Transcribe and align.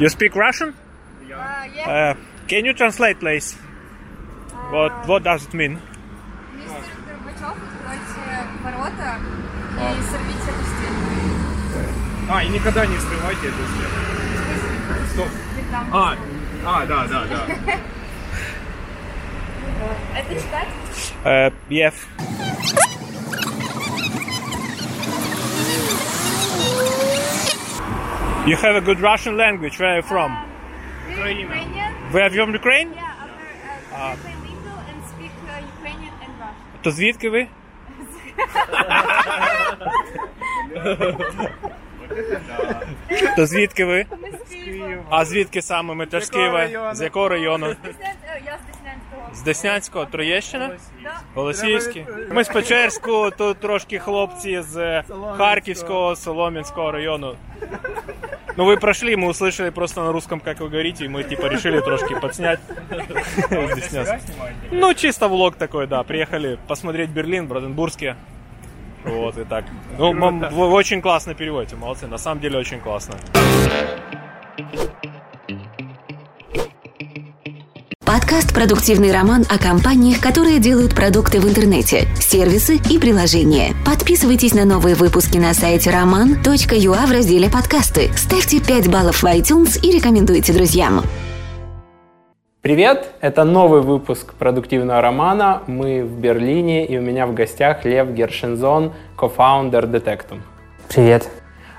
You 0.00 0.08
speak 0.08 0.34
Russian? 0.34 0.70
Uh, 0.70 1.68
yeah. 1.76 1.90
Uh, 1.90 2.14
can 2.48 2.64
you 2.64 2.72
translate, 2.72 3.20
please? 3.20 3.52
What 4.72 5.06
What 5.06 5.24
does 5.24 5.44
it 5.44 5.52
mean? 5.52 5.76
Мистер 6.56 7.04
Горбачев, 7.04 7.52
откройте 7.60 8.48
ворота 8.64 9.20
и 9.76 10.00
сорвите 10.08 10.48
эту 10.48 10.64
стену. 10.72 11.04
А, 12.30 12.42
и 12.42 12.48
никогда 12.48 12.86
не 12.86 12.96
срывайте 12.96 13.48
эту 13.48 13.62
стену. 13.68 13.96
Стоп. 15.12 15.28
Реклама. 15.58 15.88
А, 15.92 16.16
а, 16.64 16.86
да, 16.86 17.06
да, 17.06 17.26
да. 17.26 17.46
Это 20.16 20.34
читать? 20.34 20.68
Uh, 21.24 21.52
yeah. 21.68 21.92
You 28.46 28.56
have 28.56 28.74
a 28.76 28.80
good 28.80 29.00
Russian 29.00 29.36
language. 29.36 29.78
Where 29.78 29.92
are 29.92 29.96
you 29.96 30.02
from? 30.02 30.30
Ukrainian. 31.10 31.46
Ukrainian. 31.48 31.92
Where 32.12 32.24
are 32.26 32.32
you 32.34 32.40
from 32.44 32.52
Ukraine? 32.62 32.88
Yeah, 32.94 33.02
I'm 34.02 34.18
uh, 34.18 34.24
bilingual 34.24 34.78
and 34.90 35.00
speak 35.12 35.34
uh, 35.44 35.72
Ukrainian 35.74 36.14
and 36.24 36.32
Russian. 36.42 36.82
То 36.82 36.90
звідки 36.90 37.30
ви? 37.30 37.46
То 43.36 43.46
звідки 43.46 43.84
ви? 43.84 44.06
З 44.50 44.54
Києва. 44.64 45.02
А 45.10 45.24
звідки 45.24 45.62
саме? 45.62 45.94
Ми 45.94 46.06
теж 46.06 46.24
з 46.24 46.30
Києва. 46.30 46.94
З 46.94 47.00
якого 47.02 47.28
району? 47.28 47.66
Е, 47.66 47.74
Я 48.46 48.58
з 48.58 48.66
Деснянського. 48.66 49.34
З 49.34 49.42
Деснянського, 49.42 50.04
Троєщина? 50.04 50.70
Да. 51.02 51.20
Голосіївський. 51.34 52.06
Ми 52.30 52.44
з 52.44 52.48
Печерську, 52.48 53.30
тут 53.38 53.60
трошки 53.60 53.98
хлопці 53.98 54.60
з 54.60 55.02
Харківського, 55.36 56.16
Солом'янського 56.16 56.92
району. 56.92 57.36
Ну, 58.60 58.66
вы 58.66 58.76
прошли, 58.76 59.16
мы 59.16 59.28
услышали 59.28 59.70
просто 59.70 60.02
на 60.02 60.12
русском, 60.12 60.38
как 60.38 60.60
вы 60.60 60.68
говорите, 60.68 61.06
и 61.06 61.08
мы 61.08 61.24
типа 61.24 61.46
решили 61.46 61.80
трошки 61.80 62.12
подснять. 62.20 62.60
Ну, 64.70 64.92
чисто 64.92 65.28
влог 65.28 65.56
такой, 65.56 65.86
да. 65.86 66.02
Приехали 66.02 66.58
посмотреть 66.68 67.08
Берлин, 67.08 67.48
в. 67.48 68.18
Вот 69.02 69.38
и 69.38 69.44
так. 69.44 69.64
Ну, 69.96 70.12
вы 70.12 70.66
очень 70.66 71.00
классно 71.00 71.32
переводите, 71.32 71.76
молодцы. 71.76 72.06
На 72.06 72.18
самом 72.18 72.42
деле 72.42 72.58
очень 72.58 72.80
классно. 72.80 73.14
Подкаст 78.12 78.52
«Продуктивный 78.52 79.12
роман» 79.12 79.44
о 79.48 79.56
компаниях, 79.56 80.20
которые 80.20 80.58
делают 80.58 80.96
продукты 80.96 81.38
в 81.38 81.48
интернете, 81.48 82.08
сервисы 82.18 82.74
и 82.90 82.98
приложения. 82.98 83.72
Подписывайтесь 83.86 84.52
на 84.52 84.64
новые 84.64 84.96
выпуски 84.96 85.38
на 85.38 85.54
сайте 85.54 85.90
roman.ua 85.90 87.06
в 87.06 87.12
разделе 87.12 87.48
«Подкасты». 87.48 88.10
Ставьте 88.16 88.60
5 88.60 88.90
баллов 88.90 89.22
в 89.22 89.26
iTunes 89.26 89.78
и 89.80 89.96
рекомендуйте 89.96 90.52
друзьям. 90.52 91.02
Привет, 92.62 93.12
это 93.20 93.44
новый 93.44 93.80
выпуск 93.80 94.34
продуктивного 94.34 95.00
романа. 95.00 95.62
Мы 95.68 96.02
в 96.02 96.18
Берлине, 96.18 96.86
и 96.86 96.98
у 96.98 97.02
меня 97.02 97.28
в 97.28 97.34
гостях 97.34 97.84
Лев 97.84 98.08
Гершензон, 98.08 98.92
кофаундер 99.16 99.84
Detectum. 99.84 100.40
Привет. 100.88 101.28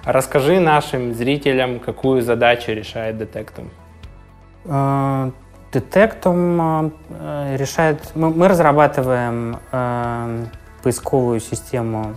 Расскажи 0.05 0.61
нашим 0.61 1.13
зрителям, 1.13 1.81
какую 1.81 2.21
задачу 2.21 2.71
решает 2.71 3.17
Detectum. 3.17 3.67
Э, 5.71 5.79
Детектум 5.79 6.91
э, 7.09 7.55
решает... 7.57 8.11
Мы, 8.15 8.29
мы 8.29 8.47
разрабатываем 8.47 9.59
э, 9.71 10.45
поисковую 10.83 11.39
систему 11.39 12.15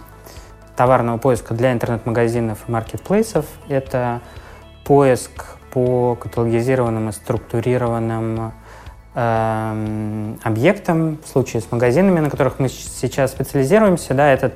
товарного 0.77 1.19
поиска 1.19 1.55
для 1.55 1.73
интернет-магазинов 1.73 2.59
и 2.67 2.73
маркетплейсов. 2.73 3.47
Это 3.69 4.21
поиск 4.85 5.57
по 5.73 6.17
каталогизированным 6.17 7.09
и 7.09 7.13
структурированным 7.13 8.53
эм, 9.15 10.39
объектам. 10.43 11.19
В 11.25 11.29
случае 11.29 11.63
с 11.63 11.71
магазинами, 11.71 12.21
на 12.21 12.31
которых 12.31 12.59
мы 12.59 12.69
сейчас 12.69 13.33
специализируемся, 13.33 14.15
да, 14.15 14.33
это 14.33 14.53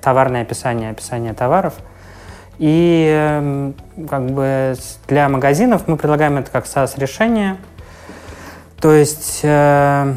товарное 0.00 0.42
описание, 0.42 0.90
описание 0.90 1.34
товаров. 1.34 1.74
И 2.58 3.08
эм, 3.12 3.74
как 4.08 4.30
бы 4.30 4.76
для 5.08 5.28
магазинов 5.28 5.88
мы 5.88 5.96
предлагаем 5.96 6.38
это 6.38 6.50
как 6.50 6.66
SaaS-решение. 6.66 7.56
То 8.80 8.92
есть 8.92 9.40
э, 9.42 10.14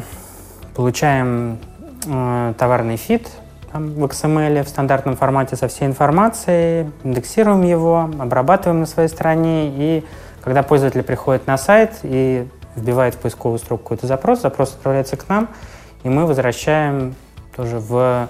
получаем 0.74 1.58
э, 2.06 2.54
товарный 2.58 2.96
фит 2.96 3.28
в 3.72 4.04
XML 4.04 4.64
в 4.64 4.68
стандартном 4.68 5.16
формате 5.16 5.56
со 5.56 5.68
всей 5.68 5.86
информацией, 5.86 6.90
индексируем 7.04 7.62
его, 7.62 8.10
обрабатываем 8.18 8.80
на 8.80 8.86
своей 8.86 9.08
стороне, 9.08 9.68
и 9.68 10.04
когда 10.42 10.62
пользователь 10.62 11.02
приходит 11.02 11.46
на 11.46 11.56
сайт 11.56 12.00
и 12.02 12.48
вбивает 12.74 13.14
в 13.14 13.18
поисковую 13.18 13.58
строку 13.58 13.84
какой-то 13.84 14.06
запрос, 14.06 14.42
запрос 14.42 14.74
отправляется 14.74 15.16
к 15.16 15.28
нам, 15.28 15.48
и 16.02 16.08
мы 16.08 16.26
возвращаем 16.26 17.14
тоже 17.54 17.78
в 17.78 18.28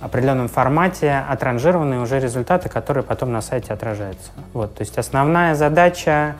определенном 0.00 0.48
формате 0.48 1.24
отранжированные 1.28 2.00
уже 2.00 2.20
результаты, 2.20 2.68
которые 2.68 3.04
потом 3.04 3.32
на 3.32 3.42
сайте 3.42 3.72
отражаются. 3.72 4.30
Вот, 4.52 4.74
то 4.74 4.82
есть 4.82 4.96
основная 4.98 5.54
задача, 5.54 6.36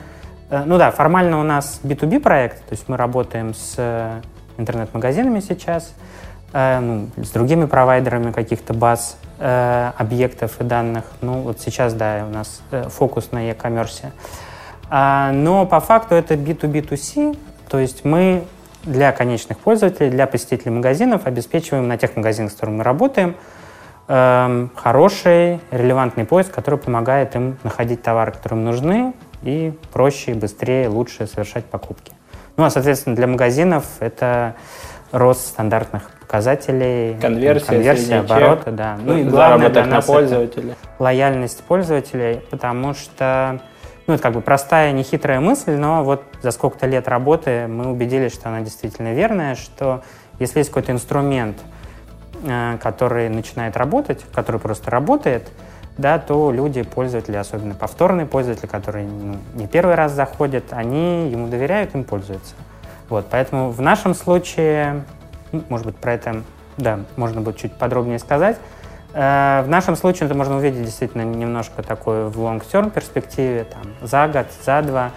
ну 0.65 0.77
да, 0.77 0.91
формально 0.91 1.39
у 1.39 1.43
нас 1.43 1.79
B2B 1.83 2.19
проект, 2.19 2.57
то 2.65 2.73
есть 2.73 2.89
мы 2.89 2.97
работаем 2.97 3.53
с 3.53 3.75
э, 3.77 4.21
интернет-магазинами 4.57 5.39
сейчас, 5.39 5.93
э, 6.53 6.79
ну, 6.79 7.07
с 7.17 7.29
другими 7.29 7.65
провайдерами 7.65 8.31
каких-то 8.31 8.73
баз 8.73 9.17
э, 9.39 9.91
объектов 9.97 10.59
и 10.59 10.63
данных. 10.63 11.05
Ну 11.21 11.41
вот 11.41 11.61
сейчас, 11.61 11.93
да, 11.93 12.25
у 12.29 12.33
нас 12.33 12.61
э, 12.71 12.89
фокус 12.89 13.31
на 13.31 13.47
e-commerce. 13.47 14.11
А, 14.89 15.31
но 15.31 15.65
по 15.65 15.79
факту 15.79 16.15
это 16.15 16.33
B2B2C, 16.33 17.37
то 17.69 17.79
есть 17.79 18.03
мы 18.03 18.43
для 18.83 19.11
конечных 19.13 19.57
пользователей, 19.57 20.09
для 20.09 20.27
посетителей 20.27 20.71
магазинов 20.71 21.27
обеспечиваем 21.27 21.87
на 21.87 21.97
тех 21.97 22.15
магазинах, 22.17 22.51
с 22.51 22.55
которыми 22.55 22.77
мы 22.77 22.83
работаем, 22.83 23.35
эм, 24.07 24.71
хороший, 24.75 25.61
релевантный 25.71 26.25
поиск, 26.25 26.51
который 26.51 26.79
помогает 26.79 27.35
им 27.35 27.57
находить 27.63 28.01
товары, 28.01 28.31
которые 28.31 28.59
им 28.59 28.65
нужны, 28.65 29.13
и 29.41 29.73
проще, 29.91 30.33
быстрее, 30.33 30.87
лучше 30.87 31.27
совершать 31.27 31.65
покупки. 31.65 32.11
Ну, 32.57 32.65
а, 32.65 32.69
соответственно, 32.69 33.15
для 33.15 33.27
магазинов 33.27 33.85
это 33.99 34.55
рост 35.11 35.47
стандартных 35.47 36.09
показателей, 36.21 37.17
Конверсия, 37.19 37.65
конверсия 37.65 38.05
средний 38.05 38.27
чек, 38.27 38.37
оборота, 38.37 38.71
да. 38.71 38.97
Ну 39.03 39.17
и 39.17 39.23
главное 39.23 39.69
для 39.69 39.83
на 39.83 39.95
нас 39.95 40.05
это 40.05 40.13
пользователя. 40.13 40.75
лояльность 40.99 41.63
пользователей, 41.63 42.41
потому 42.49 42.93
что 42.93 43.59
ну, 44.07 44.13
это 44.13 44.23
как 44.23 44.33
бы 44.33 44.41
простая, 44.41 44.91
нехитрая 44.93 45.39
мысль, 45.39 45.73
но 45.73 46.03
вот 46.03 46.23
за 46.41 46.51
сколько-то 46.51 46.87
лет 46.87 47.07
работы 47.07 47.67
мы 47.67 47.91
убедились, 47.91 48.33
что 48.33 48.49
она 48.49 48.61
действительно 48.61 49.13
верная, 49.13 49.55
что 49.55 50.03
если 50.39 50.59
есть 50.59 50.69
какой-то 50.69 50.91
инструмент, 50.91 51.57
э, 52.43 52.77
который 52.81 53.29
начинает 53.29 53.75
работать, 53.77 54.25
который 54.33 54.59
просто 54.59 54.89
работает, 54.89 55.49
да, 55.97 56.19
то 56.19 56.51
люди, 56.51 56.83
пользователи, 56.83 57.35
особенно 57.35 57.75
повторные 57.75 58.25
пользователи, 58.25 58.65
которые 58.65 59.07
ну, 59.07 59.37
не 59.53 59.67
первый 59.67 59.95
раз 59.95 60.13
заходят, 60.13 60.65
они 60.71 61.29
ему 61.29 61.47
доверяют, 61.47 61.95
им 61.95 62.03
пользуются. 62.03 62.55
Вот, 63.09 63.27
поэтому 63.29 63.69
в 63.71 63.81
нашем 63.81 64.13
случае, 64.13 65.03
ну, 65.51 65.63
может 65.69 65.85
быть, 65.85 65.97
про 65.97 66.13
это, 66.13 66.43
да, 66.77 66.99
можно 67.17 67.41
будет 67.41 67.57
чуть 67.57 67.73
подробнее 67.73 68.19
сказать, 68.19 68.57
Э, 69.13 69.63
В 69.65 69.69
нашем 69.69 69.95
случае 69.95 70.27
это 70.27 70.35
можно 70.35 70.57
увидеть 70.57 70.85
действительно 70.85 71.23
немножко 71.23 71.83
такое 71.83 72.27
в 72.27 72.39
long-term 72.39 72.91
перспективе, 72.91 73.65
там, 73.65 73.81
за 74.01 74.27
год, 74.27 74.47
за 74.63 74.81
два, 74.81 75.11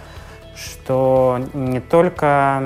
что 0.57 1.41
не 1.53 1.81
только 1.81 2.63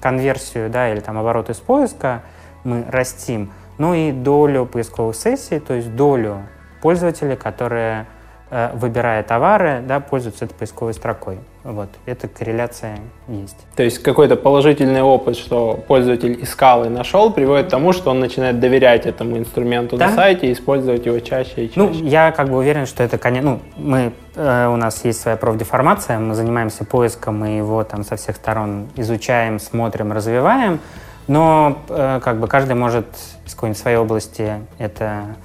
конверсию 0.00 0.70
да, 0.70 0.90
или 0.90 1.00
там, 1.00 1.18
оборот 1.18 1.50
из 1.50 1.56
поиска 1.56 2.22
мы 2.62 2.84
растим, 2.90 3.52
но 3.78 3.94
и 3.94 4.12
долю 4.12 4.66
поисковых 4.66 5.16
сессий, 5.16 5.58
то 5.58 5.74
есть 5.74 5.94
долю 5.94 6.42
пользователей, 6.84 7.34
которые, 7.34 8.04
э, 8.50 8.68
выбирая 8.74 9.22
товары, 9.22 9.82
да, 9.88 10.00
пользуются 10.00 10.44
этой 10.44 10.52
поисковой 10.54 10.92
строкой. 10.92 11.38
Вот. 11.62 11.88
Эта 12.04 12.28
корреляция 12.28 12.98
есть. 13.26 13.56
То 13.74 13.82
есть 13.82 14.02
какой-то 14.02 14.36
положительный 14.36 15.00
опыт, 15.00 15.34
что 15.38 15.82
пользователь 15.88 16.38
искал 16.42 16.84
и 16.84 16.90
нашел, 16.90 17.32
приводит 17.32 17.68
к 17.68 17.70
тому, 17.70 17.94
что 17.94 18.10
он 18.10 18.20
начинает 18.20 18.60
доверять 18.60 19.06
этому 19.06 19.38
инструменту 19.38 19.96
Да. 19.96 20.08
на 20.08 20.14
сайте 20.14 20.48
и 20.48 20.52
использовать 20.52 21.06
его 21.06 21.18
чаще 21.20 21.64
и 21.64 21.68
чаще. 21.70 21.80
Ну, 21.80 21.90
я 21.90 22.32
как 22.32 22.50
бы 22.50 22.58
уверен, 22.58 22.84
что 22.84 23.02
это, 23.02 23.16
конечно, 23.16 23.52
ну, 23.52 23.60
мы, 23.78 24.12
э, 24.36 24.66
у 24.68 24.76
нас 24.76 25.02
есть 25.06 25.22
своя 25.22 25.38
профдеформация, 25.38 26.18
мы 26.18 26.34
занимаемся 26.34 26.84
поиском, 26.84 27.38
мы 27.40 27.56
его 27.56 27.82
там 27.82 28.04
со 28.04 28.16
всех 28.16 28.36
сторон 28.36 28.88
изучаем, 28.96 29.58
смотрим, 29.58 30.12
развиваем, 30.12 30.80
но 31.28 31.78
э, 31.88 32.20
как 32.22 32.40
бы 32.40 32.46
каждый 32.46 32.74
может 32.76 33.06
из 33.46 33.54
какой-нибудь 33.54 33.80
своей 33.80 33.96
области 33.96 34.52
это 34.78 35.36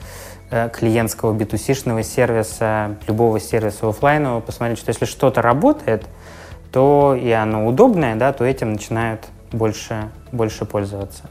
клиентского 0.73 1.33
B2C-шного 1.33 2.03
сервиса, 2.03 2.95
любого 3.07 3.39
сервиса 3.39 3.87
офлайнового, 3.87 4.41
посмотреть, 4.41 4.79
что 4.79 4.89
если 4.89 5.05
что-то 5.05 5.41
работает, 5.41 6.05
то 6.71 7.17
и 7.19 7.31
оно 7.31 7.67
удобное, 7.67 8.15
да, 8.15 8.33
то 8.33 8.45
этим 8.45 8.73
начинают 8.73 9.25
больше, 9.51 10.09
больше 10.31 10.65
пользоваться. 10.65 11.23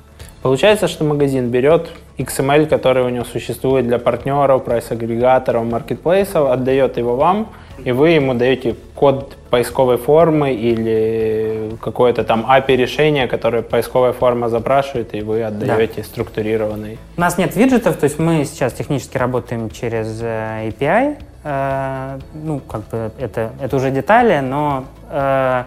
Получается, 0.42 0.86
что 0.86 1.04
магазин 1.04 1.50
берет 1.50 1.90
XML, 2.16 2.66
который 2.66 3.02
у 3.02 3.08
него 3.08 3.24
существует 3.24 3.86
для 3.86 3.98
партнеров, 3.98 4.64
прайс-агрегаторов, 4.64 5.64
маркетплейсов, 5.64 6.48
отдает 6.50 6.96
его 6.96 7.16
вам, 7.16 7.48
и 7.84 7.92
вы 7.92 8.10
ему 8.10 8.34
даете 8.34 8.74
код 8.94 9.36
поисковой 9.50 9.96
формы 9.96 10.52
или 10.52 11.76
какое-то 11.80 12.24
там 12.24 12.46
API 12.48 12.76
решение, 12.76 13.26
которое 13.26 13.62
поисковая 13.62 14.12
форма 14.12 14.48
запрашивает, 14.48 15.14
и 15.14 15.22
вы 15.22 15.42
отдаете 15.42 16.02
да. 16.02 16.04
структурированный. 16.04 16.98
У 17.16 17.20
нас 17.20 17.38
нет 17.38 17.56
виджетов, 17.56 17.96
то 17.96 18.04
есть 18.04 18.18
мы 18.18 18.44
сейчас 18.44 18.72
технически 18.72 19.16
работаем 19.16 19.70
через 19.70 20.20
э, 20.20 20.68
API. 20.68 21.16
Э, 21.44 22.18
ну, 22.34 22.60
как 22.60 22.88
бы 22.88 23.10
это, 23.18 23.52
это 23.60 23.76
уже 23.76 23.90
детали, 23.90 24.40
но 24.40 24.84
э, 25.10 25.64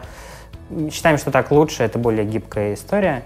считаем, 0.92 1.18
что 1.18 1.32
так 1.32 1.52
лучше, 1.52 1.84
это 1.84 1.98
более 1.98 2.26
гибкая 2.26 2.74
история. 2.74 3.24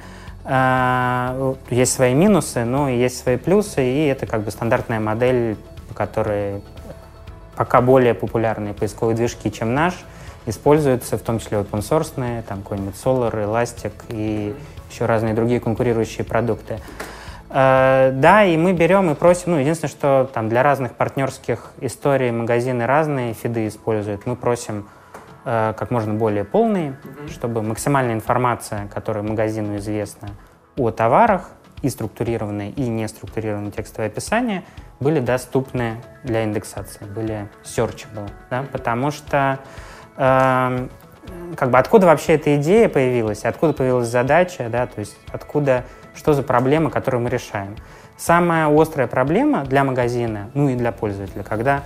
Есть 1.71 1.93
свои 1.93 2.13
минусы, 2.13 2.65
но 2.65 2.87
есть 2.87 3.17
свои 3.17 3.37
плюсы, 3.37 3.83
и 3.83 4.05
это 4.05 4.27
как 4.27 4.43
бы 4.43 4.51
стандартная 4.51 4.99
модель, 4.99 5.57
по 5.87 5.95
которой 5.95 6.61
пока 7.55 7.81
более 7.81 8.13
популярные 8.13 8.73
поисковые 8.73 9.15
движки, 9.15 9.51
чем 9.51 9.73
наш, 9.73 9.93
используются, 10.45 11.17
в 11.17 11.21
том 11.21 11.39
числе 11.39 11.59
open 11.59 11.79
source, 11.79 12.43
там 12.43 12.61
какой-нибудь 12.61 12.95
Solar, 12.95 13.33
Elastic 13.33 13.93
и 14.09 14.55
еще 14.89 15.05
разные 15.05 15.33
другие 15.33 15.59
конкурирующие 15.59 16.25
продукты. 16.25 16.79
Uh, 17.49 18.11
да, 18.11 18.43
и 18.43 18.57
мы 18.57 18.73
берем 18.73 19.11
и 19.11 19.15
просим, 19.15 19.53
ну, 19.53 19.59
единственное, 19.59 19.89
что 19.91 20.29
там 20.33 20.49
для 20.49 20.61
разных 20.61 20.95
партнерских 20.95 21.71
историй 21.79 22.31
магазины 22.31 22.85
разные 22.85 23.33
фиды 23.33 23.67
используют, 23.67 24.25
мы 24.25 24.35
просим 24.35 24.89
uh, 25.45 25.73
как 25.73 25.89
можно 25.89 26.15
более 26.15 26.43
полные, 26.43 26.89
mm-hmm. 26.89 27.31
чтобы 27.31 27.61
максимальная 27.61 28.15
информация, 28.15 28.87
которая 28.93 29.23
магазину 29.23 29.77
известна 29.77 30.29
о 30.75 30.91
товарах, 30.91 31.49
и 31.81 31.89
структурированное, 31.89 32.71
и 32.71 32.87
неструктурированное 32.87 33.71
текстовое 33.71 34.09
описание 34.09 34.63
были 34.99 35.19
доступны 35.19 35.97
для 36.23 36.43
индексации, 36.43 37.05
были 37.05 37.47
searchable, 37.63 38.29
да, 38.49 38.65
потому 38.71 39.11
что 39.11 39.59
э, 40.17 40.87
как 41.55 41.69
бы 41.69 41.77
откуда 41.77 42.07
вообще 42.07 42.35
эта 42.35 42.55
идея 42.57 42.89
появилась, 42.89 43.43
откуда 43.43 43.73
появилась 43.73 44.07
задача, 44.07 44.67
да, 44.69 44.87
то 44.87 44.99
есть 44.99 45.17
откуда, 45.31 45.83
что 46.15 46.33
за 46.33 46.43
проблема, 46.43 46.89
которую 46.89 47.21
мы 47.21 47.29
решаем. 47.29 47.75
Самая 48.17 48.67
острая 48.69 49.07
проблема 49.07 49.65
для 49.65 49.83
магазина, 49.83 50.49
ну 50.53 50.69
и 50.69 50.75
для 50.75 50.91
пользователя, 50.91 51.43
когда 51.43 51.83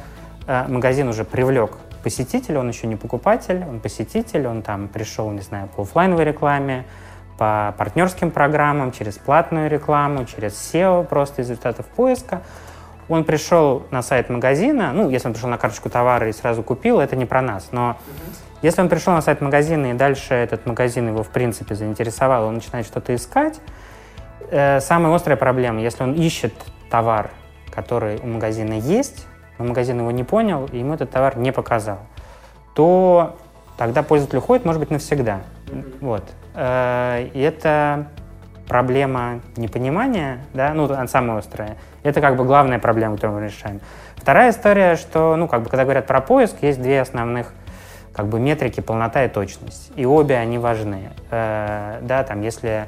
э, 0.48 0.66
магазин 0.68 1.08
уже 1.08 1.24
привлек 1.24 1.72
посетителя, 2.04 2.60
он 2.60 2.70
еще 2.70 2.88
не 2.88 2.96
покупатель, 2.96 3.64
он 3.68 3.80
посетитель, 3.80 4.48
он 4.48 4.62
там 4.62 4.88
пришел, 4.88 5.30
не 5.32 5.42
знаю, 5.42 5.68
по 5.76 5.84
офлайновой 5.84 6.26
рекламе, 6.26 6.86
по 7.38 7.74
партнерским 7.78 8.32
программам, 8.32 8.92
через 8.92 9.18
платную 9.18 9.70
рекламу, 9.70 10.26
через 10.26 10.54
SEO, 10.54 11.06
просто 11.06 11.42
из 11.42 11.50
результатов 11.50 11.86
поиска. 11.88 12.42
Он 13.10 13.24
пришел 13.24 13.84
на 13.90 14.02
сайт 14.02 14.30
магазина, 14.30 14.94
ну, 14.94 15.10
если 15.10 15.28
он 15.28 15.34
пришел 15.34 15.50
на 15.50 15.58
карточку 15.58 15.90
товара 15.90 16.30
и 16.30 16.32
сразу 16.32 16.62
купил, 16.62 17.00
это 17.00 17.16
не 17.16 17.26
про 17.26 17.42
нас, 17.42 17.70
но 17.72 17.98
если 18.62 18.82
он 18.82 18.90
пришел 18.90 19.14
на 19.14 19.22
сайт 19.22 19.42
магазина 19.42 19.92
и 19.92 19.94
дальше 19.94 20.36
этот 20.36 20.66
магазин 20.66 21.08
его, 21.08 21.24
в 21.24 21.30
принципе, 21.30 21.76
заинтересовал, 21.76 22.46
он 22.46 22.56
начинает 22.56 22.86
что-то 22.86 23.16
искать, 23.16 23.60
э, 24.52 24.80
самая 24.80 25.14
острая 25.16 25.38
проблема, 25.38 25.82
если 25.82 26.04
он 26.04 26.14
ищет 26.14 26.54
товар, 26.92 27.32
который 27.72 28.20
у 28.22 28.28
магазина 28.28 28.74
есть, 28.74 29.26
но 29.58 29.66
магазин 29.66 30.00
его 30.00 30.12
не 30.12 30.24
понял, 30.24 30.70
и 30.72 30.80
ему 30.80 30.94
этот 30.94 31.10
товар 31.10 31.38
не 31.38 31.52
показал, 31.52 32.00
то 32.76 33.38
тогда 33.78 34.04
пользователь 34.04 34.38
уходит, 34.38 34.66
может 34.66 34.80
быть, 34.80 34.92
навсегда. 34.92 35.42
Вот. 36.00 36.24
Э, 36.54 37.28
и 37.34 37.40
это 37.40 38.08
проблема 38.70 39.42
непонимания, 39.58 40.46
да, 40.54 40.74
ну, 40.74 40.86
она 40.86 41.08
самая 41.08 41.40
острая. 41.40 41.76
Это 42.04 42.22
как 42.22 42.38
бы 42.38 42.46
главная 42.46 42.80
проблема, 42.80 43.16
которую 43.16 43.42
мы 43.42 43.48
решаем. 43.48 43.82
Вторая 44.16 44.52
история, 44.52 44.96
что, 44.96 45.36
ну, 45.36 45.48
как 45.48 45.64
бы, 45.64 45.70
когда 45.70 45.84
говорят 45.84 46.06
про 46.06 46.22
поиск, 46.22 46.58
есть 46.62 46.82
две 46.82 47.02
основных 47.02 47.52
как 48.14 48.28
бы 48.28 48.40
метрики 48.40 48.80
полнота 48.80 49.26
и 49.26 49.28
точность. 49.28 49.92
И 49.96 50.06
обе 50.06 50.38
они 50.38 50.58
важны. 50.58 51.10
Э, 51.32 52.00
да, 52.02 52.24
там, 52.24 52.42
если 52.42 52.88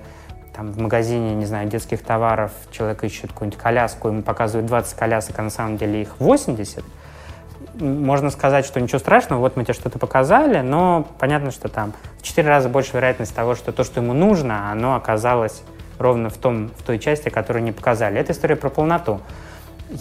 там, 0.53 0.71
в 0.71 0.79
магазине, 0.79 1.33
не 1.33 1.45
знаю, 1.45 1.67
детских 1.67 2.03
товаров 2.03 2.51
человек 2.71 3.03
ищет 3.03 3.31
какую-нибудь 3.31 3.59
коляску, 3.59 4.09
ему 4.09 4.21
показывают 4.21 4.67
20 4.67 4.95
колясок, 4.95 5.39
а 5.39 5.43
на 5.43 5.49
самом 5.49 5.77
деле 5.77 6.01
их 6.01 6.19
80, 6.19 6.83
можно 7.79 8.29
сказать, 8.29 8.65
что 8.65 8.79
ничего 8.79 8.99
страшного, 8.99 9.39
вот 9.39 9.55
мы 9.55 9.63
тебе 9.63 9.73
что-то 9.73 9.99
показали, 9.99 10.61
но 10.61 11.07
понятно, 11.19 11.51
что 11.51 11.69
там 11.69 11.93
в 12.19 12.23
4 12.23 12.47
раза 12.47 12.69
больше 12.69 12.93
вероятность 12.93 13.35
того, 13.35 13.55
что 13.55 13.71
то, 13.71 13.83
что 13.83 14.01
ему 14.01 14.13
нужно, 14.13 14.71
оно 14.71 14.95
оказалось 14.95 15.63
ровно 15.97 16.29
в, 16.29 16.37
том, 16.37 16.71
в 16.77 16.83
той 16.83 16.99
части, 16.99 17.29
которую 17.29 17.63
не 17.63 17.71
показали. 17.71 18.19
Это 18.19 18.33
история 18.33 18.55
про 18.55 18.69
полноту. 18.69 19.21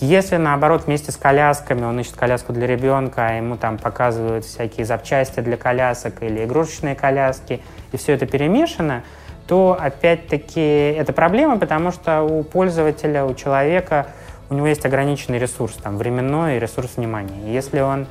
Если, 0.00 0.36
наоборот, 0.36 0.86
вместе 0.86 1.10
с 1.10 1.16
колясками 1.16 1.84
он 1.84 1.98
ищет 1.98 2.14
коляску 2.14 2.52
для 2.52 2.66
ребенка, 2.66 3.26
а 3.26 3.32
ему 3.32 3.56
там 3.56 3.76
показывают 3.76 4.44
всякие 4.44 4.86
запчасти 4.86 5.40
для 5.40 5.56
колясок 5.56 6.22
или 6.22 6.44
игрушечные 6.44 6.94
коляски, 6.94 7.60
и 7.90 7.96
все 7.96 8.12
это 8.12 8.24
перемешано, 8.26 9.02
то, 9.48 9.76
опять-таки, 9.80 10.60
это 10.60 11.12
проблема, 11.12 11.58
потому 11.58 11.90
что 11.90 12.22
у 12.22 12.44
пользователя, 12.44 13.24
у 13.24 13.34
человека 13.34 14.06
у 14.50 14.54
него 14.54 14.66
есть 14.66 14.84
ограниченный 14.84 15.38
ресурс, 15.38 15.74
там, 15.74 15.96
временной 15.96 16.56
и 16.56 16.58
ресурс 16.58 16.96
внимания. 16.96 17.48
И 17.48 17.52
если 17.52 17.80
он 17.80 18.06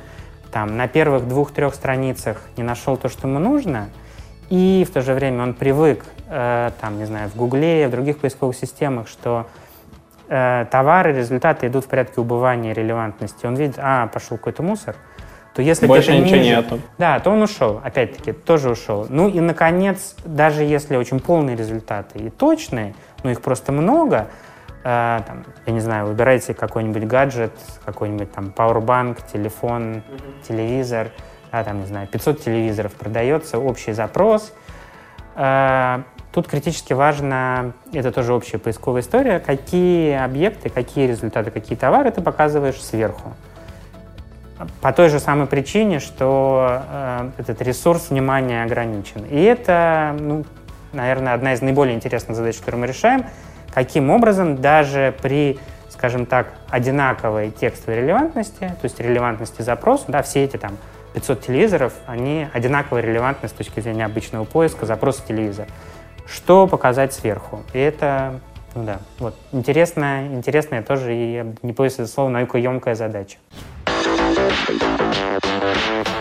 там, 0.50 0.76
на 0.76 0.88
первых 0.88 1.28
двух-трех 1.28 1.74
страницах 1.74 2.40
не 2.56 2.64
нашел 2.64 2.96
то, 2.96 3.08
что 3.08 3.28
ему 3.28 3.38
нужно, 3.38 3.90
и 4.48 4.84
в 4.88 4.92
то 4.92 5.00
же 5.02 5.14
время 5.14 5.44
он 5.44 5.54
привык, 5.54 6.04
э, 6.28 6.70
там, 6.80 6.98
не 6.98 7.04
знаю, 7.04 7.28
в 7.28 7.36
Гугле, 7.36 7.86
в 7.86 7.90
других 7.90 8.18
поисковых 8.18 8.56
системах, 8.56 9.06
что 9.06 9.46
э, 10.28 10.66
товары, 10.70 11.12
результаты 11.12 11.68
идут 11.68 11.84
в 11.84 11.88
порядке 11.88 12.20
убывания 12.20 12.72
релевантности. 12.72 13.46
Он 13.46 13.54
видит, 13.54 13.76
а, 13.78 14.08
пошел 14.08 14.38
какой-то 14.38 14.62
мусор, 14.62 14.96
то 15.54 15.62
если 15.62 15.86
Больше 15.86 16.12
ничего 16.12 16.36
ниже, 16.36 16.56
нету. 16.56 16.80
Да, 16.98 17.20
то 17.20 17.30
он 17.30 17.42
ушел, 17.42 17.80
опять-таки, 17.84 18.32
тоже 18.32 18.70
ушел. 18.70 19.06
Ну 19.08 19.28
и, 19.28 19.40
наконец, 19.40 20.16
даже 20.24 20.64
если 20.64 20.96
очень 20.96 21.20
полные 21.20 21.54
результаты 21.54 22.18
и 22.18 22.30
точные, 22.30 22.94
но 23.22 23.30
их 23.30 23.42
просто 23.42 23.72
много, 23.72 24.28
э, 24.84 25.20
там, 25.26 25.44
я 25.66 25.72
не 25.72 25.80
знаю, 25.80 26.06
выбирайте 26.06 26.54
какой-нибудь 26.54 27.04
гаджет, 27.04 27.52
какой-нибудь 27.84 28.32
там 28.32 28.50
пауэрбанк, 28.50 29.22
телефон, 29.32 29.96
mm-hmm. 29.96 30.48
телевизор, 30.48 31.10
да, 31.52 31.64
там, 31.64 31.80
не 31.80 31.86
знаю, 31.86 32.06
500 32.08 32.42
телевизоров 32.42 32.92
продается, 32.94 33.58
общий 33.58 33.92
запрос. 33.92 34.52
Э, 35.36 36.02
тут 36.32 36.48
критически 36.48 36.92
важно, 36.92 37.72
это 37.92 38.12
тоже 38.12 38.32
общая 38.32 38.58
поисковая 38.58 39.02
история, 39.02 39.40
какие 39.40 40.14
объекты, 40.14 40.68
какие 40.68 41.06
результаты, 41.06 41.50
какие 41.50 41.76
товары 41.76 42.10
ты 42.10 42.20
показываешь 42.20 42.80
сверху. 42.82 43.32
По 44.82 44.92
той 44.92 45.08
же 45.08 45.20
самой 45.20 45.46
причине, 45.46 46.00
что 46.00 46.82
э, 46.90 47.30
этот 47.38 47.62
ресурс 47.62 48.10
внимания 48.10 48.62
ограничен. 48.62 49.24
И 49.24 49.40
это, 49.40 50.14
ну, 50.18 50.44
наверное, 50.92 51.32
одна 51.32 51.54
из 51.54 51.62
наиболее 51.62 51.94
интересных 51.94 52.36
задач, 52.36 52.58
которую 52.58 52.82
мы 52.82 52.86
решаем– 52.86 53.24
каким 53.72 54.10
образом 54.10 54.60
даже 54.60 55.14
при, 55.22 55.58
скажем 55.88 56.26
так, 56.26 56.52
одинаковой 56.68 57.50
текстовой 57.50 58.00
релевантности, 58.00 58.60
то 58.60 58.84
есть 58.84 59.00
релевантности 59.00 59.62
запроса, 59.62 60.04
да, 60.08 60.22
все 60.22 60.44
эти 60.44 60.56
там 60.56 60.76
500 61.14 61.40
телевизоров, 61.40 61.92
они 62.06 62.46
одинаково 62.52 62.98
релевантны 62.98 63.48
с 63.48 63.52
точки 63.52 63.80
зрения 63.80 64.04
обычного 64.04 64.44
поиска, 64.44 64.86
запроса 64.86 65.22
телевизора. 65.26 65.68
Что 66.26 66.66
показать 66.66 67.12
сверху? 67.12 67.62
И 67.72 67.78
это, 67.78 68.40
ну 68.74 68.84
да, 68.84 69.00
вот, 69.18 69.34
интересная, 69.52 70.28
интересная 70.28 70.82
тоже, 70.82 71.14
и 71.14 71.44
не 71.62 71.72
боюсь 71.72 71.94
это 71.94 72.06
слово, 72.06 72.28
наукоемкая 72.28 72.94
задача. 72.94 73.38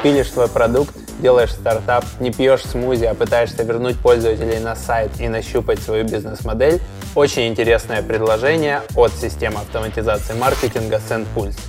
Пилишь 0.02 0.32
свой 0.32 0.48
продукт, 0.48 0.96
делаешь 1.20 1.52
стартап, 1.52 2.06
не 2.22 2.32
пьешь 2.32 2.64
смузи, 2.64 3.04
а 3.04 3.14
пытаешься 3.14 3.64
вернуть 3.64 4.00
пользователей 4.00 4.60
на 4.60 4.74
сайт 4.74 5.12
и 5.20 5.28
нащупать 5.28 5.80
свою 5.80 6.06
бизнес-модель, 6.06 6.80
очень 7.16 7.48
интересное 7.50 8.02
предложение 8.02 8.82
от 8.96 9.12
системы 9.12 9.58
автоматизации 9.60 10.36
маркетинга 10.36 11.02
SendPulse. 11.10 11.60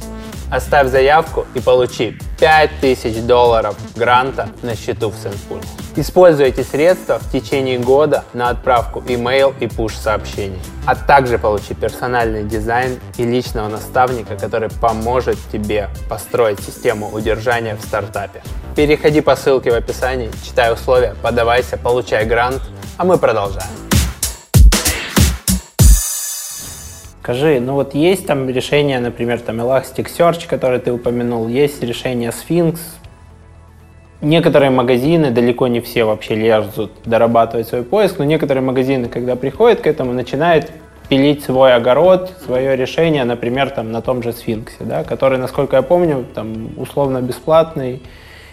Оставь 0.50 0.88
заявку 0.88 1.46
и 1.54 1.60
получи 1.60 2.18
5000 2.40 3.22
долларов 3.22 3.76
гранта 3.94 4.48
на 4.62 4.74
счету 4.74 5.10
в 5.10 5.14
SendPulse. 5.14 5.66
Используй 5.96 6.46
эти 6.46 6.62
средства 6.62 7.18
в 7.18 7.30
течение 7.30 7.78
года 7.78 8.24
на 8.32 8.48
отправку 8.48 9.00
email 9.00 9.54
и 9.60 9.66
push 9.66 9.92
сообщений, 10.00 10.58
а 10.86 10.96
также 10.96 11.38
получи 11.38 11.74
персональный 11.74 12.42
дизайн 12.42 12.98
и 13.16 13.24
личного 13.24 13.68
наставника, 13.68 14.36
который 14.36 14.70
поможет 14.70 15.38
тебе 15.52 15.88
построить 16.08 16.60
систему 16.60 17.10
удержания 17.10 17.76
в 17.76 17.82
стартапе. 17.82 18.42
Переходи 18.74 19.20
по 19.20 19.36
ссылке 19.36 19.70
в 19.70 19.74
описании, 19.74 20.30
читай 20.44 20.72
условия, 20.72 21.14
подавайся, 21.22 21.76
получай 21.76 22.24
грант, 22.24 22.62
а 22.96 23.04
мы 23.04 23.18
продолжаем. 23.18 23.89
Скажи, 27.22 27.60
ну 27.60 27.74
вот 27.74 27.94
есть 27.94 28.26
там 28.26 28.48
решение, 28.48 28.98
например, 28.98 29.40
там 29.40 29.60
Elasticsearch, 29.60 30.48
который 30.48 30.78
ты 30.78 30.90
упомянул, 30.90 31.48
есть 31.48 31.82
решение 31.82 32.30
Sphinx. 32.30 32.78
некоторые 34.22 34.70
магазины, 34.70 35.30
далеко 35.30 35.68
не 35.68 35.80
все 35.80 36.04
вообще 36.04 36.34
лезут 36.34 36.92
дорабатывать 37.04 37.68
свой 37.68 37.82
поиск, 37.82 38.18
но 38.18 38.24
некоторые 38.24 38.62
магазины, 38.62 39.08
когда 39.08 39.36
приходят 39.36 39.80
к 39.80 39.86
этому, 39.86 40.12
начинают 40.12 40.70
пилить 41.10 41.44
свой 41.44 41.74
огород, 41.74 42.32
свое 42.44 42.76
решение, 42.76 43.24
например, 43.24 43.70
там 43.70 43.92
на 43.92 44.00
том 44.00 44.22
же 44.22 44.32
Сфинксе, 44.32 44.76
да, 44.80 45.04
который, 45.04 45.38
насколько 45.38 45.76
я 45.76 45.82
помню, 45.82 46.24
там 46.34 46.70
условно 46.78 47.20
бесплатный. 47.20 48.00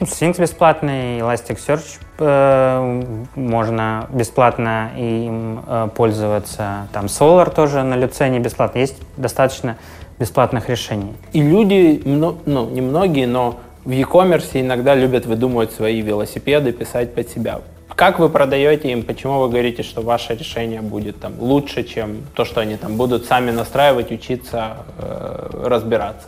Сфинкс 0.05 0.37
бесплатный, 0.37 1.19
Elasticsearch 1.19 1.99
э, 2.19 3.03
можно 3.35 4.07
бесплатно 4.11 4.91
им 4.95 5.63
э, 5.65 5.89
пользоваться. 5.95 6.87
Там 6.93 7.05
Solar 7.05 7.53
тоже 7.53 7.81
на 7.81 7.95
Люцене 7.95 8.39
бесплатно. 8.39 8.79
Есть 8.79 8.97
достаточно 9.17 9.77
бесплатных 10.19 10.69
решений. 10.69 11.13
И 11.33 11.41
люди, 11.41 12.01
ну, 12.05 12.69
не 12.69 12.81
многие, 12.81 13.25
но 13.25 13.59
в 13.85 13.89
e-commerce 13.89 14.49
иногда 14.53 14.93
любят 14.93 15.25
выдумывать 15.25 15.71
свои 15.71 16.01
велосипеды, 16.01 16.73
писать 16.73 17.15
под 17.15 17.29
себя. 17.29 17.61
Как 17.95 18.19
вы 18.19 18.29
продаете 18.29 18.91
им? 18.91 19.01
Почему 19.01 19.39
вы 19.39 19.49
говорите, 19.49 19.81
что 19.81 20.01
ваше 20.01 20.35
решение 20.35 20.81
будет 20.81 21.19
там 21.19 21.33
лучше, 21.39 21.83
чем 21.83 22.17
то, 22.35 22.45
что 22.45 22.61
они 22.61 22.77
там 22.77 22.97
будут 22.97 23.25
сами 23.25 23.49
настраивать, 23.49 24.11
учиться, 24.11 24.77
э, 24.99 25.63
разбираться? 25.65 26.27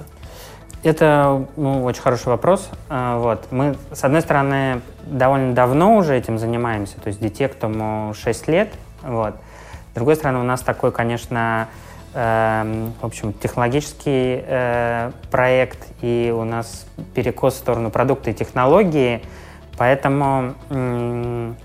Это 0.84 1.46
ну, 1.58 1.84
очень 1.84 2.02
хороший 2.02 2.28
вопрос. 2.28 2.70
А, 2.90 3.18
вот. 3.20 3.48
Мы, 3.52 3.76
с 3.92 4.04
одной 4.04 4.22
стороны, 4.22 4.82
довольно 5.04 5.54
давно 5.54 5.98
уже 5.98 6.16
этим 6.18 6.40
занимаемся, 6.40 7.00
то 7.02 7.08
есть 7.08 7.20
детектому 7.20 8.14
6 8.14 8.48
лет. 8.48 8.70
Вот. 9.02 9.36
С 9.92 9.96
другой 9.96 10.16
стороны, 10.16 10.40
у 10.40 10.44
нас 10.44 10.62
такой, 10.62 10.92
конечно, 10.92 11.68
э, 12.14 12.90
в 13.02 13.06
общем, 13.06 13.34
технологический 13.34 14.44
э, 14.46 15.12
проект, 15.32 15.80
и 16.02 16.34
у 16.36 16.44
нас 16.44 16.86
перекос 17.14 17.56
в 17.56 17.58
сторону 17.58 17.92
продукта 17.92 18.30
и 18.30 18.34
технологии– 18.34 19.22
Поэтому, 19.80 20.56
ну 20.70 21.56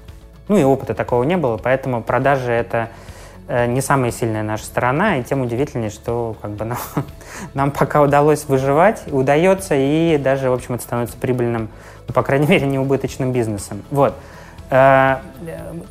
и 0.49 0.62
опыта 0.62 0.94
такого 0.94 1.25
не 1.25 1.37
было, 1.37 1.56
поэтому 1.56 2.00
продажи 2.00 2.52
это 2.52 2.76
э, 2.78 2.88
не 3.48 3.80
самая 3.80 4.10
сильная 4.10 4.42
наша 4.42 4.64
сторона, 4.64 5.18
и 5.18 5.22
тем 5.22 5.42
удивительнее, 5.42 5.90
что 5.90 6.36
как 6.40 6.52
бы 6.52 6.64
нам, 6.64 6.78
нам 7.54 7.70
пока 7.70 8.02
удалось 8.02 8.44
выживать, 8.46 9.02
удается, 9.10 9.74
и 9.74 10.18
даже, 10.18 10.50
в 10.50 10.54
общем, 10.54 10.74
это 10.74 10.84
становится 10.84 11.16
прибыльным, 11.16 11.68
ну, 12.08 12.14
по 12.14 12.22
крайней 12.22 12.46
мере, 12.48 12.66
неубыточным 12.66 13.32
бизнесом. 13.32 13.82
Вот. 13.90 14.14
Э, 14.70 15.18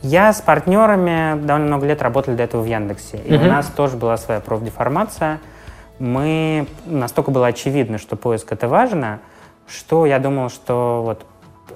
я 0.02 0.34
с 0.34 0.42
партнерами 0.42 1.40
довольно 1.44 1.68
много 1.68 1.86
лет 1.86 2.02
работали 2.02 2.36
до 2.36 2.44
этого 2.44 2.62
в 2.62 2.66
Яндексе, 2.66 3.18
и 3.18 3.32
mm-hmm. 3.32 3.46
у 3.46 3.48
нас 3.48 3.68
тоже 3.68 3.98
была 3.98 4.18
своя 4.18 4.40
профдеформация. 4.40 5.40
Мы 6.00 6.68
настолько 6.86 7.32
было 7.32 7.48
очевидно, 7.48 7.98
что 7.98 8.16
поиск 8.16 8.52
это 8.52 8.68
важно, 8.68 9.20
что 9.68 10.06
я 10.06 10.20
думал, 10.20 10.50
что 10.50 11.04
вот 11.06 11.26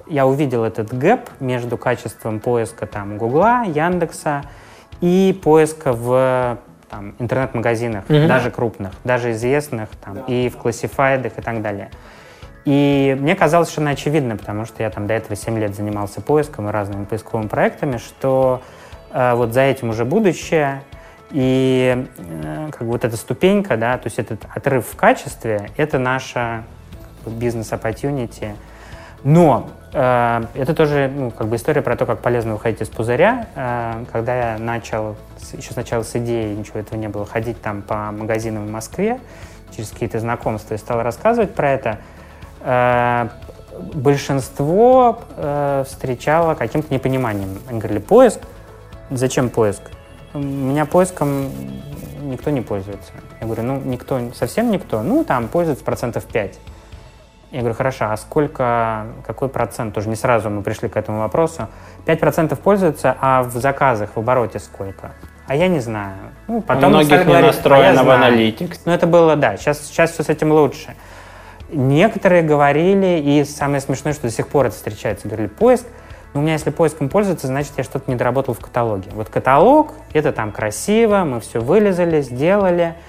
я 0.08 0.26
увидел 0.26 0.64
этот 0.64 0.92
гэп 0.96 1.20
между 1.40 1.76
качеством 1.78 2.40
поиска 2.40 2.86
там 2.86 3.16
Гугла, 3.16 3.62
Яндекса 3.64 4.42
и 5.00 5.38
поиска 5.42 5.92
в 5.92 6.58
там, 6.88 7.14
интернет-магазинах, 7.18 8.04
mm-hmm. 8.08 8.26
даже 8.26 8.50
крупных, 8.50 8.92
даже 9.04 9.32
известных, 9.32 9.90
там, 10.02 10.14
да. 10.14 10.24
и 10.26 10.48
в 10.48 10.56
классифайдах 10.56 11.38
и 11.38 11.42
так 11.42 11.62
далее. 11.62 11.90
И 12.64 13.16
мне 13.18 13.34
казалось 13.34 13.68
совершенно 13.68 13.90
очевидно, 13.92 14.36
потому 14.36 14.64
что 14.64 14.82
я 14.82 14.90
там 14.90 15.06
до 15.06 15.14
этого 15.14 15.36
7 15.36 15.58
лет 15.58 15.74
занимался 15.74 16.20
поиском 16.20 16.68
и 16.68 16.72
разными 16.72 17.04
поисковыми 17.04 17.48
проектами, 17.48 17.96
что 17.96 18.62
э, 19.12 19.34
вот 19.34 19.52
за 19.52 19.62
этим 19.62 19.90
уже 19.90 20.04
будущее, 20.04 20.82
и 21.30 22.06
э, 22.18 22.68
как 22.70 22.82
бы 22.82 22.88
вот 22.88 23.04
эта 23.04 23.16
ступенька, 23.16 23.76
да, 23.76 23.96
то 23.96 24.06
есть 24.06 24.18
этот 24.18 24.40
отрыв 24.54 24.86
в 24.86 24.96
качестве, 24.96 25.70
это 25.76 25.98
наша 25.98 26.64
бизнес-оппортюнити. 27.24 28.54
Но 29.24 29.70
это 29.92 30.74
тоже 30.74 31.10
ну, 31.14 31.30
как 31.30 31.48
бы 31.48 31.56
история 31.56 31.80
про 31.80 31.96
то, 31.96 32.04
как 32.04 32.20
полезно 32.20 32.52
выходить 32.54 32.82
из 32.82 32.88
пузыря. 32.88 33.46
Э, 33.54 34.04
когда 34.12 34.52
я 34.52 34.58
начал, 34.58 35.16
еще 35.52 35.72
сначала 35.72 36.02
с 36.02 36.14
идеей, 36.16 36.54
ничего 36.54 36.80
этого 36.80 36.98
не 36.98 37.08
было, 37.08 37.24
ходить 37.24 37.60
там 37.62 37.82
по 37.82 38.12
магазинам 38.12 38.66
в 38.66 38.70
Москве, 38.70 39.18
через 39.74 39.90
какие-то 39.90 40.20
знакомства, 40.20 40.74
и 40.74 40.78
стал 40.78 41.02
рассказывать 41.02 41.54
про 41.54 41.70
это, 41.70 41.98
э, 42.60 43.28
большинство 43.94 45.20
встречало 45.86 46.54
каким-то 46.54 46.92
непониманием. 46.92 47.60
Они 47.68 47.78
говорили, 47.78 48.00
поиск? 48.00 48.40
Зачем 49.10 49.50
поиск? 49.50 49.82
У 50.34 50.38
меня 50.38 50.84
поиском 50.84 51.48
никто 52.22 52.50
не 52.50 52.60
пользуется. 52.60 53.12
Я 53.40 53.46
говорю, 53.46 53.62
ну, 53.62 53.80
никто, 53.80 54.20
совсем 54.34 54.70
никто. 54.70 55.02
Ну, 55.02 55.24
там 55.24 55.48
пользуется 55.48 55.84
процентов 55.84 56.24
5. 56.24 56.58
Я 57.50 57.60
говорю, 57.60 57.74
хорошо, 57.74 58.06
а 58.10 58.16
сколько, 58.18 59.06
какой 59.26 59.48
процент? 59.48 59.94
Тоже 59.94 60.08
не 60.10 60.16
сразу 60.16 60.50
мы 60.50 60.62
пришли 60.62 60.88
к 60.88 60.96
этому 60.98 61.20
вопросу. 61.20 61.68
5% 62.04 62.54
пользуются, 62.56 63.16
а 63.20 63.42
в 63.42 63.52
заказах, 63.52 64.10
в 64.14 64.18
обороте 64.18 64.58
сколько? 64.58 65.12
А 65.46 65.54
я 65.54 65.68
не 65.68 65.80
знаю. 65.80 66.14
Ну, 66.46 66.60
потом 66.60 66.92
У 66.92 66.96
многих 66.96 67.26
не 67.26 67.40
настроено 67.40 68.02
а 68.02 68.04
в 68.04 68.10
аналитикс. 68.10 68.82
Ну, 68.84 68.92
это 68.92 69.06
было, 69.06 69.34
да, 69.34 69.56
сейчас, 69.56 69.80
сейчас 69.86 70.12
все 70.12 70.24
с 70.24 70.28
этим 70.28 70.52
лучше. 70.52 70.94
Некоторые 71.70 72.42
говорили, 72.42 73.18
и 73.18 73.44
самое 73.44 73.80
смешное, 73.80 74.12
что 74.12 74.22
до 74.22 74.30
сих 74.30 74.48
пор 74.48 74.66
это 74.66 74.76
встречается, 74.76 75.26
говорили, 75.26 75.48
поиск, 75.48 75.86
но 76.34 76.40
у 76.40 76.42
меня 76.42 76.52
если 76.52 76.68
поиском 76.68 77.08
пользуется, 77.08 77.46
значит, 77.46 77.72
я 77.78 77.84
что-то 77.84 78.10
не 78.10 78.16
доработал 78.16 78.52
в 78.52 78.60
каталоге. 78.60 79.10
Вот 79.14 79.30
каталог, 79.30 79.94
это 80.12 80.32
там 80.32 80.52
красиво, 80.52 81.24
мы 81.24 81.40
все 81.40 81.60
вылезали, 81.60 82.20
сделали– 82.20 82.94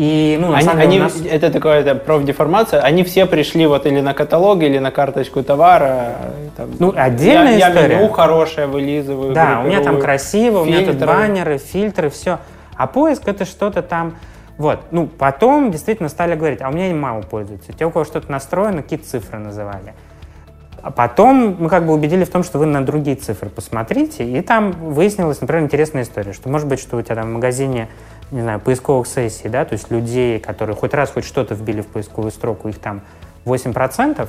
и, 0.00 0.38
ну, 0.40 0.54
они, 0.54 0.66
деле, 0.66 0.80
они, 0.80 0.98
нас... 0.98 1.20
Это 1.30 1.50
такое 1.50 1.80
это 1.80 1.94
профдеформация. 1.94 2.80
Они 2.80 3.04
все 3.04 3.26
пришли 3.26 3.66
вот 3.66 3.84
или 3.84 4.00
на 4.00 4.14
каталог, 4.14 4.62
или 4.62 4.78
на 4.78 4.90
карточку 4.90 5.42
товара. 5.42 6.16
Там, 6.56 6.70
ну, 6.78 6.94
отдельная 6.96 7.58
я, 7.58 7.68
история. 7.68 7.92
Я 7.96 8.00
меню 8.00 8.08
хорошее 8.08 8.66
вылизываю. 8.66 9.34
Да, 9.34 9.60
у 9.62 9.66
меня 9.66 9.82
там 9.82 10.00
красиво, 10.00 10.64
фильтры. 10.64 10.78
у 10.78 10.80
меня 10.80 10.92
тут 10.92 11.06
баннеры, 11.06 11.58
фильтры, 11.58 12.08
все. 12.08 12.38
А 12.76 12.86
поиск 12.86 13.28
это 13.28 13.44
что-то 13.44 13.82
там... 13.82 14.16
Вот, 14.56 14.80
ну, 14.90 15.06
потом 15.06 15.70
действительно 15.70 16.08
стали 16.08 16.34
говорить, 16.34 16.62
а 16.62 16.70
у 16.70 16.72
меня 16.72 16.94
мало 16.94 17.20
пользуются. 17.20 17.74
Те, 17.74 17.84
у 17.84 17.90
кого 17.90 18.06
что-то 18.06 18.32
настроено, 18.32 18.80
какие 18.80 19.00
цифры 19.00 19.38
называли. 19.38 19.92
А 20.82 20.90
потом 20.90 21.56
мы 21.58 21.68
как 21.68 21.86
бы 21.86 21.92
убедили 21.92 22.24
в 22.24 22.30
том, 22.30 22.42
что 22.42 22.58
вы 22.58 22.66
на 22.66 22.84
другие 22.84 23.16
цифры 23.16 23.50
посмотрите, 23.50 24.24
и 24.24 24.40
там 24.40 24.72
выяснилась, 24.72 25.40
например, 25.40 25.64
интересная 25.64 26.02
история, 26.02 26.32
что 26.32 26.48
может 26.48 26.66
быть, 26.68 26.80
что 26.80 26.96
у 26.96 27.02
тебя 27.02 27.16
там 27.16 27.30
в 27.30 27.32
магазине 27.34 27.88
не 28.30 28.42
знаю, 28.42 28.60
поисковых 28.60 29.06
сессий, 29.06 29.48
да, 29.48 29.64
то 29.64 29.72
есть 29.72 29.90
людей, 29.90 30.38
которые 30.38 30.76
хоть 30.76 30.94
раз 30.94 31.10
хоть 31.10 31.24
что-то 31.24 31.54
вбили 31.54 31.80
в 31.80 31.88
поисковую 31.88 32.30
строку, 32.30 32.68
их 32.68 32.78
там 32.78 33.02
8%, 33.44 34.28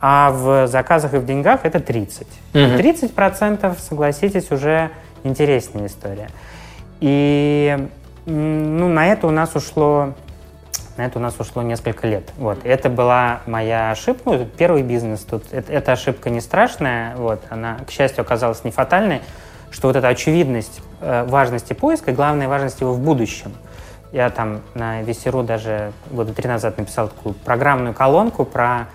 а 0.00 0.30
в 0.30 0.66
заказах 0.66 1.14
и 1.14 1.18
в 1.18 1.26
деньгах 1.26 1.60
это 1.64 1.80
30. 1.80 2.22
Угу. 2.22 2.60
30%, 2.60 3.76
согласитесь, 3.78 4.50
уже 4.50 4.90
интересная 5.24 5.86
история. 5.86 6.28
И 7.00 7.88
ну, 8.24 8.88
на 8.88 9.06
это 9.06 9.26
у 9.26 9.30
нас 9.30 9.54
ушло 9.54 10.14
на 10.96 11.06
это 11.06 11.18
у 11.18 11.22
нас 11.22 11.34
ушло 11.38 11.62
несколько 11.62 12.06
лет. 12.06 12.30
Вот. 12.38 12.58
Это 12.64 12.88
была 12.88 13.40
моя 13.46 13.90
ошибка. 13.90 14.30
Ну, 14.30 14.46
первый 14.56 14.82
бизнес 14.82 15.20
тут. 15.20 15.44
Это, 15.52 15.72
эта 15.72 15.92
ошибка 15.92 16.30
не 16.30 16.40
страшная. 16.40 17.14
Вот. 17.16 17.42
Она, 17.50 17.78
к 17.86 17.90
счастью, 17.90 18.22
оказалась 18.22 18.64
не 18.64 18.70
фатальной 18.70 19.20
что 19.70 19.88
вот 19.88 19.96
эта 19.96 20.08
очевидность 20.08 20.80
э, 21.00 21.24
важности 21.24 21.72
поиска, 21.72 22.12
главная 22.12 22.48
важность 22.48 22.80
его 22.80 22.92
в 22.92 23.00
будущем. 23.00 23.52
Я 24.12 24.30
там 24.30 24.62
на 24.74 25.02
Весеру 25.02 25.42
даже 25.42 25.92
года 26.10 26.32
три 26.32 26.48
назад 26.48 26.78
написал 26.78 27.08
такую 27.08 27.34
программную 27.34 27.92
колонку 27.92 28.44
про 28.44 28.86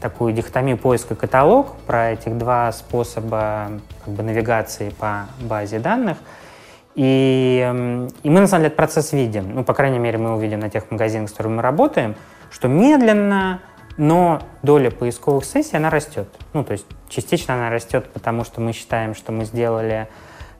такую 0.00 0.32
дихотомию 0.32 0.78
поиска 0.78 1.16
каталог, 1.16 1.74
про 1.86 2.12
этих 2.12 2.38
два 2.38 2.70
способа 2.70 3.72
как 4.04 4.14
бы, 4.14 4.22
навигации 4.22 4.90
по 4.90 5.26
базе 5.40 5.80
данных. 5.80 6.18
И, 6.98 8.12
и 8.24 8.28
мы, 8.28 8.40
на 8.40 8.48
самом 8.48 8.62
деле, 8.62 8.66
этот 8.66 8.76
процесс 8.76 9.12
видим. 9.12 9.54
Ну, 9.54 9.62
по 9.62 9.72
крайней 9.72 10.00
мере, 10.00 10.18
мы 10.18 10.34
увидим 10.34 10.58
на 10.58 10.68
тех 10.68 10.90
магазинах, 10.90 11.28
с 11.28 11.32
которыми 11.32 11.54
мы 11.54 11.62
работаем, 11.62 12.16
что 12.50 12.66
медленно, 12.66 13.60
но 13.96 14.42
доля 14.64 14.90
поисковых 14.90 15.44
сессий, 15.44 15.76
она 15.76 15.90
растет. 15.90 16.28
Ну, 16.54 16.64
то 16.64 16.72
есть 16.72 16.86
частично 17.08 17.54
она 17.54 17.70
растет, 17.70 18.10
потому 18.12 18.42
что 18.42 18.60
мы 18.60 18.72
считаем, 18.72 19.14
что 19.14 19.30
мы 19.30 19.44
сделали 19.44 20.08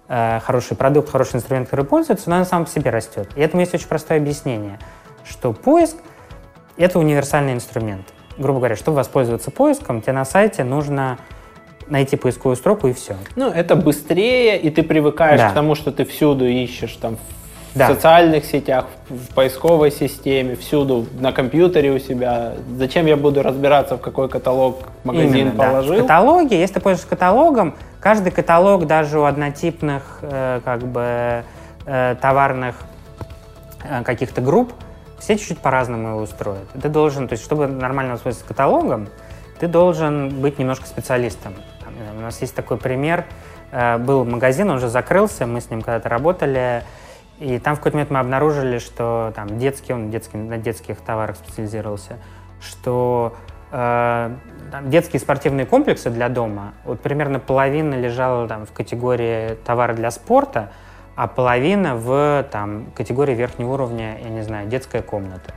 э, 0.06 0.38
хороший 0.44 0.76
продукт, 0.76 1.10
хороший 1.10 1.36
инструмент, 1.38 1.68
который 1.68 1.84
пользуется, 1.84 2.30
но 2.30 2.36
она 2.36 2.44
сам 2.44 2.66
по 2.66 2.70
себе 2.70 2.92
растет. 2.92 3.28
И 3.34 3.40
этому 3.40 3.62
есть 3.62 3.74
очень 3.74 3.88
простое 3.88 4.18
объяснение, 4.18 4.78
что 5.24 5.52
поиск— 5.52 5.96
это 6.76 7.00
универсальный 7.00 7.54
инструмент. 7.54 8.06
Грубо 8.36 8.60
говоря, 8.60 8.76
чтобы 8.76 8.98
воспользоваться 8.98 9.50
поиском, 9.50 10.02
тебе 10.02 10.12
на 10.12 10.24
сайте 10.24 10.62
нужно 10.62 11.18
найти 11.90 12.16
поисковую 12.16 12.56
строку 12.56 12.88
и 12.88 12.92
все. 12.92 13.16
Ну, 13.36 13.50
это 13.50 13.76
быстрее, 13.76 14.58
и 14.58 14.70
ты 14.70 14.82
привыкаешь 14.82 15.40
да. 15.40 15.50
к 15.50 15.54
тому, 15.54 15.74
что 15.74 15.90
ты 15.92 16.04
всюду 16.04 16.46
ищешь 16.46 16.96
там 17.00 17.16
да. 17.74 17.86
в 17.86 17.94
социальных 17.94 18.44
сетях, 18.44 18.86
в 19.08 19.34
поисковой 19.34 19.90
системе, 19.90 20.56
всюду, 20.56 21.06
на 21.18 21.32
компьютере 21.32 21.92
у 21.92 21.98
себя. 21.98 22.54
Зачем 22.76 23.06
я 23.06 23.16
буду 23.16 23.42
разбираться, 23.42 23.96
в 23.96 24.00
какой 24.00 24.28
каталог 24.28 24.80
магазин 25.04 25.34
Именно, 25.34 25.52
положил? 25.52 25.94
Да. 25.94 25.98
В 25.98 26.02
каталоге, 26.02 26.60
если 26.60 26.74
ты 26.74 26.80
пользуешься 26.80 27.08
каталогом, 27.08 27.74
каждый 28.00 28.32
каталог 28.32 28.86
даже 28.86 29.18
у 29.18 29.24
однотипных 29.24 30.18
э, 30.22 30.60
как 30.64 30.82
бы 30.86 31.44
э, 31.86 32.16
товарных 32.20 32.76
э, 33.84 34.02
каких-то 34.02 34.40
групп 34.40 34.72
все 35.18 35.36
чуть-чуть 35.36 35.58
по-разному 35.58 36.10
его 36.10 36.20
устроят. 36.20 36.68
Ты 36.80 36.88
должен, 36.88 37.28
то 37.28 37.32
есть, 37.32 37.44
чтобы 37.44 37.66
нормально 37.66 38.12
воспользоваться 38.12 38.46
каталогом, 38.46 39.08
ты 39.58 39.66
должен 39.66 40.28
быть 40.28 40.58
немножко 40.58 40.86
специалистом. 40.86 41.54
Там, 42.06 42.18
у 42.18 42.20
нас 42.20 42.40
есть 42.40 42.54
такой 42.54 42.76
пример. 42.76 43.24
Э, 43.70 43.98
был 43.98 44.24
магазин, 44.24 44.70
он 44.70 44.76
уже 44.76 44.88
закрылся, 44.88 45.46
мы 45.46 45.60
с 45.60 45.70
ним 45.70 45.82
когда-то 45.82 46.08
работали, 46.08 46.84
и 47.38 47.58
там 47.58 47.74
в 47.74 47.78
какой-то 47.78 47.96
момент 47.96 48.10
мы 48.10 48.18
обнаружили, 48.18 48.78
что 48.78 49.32
там 49.34 49.58
детский, 49.58 49.92
он 49.92 50.10
детский, 50.10 50.36
на 50.36 50.58
детских 50.58 50.98
товарах 50.98 51.36
специализировался, 51.36 52.18
что 52.60 53.36
э, 53.70 54.30
там, 54.72 54.90
детские 54.90 55.20
спортивные 55.20 55.66
комплексы 55.66 56.10
для 56.10 56.28
дома, 56.28 56.74
вот 56.84 57.00
примерно 57.00 57.38
половина 57.38 57.94
лежала 57.94 58.48
там 58.48 58.66
в 58.66 58.72
категории 58.72 59.54
товары 59.64 59.94
для 59.94 60.10
спорта, 60.10 60.70
а 61.14 61.26
половина 61.26 61.96
в 61.96 62.46
там, 62.50 62.86
категории 62.94 63.34
верхнего 63.34 63.74
уровня, 63.74 64.18
я 64.22 64.30
не 64.30 64.42
знаю, 64.42 64.68
детская 64.68 65.02
комната. 65.02 65.52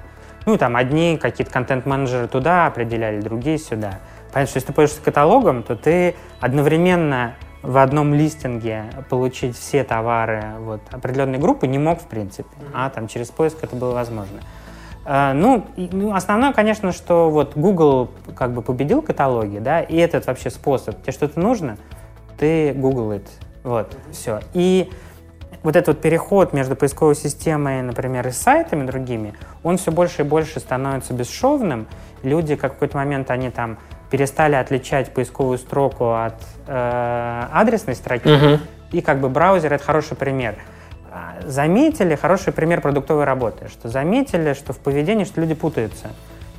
Ну, 0.46 0.58
там 0.58 0.76
одни 0.76 1.18
какие-то 1.18 1.52
контент-менеджеры 1.52 2.28
туда 2.28 2.66
определяли, 2.66 3.22
другие 3.22 3.60
сюда. 3.60 4.00
Понятно, 4.34 4.50
что 4.50 4.58
если 4.58 4.68
ты 4.68 4.74
пользуешься 4.74 5.04
каталогом, 5.04 5.64
то 5.64 5.76
ты 5.76 6.16
одновременно 6.40 7.36
в 7.62 7.78
одном 7.78 8.14
листинге 8.14 8.86
получить 9.10 9.58
все 9.58 9.84
товары 9.84 10.44
вот, 10.60 10.82
определенной 10.92 11.38
группы 11.38 11.68
не 11.68 11.78
мог, 11.78 12.02
в 12.02 12.08
принципе, 12.08 12.50
а 12.74 12.90
там 12.90 13.08
через 13.08 13.30
поиск 13.30 13.58
это 13.62 13.76
было 13.76 13.94
возможно. 13.94 14.40
Uh, 15.04 15.34
ну, 15.34 15.66
ну, 15.76 16.14
основное, 16.14 16.54
конечно, 16.54 16.92
что 16.92 17.32
вот 17.32 17.54
Google 17.56 18.12
как 18.36 18.54
бы 18.54 18.62
победил 18.62 19.02
каталоги, 19.02 19.58
да, 19.58 19.82
и 19.82 19.96
этот 19.98 20.28
вообще 20.28 20.52
способ. 20.52 21.02
Тебе 21.02 21.12
что-то 21.12 21.40
нужно, 21.40 21.78
ты 22.38 22.72
Google 22.74 23.14
it. 23.14 23.28
Вот, 23.64 23.98
все. 24.12 24.42
И 24.54 24.92
вот 25.64 25.76
этот 25.76 25.96
вот 25.96 26.02
переход 26.02 26.54
между 26.54 26.76
поисковой 26.76 27.16
системой, 27.16 27.82
например, 27.82 28.28
и 28.28 28.32
сайтами 28.32 28.86
другими, 28.86 29.34
он 29.64 29.78
все 29.78 29.92
больше 29.92 30.22
и 30.22 30.26
больше 30.26 30.60
становится 30.60 31.14
бесшовным. 31.14 31.88
Люди, 32.22 32.56
как 32.56 32.72
в 32.72 32.74
какой-то 32.76 32.98
момент, 32.98 33.32
они 33.32 33.50
там 33.50 33.80
перестали 34.12 34.56
отличать 34.56 35.14
поисковую 35.14 35.58
строку 35.58 36.12
от 36.12 36.36
э, 36.68 37.44
адресной 37.52 37.96
строки. 37.96 38.28
Uh-huh. 38.28 38.60
И 38.92 39.02
как 39.02 39.20
бы 39.22 39.30
браузер— 39.30 39.74
это 39.74 39.84
хороший 39.84 40.18
пример. 40.18 40.56
А, 41.10 41.36
заметили, 41.46 42.16
хороший 42.16 42.54
пример 42.54 42.82
продуктовой 42.82 43.24
работы, 43.24 43.70
что 43.70 43.90
заметили, 43.90 44.54
что 44.54 44.74
в 44.74 44.80
поведении, 44.80 45.24
что 45.24 45.42
люди 45.42 45.56
путаются. 45.56 46.12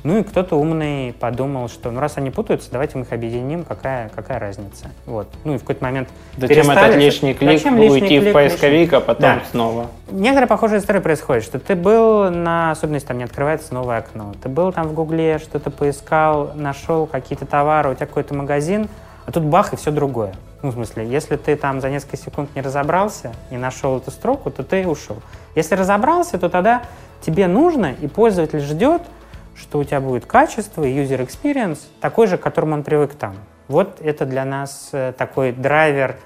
Ну 0.03 0.17
и 0.17 0.23
кто-то 0.23 0.57
умный 0.57 1.15
подумал, 1.17 1.69
что 1.69 1.89
ну 1.89 2.01
раз 2.01 2.17
они 2.17 2.29
путаются, 2.29 2.69
давайте 2.71 2.97
мы 2.97 3.05
их 3.05 3.13
объединим, 3.13 3.63
какая, 3.63 4.09
какая 4.09 4.37
разница. 4.37 4.91
Вот. 5.05 5.29
Ну 5.45 5.55
и 5.55 5.57
в 5.57 5.61
какой-то 5.61 5.83
момент 5.83 6.09
Зачем 6.37 6.69
этот 6.69 6.97
лишний 6.97 7.33
клик, 7.33 7.57
Зачем 7.57 7.77
лишний 7.77 8.01
уйти 8.01 8.19
клик, 8.19 8.29
в 8.29 8.33
поисковик, 8.33 8.81
лишний... 8.81 8.97
а 8.97 8.99
потом 8.99 9.21
да. 9.21 9.41
снова? 9.49 9.87
Некоторая 10.11 10.47
похожая 10.47 10.79
история 10.79 10.99
происходит, 10.99 11.43
что 11.43 11.57
ты 11.57 11.75
был 11.75 12.29
на, 12.29 12.71
особенно 12.71 12.95
если 12.95 13.07
там 13.07 13.17
не 13.17 13.23
открывается 13.23 13.73
новое 13.73 13.99
окно, 13.99 14.33
ты 14.43 14.49
был 14.49 14.73
там 14.73 14.87
в 14.87 14.93
Гугле, 14.93 15.39
что-то 15.39 15.71
поискал, 15.71 16.51
нашел 16.53 17.07
какие-то 17.07 17.45
товары, 17.45 17.91
у 17.91 17.95
тебя 17.95 18.05
какой-то 18.05 18.33
магазин, 18.33 18.89
а 19.25 19.31
тут 19.31 19.43
бах 19.43 19.71
и 19.71 19.77
все 19.77 19.91
другое. 19.91 20.33
Ну, 20.63 20.69
в 20.69 20.73
смысле, 20.73 21.05
если 21.07 21.37
ты 21.37 21.55
там 21.55 21.81
за 21.81 21.89
несколько 21.89 22.17
секунд 22.17 22.49
не 22.55 22.61
разобрался 22.61 23.31
и 23.51 23.57
нашел 23.57 23.97
эту 23.97 24.11
строку, 24.11 24.49
то 24.49 24.63
ты 24.63 24.87
ушел. 24.87 25.17
Если 25.55 25.75
разобрался, 25.75 26.37
то 26.37 26.49
тогда 26.49 26.83
тебе 27.21 27.47
нужно, 27.47 27.93
и 28.01 28.07
пользователь 28.07 28.59
ждет, 28.59 29.01
что 29.55 29.79
у 29.79 29.83
тебя 29.83 30.01
будет 30.01 30.25
качество 30.25 30.83
и 30.83 30.93
user 30.93 31.25
experience 31.25 31.79
такой 32.01 32.27
же, 32.27 32.37
к 32.37 32.41
которому 32.41 32.73
он 32.73 32.83
привык 32.83 33.15
там. 33.15 33.35
Вот 33.67 34.01
это 34.01 34.25
для 34.25 34.45
нас 34.45 34.89
э, 34.91 35.13
такой 35.17 35.51
драйвер. 35.51 36.17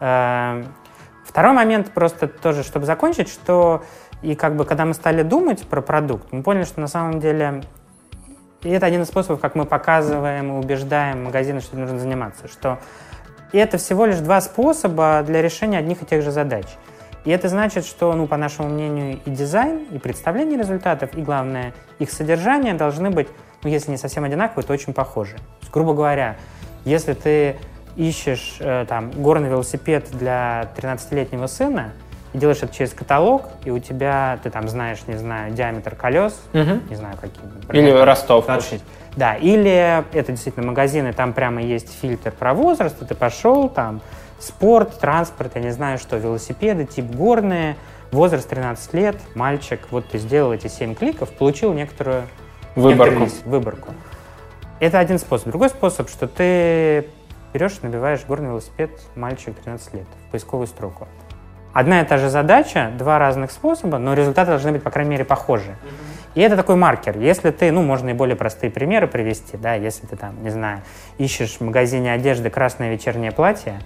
Э, 0.00 0.64
второй 1.24 1.52
момент 1.52 1.90
просто 1.92 2.28
тоже, 2.28 2.62
чтобы 2.62 2.86
закончить, 2.86 3.28
что 3.28 3.82
и 4.22 4.34
как 4.34 4.56
бы 4.56 4.64
когда 4.64 4.84
мы 4.84 4.94
стали 4.94 5.22
думать 5.22 5.66
про 5.66 5.80
продукт, 5.80 6.30
мы 6.32 6.42
поняли, 6.42 6.64
что 6.64 6.80
на 6.80 6.88
самом 6.88 7.20
деле 7.20 7.62
и 8.62 8.70
это 8.70 8.86
один 8.86 9.02
из 9.02 9.08
способов, 9.08 9.40
как 9.40 9.56
мы 9.56 9.64
показываем 9.64 10.52
и 10.52 10.64
убеждаем 10.64 11.24
магазины, 11.24 11.60
что 11.60 11.76
нужно 11.76 11.98
заниматься, 11.98 12.46
что 12.46 12.78
и 13.52 13.58
это 13.58 13.76
всего 13.76 14.06
лишь 14.06 14.18
два 14.18 14.40
способа 14.40 15.22
для 15.26 15.42
решения 15.42 15.78
одних 15.78 16.02
и 16.02 16.06
тех 16.06 16.22
же 16.22 16.30
задач. 16.30 16.66
И 17.24 17.30
это 17.30 17.48
значит, 17.48 17.86
что, 17.86 18.12
ну, 18.14 18.26
по 18.26 18.36
нашему 18.36 18.68
мнению, 18.68 19.20
и 19.24 19.30
дизайн, 19.30 19.86
и 19.92 19.98
представление 19.98 20.58
результатов, 20.58 21.10
и, 21.16 21.22
главное, 21.22 21.72
их 21.98 22.10
содержание 22.10 22.74
должны 22.74 23.10
быть, 23.10 23.28
ну, 23.62 23.70
если 23.70 23.92
не 23.92 23.96
совсем 23.96 24.24
одинаковые, 24.24 24.66
то 24.66 24.72
очень 24.72 24.92
похожи. 24.92 25.36
То 25.36 25.42
есть, 25.60 25.72
грубо 25.72 25.94
говоря, 25.94 26.36
если 26.84 27.12
ты 27.12 27.56
ищешь 27.96 28.56
э, 28.58 28.86
там 28.88 29.10
горный 29.12 29.50
велосипед 29.50 30.08
для 30.12 30.68
13-летнего 30.76 31.46
сына, 31.46 31.92
и 32.32 32.38
делаешь 32.38 32.62
это 32.62 32.74
через 32.74 32.92
каталог, 32.92 33.44
и 33.64 33.70
у 33.70 33.78
тебя, 33.78 34.38
ты 34.42 34.50
там 34.50 34.66
знаешь, 34.68 35.00
не 35.06 35.16
знаю, 35.16 35.52
диаметр 35.52 35.94
колес, 35.94 36.40
угу. 36.54 36.80
не 36.88 36.96
знаю, 36.96 37.16
какие. 37.20 37.44
Или 37.78 37.90
Ростов. 37.90 38.46
26. 38.46 38.82
Да, 39.16 39.34
или 39.34 40.02
это 40.16 40.32
действительно 40.32 40.66
магазины, 40.66 41.12
там 41.12 41.34
прямо 41.34 41.62
есть 41.62 42.00
фильтр 42.00 42.32
про 42.32 42.54
возраст, 42.54 43.00
и 43.02 43.04
ты 43.04 43.14
пошел 43.14 43.68
там, 43.68 44.00
спорт, 44.42 44.98
транспорт, 44.98 45.52
я 45.54 45.62
не 45.62 45.70
знаю 45.70 45.98
что, 45.98 46.16
велосипеды, 46.16 46.84
тип 46.84 47.06
горные, 47.06 47.76
возраст 48.10 48.48
13 48.48 48.94
лет, 48.94 49.16
мальчик, 49.34 49.80
вот 49.90 50.06
ты 50.08 50.18
сделал 50.18 50.52
эти 50.52 50.66
7 50.66 50.94
кликов, 50.94 51.30
получил 51.30 51.72
некоторую 51.72 52.24
выборку. 52.74 53.28
выборку. 53.44 53.94
Это 54.80 54.98
один 54.98 55.18
способ. 55.18 55.48
Другой 55.48 55.68
способ, 55.68 56.08
что 56.08 56.26
ты 56.26 57.08
берешь, 57.54 57.80
набиваешь 57.82 58.24
горный 58.26 58.48
велосипед, 58.48 58.90
мальчик 59.14 59.54
13 59.54 59.94
лет, 59.94 60.06
в 60.26 60.32
поисковую 60.32 60.66
строку. 60.66 61.06
Одна 61.72 62.02
и 62.02 62.04
та 62.04 62.18
же 62.18 62.28
задача, 62.28 62.90
два 62.98 63.18
разных 63.18 63.50
способа, 63.50 63.98
но 63.98 64.12
результаты 64.14 64.50
должны 64.50 64.72
быть, 64.72 64.82
по 64.82 64.90
крайней 64.90 65.12
мере, 65.12 65.24
похожи. 65.24 65.76
И 66.34 66.40
это 66.40 66.56
такой 66.56 66.76
маркер. 66.76 67.18
Если 67.18 67.50
ты, 67.50 67.70
ну, 67.72 67.82
можно 67.82 68.10
и 68.10 68.12
более 68.12 68.36
простые 68.36 68.70
примеры 68.70 69.06
привести, 69.06 69.56
да, 69.56 69.74
если 69.74 70.06
ты 70.06 70.16
там, 70.16 70.42
не 70.42 70.50
знаю, 70.50 70.82
ищешь 71.18 71.58
в 71.58 71.60
магазине 71.60 72.12
одежды 72.12 72.50
красное 72.50 72.90
вечернее 72.90 73.32
платье, 73.32 73.80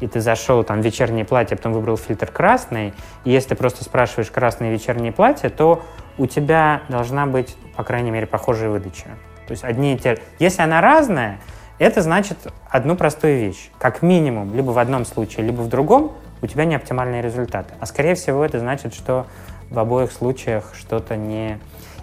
и 0.00 0.06
ты 0.06 0.20
зашел 0.20 0.64
там 0.64 0.80
в 0.80 0.84
вечернее 0.84 1.24
платье, 1.24 1.56
потом 1.56 1.72
выбрал 1.72 1.96
фильтр 1.96 2.26
красный, 2.26 2.94
и 3.24 3.30
если 3.30 3.50
ты 3.50 3.54
просто 3.54 3.84
спрашиваешь 3.84 4.30
красное 4.30 4.72
вечернее 4.72 5.12
платье, 5.12 5.50
то 5.50 5.82
у 6.18 6.26
тебя 6.26 6.82
должна 6.88 7.26
быть, 7.26 7.56
по 7.76 7.84
крайней 7.84 8.10
мере, 8.10 8.26
похожая 8.26 8.70
выдача. 8.70 9.06
То 9.46 9.52
есть 9.52 9.64
одни 9.64 9.94
и 9.94 9.98
те... 9.98 10.18
Если 10.38 10.62
она 10.62 10.80
разная, 10.80 11.40
это 11.78 12.02
значит 12.02 12.36
одну 12.68 12.94
простую 12.94 13.38
вещь. 13.38 13.70
Как 13.78 14.02
минимум, 14.02 14.54
либо 14.54 14.70
в 14.70 14.78
одном 14.78 15.04
случае, 15.04 15.46
либо 15.46 15.62
в 15.62 15.68
другом, 15.68 16.12
у 16.42 16.46
тебя 16.46 16.64
не 16.64 16.74
оптимальные 16.74 17.22
результаты. 17.22 17.74
А 17.80 17.86
скорее 17.86 18.14
всего, 18.14 18.44
это 18.44 18.58
значит, 18.58 18.94
что 18.94 19.26
в 19.70 19.78
обоих 19.78 20.12
случаях 20.12 20.72
что-то 20.74 21.16
не... 21.16 21.58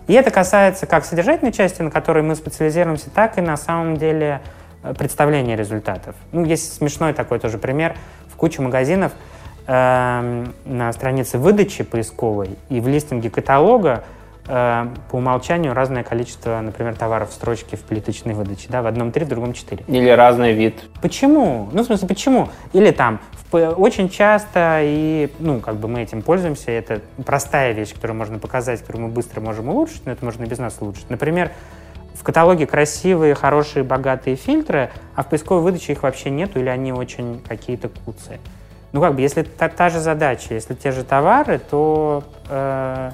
И 0.07 0.13
это 0.13 0.31
касается 0.31 0.85
как 0.85 1.05
содержательной 1.05 1.51
части, 1.51 1.81
на 1.81 1.91
которой 1.91 2.23
мы 2.23 2.35
специализируемся, 2.35 3.09
так 3.09 3.37
и 3.37 3.41
на 3.41 3.57
самом 3.57 3.97
деле 3.97 4.41
Э, 4.87 4.93
представления 4.93 5.55
результатов. 5.55 6.15
Ну, 6.31 6.45
есть 6.45 6.75
смешной 6.75 7.13
такой 7.13 7.39
тоже 7.39 7.57
пример. 7.57 7.95
В 8.29 8.35
куче 8.35 8.61
магазинов 8.61 9.11
э, 9.67 10.45
на 10.65 10.93
странице 10.93 11.37
выдачи 11.37 11.83
поисковой 11.83 12.57
и 12.69 12.79
в 12.79 12.87
листинге 12.87 13.29
каталога 13.29 14.03
э, 14.47 14.87
по 15.09 15.15
умолчанию 15.15 15.73
разное 15.73 16.03
количество, 16.03 16.59
например, 16.61 16.95
товаров 16.95 17.31
в 17.31 17.33
строчке 17.33 17.77
в 17.77 17.81
плиточной 17.81 18.33
выдаче. 18.33 18.67
Да, 18.69 18.81
в 18.81 18.87
одном 18.87 19.11
три, 19.11 19.25
в 19.25 19.29
другом 19.29 19.53
четыре. 19.53 19.83
Или 19.87 20.09
разный 20.09 20.53
вид. 20.53 20.75
Почему? 21.01 21.69
Ну, 21.71 21.83
в 21.83 21.85
смысле, 21.85 22.07
почему? 22.07 22.49
Или 22.73 22.91
там 22.91 23.19
очень 23.51 24.09
часто, 24.09 24.81
и, 24.83 25.31
ну, 25.39 25.61
как 25.61 25.77
бы 25.77 25.87
мы 25.87 26.01
этим 26.01 26.21
пользуемся, 26.21 26.69
это 26.69 26.99
простая 27.25 27.71
вещь, 27.71 27.93
которую 27.93 28.17
можно 28.17 28.39
показать, 28.39 28.81
которую 28.81 29.07
мы 29.07 29.13
быстро 29.13 29.39
можем 29.39 29.69
улучшить, 29.69 30.05
но 30.05 30.11
это 30.11 30.25
можно 30.25 30.43
и 30.43 30.47
без 30.47 30.57
нас 30.57 30.75
улучшить. 30.81 31.09
Например, 31.09 31.51
в 32.17 32.23
каталоге 32.23 32.65
красивые, 32.65 33.35
хорошие, 33.35 33.83
богатые 33.83 34.35
фильтры, 34.35 34.89
а 35.15 35.23
в 35.23 35.29
поисковой 35.29 35.61
выдаче 35.61 35.93
их 35.93 36.03
вообще 36.03 36.29
нету 36.29 36.59
или 36.59 36.69
они 36.69 36.91
очень 36.91 37.41
какие-то 37.47 37.89
куцые. 37.89 38.39
Ну 38.91 39.01
как 39.01 39.15
бы, 39.15 39.21
если 39.21 39.43
та, 39.43 39.69
та 39.69 39.89
же 39.89 39.99
задача, 39.99 40.53
если 40.53 40.73
те 40.73 40.91
же 40.91 41.03
товары, 41.03 41.59
то 41.59 42.23
э, 42.49 43.11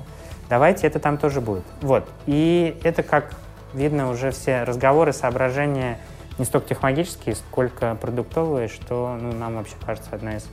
давайте 0.50 0.88
это 0.88 1.00
там 1.00 1.18
тоже 1.18 1.42
будет. 1.42 1.64
Вот. 1.82 2.08
И 2.28 2.80
это, 2.84 3.04
как 3.04 3.34
видно, 3.74 4.10
уже 4.10 4.32
все 4.32 4.64
разговоры, 4.64 5.12
соображения 5.12 5.98
не 6.38 6.46
столько 6.46 6.70
технологические, 6.70 7.36
сколько 7.36 7.96
продуктовые, 7.96 8.68
что 8.68 9.18
ну, 9.20 9.34
нам 9.34 9.56
вообще 9.56 9.76
кажется 9.86 10.10
одна 10.14 10.38
из 10.38 10.48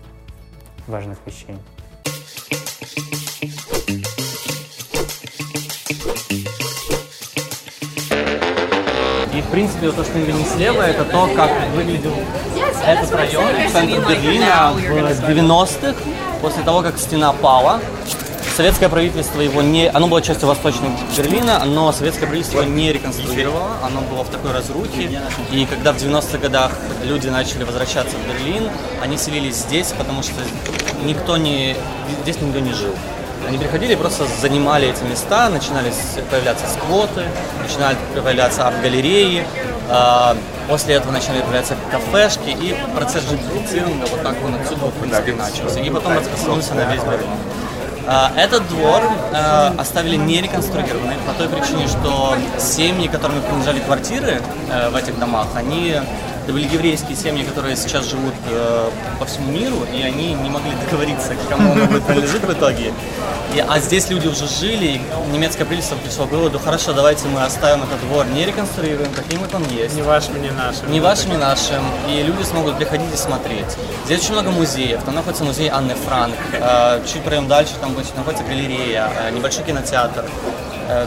важных 0.86 1.18
вещей. 1.24 1.56
В 9.40 9.50
принципе, 9.50 9.90
то, 9.92 10.04
что 10.04 10.18
мы 10.18 10.24
видим 10.24 10.44
слева, 10.44 10.82
это 10.82 11.04
то, 11.04 11.28
как 11.36 11.50
выглядел 11.74 12.14
этот 12.84 13.12
район, 13.12 13.46
центр 13.72 14.00
Берлина 14.08 14.72
в 14.72 15.24
90-х, 15.28 15.94
после 16.40 16.62
того, 16.62 16.82
как 16.82 16.98
стена 16.98 17.32
пала. 17.32 17.80
Советское 18.56 18.88
правительство 18.88 19.40
его 19.40 19.62
не... 19.62 19.88
Оно 19.88 20.06
было 20.08 20.20
частью 20.20 20.48
Восточного 20.48 20.92
Берлина, 21.16 21.64
но 21.64 21.92
советское 21.92 22.26
правительство 22.26 22.62
не 22.62 22.92
реконструировало, 22.92 23.76
оно 23.82 24.00
было 24.02 24.24
в 24.24 24.28
такой 24.28 24.52
разрухе. 24.52 25.20
И 25.52 25.66
когда 25.66 25.92
в 25.92 25.96
90-х 25.96 26.38
годах 26.38 26.72
люди 27.04 27.28
начали 27.28 27.64
возвращаться 27.64 28.16
в 28.16 28.28
Берлин, 28.28 28.68
они 29.02 29.16
селились 29.16 29.56
здесь, 29.56 29.92
потому 29.96 30.22
что 30.22 30.34
никто 31.04 31.36
не... 31.36 31.76
здесь 32.22 32.40
никто 32.40 32.58
не 32.58 32.72
жил. 32.72 32.94
Они 33.50 33.58
приходили 33.58 33.96
просто 33.96 34.26
занимали 34.40 34.88
эти 34.88 35.02
места, 35.02 35.48
начинали 35.48 35.92
появляться 36.30 36.66
сквоты, 36.68 37.24
начинали 37.60 37.96
появляться 38.14 38.64
арт-галереи, 38.68 39.44
А, 39.88 40.36
После 40.68 40.94
этого 40.94 41.10
начали 41.10 41.40
появляться 41.40 41.74
кафешки, 41.90 42.50
и 42.50 42.76
процесс 42.94 43.24
gentrifицирования 43.28 44.06
вот 44.06 44.22
так 44.22 44.36
он 44.44 44.54
отсюда, 44.54 44.86
в 44.86 44.92
принципе, 44.92 45.32
начался. 45.34 45.80
И 45.80 45.90
потом 45.90 46.16
распространился 46.16 46.74
на 46.74 46.84
весь 46.92 47.02
Берлин. 47.02 47.26
А, 48.06 48.30
Этот 48.36 48.68
двор 48.68 49.02
э, 49.32 49.72
оставили 49.76 50.14
не 50.14 50.40
реконструированный 50.42 51.16
по 51.26 51.32
той 51.32 51.48
причине, 51.48 51.88
что 51.88 52.36
семьи, 52.56 53.08
которым 53.08 53.42
принадлежали 53.42 53.80
квартиры 53.80 54.40
э, 54.70 54.90
в 54.90 54.94
этих 54.94 55.18
домах, 55.18 55.48
они 55.56 55.96
это 56.42 56.52
были 56.52 56.64
еврейские 56.64 57.16
семьи, 57.16 57.44
которые 57.44 57.76
сейчас 57.76 58.06
живут 58.06 58.34
э, 58.50 58.90
по 59.18 59.26
всему 59.26 59.52
миру, 59.52 59.86
и 59.94 60.02
они 60.02 60.34
не 60.34 60.50
могли 60.50 60.72
договориться, 60.84 61.34
кому 61.48 61.72
оно 61.72 61.86
будет 61.86 62.04
принадлежит 62.04 62.42
в 62.42 62.52
итоге. 62.52 62.92
И, 63.54 63.60
а 63.66 63.78
здесь 63.80 64.08
люди 64.10 64.28
уже 64.28 64.46
жили, 64.46 64.86
и 64.86 65.00
немецкое 65.32 65.66
правительство 65.66 65.96
пришло 65.96 66.26
к 66.26 66.30
выводу, 66.30 66.58
хорошо, 66.58 66.92
давайте 66.92 67.26
мы 67.28 67.42
оставим 67.44 67.82
этот 67.82 68.00
двор, 68.00 68.26
не 68.26 68.46
реконструируем, 68.46 69.12
каким 69.12 69.40
он 69.52 69.64
есть. 69.68 69.94
Не 69.96 70.02
вашим, 70.02 70.40
не 70.40 70.50
нашим. 70.50 70.90
Не 70.90 71.00
вашим, 71.00 71.30
не 71.30 71.36
нашим. 71.36 71.84
И 72.08 72.22
люди 72.22 72.42
смогут 72.42 72.76
приходить 72.76 73.12
и 73.12 73.16
смотреть. 73.16 73.76
Здесь 74.06 74.20
очень 74.20 74.34
много 74.34 74.50
музеев. 74.50 75.02
Там 75.02 75.14
находится 75.14 75.44
музей 75.44 75.68
Анны 75.68 75.94
Франк. 75.94 76.36
Э, 76.52 77.00
Чуть 77.06 77.22
пройдем 77.22 77.48
дальше, 77.48 77.72
там 77.80 77.92
будет 77.92 78.14
находится 78.16 78.44
галерея, 78.44 79.10
э, 79.20 79.30
небольшой 79.30 79.64
кинотеатр. 79.64 80.24
Э, 80.90 81.06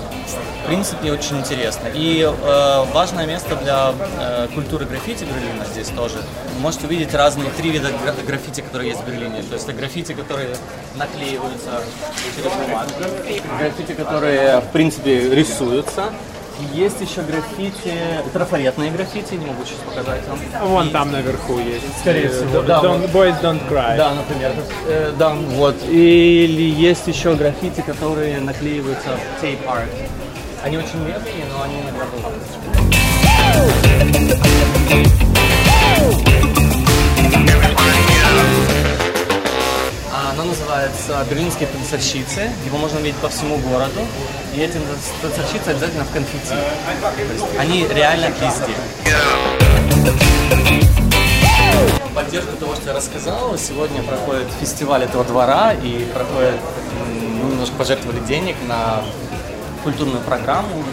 В 0.63 0.65
принципе, 0.67 1.11
очень 1.11 1.39
интересно. 1.39 1.87
И 1.93 2.21
э, 2.21 2.83
важное 2.93 3.25
место 3.25 3.55
для 3.57 3.93
э, 4.19 4.47
культуры 4.55 4.85
граффити 4.85 5.25
Берлина 5.25 5.65
здесь 5.65 5.89
тоже. 5.89 6.15
Вы 6.55 6.59
можете 6.61 6.87
увидеть 6.87 7.13
разные 7.13 7.49
три 7.51 7.69
вида 7.69 7.89
гра- 8.03 8.15
граффити, 8.25 8.61
которые 8.61 8.91
есть 8.91 9.01
в 9.01 9.05
Берлине. 9.07 9.43
То 9.43 9.55
есть 9.55 9.65
это 9.67 9.73
граффити, 9.73 10.13
которые 10.13 10.55
наклеиваются 10.95 11.81
через 12.35 12.51
бумагу, 12.53 12.91
граффити, 13.59 13.93
которые, 13.93 14.61
в 14.61 14.71
принципе, 14.71 15.29
рисуются. 15.35 16.05
Есть 16.73 17.01
еще 17.01 17.21
граффити, 17.21 17.93
трафаретные 18.31 18.91
граффити, 18.91 19.33
не 19.33 19.45
могу 19.45 19.63
сейчас 19.65 19.79
показать 19.85 20.21
вам. 20.27 20.39
Вон 20.69 20.87
И- 20.87 20.91
там 20.91 21.11
наверху 21.11 21.57
есть. 21.59 21.85
Скорее 21.99 22.25
Э, 22.25 22.29
всего, 22.29 22.61
да, 22.61 22.79
don't-. 22.81 23.11
Boys 23.11 23.35
don't 23.41 23.59
cry. 23.69 23.97
Да, 23.97 24.13
например. 24.13 24.51
Э, 24.87 25.11
да, 25.17 25.29
вот. 25.33 25.75
Или 25.89 26.61
есть 26.69 27.07
еще 27.07 27.35
граффити, 27.35 27.81
которые 27.81 28.39
наклеиваются 28.39 29.09
в 29.39 29.43
tape 29.43 29.65
art. 29.67 29.87
Они 30.63 30.77
очень 30.77 30.99
медленные, 30.99 31.45
но 31.51 31.63
они 31.63 31.75
иногда 31.81 32.05
бывают. 32.15 32.41
Оно 40.33 40.45
называется 40.45 41.23
«Берлинские 41.29 41.67
танцовщицы». 41.67 42.49
Его 42.65 42.79
можно 42.79 42.97
видеть 42.97 43.17
по 43.17 43.29
всему 43.29 43.57
городу. 43.57 44.01
И 44.55 44.59
эти 44.59 44.79
танцовщицы 45.21 45.69
обязательно 45.69 46.05
в 46.05 46.11
конфетти. 46.11 46.49
То 46.49 47.33
есть 47.33 47.45
они 47.59 47.87
реально 47.87 48.29
везде. 48.29 48.73
В 52.09 52.15
поддержку 52.15 52.55
того, 52.57 52.73
что 52.75 52.89
я 52.89 52.95
рассказал, 52.95 53.55
сегодня 53.59 54.01
проходит 54.01 54.47
фестиваль 54.59 55.03
этого 55.03 55.23
двора 55.23 55.73
и 55.73 56.05
проходит, 56.13 56.59
мы 57.43 57.51
немножко 57.51 57.75
пожертвовали 57.75 58.19
денег 58.21 58.55
на 58.67 59.03
культурную 59.83 60.21
программу. 60.21 60.83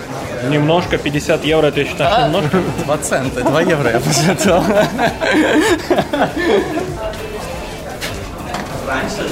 Немножко, 0.50 0.98
50 0.98 1.44
евро, 1.44 1.70
ты 1.70 1.84
считаешь 1.86 2.14
А, 2.14 2.26
немножко? 2.26 2.62
Два 2.84 2.98
цента, 2.98 3.40
два 3.42 3.62
евро 3.62 3.90
я 3.90 4.00
пожертвовал. 4.00 4.64
Раньше 8.90 9.22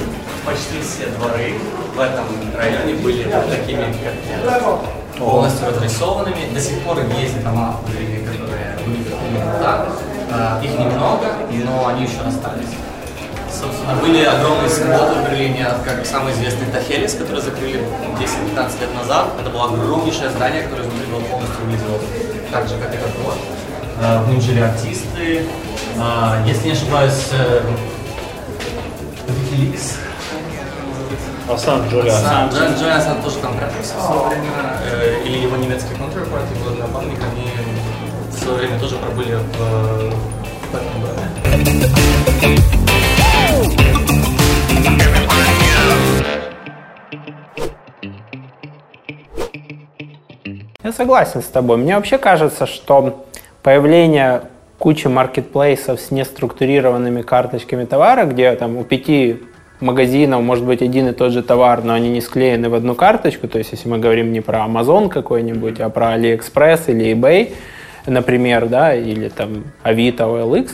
почти 0.47 0.81
все 0.81 1.09
дворы 1.19 1.55
в 1.93 1.99
этом 1.99 2.27
районе 2.57 2.95
были 3.03 3.25
такими, 3.25 3.93
полностью 5.19 5.67
разрисованными. 5.67 6.55
До 6.55 6.61
сих 6.61 6.79
пор 6.83 6.99
есть 7.19 7.43
дома 7.43 7.81
которые 7.83 8.77
выглядят 8.87 9.15
именно 9.29 9.59
так. 9.61 9.89
А, 10.31 10.61
Их 10.63 10.71
немного, 10.79 11.27
но 11.65 11.89
они 11.89 12.05
еще 12.05 12.21
остались. 12.21 12.71
Собственно, 13.51 13.97
были 13.97 14.23
огромные 14.23 14.69
сквоты 14.69 15.15
в 15.15 15.29
Берлине, 15.29 15.67
как 15.85 16.07
самый 16.07 16.35
известный 16.35 16.67
Тахелис, 16.71 17.15
который 17.15 17.41
закрыли 17.41 17.81
10-15 18.21 18.81
лет 18.81 18.95
назад. 18.95 19.31
Это 19.41 19.51
было 19.51 19.65
огромнейшее 19.65 20.31
здание, 20.31 20.63
которое 20.63 20.83
изнутри 20.83 21.07
было 21.11 21.21
полностью 21.23 21.65
выглядело 21.65 21.99
так 22.53 22.69
же, 22.69 22.77
как 22.77 22.95
этот 22.95 23.13
двор. 23.21 23.35
А, 24.01 24.23
В 24.23 24.31
нем 24.31 24.41
жили 24.41 24.61
артисты. 24.61 25.47
А, 25.99 26.45
Если 26.47 26.67
не 26.69 26.73
ошибаюсь, 26.75 27.33
э, 29.29 29.33
Wikileaks. 29.33 29.99
Асан 31.51 31.89
Джулиан. 31.89 32.23
Сам 32.23 32.49
Джон 32.51 32.75
Джонсон 32.75 33.23
тоже 33.23 33.39
там 33.39 33.57
прятался 33.57 33.95
в 33.97 34.03
свое 34.03 34.29
время, 34.29 34.53
э, 34.85 35.23
или 35.25 35.39
его 35.39 35.57
немецкий 35.57 35.95
контрпарт, 35.95 36.45
его 36.55 36.71
напарник, 36.79 37.19
они 37.23 37.51
в 38.31 38.39
свое 38.39 38.59
время 38.59 38.79
тоже 38.79 38.97
пробыли 38.97 39.35
в, 39.35 39.57
в 40.71 40.75
этом 40.75 41.01
доме. 41.01 41.29
Я 50.85 50.93
согласен 50.93 51.43
с 51.43 51.47
тобой. 51.47 51.77
Мне 51.79 51.97
вообще 51.97 52.19
кажется, 52.19 52.67
что 52.67 53.27
появление 53.63 54.43
кучи 54.79 55.09
маркетплейсов 55.09 56.01
с 56.01 56.11
неструктурированными 56.11 57.23
карточками 57.23 57.85
товара, 57.85 58.25
где 58.25 58.55
там 58.55 58.77
у 58.77 58.85
пяти 58.85 59.41
магазинов 59.81 60.43
может 60.43 60.65
быть 60.65 60.83
один 60.83 61.09
и 61.09 61.13
тот 61.13 61.33
же 61.33 61.43
товар, 61.43 61.85
но 61.85 61.95
они 61.95 62.11
не 62.11 62.21
склеены 62.21 62.69
в 62.69 62.75
одну 62.75 62.95
карточку, 62.95 63.49
то 63.49 63.59
есть 63.59 63.73
если 63.73 63.89
мы 63.89 63.99
говорим 63.99 64.33
не 64.33 64.41
про 64.41 64.61
Amazon 64.61 65.09
какой-нибудь, 65.09 65.81
а 65.81 65.89
про 65.89 66.17
AliExpress 66.17 66.85
или 66.89 67.13
eBay, 67.13 67.53
например, 68.07 68.67
да, 68.67 68.95
или 68.95 69.29
там 69.29 69.65
Авито, 69.83 70.25
OLX, 70.25 70.71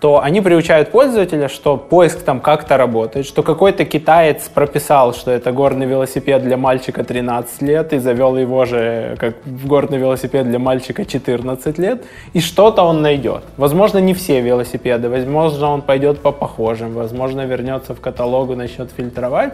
то 0.00 0.22
они 0.22 0.40
приучают 0.40 0.90
пользователя, 0.90 1.48
что 1.48 1.76
поиск 1.76 2.22
там 2.22 2.40
как-то 2.40 2.78
работает, 2.78 3.26
что 3.26 3.42
какой-то 3.42 3.84
китаец 3.84 4.48
прописал, 4.48 5.12
что 5.12 5.30
это 5.30 5.52
горный 5.52 5.86
велосипед 5.86 6.42
для 6.42 6.56
мальчика 6.56 7.04
13 7.04 7.62
лет 7.62 7.92
и 7.92 7.98
завел 7.98 8.38
его 8.38 8.64
же 8.64 9.16
как 9.20 9.34
горный 9.44 9.98
велосипед 9.98 10.48
для 10.48 10.58
мальчика 10.58 11.04
14 11.04 11.78
лет, 11.78 12.02
и 12.32 12.40
что-то 12.40 12.82
он 12.82 13.02
найдет. 13.02 13.42
Возможно, 13.58 13.98
не 13.98 14.14
все 14.14 14.40
велосипеды, 14.40 15.10
возможно, 15.10 15.68
он 15.68 15.82
пойдет 15.82 16.20
по 16.20 16.32
похожим, 16.32 16.94
возможно, 16.94 17.44
вернется 17.44 17.94
в 17.94 18.00
каталог 18.00 18.50
и 18.50 18.54
начнет 18.54 18.90
фильтровать, 18.96 19.52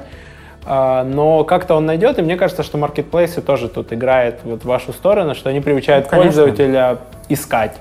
а, 0.65 1.03
но 1.03 1.43
как-то 1.43 1.75
он 1.75 1.87
найдет, 1.87 2.21
и 2.21 2.23
мне 2.23 2.37
кажется, 2.37 2.63
что 2.63 2.79
маркетплейсы 2.79 3.43
тоже 3.43 3.69
тут 3.69 3.93
играют 3.93 4.37
вот 4.45 4.63
в 4.63 4.65
вашу 4.67 4.93
сторону, 4.93 5.35
что 5.35 5.51
они 5.51 5.61
приучают 5.61 6.05
Ну, 6.05 6.11
конечно. 6.11 6.43
пользователя 6.43 6.99
искать. 7.29 7.73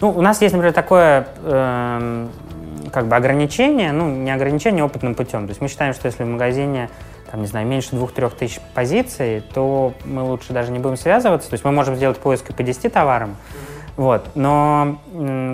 Ну, 0.00 0.10
у 0.10 0.20
нас 0.20 0.42
есть, 0.42 0.52
например, 0.54 0.72
такое 0.72 1.26
эм, 1.44 2.30
как 2.92 3.06
бы 3.06 3.16
ограничение, 3.16 3.92
ну, 3.92 4.08
не 4.08 4.30
ограничение 4.30 4.84
опытным 4.84 5.14
путем. 5.14 5.46
То 5.46 5.50
есть 5.50 5.60
мы 5.60 5.68
считаем, 5.68 5.94
что 5.94 6.06
если 6.06 6.24
в 6.24 6.28
магазине, 6.28 6.90
там, 7.30 7.40
не 7.40 7.46
знаю, 7.46 7.66
меньше 7.66 7.90
двух-трех 7.90 8.34
тысяч 8.34 8.60
позиций, 8.74 9.42
то 9.52 9.94
мы 10.04 10.22
лучше 10.22 10.52
даже 10.52 10.72
не 10.72 10.78
будем 10.78 10.96
связываться. 10.96 11.48
То 11.48 11.54
есть 11.54 11.64
мы 11.64 11.72
можем 11.72 11.96
сделать 11.96 12.18
поиск 12.18 12.54
по 12.54 12.62
10 12.62 12.92
товарам, 12.92 13.36
вот. 13.96 14.30
Но 14.34 14.98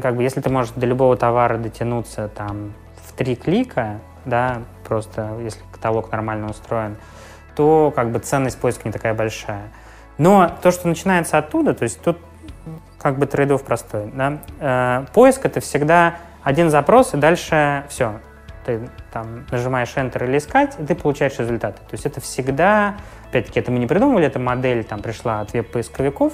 как 0.03 0.16
бы 0.16 0.22
если 0.22 0.40
ты 0.40 0.50
можешь 0.50 0.72
до 0.74 0.87
любого 0.87 1.16
товара 1.16 1.59
дотянуться 1.59 2.29
там 2.29 2.72
в 3.07 3.12
три 3.12 3.37
клика, 3.37 4.00
да, 4.24 4.62
просто 4.87 5.31
если 5.42 5.61
каталог 5.72 6.11
нормально 6.12 6.50
устроен, 6.50 6.96
то 7.57 7.92
как 7.94 8.11
бы 8.11 8.18
ценность 8.18 8.59
поиска 8.59 8.83
не 8.87 8.92
такая 8.92 9.14
большая. 9.14 9.70
Но 10.18 10.50
то, 10.62 10.70
что 10.70 10.88
начинается 10.88 11.38
оттуда, 11.38 11.74
то 11.74 11.85
есть 11.85 12.00
тут 12.03 12.18
как 13.01 13.19
бы 13.19 13.27
трейдов 13.27 13.65
простой. 13.65 14.11
Да? 14.15 14.39
Э, 14.61 15.07
поиск 15.13 15.45
это 15.47 15.61
всегда 15.61 16.17
один 16.43 16.71
запрос, 16.71 17.15
и 17.15 17.17
дальше 17.17 17.85
все. 17.89 18.21
Ты 18.65 18.89
там 19.13 19.47
нажимаешь 19.51 19.93
Enter 19.97 20.27
или 20.27 20.39
искать, 20.39 20.77
и 20.79 20.85
ты 20.85 20.95
получаешь 20.95 21.39
результаты. 21.39 21.79
То 21.79 21.93
есть 21.93 22.05
это 22.05 22.21
всегда, 22.21 22.97
опять-таки, 23.31 23.61
это 23.61 23.71
мы 23.71 23.79
не 23.79 23.87
придумывали, 23.87 24.27
эта 24.27 24.39
модель 24.39 24.85
там 24.85 25.01
пришла 25.01 25.41
от 25.41 25.53
веб-поисковиков. 25.53 26.33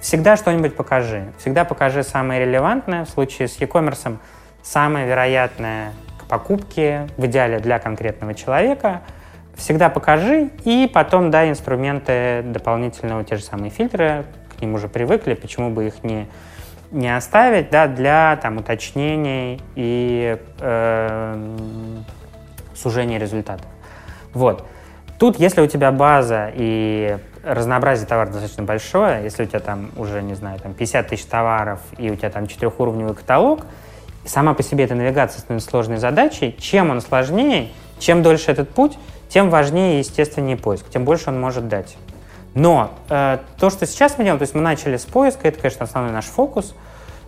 Всегда 0.00 0.36
что-нибудь 0.36 0.74
покажи. 0.74 1.32
Всегда 1.38 1.64
покажи 1.64 2.02
самое 2.02 2.44
релевантное. 2.44 3.04
В 3.04 3.10
случае 3.10 3.48
с 3.48 3.60
e-commerce 3.60 4.16
самое 4.62 5.06
вероятное 5.06 5.92
к 6.18 6.24
покупке, 6.24 7.08
в 7.16 7.26
идеале 7.26 7.60
для 7.60 7.78
конкретного 7.78 8.34
человека. 8.34 9.02
Всегда 9.54 9.90
покажи, 9.90 10.50
и 10.64 10.90
потом 10.92 11.30
дай 11.30 11.50
инструменты 11.50 12.42
дополнительного, 12.46 13.24
те 13.24 13.36
же 13.36 13.42
самые 13.42 13.70
фильтры, 13.70 14.24
к 14.60 14.62
ним 14.62 14.74
уже 14.74 14.88
привыкли, 14.88 15.34
почему 15.34 15.70
бы 15.70 15.86
их 15.86 16.04
не, 16.04 16.28
не 16.90 17.14
оставить, 17.14 17.70
да, 17.70 17.86
для 17.86 18.38
там, 18.42 18.58
уточнений 18.58 19.60
и 19.74 20.38
эм, 20.60 22.04
сужения 22.74 23.18
результатов. 23.18 23.66
Вот. 24.34 24.66
Тут, 25.18 25.38
если 25.38 25.62
у 25.62 25.66
тебя 25.66 25.92
база 25.92 26.50
и 26.54 27.16
разнообразие 27.42 28.06
товаров 28.06 28.32
достаточно 28.32 28.64
большое, 28.64 29.24
если 29.24 29.44
у 29.44 29.46
тебя 29.46 29.60
там 29.60 29.90
уже, 29.96 30.22
не 30.22 30.34
знаю, 30.34 30.58
там 30.60 30.74
50 30.74 31.08
тысяч 31.08 31.24
товаров 31.24 31.80
и 31.96 32.10
у 32.10 32.16
тебя 32.16 32.28
там 32.28 32.46
четырехуровневый 32.46 33.14
каталог, 33.14 33.66
сама 34.26 34.52
по 34.52 34.62
себе 34.62 34.84
эта 34.84 34.94
навигация 34.94 35.40
становится 35.40 35.70
сложной 35.70 35.96
задачей, 35.96 36.54
чем 36.58 36.90
он 36.90 37.00
сложнее, 37.00 37.68
чем 37.98 38.22
дольше 38.22 38.50
этот 38.50 38.68
путь, 38.70 38.98
тем 39.30 39.48
важнее 39.48 40.02
и 40.02 40.56
поиск, 40.56 40.90
тем 40.90 41.04
больше 41.04 41.30
он 41.30 41.40
может 41.40 41.68
дать. 41.68 41.96
Но 42.54 42.92
э, 43.08 43.38
то, 43.58 43.70
что 43.70 43.86
сейчас 43.86 44.18
мы 44.18 44.24
делаем, 44.24 44.38
то 44.38 44.42
есть 44.42 44.54
мы 44.54 44.60
начали 44.60 44.96
с 44.96 45.04
поиска, 45.04 45.48
это, 45.48 45.60
конечно, 45.60 45.84
основной 45.84 46.12
наш 46.12 46.24
фокус, 46.24 46.74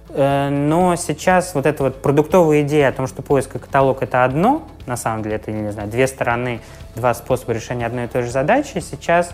э, 0.08 0.48
но 0.48 0.96
сейчас 0.96 1.54
вот 1.54 1.64
эта 1.64 1.84
вот 1.84 2.02
продуктовая 2.02 2.62
идея 2.62 2.88
о 2.88 2.92
том, 2.92 3.06
что 3.06 3.22
поиск 3.22 3.54
и 3.54 3.58
каталог— 3.58 4.02
это 4.04 4.24
одно, 4.24 4.62
на 4.86 4.96
самом 4.96 5.22
деле 5.22 5.36
это, 5.36 5.52
не 5.52 5.70
знаю, 5.70 5.88
две 5.88 6.06
стороны, 6.08 6.60
два 6.96 7.14
способа 7.14 7.52
решения 7.52 7.86
одной 7.86 8.04
и 8.04 8.08
той 8.08 8.22
же 8.22 8.30
задачи, 8.30 8.80
сейчас 8.80 9.32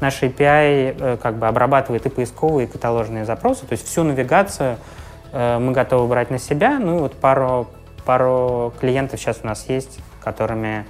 наш 0.00 0.22
API 0.22 0.96
э, 0.98 1.16
как 1.22 1.36
бы 1.36 1.48
обрабатывает 1.48 2.04
и 2.04 2.10
поисковые, 2.10 2.66
и 2.68 2.70
каталожные 2.70 3.24
запросы, 3.24 3.66
то 3.66 3.72
есть 3.72 3.86
всю 3.86 4.02
навигацию 4.02 4.76
э, 5.32 5.58
мы 5.58 5.72
готовы 5.72 6.06
брать 6.06 6.30
на 6.30 6.38
себя, 6.38 6.78
ну 6.78 6.98
и 6.98 7.00
вот 7.00 7.14
пару, 7.14 7.68
пару 8.04 8.74
клиентов 8.78 9.20
сейчас 9.20 9.40
у 9.42 9.46
нас 9.46 9.66
есть, 9.68 10.00
которыми 10.22 10.84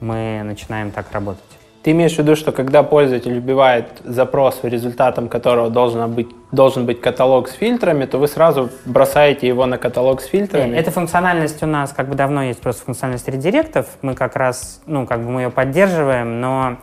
мы 0.00 0.42
начинаем 0.44 0.90
так 0.90 1.10
работать. 1.12 1.53
Ты 1.84 1.90
имеешь 1.90 2.14
в 2.14 2.18
виду, 2.18 2.34
что 2.34 2.50
когда 2.50 2.82
пользователь 2.82 3.34
вбивает 3.34 4.00
запрос, 4.04 4.60
результатом 4.62 5.28
которого 5.28 5.68
должен 5.68 6.10
быть, 6.10 6.28
должен 6.50 6.86
быть 6.86 7.02
каталог 7.02 7.46
с 7.46 7.52
фильтрами, 7.52 8.06
то 8.06 8.16
вы 8.16 8.26
сразу 8.26 8.70
бросаете 8.86 9.46
его 9.46 9.66
на 9.66 9.76
каталог 9.76 10.22
с 10.22 10.24
фильтрами? 10.24 10.74
Эта 10.74 10.90
функциональность 10.90 11.62
у 11.62 11.66
нас 11.66 11.92
как 11.92 12.08
бы 12.08 12.14
давно 12.14 12.42
есть, 12.44 12.62
просто 12.62 12.86
функциональность 12.86 13.28
редиректов. 13.28 13.86
Мы 14.00 14.14
как 14.14 14.34
раз, 14.34 14.80
ну, 14.86 15.06
как 15.06 15.20
бы 15.22 15.30
мы 15.30 15.42
ее 15.42 15.50
поддерживаем, 15.50 16.40
но 16.40 16.78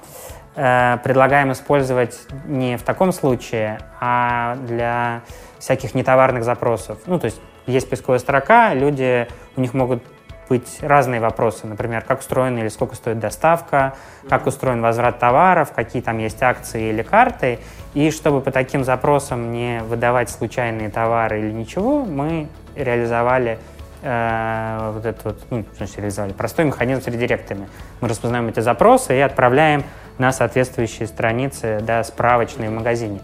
э, 0.56 0.98
предлагаем 1.04 1.52
использовать 1.52 2.20
не 2.46 2.78
в 2.78 2.84
таком 2.84 3.12
случае, 3.12 3.80
а 4.00 4.56
для 4.68 5.22
всяких 5.58 5.96
нетоварных 5.96 6.44
запросов. 6.44 7.00
Ну, 7.08 7.18
то 7.18 7.26
есть 7.26 7.42
есть 7.66 7.90
поисковая 7.90 8.20
строка, 8.20 8.76
люди, 8.76 9.28
у 9.56 9.62
них 9.62 9.74
могут 9.74 10.04
быть 10.52 10.80
разные 10.82 11.22
вопросы, 11.22 11.66
например, 11.66 12.04
как 12.06 12.20
устроена 12.20 12.60
или 12.60 12.68
сколько 12.68 12.94
стоит 12.94 13.20
доставка, 13.20 13.94
как 14.28 14.48
устроен 14.48 14.82
возврат 14.82 15.18
товаров, 15.18 15.72
какие 15.74 16.02
там 16.02 16.18
есть 16.18 16.44
акции 16.44 16.90
или 16.90 17.04
карты. 17.04 17.60
И 17.94 18.12
чтобы 18.12 18.42
по 18.42 18.52
таким 18.52 18.84
запросам 18.84 19.54
не 19.54 19.82
выдавать 19.84 20.30
случайные 20.30 20.90
товары 20.90 21.40
или 21.40 21.54
ничего, 21.54 22.04
мы 22.04 22.50
реализовали 22.76 23.60
э, 24.02 24.92
вот 24.94 25.06
этот 25.06 25.24
вот, 25.24 25.38
ну, 25.52 25.66
значит, 25.78 25.98
реализовали 26.00 26.34
простой 26.34 26.66
механизм 26.66 27.02
с 27.02 27.08
редиректами. 27.08 27.70
Мы 28.02 28.10
распознаем 28.10 28.50
эти 28.50 28.60
запросы 28.60 29.18
и 29.18 29.22
отправляем 29.22 29.86
на 30.18 30.34
соответствующие 30.34 31.08
страницы, 31.08 31.80
да, 31.82 32.04
справочные 32.04 32.70
в 32.70 32.74
магазине. 32.74 33.22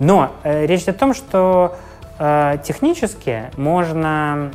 Но 0.00 0.32
э, 0.42 0.66
речь 0.66 0.82
идет 0.82 0.96
о 0.96 0.98
том, 0.98 1.14
что 1.14 1.76
э, 2.18 2.56
технически 2.64 3.44
можно 3.56 4.50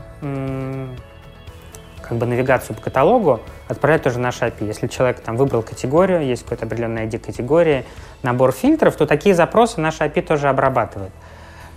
как 2.09 2.17
бы 2.17 2.25
навигацию 2.25 2.75
по 2.75 2.81
каталогу 2.81 3.39
отправлять 3.67 4.01
тоже 4.01 4.19
наш 4.19 4.41
API. 4.41 4.65
Если 4.65 4.87
человек 4.87 5.19
там 5.19 5.37
выбрал 5.37 5.61
категорию, 5.61 6.25
есть 6.25 6.43
какой-то 6.43 6.65
определенный 6.65 7.05
ID 7.05 7.19
категории, 7.19 7.85
набор 8.23 8.51
фильтров, 8.51 8.95
то 8.95 9.05
такие 9.05 9.35
запросы 9.35 9.79
наш 9.79 10.01
API 10.01 10.23
тоже 10.23 10.49
обрабатывает. 10.49 11.11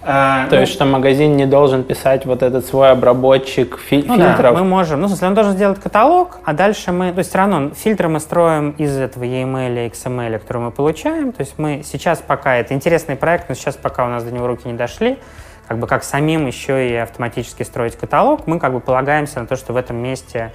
А, 0.05 0.49
То 0.49 0.57
ну, 0.57 0.63
есть, 0.63 0.73
что 0.73 0.85
магазин 0.85 1.37
не 1.37 1.47
должен 1.47 1.85
писать 1.85 2.27
вот 2.27 2.43
этот 2.43 2.67
свой 2.67 2.91
обработчик 2.91 3.79
фи- 3.79 4.03
ну, 4.05 4.17
фильтров? 4.17 4.39
Да, 4.39 4.53
мы 4.53 4.65
можем. 4.65 5.01
Ну, 5.01 5.07
в 5.07 5.11
смысле, 5.11 5.29
он 5.29 5.35
должен 5.35 5.53
сделать 5.53 5.79
каталог, 5.81 6.39
а 6.45 6.55
дальше 6.55 6.91
мы... 6.91 7.13
То 7.13 7.19
есть, 7.19 7.31
все 7.31 7.39
равно 7.39 7.71
фильтры 7.71 8.09
мы 8.09 8.19
строим 8.19 8.71
из 8.79 8.97
этого 8.97 9.23
EML 9.23 9.87
и 9.87 9.91
XML, 9.91 10.41
который 10.41 10.63
мы 10.63 10.71
получаем. 10.73 11.31
То 11.33 11.43
есть, 11.43 11.55
мы 11.57 11.83
сейчас 11.85 12.21
пока... 12.27 12.57
Это 12.57 12.75
интересный 12.75 13.15
проект, 13.15 13.49
но 13.49 13.55
сейчас 13.55 13.77
пока 13.77 14.05
у 14.05 14.09
нас 14.09 14.25
до 14.25 14.33
него 14.33 14.49
руки 14.49 14.67
не 14.67 14.75
дошли 14.75 15.19
как 15.67 15.79
бы 15.79 15.87
как 15.87 16.05
самим 16.05 16.47
еще 16.47 16.89
и 16.89 16.95
автоматически 16.95 17.63
строить 17.63 17.97
каталог, 17.97 18.47
мы 18.47 18.59
как 18.59 18.73
бы 18.73 18.81
полагаемся 18.81 19.41
на 19.41 19.47
то, 19.47 19.57
что 19.57 19.73
в 19.73 19.77
этом 19.77 19.97
месте 19.97 20.53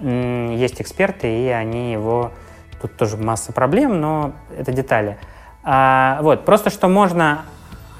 есть 0.00 0.80
эксперты, 0.80 1.28
и 1.28 1.48
они 1.48 1.92
его... 1.92 2.32
Тут 2.80 2.94
тоже 2.98 3.16
масса 3.16 3.54
проблем, 3.54 4.00
но 4.02 4.32
это 4.56 4.70
детали. 4.70 5.16
А, 5.64 6.18
вот, 6.20 6.44
просто 6.44 6.68
что 6.68 6.88
можно... 6.88 7.46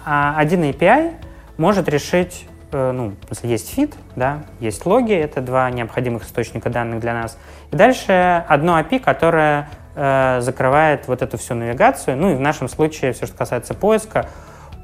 А, 0.04 0.34
один 0.36 0.62
API 0.62 1.14
может 1.56 1.88
решить 1.88 2.46
э, 2.70 2.92
ну, 2.92 3.14
есть 3.42 3.74
фид, 3.74 3.94
да, 4.14 4.42
есть 4.60 4.84
логи, 4.84 5.14
это 5.14 5.40
два 5.40 5.70
необходимых 5.70 6.24
источника 6.24 6.68
данных 6.70 7.00
для 7.00 7.14
нас. 7.14 7.38
И 7.72 7.76
дальше 7.76 8.44
одно 8.46 8.78
API, 8.78 9.00
которое 9.00 9.68
э, 9.94 10.40
закрывает 10.42 11.08
вот 11.08 11.22
эту 11.22 11.38
всю 11.38 11.54
навигацию. 11.54 12.16
Ну 12.16 12.32
и 12.32 12.34
в 12.34 12.40
нашем 12.40 12.68
случае, 12.68 13.12
все, 13.14 13.26
что 13.26 13.36
касается 13.36 13.74
поиска, 13.74 14.28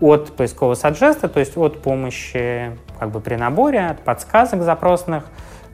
от 0.02 0.32
поискового 0.32 0.74
саджеста, 0.74 1.28
то 1.28 1.40
есть 1.40 1.56
от 1.56 1.80
помощи 1.80 2.76
как 2.98 3.10
бы 3.10 3.20
при 3.20 3.36
наборе, 3.36 3.86
от 3.86 4.00
подсказок 4.00 4.62
запросных 4.62 5.24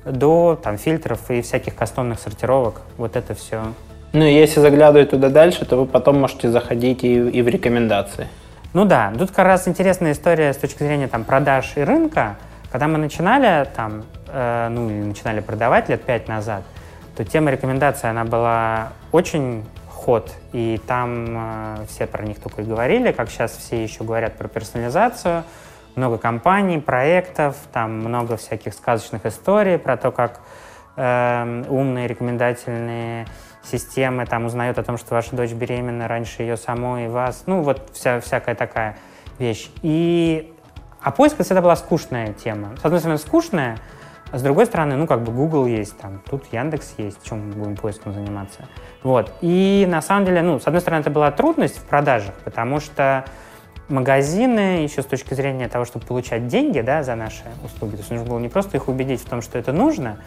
до 0.04 0.58
там, 0.62 0.78
фильтров 0.78 1.30
и 1.30 1.42
всяких 1.42 1.74
кастомных 1.74 2.20
сортировок. 2.20 2.82
Вот 2.96 3.16
это 3.16 3.34
все. 3.34 3.62
Ну 4.12 4.24
и 4.24 4.32
если 4.32 4.60
заглядывать 4.60 5.10
туда 5.10 5.28
дальше, 5.28 5.64
то 5.64 5.76
вы 5.76 5.86
потом 5.86 6.20
можете 6.20 6.50
заходить 6.50 7.04
и, 7.04 7.14
и 7.14 7.42
в 7.42 7.48
рекомендации. 7.48 8.28
Ну 8.74 8.84
да, 8.84 9.12
тут 9.18 9.30
как 9.30 9.46
раз 9.46 9.66
интересная 9.66 10.12
история 10.12 10.52
с 10.52 10.56
точки 10.56 10.82
зрения 10.82 11.08
там, 11.08 11.24
продаж 11.24 11.72
и 11.76 11.80
рынка. 11.80 12.36
Когда 12.70 12.86
мы 12.86 12.98
начинали 12.98 13.66
там, 13.74 14.04
э, 14.28 14.68
ну 14.70 14.90
или 14.90 15.02
начинали 15.02 15.40
продавать 15.40 15.88
лет 15.88 16.02
пять 16.02 16.28
назад, 16.28 16.62
то 17.16 17.24
тема 17.24 17.50
рекомендаций, 17.50 18.10
она 18.10 18.24
была 18.24 18.90
очень 19.10 19.64
подход, 20.08 20.34
и 20.52 20.80
там 20.86 21.26
э, 21.28 21.86
все 21.88 22.06
про 22.06 22.24
них 22.24 22.40
только 22.40 22.62
и 22.62 22.64
говорили, 22.64 23.12
как 23.12 23.28
сейчас 23.28 23.52
все 23.56 23.82
еще 23.82 24.04
говорят 24.04 24.36
про 24.38 24.48
персонализацию, 24.48 25.44
много 25.96 26.16
компаний, 26.16 26.78
проектов, 26.78 27.56
там 27.72 27.98
много 27.98 28.38
всяких 28.38 28.72
сказочных 28.72 29.26
историй 29.26 29.78
про 29.78 29.98
то, 29.98 30.10
как 30.10 30.40
э, 30.96 31.64
умные 31.68 32.06
рекомендательные 32.06 33.26
системы 33.62 34.24
там 34.24 34.46
узнают 34.46 34.78
о 34.78 34.82
том, 34.82 34.96
что 34.96 35.14
ваша 35.14 35.36
дочь 35.36 35.52
беременна 35.52 36.08
раньше 36.08 36.42
ее 36.42 36.56
самой 36.56 37.04
и 37.04 37.08
вас, 37.08 37.42
ну 37.46 37.62
вот 37.62 37.90
вся, 37.92 38.20
всякая 38.20 38.54
такая 38.54 38.96
вещь. 39.38 39.70
И 39.82 40.54
а 41.02 41.10
поиск 41.10 41.36
всегда 41.42 41.60
была 41.60 41.76
скучная 41.76 42.32
тема. 42.32 42.74
С 42.80 42.84
одной 42.84 43.00
стороны, 43.00 43.18
скучная, 43.18 43.78
а 44.30 44.38
с 44.38 44.42
другой 44.42 44.66
стороны, 44.66 44.96
ну, 44.96 45.06
как 45.06 45.22
бы 45.22 45.32
Google 45.32 45.66
есть, 45.66 45.96
там, 45.98 46.20
тут 46.28 46.44
Яндекс 46.52 46.94
есть, 46.98 47.22
чем 47.22 47.48
мы 47.48 47.54
будем 47.54 47.76
поиском 47.76 48.12
заниматься. 48.12 48.68
Вот. 49.02 49.32
И 49.40 49.86
на 49.88 50.02
самом 50.02 50.26
деле, 50.26 50.42
ну, 50.42 50.60
с 50.60 50.66
одной 50.66 50.80
стороны, 50.80 51.00
это 51.00 51.10
была 51.10 51.30
трудность 51.30 51.78
в 51.78 51.84
продажах, 51.84 52.34
потому 52.44 52.80
что 52.80 53.24
магазины, 53.88 54.82
еще 54.82 55.02
с 55.02 55.06
точки 55.06 55.32
зрения 55.32 55.68
того, 55.68 55.86
чтобы 55.86 56.04
получать 56.04 56.46
деньги 56.46 56.80
да, 56.80 57.02
за 57.02 57.14
наши 57.14 57.44
услуги, 57.64 57.92
то 57.92 57.98
есть 57.98 58.10
нужно 58.10 58.26
было 58.26 58.38
не 58.38 58.48
просто 58.48 58.76
их 58.76 58.88
убедить 58.88 59.22
в 59.22 59.28
том, 59.28 59.40
что 59.40 59.58
это 59.58 59.72
нужно, 59.72 60.18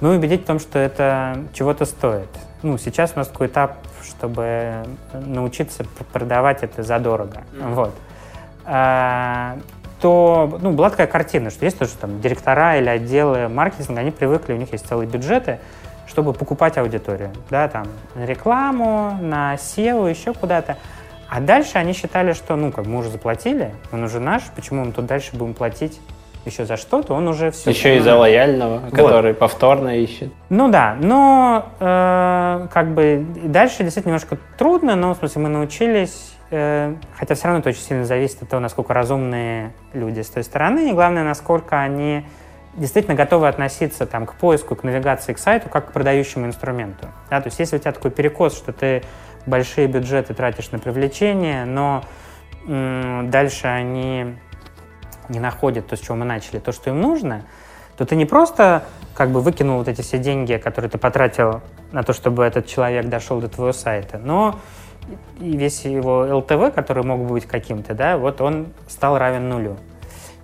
но 0.00 0.14
и 0.14 0.16
убедить 0.16 0.44
в 0.44 0.46
том, 0.46 0.58
что 0.58 0.78
это 0.78 1.44
чего-то 1.52 1.84
стоит. 1.84 2.30
Ну, 2.62 2.78
сейчас 2.78 3.12
у 3.16 3.18
нас 3.18 3.28
такой 3.28 3.48
этап, 3.48 3.76
чтобы 4.02 4.84
научиться 5.12 5.84
продавать 6.12 6.62
это 6.62 6.82
задорого. 6.82 7.42
Mm-hmm. 7.52 7.74
Вот. 7.74 7.94
То 10.00 10.58
ну, 10.60 10.72
была 10.72 10.90
такая 10.90 11.06
картина, 11.06 11.50
что 11.50 11.64
есть 11.64 11.78
тоже 11.78 11.92
там 11.92 12.20
директора 12.20 12.78
или 12.78 12.88
отделы 12.88 13.48
маркетинга, 13.48 14.00
они 14.00 14.10
привыкли, 14.10 14.52
у 14.52 14.56
них 14.56 14.72
есть 14.72 14.86
целые 14.86 15.08
бюджеты, 15.08 15.58
чтобы 16.06 16.32
покупать 16.32 16.76
аудиторию, 16.76 17.32
да, 17.50 17.68
там, 17.68 17.86
на 18.14 18.26
рекламу, 18.26 19.16
на 19.20 19.54
SEO, 19.54 20.08
еще 20.08 20.34
куда-то. 20.34 20.76
А 21.28 21.40
дальше 21.40 21.78
они 21.78 21.92
считали, 21.92 22.34
что, 22.34 22.56
ну, 22.56 22.70
как 22.70 22.86
мы 22.86 22.98
уже 22.98 23.10
заплатили, 23.10 23.74
он 23.90 24.04
уже 24.04 24.20
наш, 24.20 24.44
почему 24.54 24.84
мы 24.84 24.92
тут 24.92 25.06
дальше 25.06 25.34
будем 25.34 25.54
платить 25.54 26.00
еще 26.46 26.64
за 26.64 26.76
что-то, 26.76 27.14
он 27.14 27.28
уже 27.28 27.50
все. 27.50 27.70
Еще 27.70 27.96
и 27.96 28.00
за 28.00 28.16
лояльного, 28.16 28.78
вот. 28.78 28.94
который 28.94 29.34
повторно 29.34 29.98
ищет. 29.98 30.32
Ну 30.48 30.68
да, 30.68 30.96
но 31.00 31.66
э, 31.80 32.66
как 32.72 32.94
бы 32.94 33.26
дальше 33.44 33.82
действительно 33.82 34.12
немножко 34.12 34.38
трудно, 34.56 34.94
но 34.94 35.14
в 35.14 35.18
смысле 35.18 35.42
мы 35.42 35.48
научились 35.48 36.36
Э, 36.50 36.94
хотя 37.16 37.34
все 37.34 37.46
равно 37.46 37.60
это 37.60 37.70
очень 37.70 37.80
сильно 37.80 38.04
зависит 38.04 38.42
от 38.42 38.48
того, 38.48 38.60
насколько 38.60 38.94
разумные 38.94 39.72
люди 39.92 40.20
с 40.20 40.28
той 40.28 40.44
стороны, 40.44 40.90
и 40.90 40.92
главное, 40.92 41.24
насколько 41.24 41.80
они 41.80 42.24
действительно 42.76 43.16
готовы 43.16 43.48
относиться 43.48 44.06
там, 44.06 44.26
к 44.26 44.34
поиску, 44.34 44.76
к 44.76 44.84
навигации, 44.84 45.32
к 45.32 45.38
сайту, 45.38 45.68
как 45.68 45.88
к 45.88 45.92
продающему 45.92 46.46
инструменту. 46.46 47.08
Да? 47.30 47.40
То 47.40 47.48
есть 47.48 47.58
если 47.58 47.76
у 47.76 47.78
тебя 47.78 47.92
такой 47.92 48.10
перекос, 48.10 48.56
что 48.56 48.72
ты 48.72 49.02
большие 49.46 49.86
бюджеты 49.86 50.34
тратишь 50.34 50.70
на 50.70 50.78
привлечение, 50.78 51.64
но 51.64 52.04
дальше 52.66 53.68
они 53.68 54.34
не 55.28 55.40
находят 55.40 55.86
то, 55.86 55.96
с 55.96 56.00
чего 56.00 56.16
мы 56.16 56.24
начали, 56.24 56.58
то, 56.58 56.72
что 56.72 56.90
им 56.90 57.00
нужно, 57.00 57.42
то 57.96 58.04
ты 58.04 58.16
не 58.16 58.26
просто 58.26 58.84
как 59.14 59.30
бы 59.30 59.40
выкинул 59.40 59.78
вот 59.78 59.88
эти 59.88 60.02
все 60.02 60.18
деньги, 60.18 60.56
которые 60.56 60.90
ты 60.90 60.98
потратил 60.98 61.62
на 61.92 62.02
то, 62.02 62.12
чтобы 62.12 62.44
этот 62.44 62.66
человек 62.66 63.06
дошел 63.06 63.40
до 63.40 63.48
твоего 63.48 63.72
сайта, 63.72 64.18
но 64.18 64.58
и 65.40 65.56
весь 65.56 65.84
его 65.84 66.26
ЛТВ, 66.38 66.74
который 66.74 67.04
мог 67.04 67.20
бы 67.20 67.34
быть 67.34 67.46
каким-то, 67.46 67.94
да, 67.94 68.18
вот 68.18 68.40
он 68.40 68.68
стал 68.88 69.18
равен 69.18 69.48
нулю. 69.48 69.76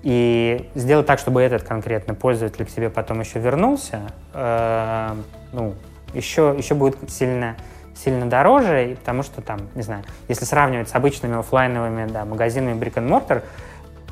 И 0.02 0.68
сделать 0.74 1.06
так, 1.06 1.18
чтобы 1.18 1.42
этот 1.42 1.62
конкретно 1.62 2.14
пользователь 2.14 2.64
к 2.64 2.70
тебе 2.70 2.90
потом 2.90 3.20
еще 3.20 3.38
вернулся, 3.38 4.00
э, 4.34 5.14
ну, 5.52 5.74
еще, 6.12 6.54
еще 6.56 6.74
будет 6.74 6.96
сильно, 7.08 7.56
сильно 7.94 8.26
дороже, 8.26 8.96
потому 8.98 9.22
что 9.22 9.42
там, 9.42 9.60
не 9.74 9.82
знаю, 9.82 10.02
если 10.28 10.44
сравнивать 10.44 10.88
с 10.88 10.94
обычными 10.94 11.38
офлайновыми 11.38 12.10
да, 12.10 12.24
магазинами 12.24 12.78
brick 12.78 12.94
and 12.94 13.08
mortar, 13.08 13.42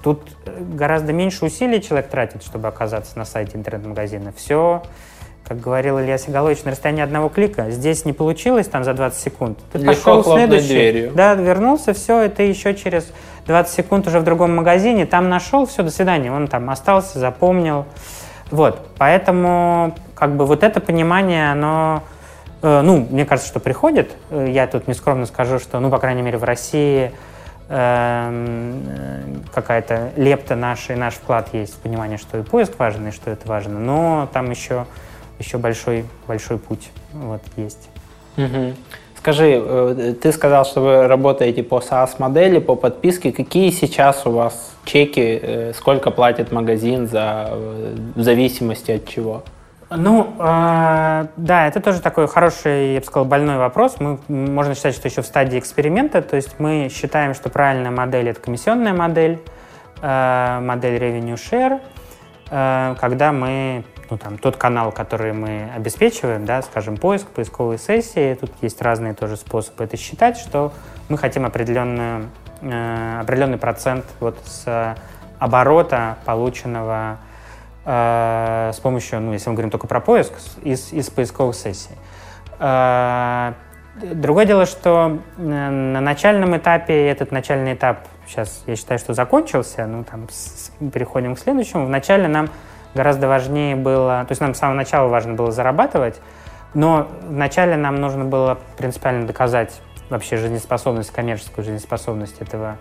тут 0.03 0.23
гораздо 0.45 1.13
меньше 1.13 1.45
усилий 1.45 1.83
человек 1.83 2.09
тратит, 2.09 2.43
чтобы 2.43 2.69
оказаться 2.69 3.19
на 3.19 3.25
сайте 3.25 3.57
интернет-магазина. 3.57 4.33
Все 4.37 4.83
как 5.51 5.59
говорил 5.59 5.99
Илья 5.99 6.17
Сигалович, 6.17 6.63
на 6.63 6.71
расстоянии 6.71 7.03
одного 7.03 7.29
клика. 7.29 7.73
Здесь 7.73 8.05
не 8.05 8.13
получилось 8.13 8.69
там 8.69 8.85
за 8.85 8.95
20 8.95 9.19
секунд. 9.21 9.59
Ты 9.73 9.79
Легко 9.79 10.19
пошел 10.19 10.35
следующий. 10.35 10.69
дверью. 10.69 11.13
Да, 11.13 11.35
вернулся, 11.35 11.93
все, 11.93 12.23
и 12.23 12.29
ты 12.29 12.45
еще 12.45 12.73
через 12.77 13.13
20 13.47 13.75
секунд 13.75 14.07
уже 14.07 14.21
в 14.21 14.23
другом 14.23 14.55
магазине, 14.55 15.07
там 15.07 15.29
нашел, 15.29 15.67
все, 15.67 15.83
до 15.83 15.91
свидания. 15.91 16.31
Он 16.31 16.47
там 16.47 16.71
остался, 16.71 17.19
запомнил. 17.19 17.87
Вот, 18.53 18.87
поэтому 18.97 19.97
как 20.15 20.37
бы 20.37 20.47
вот 20.47 20.63
это 20.63 20.81
понимание, 20.81 21.51
оно, 21.51 22.05
э, 22.63 22.83
ну, 22.83 23.09
мне 23.11 23.25
кажется, 23.25 23.51
что 23.51 23.59
приходит. 23.59 24.13
Э, 24.31 24.47
Я 24.49 24.69
тут 24.69 24.87
нескромно 24.87 25.27
скажу, 25.27 25.59
что, 25.59 25.81
ну, 25.81 25.91
по 25.91 25.99
крайней 25.99 26.23
мере, 26.23 26.39
в 26.39 26.45
России 26.45 27.07
э, 27.07 27.11
какая-то 29.55 30.11
лепта 30.17 30.57
наша 30.57 30.95
и 30.95 30.97
наш 30.97 31.15
вклад 31.15 31.55
есть 31.55 31.75
в 31.75 31.79
понимание, 31.79 32.19
что 32.19 32.39
и 32.39 32.43
поиск 32.43 32.77
важен, 32.79 33.07
и 33.09 33.11
что 33.13 33.31
это 33.31 33.47
важно. 33.47 33.79
Но 33.79 34.29
там 34.33 34.51
еще, 34.51 34.87
еще 35.39 35.57
большой, 35.59 36.05
большой 36.27 36.59
путь 36.59 36.91
вот, 37.13 37.43
есть. 37.57 37.89
Мгм. 38.37 38.75
Скажи, 39.21 39.63
э, 39.63 40.15
ты 40.21 40.33
сказал, 40.33 40.65
что 40.65 40.81
вы 40.81 41.07
работаете 41.07 41.63
по 41.63 41.79
SaaS-модели, 41.79 42.59
по 42.59 42.75
подписке. 42.75 43.33
Какие 43.33 43.71
сейчас 43.71 44.27
у 44.27 44.31
вас 44.31 44.75
чеки, 44.85 45.39
э, 45.43 45.73
сколько 45.77 46.11
платит 46.11 46.53
магазин 46.53 47.07
за, 47.07 47.49
э, 47.51 47.97
в 48.15 48.23
зависимости 48.23 48.93
от 48.93 49.07
чего? 49.07 49.43
Ну, 49.91 50.37
э, 50.39 51.27
да, 51.37 51.67
это 51.67 51.81
тоже 51.81 52.01
такой 52.01 52.29
хороший, 52.29 52.95
я 52.95 53.01
бы 53.01 53.07
сказал, 53.07 53.25
больной 53.25 53.57
вопрос. 53.57 53.97
Мы, 53.99 54.21
можно 54.29 54.77
считать, 54.77 54.95
что 54.95 55.09
еще 55.09 55.23
в 55.23 55.27
стадии 55.27 55.59
эксперимента, 55.59 56.23
то 56.23 56.37
есть 56.37 56.61
мы 56.61 56.89
считаем, 56.93 57.35
что 57.35 57.51
правильная 57.51 57.91
модель— 57.91 58.29
это 58.31 58.41
комиссионная 58.41 58.95
модель, 58.95 59.41
э, 60.01 60.61
модель 60.63 60.97
revenue 60.97 61.35
share, 61.35 61.81
э, 62.51 62.95
когда 63.01 63.33
мы, 63.33 63.85
ну, 64.09 64.17
там, 64.17 64.39
тот 64.39 64.57
канал, 64.57 64.93
который 64.93 65.33
мы 65.33 65.69
обеспечиваем, 65.75 66.45
да, 66.45 66.63
скажем, 66.63 66.97
поиск, 66.97 67.27
поисковые 67.27 67.79
сессии, 67.79 68.35
тут 68.41 68.53
есть 68.63 68.81
разные 68.81 69.15
тоже 69.15 69.37
способы 69.37 69.83
это 69.83 69.97
считать, 69.97 70.39
что 70.39 70.73
мы 71.09 71.19
хотим 71.19 71.45
определенную, 71.47 72.29
э, 72.63 73.21
определенный 73.23 73.59
процент 73.59 74.05
вот 74.21 74.39
с 74.45 74.97
оборота, 75.41 76.17
полученного 76.27 77.19
э, 77.85 78.71
с 78.75 78.79
помощью, 78.81 79.21
ну, 79.21 79.33
если 79.33 79.49
мы 79.51 79.55
говорим 79.55 79.71
только 79.71 79.87
про 79.87 80.01
поиск, 80.01 80.33
из, 80.63 80.93
из 80.93 81.11
поисковых 81.11 81.55
сессий. 81.55 81.95
Э, 82.59 83.53
Другое 84.03 84.47
дело, 84.47 84.67
что 84.67 85.19
э, 85.37 85.43
на 85.43 86.01
начальном 86.01 86.57
этапе, 86.57 87.09
этот 87.09 87.33
начальный 87.33 87.75
этап 87.75 88.07
сейчас, 88.27 88.63
я 88.67 88.77
считаю, 88.77 88.99
что 88.99 89.13
закончился, 89.15 89.87
ну, 89.87 90.05
там, 90.05 90.29
с- 90.31 90.71
переходим 90.93 91.35
к 91.35 91.39
следующему. 91.41 91.87
Вначале 91.87 92.29
нам 92.29 92.49
гораздо 92.95 93.29
важнее 93.29 93.77
было, 93.77 94.25
то 94.27 94.33
есть 94.33 94.41
нам 94.41 94.55
с 94.55 94.59
самого 94.59 94.77
начала 94.77 95.09
важно 95.09 95.35
было 95.35 95.51
зарабатывать, 95.51 96.21
но 96.73 97.09
вначале 97.23 97.77
нам 97.77 97.97
нужно 97.97 98.25
было 98.25 98.59
принципиально 98.79 99.27
доказать 99.27 99.81
вообще 100.09 100.37
жизнеспособность, 100.37 101.11
коммерческую 101.11 101.65
жизнеспособность 101.65 102.41
этого 102.41 102.79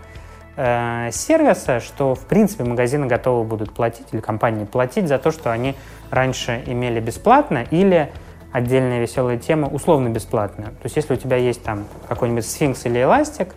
э, 0.59 1.09
сервиса, 1.11 1.79
что 1.79 2.15
в 2.15 2.25
принципе 2.25 2.65
магазины 2.65 3.07
готовы 3.07 3.45
будут 3.45 3.71
платить 3.71 4.07
или 4.11 4.19
компании 4.19 4.65
платить 4.65 5.07
за 5.07 5.17
то, 5.17 5.31
что 5.31 5.51
они 5.51 5.75
раньше 6.11 6.61
имели 6.65 6.99
бесплатно 6.99 7.65
или 7.71 8.11
отдельная 8.51 8.99
веселая 8.99 9.37
тема 9.37 9.67
условно 9.67 10.09
бесплатно. 10.09 10.65
То 10.65 10.85
есть 10.85 10.97
если 10.97 11.13
у 11.13 11.17
тебя 11.17 11.37
есть 11.37 11.63
там 11.63 11.85
какой-нибудь 12.07 12.45
сфинкс 12.45 12.85
или 12.85 13.01
эластик, 13.01 13.55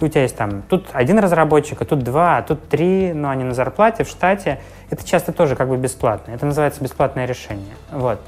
и 0.00 0.04
у 0.04 0.08
тебя 0.08 0.22
есть 0.22 0.36
там 0.36 0.62
тут 0.62 0.88
один 0.92 1.18
разработчик, 1.18 1.80
а 1.80 1.84
тут 1.84 2.00
два, 2.00 2.38
а 2.38 2.42
тут 2.42 2.68
три, 2.68 3.12
но 3.14 3.30
они 3.30 3.44
на 3.44 3.54
зарплате, 3.54 4.04
в 4.04 4.08
штате, 4.08 4.60
это 4.90 5.06
часто 5.06 5.32
тоже 5.32 5.56
как 5.56 5.68
бы 5.68 5.76
бесплатно. 5.76 6.32
Это 6.32 6.44
называется 6.44 6.82
бесплатное 6.82 7.26
решение. 7.26 7.74
Вот. 7.90 8.20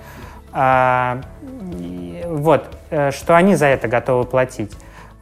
А, 0.52 1.20
вот, 2.28 2.64
э, 2.90 3.10
что 3.10 3.36
они 3.36 3.56
за 3.56 3.66
это 3.66 3.88
готовы 3.88 4.24
платить. 4.24 4.72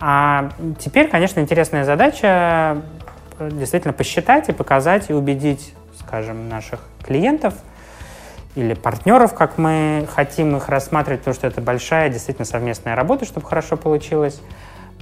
А 0.06 0.50
теперь, 0.78 1.08
конечно, 1.08 1.40
интересная 1.40 1.84
задача 1.84 2.82
э, 3.38 3.48
действительно 3.52 3.94
посчитать 3.94 4.50
и 4.50 4.52
показать 4.52 5.08
и 5.08 5.14
убедить, 5.14 5.72
скажем, 5.98 6.50
наших 6.50 6.80
клиентов 7.02 7.54
или 8.54 8.74
партнеров, 8.74 9.32
как 9.32 9.56
мы 9.56 10.06
хотим 10.14 10.58
их 10.58 10.68
рассматривать, 10.68 11.20
потому 11.20 11.34
что 11.34 11.46
это 11.46 11.62
большая 11.62 12.10
действительно 12.10 12.44
совместная 12.44 12.94
работа, 12.94 13.24
чтобы 13.24 13.46
хорошо 13.46 13.78
получилось, 13.78 14.42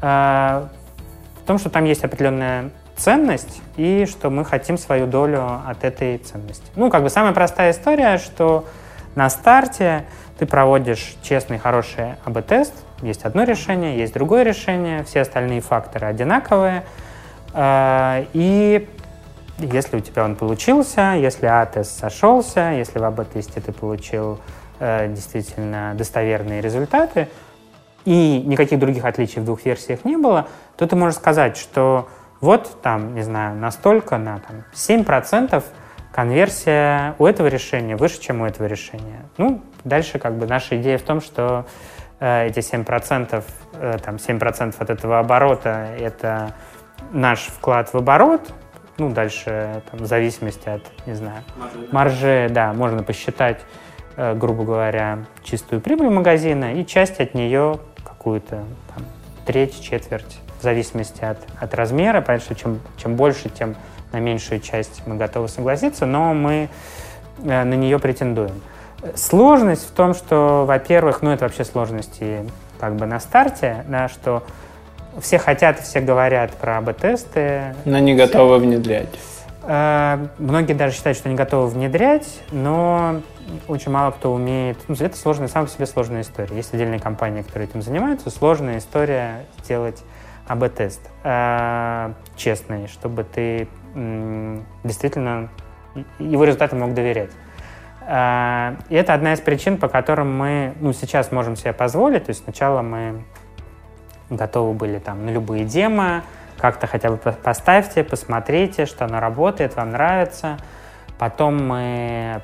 э, 0.01 0.05
в 0.05 1.47
том, 1.49 1.59
что 1.59 1.69
там 1.69 1.85
есть 1.85 2.05
определенная 2.05 2.71
ценность 2.95 3.61
и 3.77 4.07
что 4.09 4.31
мы 4.31 4.45
хотим 4.45 4.79
свою 4.79 5.09
долю 5.09 5.63
от 5.67 5.83
этой 5.83 6.19
ценности. 6.19 6.67
Ну, 6.77 6.91
как 6.91 7.03
бы 7.03 7.11
самая 7.11 7.33
простая 7.33 7.73
история, 7.73 8.19
что 8.19 8.67
на 9.17 9.29
старте 9.31 10.05
ты 10.43 10.47
проводишь 10.47 11.15
честный, 11.23 11.59
хороший 11.59 12.17
АБ-тест, 12.25 12.75
есть 13.01 13.23
одно 13.23 13.45
решение, 13.45 13.97
есть 13.97 14.13
другое 14.13 14.43
решение, 14.43 15.05
все 15.05 15.21
остальные 15.21 15.61
факторы 15.61 16.09
одинаковые, 16.09 16.83
Э, 17.53 18.25
и 18.33 18.89
если 19.59 19.97
у 19.97 20.01
тебя 20.01 20.25
он 20.25 20.37
получился, 20.37 21.15
если 21.17 21.47
А-тест 21.47 21.99
сошелся, 21.99 22.71
если 22.71 22.99
в 22.99 23.05
АБ-тесте 23.05 23.61
ты 23.61 23.73
получил 23.73 24.41
э, 24.79 25.09
действительно 25.09 25.95
достоверные 25.95 26.61
результаты, 26.61 27.29
и 28.05 28.43
никаких 28.45 28.81
других 28.81 29.05
отличий 29.05 29.41
в 29.41 29.45
двух 29.45 29.65
версиях 29.65 30.05
не 30.05 30.17
было, 30.17 30.49
то 30.77 30.87
ты 30.87 30.97
можешь 30.97 31.19
сказать, 31.19 31.57
что 31.57 32.09
вот 32.41 32.83
там, 32.83 33.15
не 33.15 33.23
знаю, 33.23 33.55
настолько, 33.55 34.19
на 34.19 34.41
там, 34.41 34.65
7% 34.75 35.63
конверсия 36.11 37.15
у 37.21 37.27
этого 37.27 37.47
решения 37.47 37.95
выше, 37.95 38.21
чем 38.21 38.41
у 38.41 38.47
этого 38.47 38.67
решения. 38.67 39.23
Ну, 39.39 39.63
дальше 39.85 40.19
как 40.19 40.37
бы 40.37 40.47
наша 40.47 40.81
идея 40.81 40.99
в 40.99 41.03
том, 41.03 41.21
что 41.21 41.67
э, 42.21 42.49
эти 42.49 42.59
7%, 42.59 43.45
э, 43.75 43.99
там, 44.03 44.17
7% 44.17 44.75
от 44.79 44.91
этого 44.91 45.19
оборота— 45.19 45.89
это 45.99 46.55
наш 47.13 47.41
вклад 47.47 47.93
в 47.93 47.97
оборот, 47.97 48.53
ну, 48.99 49.11
дальше 49.11 49.83
там, 49.91 50.01
в 50.01 50.07
зависимости 50.07 50.69
от, 50.69 50.83
не 51.07 51.15
знаю, 51.15 51.43
маржи, 51.91 52.49
да, 52.51 52.73
можно 52.73 53.03
посчитать, 53.03 53.61
э, 54.17 54.35
грубо 54.35 54.65
говоря, 54.65 55.21
чистую 55.43 55.81
прибыль 55.81 56.11
магазина 56.11 56.75
и 56.75 56.87
часть 56.87 57.21
от 57.21 57.35
нее 57.35 57.81
какую-то 58.05 58.65
там, 58.95 59.05
треть, 59.47 59.81
четверть, 59.81 60.41
в 60.61 60.63
зависимости 60.63 61.25
от, 61.25 61.39
от 61.59 61.75
размера. 61.75 62.21
Понятно, 62.21 62.45
что 62.45 62.55
чем, 62.55 62.81
чем 62.97 63.17
больше, 63.17 63.49
тем 63.49 63.75
на 64.13 64.21
меньшую 64.21 64.61
часть 64.61 65.03
мы 65.07 65.17
готовы 65.17 65.49
согласиться, 65.49 66.07
но 66.07 66.35
мы 66.35 66.69
э, 67.43 67.65
на 67.65 67.75
нее 67.75 67.99
претендуем. 67.99 68.61
Сложность 69.15 69.89
в 69.89 69.91
том, 69.93 70.15
что, 70.15 70.65
во-первых, 70.67 71.23
ну 71.23 71.31
это 71.31 71.45
вообще 71.45 71.65
сложности 71.65 72.41
как 72.79 72.97
бы 72.97 73.07
на 73.07 73.19
старте, 73.21 73.85
да, 73.89 74.09
что 74.09 74.45
все 75.21 75.39
хотят, 75.39 75.81
все 75.81 76.01
говорят 76.01 76.53
про 76.53 76.79
АБ-тесты, 76.79 77.75
Но 77.85 77.99
не 77.99 78.15
готовы 78.15 78.59
внедрять. 78.59 79.09
Э, 79.65 80.27
Многие 80.39 80.73
даже 80.75 80.95
считают, 80.95 81.19
что 81.19 81.29
не 81.29 81.35
готовы 81.35 81.69
внедрять, 81.69 82.41
но 82.51 83.21
очень 83.69 83.91
мало 83.91 84.13
кто 84.13 84.33
умеет. 84.33 84.79
Ну, 84.89 84.95
это 84.99 85.17
сложная, 85.17 85.49
сама 85.49 85.67
по 85.67 85.71
себе 85.71 85.87
сложная 85.87 86.23
история. 86.23 86.57
Есть 86.57 86.73
отдельные 86.73 87.01
компании, 87.01 87.43
которые 87.43 87.69
этим 87.69 87.83
занимаются. 87.83 88.31
Сложная 88.31 88.79
история 88.79 89.47
сделать 89.63 90.03
АБ-тест 90.47 91.01
э, 91.25 92.13
честный, 92.37 92.89
чтобы 92.89 93.25
ты 93.25 93.69
действительно 94.85 95.51
его 96.19 96.45
результатам 96.45 96.81
мог 96.81 96.95
доверять. 96.95 97.31
Э, 98.07 98.77
И 98.89 98.95
это 98.95 99.15
одна 99.15 99.33
из 99.33 99.41
причин, 99.41 99.79
по 99.79 99.89
которым 99.89 100.37
мы 100.37 100.75
ну, 100.81 100.93
сейчас 100.93 101.33
можем 101.33 101.57
себе 101.57 101.73
позволить. 101.73 102.25
То 102.25 102.31
есть 102.31 102.45
сначала 102.45 102.83
мы 102.83 103.23
готовы 104.31 104.75
были 104.75 104.99
там 104.99 105.27
на 105.27 105.31
любые 105.31 105.65
демо, 105.65 106.23
как-то 106.59 106.87
хотя 106.87 107.11
бы 107.11 107.17
по- 107.17 107.33
поставьте, 107.33 108.05
посмотрите, 108.05 108.87
что 108.87 109.05
оно 109.05 109.21
работает, 109.21 109.77
вам 109.77 109.91
нравится. 109.91 110.59
Потом 111.19 111.67
мы 111.67 112.43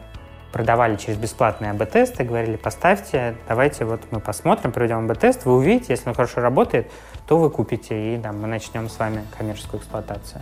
продавали 0.52 0.96
через 0.96 1.18
бесплатные 1.18 1.72
АБ-тесты, 1.72 2.24
говорили, 2.24 2.56
поставьте, 2.56 3.34
давайте 3.48 3.84
вот 3.84 4.00
мы 4.10 4.20
посмотрим, 4.20 4.72
проведем 4.72 5.04
АБ-тест, 5.10 5.44
вы 5.44 5.56
увидите, 5.56 5.86
если 5.90 6.08
он 6.08 6.14
хорошо 6.14 6.40
работает, 6.40 6.90
то 7.26 7.38
вы 7.38 7.50
купите, 7.50 8.14
и 8.14 8.18
там, 8.18 8.40
мы 8.40 8.48
начнем 8.48 8.88
с 8.88 8.98
вами 8.98 9.24
коммерческую 9.36 9.80
эксплуатацию. 9.80 10.40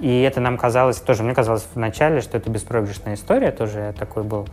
И 0.00 0.22
это 0.22 0.40
нам 0.40 0.56
казалось, 0.56 0.96
тоже 0.96 1.22
мне 1.22 1.34
казалось 1.34 1.66
вначале, 1.74 2.22
что 2.22 2.38
это 2.38 2.50
беспроигрышная 2.50 3.14
история, 3.14 3.50
тоже 3.50 3.80
я 3.80 3.92
такой 3.92 4.22
был 4.22 4.48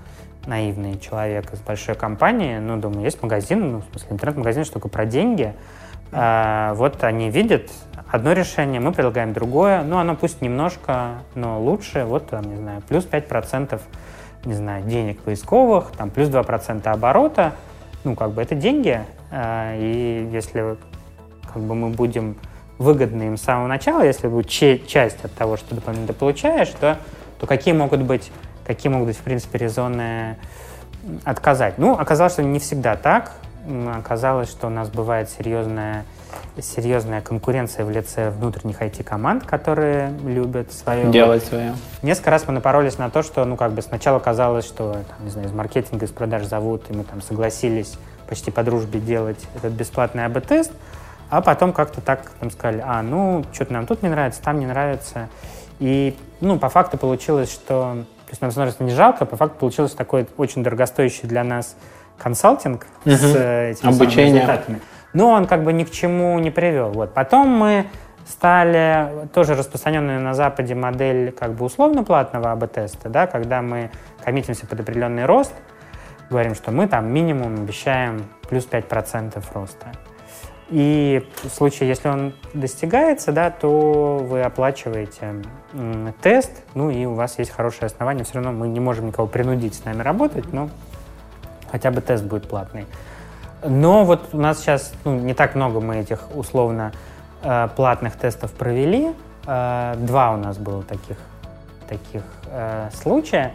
наивный 0.45 0.99
человек 0.99 1.53
из 1.53 1.59
большой 1.59 1.95
компании, 1.95 2.59
ну, 2.59 2.77
думаю, 2.77 3.03
есть 3.03 3.21
магазин, 3.21 3.71
ну, 3.71 3.79
в 3.79 3.85
смысле, 3.91 4.07
интернет-магазин, 4.11 4.65
только 4.65 4.89
про 4.89 5.05
деньги, 5.05 5.53
А, 6.11 6.73
вот 6.75 7.03
они 7.03 7.29
видят 7.29 7.69
одно 8.09 8.31
решение, 8.31 8.79
мы 8.79 8.93
предлагаем 8.93 9.33
другое, 9.33 9.83
ну, 9.83 9.97
оно 9.97 10.15
пусть 10.15 10.41
немножко, 10.41 11.15
но 11.35 11.61
лучше, 11.61 12.05
вот, 12.05 12.29
там, 12.29 12.43
не 12.43 12.55
знаю, 12.55 12.81
плюс 12.87 13.05
5%, 13.05 13.81
не 14.45 14.53
знаю, 14.53 14.85
денег 14.85 15.19
поисковых, 15.19 15.91
там, 15.97 16.09
плюс 16.09 16.29
2% 16.29 16.87
оборота, 16.87 17.53
ну, 18.05 18.15
как 18.15 18.31
бы 18.31 18.41
это 18.41 18.55
деньги, 18.55 19.01
а, 19.31 19.75
и 19.75 20.29
если 20.31 20.77
как 21.53 21.61
бы 21.61 21.75
мы 21.75 21.89
будем 21.89 22.37
выгодны 22.77 23.23
им 23.23 23.37
с 23.37 23.41
самого 23.41 23.67
начала, 23.67 24.03
если 24.03 24.27
будет 24.27 24.49
часть 24.49 25.23
от 25.23 25.33
того, 25.33 25.57
что 25.57 25.75
дополнительно 25.75 26.07
ты 26.07 26.13
получаешь, 26.13 26.69
то, 26.79 26.97
то 27.39 27.47
какие 27.47 27.73
могут 27.73 28.01
быть, 28.01 28.31
какие 28.65 28.91
могут 28.91 29.07
быть, 29.07 29.17
в 29.17 29.21
принципе, 29.21 29.57
резонные 29.57 30.37
отказать. 31.23 31.77
Ну, 31.77 31.93
оказалось, 31.93 32.33
что 32.33 32.43
не 32.43 32.59
всегда 32.59 32.95
так. 32.95 33.33
Оказалось, 33.93 34.49
что 34.49 34.67
у 34.67 34.69
нас 34.69 34.89
бывает 34.89 35.29
серьезная, 35.29 36.05
серьезная 36.61 37.21
конкуренция 37.21 37.83
в 37.83 37.89
лице 37.89 38.29
внутренних 38.29 38.81
IT-команд, 38.81 39.45
которые 39.45 40.13
любят 40.23 40.71
свое... 40.71 41.11
Делать 41.11 41.43
свое. 41.43 41.73
Несколько 42.01 42.31
раз 42.31 42.47
мы 42.47 42.53
напоролись 42.53 42.97
на 42.97 43.09
то, 43.09 43.23
что, 43.23 43.43
ну, 43.43 43.57
как 43.57 43.73
бы 43.73 43.81
сначала 43.81 44.19
казалось, 44.19 44.65
что, 44.65 44.93
там, 44.93 45.25
не 45.25 45.29
знаю, 45.29 45.49
из 45.49 45.51
маркетинга, 45.51 46.05
из 46.05 46.11
продаж 46.11 46.45
зовут, 46.45 46.83
и 46.89 46.93
мы 46.93 47.03
там 47.03 47.21
согласились 47.21 47.97
почти 48.27 48.51
по 48.51 48.63
дружбе 48.63 48.99
делать 48.99 49.39
этот 49.55 49.73
бесплатный 49.73 50.25
АБ-тест, 50.25 50.71
а 51.29 51.41
потом 51.41 51.73
как-то 51.73 52.01
так 52.01 52.31
нам 52.41 52.51
сказали, 52.51 52.83
а, 52.85 53.01
ну, 53.01 53.43
что-то 53.51 53.73
нам 53.73 53.85
тут 53.85 54.03
не 54.03 54.09
нравится, 54.09 54.41
там 54.41 54.59
не 54.59 54.65
нравится. 54.65 55.29
И, 55.79 56.15
ну, 56.41 56.57
по 56.57 56.69
факту 56.69 56.97
получилось, 56.97 57.51
что... 57.51 58.05
То 58.25 58.31
есть 58.31 58.41
нам, 58.41 58.51
с 58.51 58.57
одной 58.57 58.71
стороны, 58.71 58.91
не 58.91 58.95
жалко, 58.95 59.25
по 59.25 59.37
факту 59.37 59.57
получилось 59.59 59.93
такой 59.93 60.27
очень 60.37 60.63
дорогостоящий 60.63 61.27
для 61.27 61.43
нас 61.43 61.75
консалтинг 62.17 62.85
с 63.05 63.35
э, 63.35 63.71
этими 63.71 63.95
Обучение. 63.95 64.33
результатами. 64.33 64.81
Но 65.13 65.29
он 65.29 65.45
как 65.45 65.63
бы 65.63 65.71
ни 65.71 65.83
к 65.83 65.91
чему 65.91 66.37
не 66.39 66.51
привел. 66.51 66.91
Вот. 66.91 67.13
Потом 67.13 67.47
мы 67.47 67.87
стали 68.27 69.27
тоже 69.33 69.55
распространенная 69.55 70.19
на 70.19 70.33
Западе 70.33 70.75
модель 70.75 71.31
как 71.31 71.53
бы 71.53 71.65
условно-платного 71.65 72.51
АБ-теста, 72.51 73.09
да, 73.09 73.27
когда 73.27 73.61
мы 73.61 73.89
коммитимся 74.23 74.67
под 74.67 74.81
определенный 74.81 75.25
рост, 75.25 75.53
говорим, 76.29 76.53
что 76.53 76.71
мы 76.71 76.87
там 76.87 77.11
минимум 77.11 77.55
обещаем 77.55 78.25
плюс 78.49 78.67
5% 78.69 79.41
роста. 79.53 79.87
И 80.69 81.25
в 81.43 81.49
случае, 81.49 81.87
если 81.87 82.09
он 82.09 82.33
достигается, 82.53 83.31
да, 83.31 83.49
то 83.51 84.17
вы 84.21 84.41
оплачиваете 84.41 85.35
тест, 86.21 86.51
ну 86.73 86.89
и 86.89 87.05
у 87.05 87.13
вас 87.13 87.39
есть 87.39 87.51
хорошее 87.51 87.85
основание. 87.85 88.25
Все 88.25 88.35
равно 88.35 88.51
мы 88.51 88.67
не 88.67 88.81
можем 88.81 89.07
никого 89.07 89.27
принудить 89.27 89.75
с 89.75 89.85
нами 89.85 90.01
работать, 90.01 90.51
но 90.51 90.69
хотя 91.71 91.89
бы 91.91 92.01
тест 92.01 92.25
будет 92.25 92.49
платный. 92.49 92.85
Но 93.63 94.03
вот 94.03 94.29
у 94.33 94.37
нас 94.37 94.59
сейчас 94.59 94.93
ну, 95.05 95.17
не 95.17 95.33
так 95.33 95.55
много 95.55 95.79
мы 95.79 95.97
этих 95.97 96.35
условно 96.35 96.91
э, 97.43 97.69
платных 97.75 98.17
тестов 98.17 98.51
провели. 98.51 99.13
Э, 99.45 99.95
два 99.97 100.33
у 100.33 100.37
нас 100.37 100.57
было 100.57 100.83
таких, 100.83 101.17
таких 101.87 102.23
э, 102.47 102.89
случая. 102.93 103.53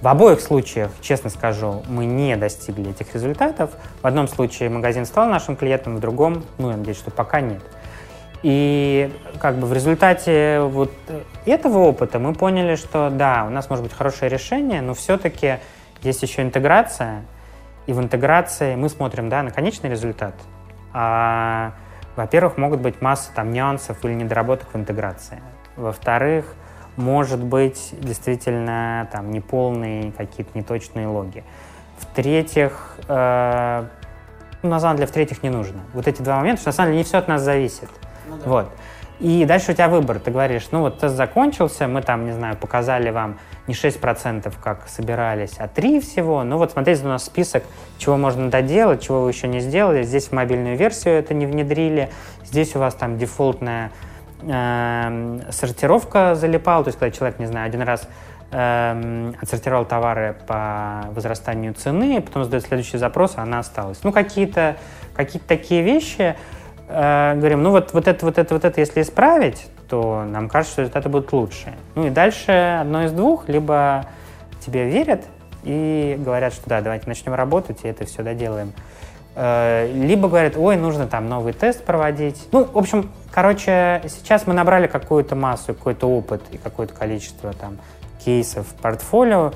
В 0.00 0.06
обоих 0.06 0.40
случаях, 0.40 0.92
честно 1.00 1.28
скажу, 1.28 1.82
мы 1.88 2.06
не 2.06 2.36
достигли 2.36 2.90
этих 2.90 3.12
результатов. 3.14 3.70
В 4.00 4.06
одном 4.06 4.28
случае 4.28 4.70
магазин 4.70 5.04
стал 5.04 5.28
нашим 5.28 5.56
клиентом, 5.56 5.96
в 5.96 6.00
другом, 6.00 6.44
ну, 6.58 6.70
я 6.70 6.76
надеюсь, 6.76 6.98
что 6.98 7.10
пока 7.10 7.40
нет. 7.40 7.62
И 8.44 9.12
как 9.40 9.56
бы 9.56 9.66
в 9.66 9.72
результате 9.72 10.60
вот 10.60 10.92
этого 11.44 11.78
опыта 11.78 12.20
мы 12.20 12.32
поняли, 12.32 12.76
что 12.76 13.10
да, 13.10 13.44
у 13.44 13.50
нас 13.50 13.68
может 13.68 13.84
быть 13.84 13.92
хорошее 13.92 14.30
решение, 14.30 14.80
но 14.82 14.94
все-таки 14.94 15.56
есть 16.02 16.22
еще 16.22 16.42
интеграция, 16.42 17.24
и 17.86 17.92
в 17.92 18.00
интеграции 18.00 18.76
мы 18.76 18.88
смотрим 18.90 19.28
да, 19.28 19.42
на 19.42 19.50
конечный 19.50 19.90
результат. 19.90 20.34
А, 20.92 21.72
во-первых, 22.14 22.56
могут 22.56 22.80
быть 22.80 23.02
масса 23.02 23.32
там, 23.34 23.52
нюансов 23.52 24.04
или 24.04 24.12
недоработок 24.12 24.68
в 24.72 24.76
интеграции. 24.76 25.42
Во-вторых, 25.74 26.54
может 26.98 27.42
быть 27.42 27.94
действительно 28.00 29.08
там, 29.12 29.30
неполные 29.30 30.12
какие-то 30.12 30.50
неточные 30.58 31.06
логи. 31.06 31.44
В-третьих, 31.98 32.96
э, 33.08 33.84
ну, 34.62 34.68
на 34.68 34.80
самом 34.80 34.96
деле, 34.96 35.06
в-третьих, 35.06 35.42
не 35.42 35.50
нужно. 35.50 35.80
Вот 35.94 36.06
эти 36.06 36.20
два 36.20 36.36
момента, 36.36 36.60
что 36.60 36.68
на 36.68 36.74
самом 36.74 36.90
деле 36.90 36.98
не 36.98 37.04
все 37.04 37.18
от 37.18 37.28
нас 37.28 37.40
зависит. 37.40 37.88
Вот. 38.44 38.70
И 39.20 39.44
дальше 39.46 39.72
у 39.72 39.74
тебя 39.74 39.88
выбор. 39.88 40.20
Ты 40.20 40.30
говоришь, 40.30 40.68
ну 40.70 40.80
вот 40.80 41.00
тест 41.00 41.16
закончился, 41.16 41.88
мы 41.88 42.02
там, 42.02 42.24
не 42.26 42.32
знаю, 42.32 42.56
показали 42.56 43.10
вам 43.10 43.38
не 43.66 43.74
6%, 43.74 44.52
как 44.62 44.88
собирались, 44.88 45.54
а 45.58 45.66
3 45.66 46.00
всего. 46.00 46.44
Ну 46.44 46.56
вот 46.56 46.70
смотрите, 46.72 47.04
у 47.04 47.08
нас 47.08 47.24
список, 47.24 47.64
чего 47.98 48.16
можно 48.16 48.48
доделать, 48.48 49.02
чего 49.02 49.22
вы 49.22 49.30
еще 49.30 49.48
не 49.48 49.58
сделали. 49.58 50.04
Здесь 50.04 50.28
в 50.28 50.32
мобильную 50.32 50.76
версию 50.76 51.14
это 51.14 51.34
не 51.34 51.46
внедрили. 51.46 52.10
Здесь 52.44 52.76
у 52.76 52.78
вас 52.78 52.94
там 52.94 53.18
дефолтная 53.18 53.90
эм, 54.42 55.42
сортировка 55.50 56.34
залипала. 56.34 56.84
То 56.84 56.88
есть, 56.88 56.98
когда 56.98 57.14
человек, 57.14 57.38
не 57.38 57.46
знаю, 57.46 57.66
один 57.66 57.82
раз 57.82 58.08
эм, 58.50 59.34
отсортировал 59.40 59.84
товары 59.84 60.36
по 60.46 61.06
возрастанию 61.12 61.74
цены, 61.74 62.20
потом 62.20 62.44
задает 62.44 62.64
следующий 62.64 62.98
запрос, 62.98 63.34
а 63.36 63.42
она 63.42 63.58
осталась. 63.60 64.00
Ну, 64.02 64.12
какие-то 64.12 64.76
какие 65.18 65.42
такие 65.42 65.82
вещи. 65.82 66.36
Э, 66.88 67.34
говорим, 67.36 67.62
ну 67.62 67.70
вот, 67.72 67.92
вот 67.92 68.06
это, 68.06 68.24
вот 68.24 68.38
это, 68.38 68.54
вот 68.54 68.64
это, 68.64 68.80
если 68.80 69.02
исправить, 69.02 69.66
то 69.88 70.24
нам 70.24 70.48
кажется, 70.48 70.74
что 70.74 70.82
результаты 70.82 71.08
будут 71.08 71.32
лучше. 71.32 71.74
Ну 71.96 72.06
и 72.06 72.10
дальше 72.10 72.78
одно 72.80 73.04
из 73.04 73.12
двух, 73.12 73.48
либо 73.48 74.06
тебе 74.64 74.88
верят 74.88 75.24
и 75.64 76.16
говорят, 76.18 76.54
что 76.54 76.68
да, 76.68 76.80
давайте 76.80 77.08
начнем 77.08 77.34
работать 77.34 77.80
и 77.82 77.88
это 77.88 78.06
все 78.06 78.22
доделаем. 78.22 78.72
Э, 79.40 79.88
Либо 79.92 80.28
говорят, 80.28 80.56
ой, 80.56 80.76
нужно 80.76 81.06
там 81.06 81.28
новый 81.28 81.52
тест 81.52 81.84
проводить. 81.84 82.48
Ну, 82.50 82.64
в 82.64 82.76
общем, 82.76 83.08
короче, 83.30 84.02
сейчас 84.08 84.48
мы 84.48 84.52
набрали 84.52 84.88
какую-то 84.88 85.36
массу, 85.36 85.74
какой-то 85.74 86.08
опыт 86.08 86.42
и 86.50 86.58
какое-то 86.58 86.92
количество 86.92 87.52
там 87.52 87.78
кейсов 88.24 88.66
в 88.66 88.74
портфолио. 88.74 89.52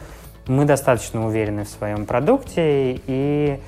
Мы 0.47 0.67
достаточно 0.67 1.27
уверены 1.27 1.65
в 1.65 1.69
своем 1.69 2.07
продукте, 2.07 3.01
и 3.07 3.61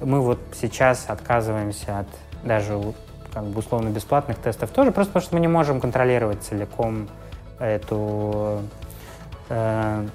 мы 0.00 0.22
вот 0.22 0.38
сейчас 0.58 1.04
отказываемся 1.08 1.98
от 1.98 2.08
даже 2.44 2.80
как 3.34 3.44
бы 3.44 3.58
условно 3.58 3.90
бесплатных 3.90 4.38
тестов 4.38 4.70
тоже, 4.70 4.90
просто 4.90 5.12
потому 5.12 5.26
что 5.26 5.34
мы 5.34 5.40
не 5.40 5.48
можем 5.48 5.80
контролировать 5.80 6.42
целиком 6.42 7.08
эту... 7.58 8.62
э, 9.48 10.06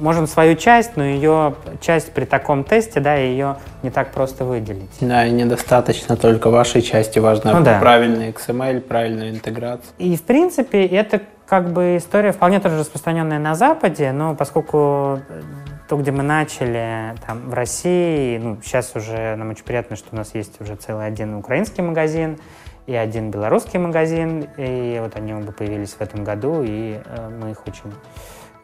можем 0.00 0.26
свою 0.26 0.56
часть, 0.56 0.96
но 0.96 1.04
ее 1.04 1.54
часть 1.80 2.12
при 2.12 2.24
таком 2.24 2.64
тесте, 2.64 3.00
да, 3.00 3.14
ее 3.14 3.56
не 3.82 3.90
так 3.90 4.10
просто 4.10 4.44
выделить. 4.44 4.90
Да, 5.00 5.26
и 5.26 5.30
недостаточно 5.30 6.16
только 6.16 6.50
вашей 6.50 6.82
части, 6.82 7.18
важно 7.18 7.58
Ну 7.58 7.64
да. 7.64 7.78
правильный 7.78 8.30
XML, 8.30 8.80
правильная 8.80 9.30
интеграция. 9.30 9.92
И, 9.98 10.16
в 10.16 10.22
принципе, 10.22 10.86
это 10.86 11.22
как 11.46 11.70
бы 11.72 11.96
история 11.98 12.32
вполне 12.32 12.60
тоже 12.60 12.78
распространенная 12.78 13.38
на 13.38 13.54
Западе, 13.54 14.12
но 14.12 14.34
поскольку 14.34 15.20
то, 15.88 15.96
где 15.96 16.10
мы 16.10 16.22
начали, 16.22 17.14
там, 17.26 17.50
в 17.50 17.54
России, 17.54 18.38
ну, 18.38 18.58
сейчас 18.62 18.92
уже 18.96 19.36
нам 19.36 19.50
очень 19.50 19.64
приятно, 19.64 19.96
что 19.96 20.08
у 20.12 20.16
нас 20.16 20.34
есть 20.34 20.60
уже 20.60 20.76
целый 20.76 21.06
один 21.06 21.34
украинский 21.34 21.82
магазин 21.82 22.38
и 22.86 22.94
один 22.94 23.30
белорусский 23.30 23.78
магазин, 23.78 24.48
и 24.56 24.98
вот 25.02 25.14
они 25.16 25.34
оба 25.34 25.52
появились 25.52 25.90
в 25.90 26.00
этом 26.00 26.24
году, 26.24 26.62
и 26.62 26.98
э, 27.04 27.30
мы 27.40 27.50
их 27.50 27.66
очень 27.66 27.92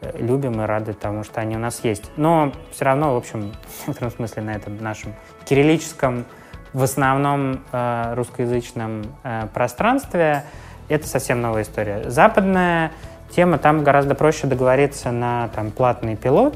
любим 0.01 0.61
и 0.61 0.65
рады 0.65 0.93
тому, 0.93 1.23
что 1.23 1.41
они 1.41 1.55
у 1.55 1.59
нас 1.59 1.81
есть. 1.83 2.09
Но 2.17 2.53
все 2.71 2.85
равно, 2.85 3.13
в 3.13 3.17
общем, 3.17 3.53
в 3.83 3.87
некотором 3.87 4.11
смысле 4.11 4.43
на 4.43 4.51
этом 4.51 4.77
нашем 4.81 5.13
кириллическом, 5.45 6.25
в 6.73 6.83
основном 6.83 7.61
э, 7.71 8.13
русскоязычном 8.15 9.03
э, 9.23 9.47
пространстве, 9.53 10.43
это 10.87 11.07
совсем 11.07 11.41
новая 11.41 11.63
история. 11.63 12.09
Западная 12.09 12.91
тема, 13.31 13.57
там 13.57 13.83
гораздо 13.83 14.15
проще 14.15 14.47
договориться 14.47 15.11
на 15.11 15.49
там, 15.49 15.71
платный 15.71 16.15
пилот. 16.15 16.55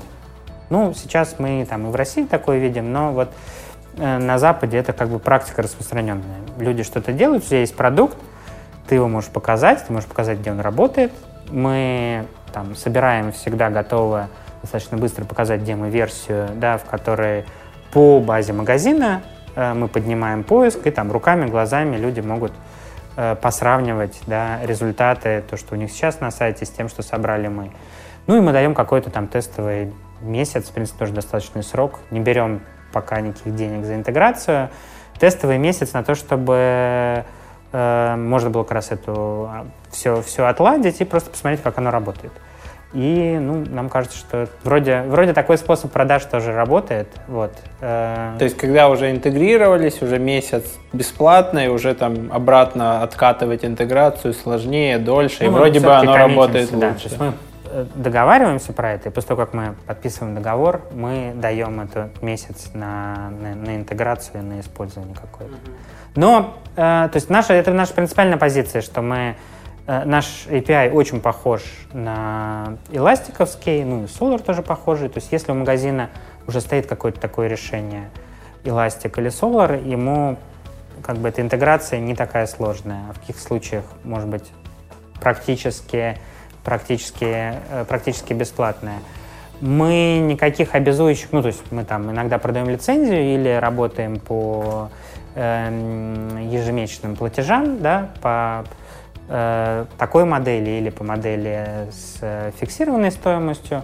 Ну, 0.69 0.93
сейчас 0.93 1.35
мы 1.39 1.65
там 1.69 1.87
и 1.87 1.91
в 1.91 1.95
России 1.95 2.25
такое 2.25 2.59
видим, 2.59 2.91
но 2.91 3.11
вот 3.11 3.31
э, 3.97 4.17
на 4.19 4.37
Западе 4.37 4.77
это 4.77 4.93
как 4.93 5.09
бы 5.09 5.19
практика 5.19 5.61
распространенная. 5.61 6.41
Люди 6.57 6.83
что-то 6.83 7.11
делают, 7.11 7.43
у 7.43 7.47
тебя 7.47 7.59
есть 7.59 7.75
продукт, 7.75 8.17
ты 8.87 8.95
его 8.95 9.07
можешь 9.07 9.29
показать, 9.29 9.85
ты 9.85 9.93
можешь 9.93 10.09
показать, 10.09 10.39
где 10.39 10.51
он 10.51 10.59
работает. 10.59 11.11
Мы 11.49 12.25
там 12.51 12.75
собираем 12.75 13.31
всегда 13.31 13.69
готово 13.69 14.29
достаточно 14.61 14.97
быстро 14.97 15.25
показать 15.25 15.63
демо-версию, 15.63 16.49
да, 16.55 16.77
в 16.77 16.85
которой 16.85 17.45
по 17.91 18.19
базе 18.19 18.53
магазина 18.53 19.21
э, 19.55 19.73
мы 19.73 19.87
поднимаем 19.87 20.43
поиск, 20.43 20.87
и 20.87 20.91
там 20.91 21.11
руками, 21.11 21.49
глазами 21.49 21.97
люди 21.97 22.21
могут 22.21 22.53
э, 23.17 23.35
посравнивать 23.35 24.21
да, 24.25 24.59
результаты, 24.63 25.43
то, 25.49 25.57
что 25.57 25.75
у 25.75 25.77
них 25.77 25.91
сейчас 25.91 26.21
на 26.21 26.31
сайте, 26.31 26.65
с 26.65 26.69
тем, 26.69 26.87
что 26.89 27.03
собрали 27.03 27.49
мы. 27.49 27.71
Ну 28.25 28.37
и 28.37 28.41
мы 28.41 28.53
даем 28.53 28.73
какой-то 28.73 29.09
там 29.09 29.27
тестовый 29.27 29.93
месяц, 30.21 30.69
в 30.69 30.71
принципе, 30.71 30.99
тоже 30.99 31.13
достаточный 31.13 31.63
срок. 31.63 31.99
Не 32.09 32.21
берем 32.21 32.61
пока 32.93 33.19
никаких 33.19 33.55
денег 33.55 33.85
за 33.85 33.95
интеграцию. 33.95 34.69
Тестовый 35.19 35.57
месяц 35.57 35.93
на 35.93 36.03
то, 36.03 36.15
чтобы 36.15 37.25
можно 37.73 38.49
было 38.49 38.63
как 38.63 38.73
раз 38.73 38.91
эту 38.91 39.49
все, 39.89 40.21
все 40.21 40.45
отладить 40.45 41.01
и 41.01 41.05
просто 41.05 41.31
посмотреть, 41.31 41.61
как 41.61 41.77
оно 41.77 41.91
работает. 41.91 42.31
И 42.93 43.39
ну, 43.41 43.65
нам 43.67 43.89
кажется, 43.89 44.15
что 44.15 44.47
вроде, 44.63 45.01
вроде 45.07 45.33
такой 45.33 45.57
способ 45.57 45.91
продаж 45.91 46.25
тоже 46.25 46.53
работает. 46.53 47.07
Вот. 47.27 47.51
Э, 47.81 48.35
То 48.37 48.43
есть, 48.43 48.55
когда 48.55 48.87
уже 48.87 49.09
интегрировались, 49.09 50.03
уже 50.03 50.19
месяц 50.19 50.63
бесплатно, 50.93 51.65
и 51.65 51.67
уже 51.69 51.95
там 51.95 52.29
обратно 52.31 53.01
откатывать 53.01 53.65
интеграцию 53.65 54.35
сложнее, 54.35 54.99
дольше, 54.99 55.43
и 55.43 55.47
Ну, 55.47 55.53
мы 55.53 55.57
вроде 55.57 55.79
бы 55.79 55.91
оно 55.91 56.15
работает 56.15 56.69
да. 56.71 56.89
лучше. 56.89 57.09
То 57.09 57.09
есть 57.09 57.19
мы 57.19 57.27
э, 57.27 57.31
договариваемся 57.95 58.73
про 58.73 58.93
это, 58.93 59.09
и 59.09 59.11
после 59.11 59.29
того, 59.29 59.45
как 59.45 59.53
мы 59.53 59.75
подписываем 59.87 60.35
договор, 60.35 60.81
мы 60.91 61.33
даем 61.35 61.81
этот 61.81 62.21
месяц 62.21 62.71
на, 62.73 63.29
на, 63.29 63.55
на 63.55 63.75
интеграцию 63.75 64.43
на 64.43 64.59
использование 64.59 65.15
какое-то. 65.15 65.55
Но, 66.15 66.57
э, 66.75 66.77
то 66.77 67.15
есть 67.15 67.29
наша, 67.29 67.53
это 67.53 67.73
наша 67.73 67.93
принципиальная 67.93 68.37
позиция, 68.37 68.81
что 68.81 69.01
мы 69.01 69.35
Э, 69.85 70.05
наш 70.05 70.47
API 70.47 70.91
очень 70.91 71.19
похож 71.19 71.61
на 71.91 72.77
эластиковский, 72.89 73.83
ну 73.83 74.03
и 74.03 74.05
Solar 74.05 74.41
тоже 74.41 74.61
похожий. 74.61 75.09
То 75.09 75.19
есть 75.19 75.31
если 75.31 75.51
у 75.51 75.55
магазина 75.55 76.09
уже 76.47 76.61
стоит 76.61 76.87
какое-то 76.87 77.19
такое 77.19 77.47
решение, 77.47 78.09
Elastic 78.63 79.19
или 79.19 79.29
Solar, 79.29 79.85
ему 79.85 80.37
как 81.01 81.17
бы 81.17 81.27
эта 81.27 81.41
интеграция 81.41 81.99
не 81.99 82.15
такая 82.15 82.47
сложная. 82.47 83.09
А 83.09 83.13
в 83.13 83.19
каких 83.19 83.37
случаях, 83.37 83.83
может 84.05 84.29
быть, 84.29 84.49
практически, 85.19 86.17
практически, 86.63 87.25
э, 87.25 87.85
практически 87.87 88.33
бесплатная. 88.33 88.99
Мы 89.61 90.19
никаких 90.19 90.75
обязующих, 90.75 91.31
ну 91.31 91.41
то 91.41 91.47
есть 91.47 91.63
мы 91.71 91.85
там 91.85 92.11
иногда 92.11 92.37
продаем 92.37 92.69
лицензию 92.69 93.35
или 93.35 93.49
работаем 93.61 94.19
по 94.19 94.89
э, 95.35 96.47
ежемесячным 96.51 97.15
платежам, 97.15 97.81
да, 97.81 98.09
по 98.21 98.65
э, 99.29 99.85
такой 99.97 100.25
модели 100.25 100.69
или 100.71 100.89
по 100.89 101.03
модели 101.03 101.87
с 101.91 102.17
э, 102.21 102.51
фиксированной 102.59 103.11
стоимостью. 103.11 103.83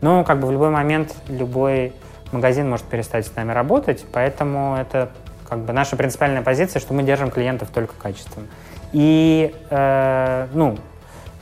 Но 0.00 0.24
как 0.24 0.40
бы 0.40 0.48
в 0.48 0.52
любой 0.52 0.70
момент 0.70 1.14
любой 1.28 1.94
магазин 2.32 2.68
может 2.68 2.86
перестать 2.86 3.26
с 3.26 3.34
нами 3.34 3.52
работать, 3.52 4.04
поэтому 4.12 4.76
это 4.76 5.10
как 5.48 5.60
бы 5.60 5.72
наша 5.72 5.96
принципиальная 5.96 6.42
позиция, 6.42 6.80
что 6.80 6.92
мы 6.94 7.02
держим 7.02 7.30
клиентов 7.30 7.68
только 7.72 7.94
качеством. 7.94 8.48
И, 8.92 9.54
э, 9.70 10.46
ну, 10.52 10.76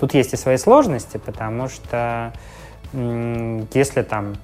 тут 0.03 0.15
есть 0.15 0.35
и 0.35 0.37
свои 0.37 0.59
сложности, 0.59 1.17
потому 1.17 1.69
что 1.69 2.33
если 2.93 4.03
там 4.03 4.35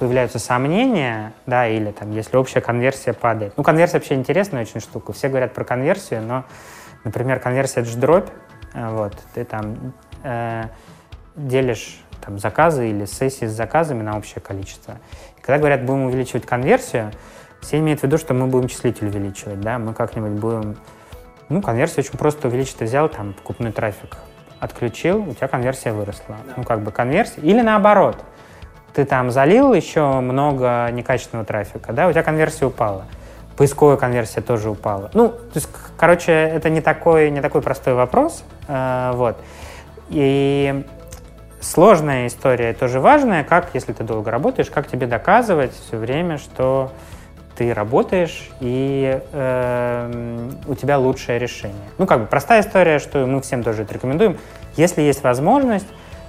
появляются 0.00 0.40
сомнения, 0.40 1.32
да, 1.46 1.68
или 1.68 1.92
там, 1.92 2.10
если 2.10 2.36
общая 2.36 2.60
конверсия 2.60 3.12
падает. 3.12 3.52
Ну, 3.56 3.62
конверсия 3.62 3.98
вообще 3.98 4.14
интересная 4.14 4.62
очень 4.62 4.80
штука. 4.80 5.12
Все 5.12 5.28
говорят 5.28 5.54
про 5.54 5.62
конверсию, 5.62 6.22
но 6.22 6.44
Например, 7.04 7.40
конверсия 7.40 7.80
это 7.80 7.90
же 7.90 7.96
дробь. 7.96 8.28
Э, 8.74 8.90
вот, 8.90 9.16
ты 9.34 9.44
там 9.44 9.92
э, 10.22 10.64
делишь 11.36 12.00
там, 12.24 12.38
заказы 12.38 12.90
или 12.90 13.04
сессии 13.06 13.46
с 13.46 13.52
заказами 13.52 14.02
на 14.02 14.16
общее 14.16 14.40
количество. 14.40 14.98
И 15.38 15.40
когда 15.40 15.58
говорят, 15.58 15.84
будем 15.84 16.04
увеличивать 16.04 16.46
конверсию, 16.46 17.12
все 17.60 17.78
имеют 17.78 18.00
в 18.00 18.04
виду, 18.04 18.18
что 18.18 18.34
мы 18.34 18.46
будем 18.46 18.68
числитель 18.68 19.08
увеличивать, 19.08 19.60
да, 19.60 19.78
мы 19.78 19.94
как-нибудь 19.94 20.32
будем... 20.32 20.76
Ну, 21.48 21.62
конверсию 21.62 22.04
очень 22.04 22.16
просто 22.18 22.48
увеличить. 22.48 22.76
Ты 22.76 22.84
взял 22.84 23.08
там 23.08 23.32
покупной 23.32 23.72
трафик, 23.72 24.16
отключил, 24.60 25.28
у 25.28 25.34
тебя 25.34 25.48
конверсия 25.48 25.92
выросла. 25.92 26.36
Ну, 26.56 26.64
как 26.64 26.82
бы 26.82 26.92
конверсия. 26.92 27.40
Или 27.40 27.60
наоборот, 27.60 28.16
ты 28.94 29.04
там 29.04 29.30
залил 29.30 29.74
еще 29.74 30.20
много 30.20 30.88
некачественного 30.92 31.44
трафика, 31.44 31.92
да, 31.92 32.06
у 32.06 32.12
тебя 32.12 32.22
конверсия 32.22 32.66
упала 32.66 33.04
поисковая 33.60 33.98
конверсия 33.98 34.40
тоже 34.40 34.70
упала. 34.70 35.10
Ну, 35.12 35.28
то 35.28 35.56
есть, 35.56 35.68
короче, 35.98 36.32
это 36.32 36.70
не 36.70 36.80
такой, 36.80 37.30
не 37.30 37.42
такой 37.42 37.60
простой 37.60 37.92
вопрос. 37.92 38.42
Э, 38.68 39.12
вот. 39.12 39.36
И 40.08 40.86
сложная 41.60 42.26
история 42.26 42.72
тоже 42.72 43.00
важная, 43.00 43.44
как, 43.44 43.68
если 43.74 43.92
ты 43.92 44.02
долго 44.02 44.30
работаешь, 44.30 44.70
как 44.70 44.88
тебе 44.88 45.06
доказывать 45.06 45.72
все 45.74 45.98
время, 45.98 46.38
что 46.38 46.90
ты 47.60 47.74
работаешь 47.74 48.48
и 48.60 49.20
э, 49.32 50.50
у 50.66 50.74
тебя 50.74 50.98
лучшее 50.98 51.38
решение. 51.38 51.76
Ну, 51.98 52.06
как 52.06 52.20
бы 52.22 52.26
простая 52.26 52.62
история, 52.62 52.98
что 52.98 53.26
мы 53.26 53.40
всем 53.42 53.62
тоже 53.62 53.82
это 53.82 53.94
рекомендуем. 53.94 54.38
Если 54.76 55.02
есть 55.02 55.22
возможность, 55.22 55.86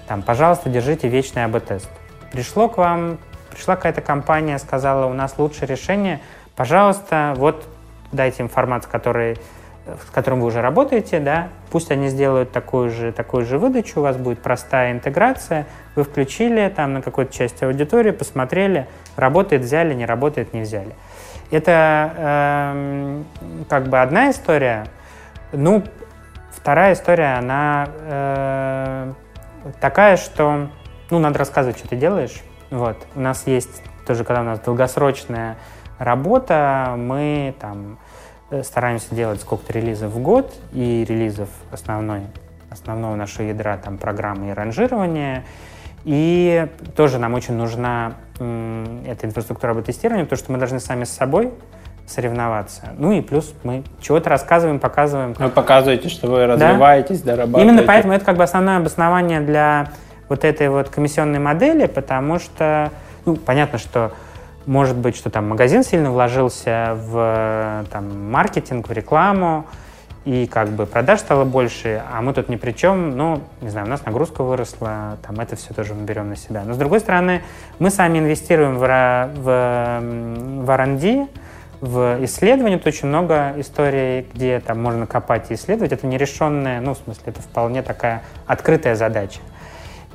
там, 0.07 0.21
пожалуйста, 0.21 0.69
держите 0.69 1.07
вечный 1.07 1.45
АБ-тест. 1.45 1.89
Пришло 2.32 2.67
к 2.67 2.77
вам, 2.77 3.17
пришла 3.49 3.77
какая-то 3.77 4.01
компания, 4.01 4.59
сказала, 4.59 5.05
у 5.05 5.13
нас 5.13 5.36
лучшее 5.38 5.67
решение– 5.67 6.19
Пожалуйста, 6.55 7.34
вот 7.38 7.65
дайте 8.11 8.43
им 8.43 8.49
формат, 8.49 8.86
который, 8.86 9.38
с 9.88 10.11
которым 10.11 10.41
вы 10.41 10.47
уже 10.47 10.61
работаете, 10.61 11.19
да, 11.19 11.47
пусть 11.71 11.89
они 11.91 12.09
сделают 12.09 12.51
такую 12.51 12.91
же, 12.91 13.11
такую 13.11 13.45
же 13.45 13.57
выдачу, 13.57 13.99
у 13.99 14.03
вас 14.03 14.17
будет 14.17 14.43
простая 14.43 14.91
интеграция, 14.91 15.65
вы 15.95 16.03
включили 16.03 16.71
там 16.75 16.93
на 16.93 17.01
какой-то 17.01 17.34
части 17.34 17.63
аудитории, 17.63 18.11
посмотрели, 18.11 18.88
работает, 19.15 19.63
взяли, 19.63 19.93
не 19.93 20.05
работает, 20.05 20.53
не 20.53 20.61
взяли. 20.61 20.93
Это 21.52 22.14
э, 22.16 23.24
как 23.70 23.88
бы 23.88 24.02
одна 24.02 24.32
история. 24.32 24.88
Ну, 25.52 25.84
вторая 26.49 26.93
история, 26.93 27.38
она 27.38 27.89
э, 27.99 29.14
такая, 29.82 30.16
что 30.16 30.70
ну, 31.10 31.20
надо 31.20 31.39
рассказывать, 31.39 31.78
что 31.78 31.89
ты 31.89 31.97
делаешь. 31.97 32.41
Вот. 32.70 32.97
У 33.16 33.20
нас 33.20 33.45
есть 33.47 33.84
тоже, 34.08 34.24
когда 34.24 34.41
у 34.41 34.45
нас 34.45 34.60
долгосрочная 34.62 35.58
работа, 35.99 36.95
мы 36.97 37.54
там 37.60 37.99
э, 38.49 38.64
стараемся 38.64 39.14
делать 39.14 39.41
сколько-то 39.41 39.74
релизов 39.74 40.12
в 40.12 40.20
год, 40.20 40.54
и 40.72 41.06
релизов 41.08 41.49
основной, 41.70 42.22
основного 42.70 43.16
нашего 43.16 43.47
ядра, 43.47 43.78
там, 43.78 43.97
программы 43.97 44.49
и 44.49 44.54
ранжирования. 44.54 45.43
И 46.04 46.68
тоже 46.95 47.20
нам 47.20 47.34
очень 47.34 47.56
нужна 47.56 48.14
эта 48.36 49.28
инфраструктура 49.28 49.72
АБ-тестирования, 49.72 50.24
потому 50.24 50.39
что 50.39 50.52
мы 50.52 50.58
должны 50.58 50.80
сами 50.80 51.04
с 51.04 51.12
собой 51.12 51.52
соревноваться. 52.08 52.89
Ну 52.97 53.14
и 53.14 53.22
плюс 53.22 53.54
мы 53.64 53.84
чего-то 54.02 54.30
рассказываем, 54.30 54.80
показываем. 54.80 55.34
Вы 55.38 55.49
показываете, 55.49 56.10
что 56.10 56.28
вы 56.28 56.45
развиваетесь, 56.45 57.22
да? 57.22 57.34
дорабатываете. 57.34 57.70
Именно 57.70 57.88
поэтому 57.88 58.14
это 58.14 58.26
как 58.26 58.38
бы 58.38 58.43
основное 58.43 58.78
обоснование 58.78 59.41
для 59.41 59.89
вот 60.28 60.43
этой 60.43 60.70
вот 60.70 60.89
комиссионной 60.89 61.39
модели, 61.39 61.86
потому 61.86 62.39
что, 62.39 62.91
ну, 63.26 63.36
понятно, 63.36 63.78
что 63.78 64.12
может 64.66 64.95
быть, 64.95 65.16
что 65.16 65.30
там 65.30 65.49
магазин 65.49 65.84
сильно 65.84 66.12
вложился 66.12 66.95
в 66.95 67.86
там, 67.91 68.32
маркетинг, 68.32 68.88
в 68.89 68.91
рекламу, 68.91 69.66
и 70.24 70.45
как 70.45 70.69
бы 70.69 70.86
продаж 70.86 71.19
стало 71.19 71.45
больше, 71.45 72.03
а 72.11 72.22
мы 72.22 72.34
тут 72.34 72.47
ни 72.47 72.55
при 72.55 72.74
чем, 72.74 73.17
ну, 73.17 73.41
не 73.61 73.69
знаю, 73.69 73.88
у 73.88 73.89
нас 73.89 74.05
нагрузка 74.05 74.43
выросла, 74.43 75.17
там 75.26 75.39
это 75.39 75.55
все 75.55 75.74
тоже 75.74 75.95
мы 75.95 76.05
берем 76.05 76.30
на 76.30 76.36
себя. 76.36 76.63
Но 76.63 76.74
с 76.74 76.78
другой 76.78 76.99
стороны, 76.99 77.41
мы 77.80 77.89
сами 77.89 78.19
инвестируем 78.19 78.78
в, 78.78 78.82
в, 78.82 80.63
в 80.63 80.69
R&D, 80.69 81.28
в 81.82 82.24
исследование, 82.24 82.78
тут 82.78 82.88
очень 82.88 83.07
много 83.07 83.53
историй, 83.57 84.28
где 84.34 84.59
там 84.59 84.80
можно 84.82 85.07
копать 85.07 85.49
и 85.49 85.55
исследовать. 85.55 85.91
Это 85.91 86.05
нерешенная, 86.05 86.80
ну, 86.80 86.93
в 86.93 86.99
смысле, 86.99 87.24
это 87.26 87.41
вполне 87.41 87.82
такая 87.82 88.22
открытая 88.45 88.93
задача. 88.93 89.39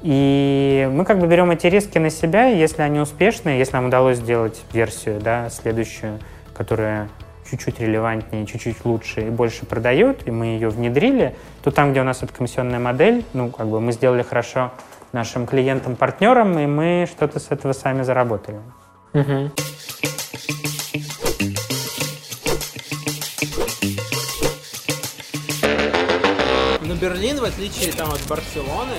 И 0.03 0.89
мы 0.93 1.05
как 1.05 1.19
бы 1.19 1.27
берем 1.27 1.51
эти 1.51 1.67
риски 1.67 1.99
на 1.99 2.11
себя, 2.11 2.47
если 2.47 2.83
они 2.83 3.01
успешные, 3.01 3.59
если 3.59 3.73
нам 3.73 3.87
удалось 3.87 4.19
сделать 4.19 4.63
версию, 4.73 5.19
да, 5.21 5.51
следующую, 5.51 6.21
которая 6.55 7.09
чуть-чуть 7.51 7.81
релевантнее, 7.81 8.47
чуть-чуть 8.47 8.85
лучше 8.85 9.23
и 9.23 9.31
больше 9.31 9.67
продает, 9.67 10.27
и 10.27 10.31
мы 10.31 10.47
ее 10.47 10.69
внедрили, 10.69 11.37
то 11.63 11.71
там, 11.71 11.93
где 11.93 12.01
у 12.01 12.05
нас 12.05 12.23
эта 12.23 12.33
комиссионная 12.33 12.79
модель, 12.79 13.25
ну, 13.33 13.51
как 13.51 13.69
бы 13.69 13.81
мы 13.81 13.93
сделали 13.93 14.23
хорошо 14.23 14.73
нашим 15.13 15.47
клиентам, 15.47 15.97
партнерам, 15.97 16.59
и 16.59 16.67
мы 16.67 17.09
что-то 17.11 17.41
с 17.41 17.51
этого 17.51 17.73
сами 17.73 18.03
заработали. 18.03 18.61
Угу. 19.15 19.51
Но 26.83 26.95
Берлин, 26.95 27.41
в 27.41 27.45
отличие 27.45 27.93
там, 27.93 28.11
от 28.11 28.21
Барселоны, 28.29 28.99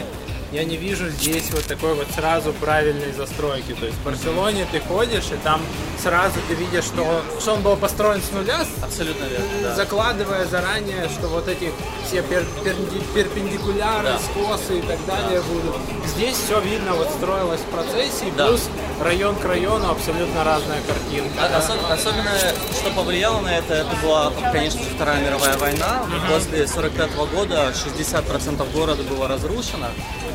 я 0.52 0.64
не 0.64 0.78
вижу 0.78 1.10
здесь 1.10 1.52
вот 1.52 1.66
такой 1.66 1.94
вот 1.94 2.08
сразу 2.16 2.54
правильной 2.54 3.12
застройки. 3.12 3.74
То 3.74 3.86
есть 3.86 3.98
в 3.98 4.04
Барселоне 4.04 4.66
ты 4.72 4.80
ходишь, 4.80 5.26
и 5.32 5.38
там 5.44 5.62
сразу 6.02 6.36
ты 6.48 6.56
видишь, 6.56 6.86
что, 6.86 7.22
что 7.40 7.54
он 7.54 7.62
был 7.62 7.76
построен 7.76 8.22
с 8.22 8.32
нуля, 8.32 8.66
Абсолютно 8.82 9.26
верно, 9.26 9.46
да. 9.62 9.76
закладывая 9.76 10.46
заранее, 10.46 11.10
что 11.10 11.28
вот 11.28 11.48
эти 11.48 11.72
все 12.06 12.22
пер, 12.22 12.44
пер, 12.64 12.76
перпендикуляры, 13.14 14.10
да. 14.10 14.20
скосы 14.20 14.80
и 14.80 14.82
так 14.82 14.98
далее 15.06 15.42
будут. 15.42 15.76
Здесь 16.06 16.36
все 16.38 16.60
видно, 16.62 16.94
вот 16.94 17.10
строилось 17.10 17.62
в 17.62 17.66
процессе, 17.66 18.28
и 18.28 18.32
да. 18.32 18.48
плюс 18.48 18.70
район 19.02 19.36
к 19.36 19.46
району 19.46 19.90
абсолютно 19.90 20.44
разная 20.44 20.82
картинка. 20.82 21.34
А, 21.40 21.50
да? 21.50 21.58
особ, 21.58 21.78
особенно, 21.90 22.32
что 22.74 22.90
повлияло 22.96 23.42
на 23.42 23.58
это, 23.58 23.74
это 23.74 23.96
была, 24.02 24.32
конечно 24.52 24.82
же, 24.84 24.90
Вторая 24.96 25.24
мировая 25.24 25.58
война. 25.58 26.04
Uh-huh. 26.08 26.34
После 26.34 26.68
45 26.68 27.16
года 27.34 27.74
60% 27.74 28.74
города 28.74 29.04
было 29.04 29.28
разрушено. 29.28 29.88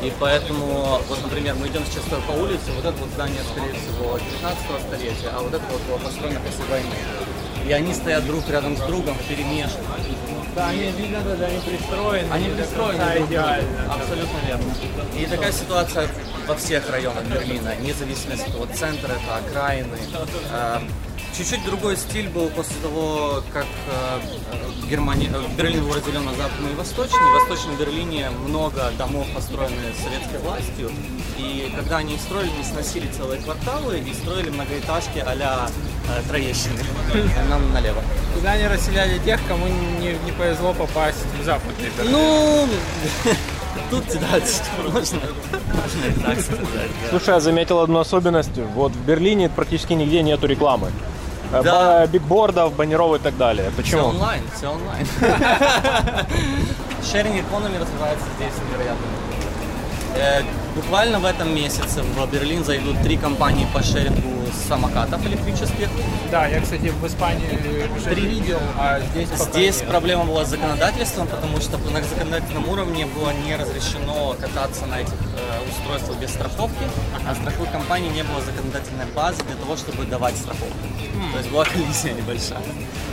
И 0.03 0.11
поэтому, 0.19 0.99
вот, 1.07 1.23
например, 1.23 1.55
мы 1.55 1.67
идем 1.67 1.83
сейчас 1.85 2.03
по 2.27 2.31
улице, 2.31 2.71
вот 2.75 2.85
это 2.85 2.97
вот 2.97 3.09
здание, 3.11 3.41
скорее 3.51 3.73
всего, 3.73 4.17
19 4.17 4.87
столетия, 4.87 5.29
а 5.33 5.41
вот 5.41 5.53
это 5.53 5.63
вот 5.71 5.81
было 5.83 5.97
построено 5.97 6.39
после 6.39 6.65
войны. 6.65 6.95
И 7.67 7.71
они 7.71 7.93
стоят 7.93 8.25
друг 8.25 8.47
рядом 8.49 8.75
с 8.75 8.81
другом, 8.81 9.15
перемешаны. 9.27 9.83
Да, 10.55 10.67
они 10.69 10.91
видно, 10.91 11.21
да, 11.23 11.45
они 11.45 11.59
пристроены. 11.59 12.31
Они 12.31 12.49
пристроены 12.49 12.97
да, 12.97 13.25
идеально. 13.25 13.93
Абсолютно 13.93 14.37
верно. 14.45 14.73
И 15.17 15.25
такая 15.25 15.51
ситуация 15.51 16.07
во 16.47 16.55
всех 16.55 16.89
районах 16.91 17.23
Берлина, 17.23 17.75
независимо 17.77 18.33
от 18.35 18.45
того, 18.45 18.67
центра, 18.67 19.13
это 19.13 19.37
окраины. 19.37 19.97
Эм, 20.51 20.89
Чуть-чуть 21.35 21.65
другой 21.65 21.97
стиль 21.97 22.29
был 22.29 22.47
после 22.49 22.75
того, 22.83 23.41
как 23.51 23.65
э, 23.65 24.87
Германия, 24.87 25.31
э, 25.33 25.57
Берлин 25.57 25.83
был 25.83 25.93
разделен 25.95 26.25
на 26.25 26.33
западный 26.35 26.71
и 26.71 26.75
восточный. 26.75 27.17
В 27.17 27.33
Восточном 27.39 27.75
Берлине 27.75 28.29
много 28.47 28.91
домов 28.99 29.25
построены 29.33 29.73
советской 30.03 30.37
властью. 30.43 30.91
И 31.39 31.73
когда 31.75 31.97
они 31.97 32.13
их 32.13 32.21
строили, 32.21 32.51
не 32.55 32.63
сносили 32.63 33.07
целые 33.07 33.41
кварталы 33.41 33.97
и 33.97 34.13
строили 34.13 34.51
многоэтажки 34.51 35.23
а-ля 35.25 35.69
э, 36.07 36.21
Троещины. 36.27 36.79
Нам 37.49 37.73
налево. 37.73 38.03
Куда 38.35 38.51
они 38.51 38.67
расселяли 38.67 39.17
тех, 39.17 39.39
кому 39.47 39.67
не, 39.67 40.13
не 40.25 40.31
повезло 40.37 40.73
попасть 40.73 41.25
в 41.41 41.43
западный 41.43 41.89
Берлин. 41.97 42.11
Ну, 42.11 42.67
тут, 43.89 44.03
да, 44.21 44.39
можно, 44.83 45.19
можно 45.23 46.05
и 46.05 46.21
так 46.21 46.39
сказать. 46.39 46.91
да. 47.01 47.09
Слушай, 47.09 47.29
я 47.29 47.39
заметил 47.39 47.79
одну 47.79 47.97
особенность. 47.97 48.55
Вот 48.75 48.91
в 48.91 49.03
Берлине 49.03 49.49
практически 49.49 49.93
нигде 49.93 50.21
нету 50.21 50.45
рекламы. 50.45 50.91
Э, 51.53 51.63
Да. 51.63 52.07
Бигбордов, 52.07 52.73
баннеров 52.75 53.15
и 53.15 53.19
так 53.19 53.37
далее. 53.37 53.69
Все 53.69 53.77
Почему? 53.77 54.05
онлайн, 54.07 54.41
все 54.55 54.67
онлайн. 54.67 55.07
Sharing 57.01 57.37
economy 57.43 57.79
развивается 57.79 58.25
здесь 58.37 58.53
невероятно. 58.69 59.05
Э, 60.15 60.41
Буквально 60.75 61.19
в 61.19 61.25
этом 61.25 61.53
месяце 61.53 62.01
в 62.01 62.31
Берлин 62.31 62.63
зайдут 62.63 62.99
три 63.03 63.15
компании 63.15 63.67
по 63.71 63.83
шерингу 63.83 64.43
самокатов 64.67 65.23
электрических. 65.23 65.87
Да, 66.31 66.47
я, 66.47 66.61
кстати, 66.61 66.87
в 66.89 67.05
Испании 67.05 67.45
уже 67.95 68.09
Три. 68.09 68.21
видел, 68.27 68.59
а 68.79 68.99
здесь 69.11 69.29
пока 69.29 69.43
Здесь 69.51 69.81
нет. 69.81 69.89
проблема 69.89 70.23
была 70.25 70.45
с 70.45 70.49
законодательством, 70.49 71.27
потому 71.27 71.61
что 71.61 71.77
на 71.77 72.01
законодательном 72.01 72.67
уровне 72.69 73.05
было 73.05 73.31
не 73.45 73.55
разрешено 73.55 74.35
кататься 74.41 74.87
на 74.87 74.99
этих 75.01 75.13
э, 75.13 75.69
устройствах 75.69 76.17
без 76.17 76.31
страховки, 76.31 76.83
а 77.29 77.35
страховой 77.35 77.67
компании 77.67 78.09
не 78.09 78.23
было 78.23 78.41
законодательной 78.41 79.05
базы 79.15 79.43
для 79.43 79.55
того, 79.55 79.77
чтобы 79.77 80.05
давать 80.05 80.35
страховку. 80.35 80.73
То 81.33 81.37
есть 81.37 81.51
была 81.51 81.65
коллизия 81.71 82.13
небольшая. 82.13 82.63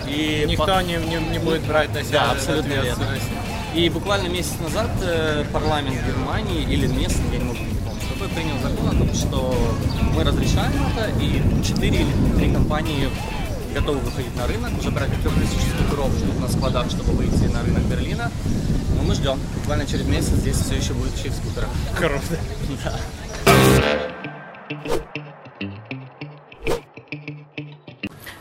И 0.07 0.47
Никто 0.49 0.65
по- 0.65 0.83
не, 0.83 0.97
не, 0.97 1.17
не 1.17 1.39
будет 1.39 1.61
брать 1.63 1.93
на 1.93 2.03
себя 2.03 2.21
Да, 2.25 2.31
абсолютно 2.33 2.73
верно. 2.73 3.05
И 3.75 3.89
буквально 3.89 4.29
месяц 4.29 4.59
назад 4.61 4.91
э, 5.01 5.45
парламент 5.53 5.97
Германии 6.05 6.63
или 6.63 6.89
местный, 6.89 7.31
я 7.33 7.39
не 7.39 7.45
могу 7.45 7.59
не 7.59 7.75
помню, 7.75 8.01
какой 8.13 8.29
принял 8.29 8.59
закон 8.61 8.89
о 8.89 8.99
том, 8.99 9.15
что 9.15 9.55
мы 10.13 10.25
разрешаем 10.25 10.73
это, 10.89 11.09
и 11.21 11.41
4 11.65 11.89
или 11.89 12.37
3 12.37 12.53
компании 12.53 13.09
готовы 13.73 14.01
выходить 14.01 14.35
на 14.37 14.49
рынок. 14.49 14.73
Уже 14.79 14.91
порядка 14.91 15.17
3000 15.23 15.85
скутеров 15.85 16.11
ждут 16.19 16.41
на 16.41 16.49
складах, 16.49 16.91
чтобы 16.91 17.13
выйти 17.13 17.45
на 17.45 17.63
рынок 17.63 17.85
Берлина. 17.85 18.31
Но 18.97 19.03
мы 19.05 19.15
ждем. 19.15 19.39
Буквально 19.55 19.87
через 19.87 20.05
месяц 20.07 20.31
здесь 20.31 20.57
все 20.57 20.75
еще 20.75 20.93
будет 20.93 21.15
чип 21.17 21.33
скутеров. 21.33 21.71
Круто. 21.97 22.41
Да. 22.85 22.93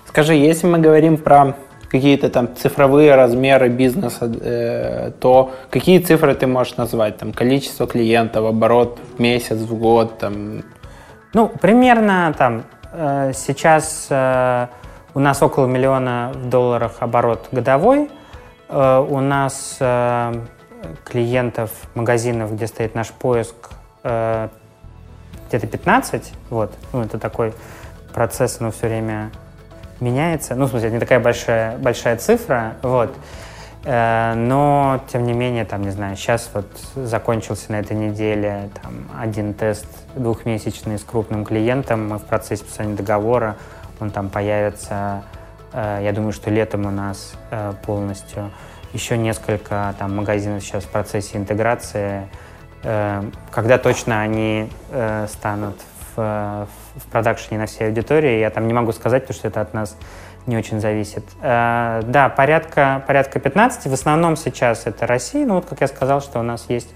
Скажи, 0.08 0.34
если 0.34 0.66
мы 0.66 0.80
говорим 0.80 1.18
про 1.18 1.56
какие-то 1.90 2.30
там 2.30 2.56
цифровые 2.56 3.16
размеры 3.16 3.70
бизнеса, 3.70 4.32
э, 4.42 5.12
то 5.20 5.52
какие 5.70 6.00
цифры 6.00 6.36
ты 6.36 6.48
можешь 6.48 6.78
назвать? 6.78 7.18
Там 7.18 7.34
количество 7.34 7.88
клиентов, 7.88 8.46
оборот 8.46 9.00
в 9.16 9.20
месяц, 9.20 9.58
в 9.58 9.78
год, 9.78 10.20
там, 10.20 10.64
Ну, 11.34 11.48
примерно 11.48 12.34
там 12.38 12.64
э, 12.94 13.34
сейчас 13.34 14.08
э, 14.10 14.68
у 15.14 15.20
нас 15.20 15.42
около 15.42 15.66
миллиона 15.66 16.32
в 16.36 16.50
долларах 16.50 16.98
оборот 17.00 17.48
годовой. 17.52 18.10
У 18.72 19.20
нас 19.20 19.80
клиентов, 21.04 21.72
магазинов, 21.96 22.54
где 22.54 22.68
стоит 22.68 22.94
наш 22.94 23.08
поиск, 23.08 23.72
где-то 24.04 25.66
15. 25.68 26.34
Вот. 26.52 26.72
Ну, 26.94 27.02
это 27.02 27.18
такой 27.18 27.54
процесс, 28.14 28.60
но 28.60 28.70
все 28.70 28.88
время 28.88 29.32
меняется. 30.02 30.56
Ну, 30.56 30.66
в 30.66 30.70
смысле, 30.70 30.88
это 30.88 30.96
не 30.96 31.00
такая 31.00 31.20
большая, 31.20 31.78
большая 31.78 32.18
цифра. 32.18 32.76
Вот. 32.82 33.16
Э, 33.86 34.34
Но, 34.36 35.02
тем 35.12 35.24
не 35.24 35.34
менее, 35.34 35.66
там, 35.66 35.82
не 35.82 35.92
знаю, 35.92 36.16
сейчас 36.16 36.50
вот 36.54 36.68
закончился 36.96 37.72
на 37.72 37.80
этой 37.80 37.96
неделе 37.96 38.70
там, 38.82 38.94
один 39.20 39.54
тест 39.54 39.88
двухмесячный 40.16 40.98
с 40.98 41.04
крупным 41.04 41.46
клиентом. 41.46 42.10
Мы 42.10 42.18
в 42.18 42.24
процессе 42.24 42.64
подписания 42.64 42.96
договора. 42.96 43.56
Он 44.00 44.12
там 44.12 44.30
появится, 44.30 45.24
э, 45.74 46.00
я 46.04 46.12
думаю, 46.12 46.34
что 46.34 46.50
летом 46.50 46.86
у 46.86 46.92
нас 46.92 47.34
э, 47.52 47.74
полностью. 47.86 48.52
Еще 48.94 49.18
несколько 49.18 49.94
там 50.00 50.16
магазинов 50.16 50.64
сейчас 50.64 50.84
в 50.84 50.90
процессе 50.90 51.38
интеграции. 51.38 52.28
Когда 53.52 53.78
точно 53.78 54.22
они 54.22 54.72
станут 55.28 55.76
в, 56.16 56.22
э, 56.22 56.66
в 57.00 57.08
продакшене 57.12 57.60
на 57.60 57.66
всей 57.66 57.88
аудитории, 57.88 58.40
я 58.40 58.50
там 58.50 58.68
не 58.68 58.74
могу 58.74 58.92
сказать, 58.92 59.24
потому 59.24 59.38
что 59.40 59.48
это 59.48 59.62
от 59.62 59.74
нас 59.74 59.96
не 60.46 60.58
очень 60.58 60.80
зависит. 60.80 61.24
Э, 61.42 62.02
Да, 62.06 62.30
порядка, 62.30 63.04
порядка 63.08 63.40
15. 63.40 63.88
В 63.88 63.94
основном 63.94 64.36
сейчас 64.36 64.86
это 64.86 65.08
Россия. 65.08 65.46
Ну 65.46 65.56
вот, 65.56 65.66
как 65.66 65.82
я 65.82 65.88
сказал, 65.88 66.22
что 66.22 66.40
у 66.40 66.44
нас 66.44 66.66
есть 66.70 66.90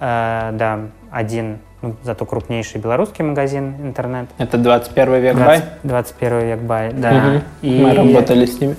э, 0.00 0.50
да, 0.52 0.80
один, 1.10 1.58
ну, 1.82 1.94
зато 2.02 2.24
крупнейший 2.24 2.80
белорусский 2.80 3.24
магазин 3.24 3.74
интернет. 3.80 4.28
это 4.38 4.58
21 4.58 5.14
век, 5.20 5.36
бай? 5.36 5.58
20 5.58 5.64
21 5.82 6.38
век 6.40 6.58
бай, 6.60 6.92
да. 6.92 7.12
Мгм. 7.12 7.42
И, 7.62 7.82
Мы 7.82 7.94
работали 7.94 8.46
с 8.46 8.60
ними. 8.60 8.76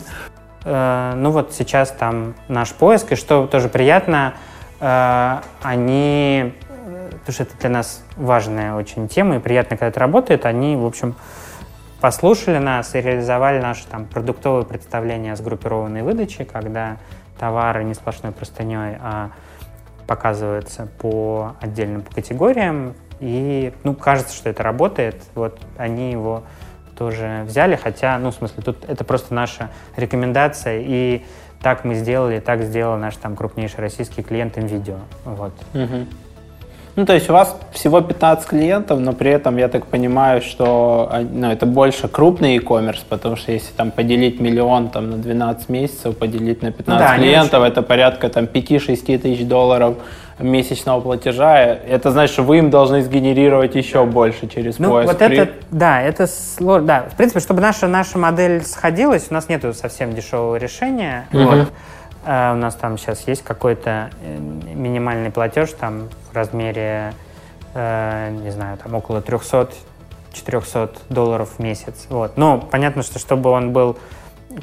э, 0.66 1.14
ну 1.16 1.32
вот 1.32 1.54
сейчас 1.54 1.92
там 1.92 2.36
наш 2.48 2.72
поиск, 2.74 3.12
и 3.12 3.16
что 3.16 3.48
тоже 3.48 3.70
приятно, 3.70 4.34
э, 4.80 5.38
они, 5.62 6.54
потому 7.20 7.34
что 7.34 7.44
это 7.44 7.58
для 7.60 7.70
нас 7.70 8.04
важная 8.16 8.76
очень 8.76 9.08
тема, 9.08 9.38
и 9.38 9.40
приятно, 9.40 9.78
когда 9.78 9.88
это 9.88 10.00
работает, 10.00 10.46
они, 10.46 10.76
в 10.76 10.86
общем, 10.86 11.16
послушали 12.02 12.58
нас 12.58 12.96
и 12.96 13.02
реализовали 13.02 13.60
наше 13.60 13.86
там 13.88 14.06
продуктовое 14.06 14.64
представление 14.64 15.36
с 15.36 15.42
группированной 15.42 16.02
выдачей, 16.02 16.46
когда 16.46 16.98
товары 17.40 17.84
не 17.84 17.94
сплошной 17.94 18.32
простыней, 18.32 18.98
а 19.02 19.32
показываются 20.08 20.88
по 21.00 21.56
отдельным 21.62 22.02
по 22.02 22.14
категориям. 22.14 22.96
И, 23.20 23.74
ну, 23.84 23.94
кажется, 23.94 24.36
что 24.36 24.50
это 24.50 24.64
работает. 24.64 25.22
Вот 25.36 25.60
они 25.78 26.12
его 26.12 26.44
тоже 26.98 27.44
взяли, 27.46 27.76
хотя, 27.76 28.18
ну, 28.18 28.32
в 28.32 28.36
смысле, 28.36 28.64
тут 28.64 28.90
это 28.90 29.04
просто 29.04 29.34
наша 29.34 29.70
рекомендация, 29.96 30.82
и 30.84 31.24
так 31.62 31.84
мы 31.84 31.96
сделали, 31.96 32.40
так 32.40 32.64
сделал 32.64 32.98
наш 32.98 33.16
там 33.18 33.36
крупнейший 33.36 33.82
российский 33.82 34.24
клиент 34.24 34.58
видео. 34.58 34.98
Вот. 35.26 35.54
Мгм. 35.74 36.08
Ну, 37.00 37.06
то 37.06 37.14
есть 37.14 37.30
у 37.30 37.34
вас 37.34 37.56
всего 37.72 38.02
15 38.02 38.50
клиентов, 38.50 39.00
но 39.00 39.14
при 39.14 39.32
этом 39.32 39.56
я 39.56 39.70
так 39.70 39.86
понимаю, 39.86 40.42
что 40.42 41.08
а, 41.10 41.22
ну, 41.22 41.50
это 41.50 41.66
больше 41.66 42.10
крупный 42.10 42.56
e-commerce, 42.56 43.06
потому 43.08 43.38
что 43.38 43.54
если 43.54 43.72
там 43.72 43.92
поделить 43.92 44.42
миллион 44.42 44.90
там, 44.90 45.12
на 45.12 45.16
12 45.16 45.70
месяцев, 45.70 46.18
поделить 46.18 46.62
на 46.62 46.74
15 46.74 47.08
да, 47.08 47.16
клиентов, 47.16 47.64
это 47.64 47.82
порядка 47.84 48.28
там 48.28 48.44
5-6 48.44 49.18
тысяч 49.18 49.48
долларов 49.48 49.96
месячного 50.40 51.00
платежа. 51.00 51.58
Это 51.58 52.12
значит, 52.12 52.34
что 52.34 52.44
вы 52.44 52.58
им 52.58 52.70
должны 52.70 53.02
сгенерировать 53.02 53.76
еще 53.76 54.04
больше 54.04 54.48
через 54.48 54.78
Ну, 54.78 54.90
поиск. 54.90 55.14
вот 55.14 55.20
При- 55.20 55.38
это, 55.38 55.54
да, 55.72 56.02
это 56.02 56.28
сложно. 56.28 56.86
Да, 56.86 57.06
в 57.10 57.16
принципе, 57.16 57.40
чтобы 57.40 57.62
наша, 57.62 57.88
наша 57.88 58.18
модель 58.18 58.62
сходилась, 58.66 59.28
у 59.30 59.34
нас 59.34 59.48
нету 59.48 59.74
совсем 59.74 60.14
дешевого 60.14 60.58
решения. 60.58 61.28
Мгм. 61.32 61.46
Вот. 61.46 61.68
А, 62.26 62.54
у 62.54 62.58
нас 62.58 62.76
там 62.76 62.98
сейчас 62.98 63.28
есть 63.28 63.44
какой-то 63.44 64.10
э, 64.22 64.38
минимальный 64.38 65.32
платеж 65.32 65.72
там 65.72 66.10
в 66.32 66.36
размере, 66.36 67.14
э, 67.74 68.30
не 68.32 68.52
знаю, 68.52 68.78
там 68.78 68.94
около 68.94 69.22
300-400 69.22 70.98
долларов 71.10 71.50
в 71.58 71.60
месяц. 71.60 72.08
Вот. 72.10 72.38
Но 72.38 72.60
понятно, 72.60 73.04
что 73.04 73.20
чтобы 73.20 73.50
он 73.50 73.72
был, 73.72 73.98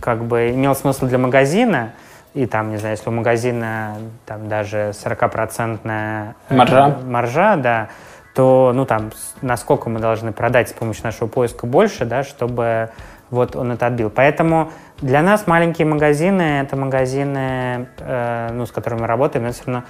как 0.01 0.25
бы, 0.25 0.51
имел 0.51 0.75
смысл 0.75 1.07
для 1.07 1.19
магазина, 1.19 1.93
и 2.35 2.45
там, 2.45 2.71
не 2.71 2.77
знаю, 2.77 2.97
если 2.97 3.09
у 3.09 3.13
магазина 3.13 3.97
там 4.27 4.49
даже 4.49 4.91
40-процентная 4.91 6.35
э, 6.51 6.55
Маржа. 6.55 6.99
маржа, 7.05 7.57
да, 7.57 7.89
то, 8.35 8.73
ну, 8.75 8.85
там, 8.85 9.13
насколько 9.41 9.89
мы 9.89 9.99
должны 9.99 10.33
продать 10.33 10.69
с 10.69 10.73
помощью 10.75 11.05
нашего 11.05 11.27
поиска 11.27 11.67
больше, 11.67 12.05
да, 12.05 12.23
чтобы 12.23 12.91
вот 13.31 13.57
он 13.57 13.73
это 13.73 13.87
отбил. 13.87 14.11
Поэтому 14.11 14.71
для 15.01 15.23
нас 15.23 15.47
маленькие 15.47 15.87
магазины— 15.87 16.43
это 16.63 16.77
магазины, 16.77 17.89
э, 17.99 18.51
ну, 18.53 18.67
с 18.67 18.71
которыми 18.73 19.01
мы 19.01 19.07
работаем, 19.07 19.47
но 19.47 19.53
все 19.53 19.63
равно 19.67 19.83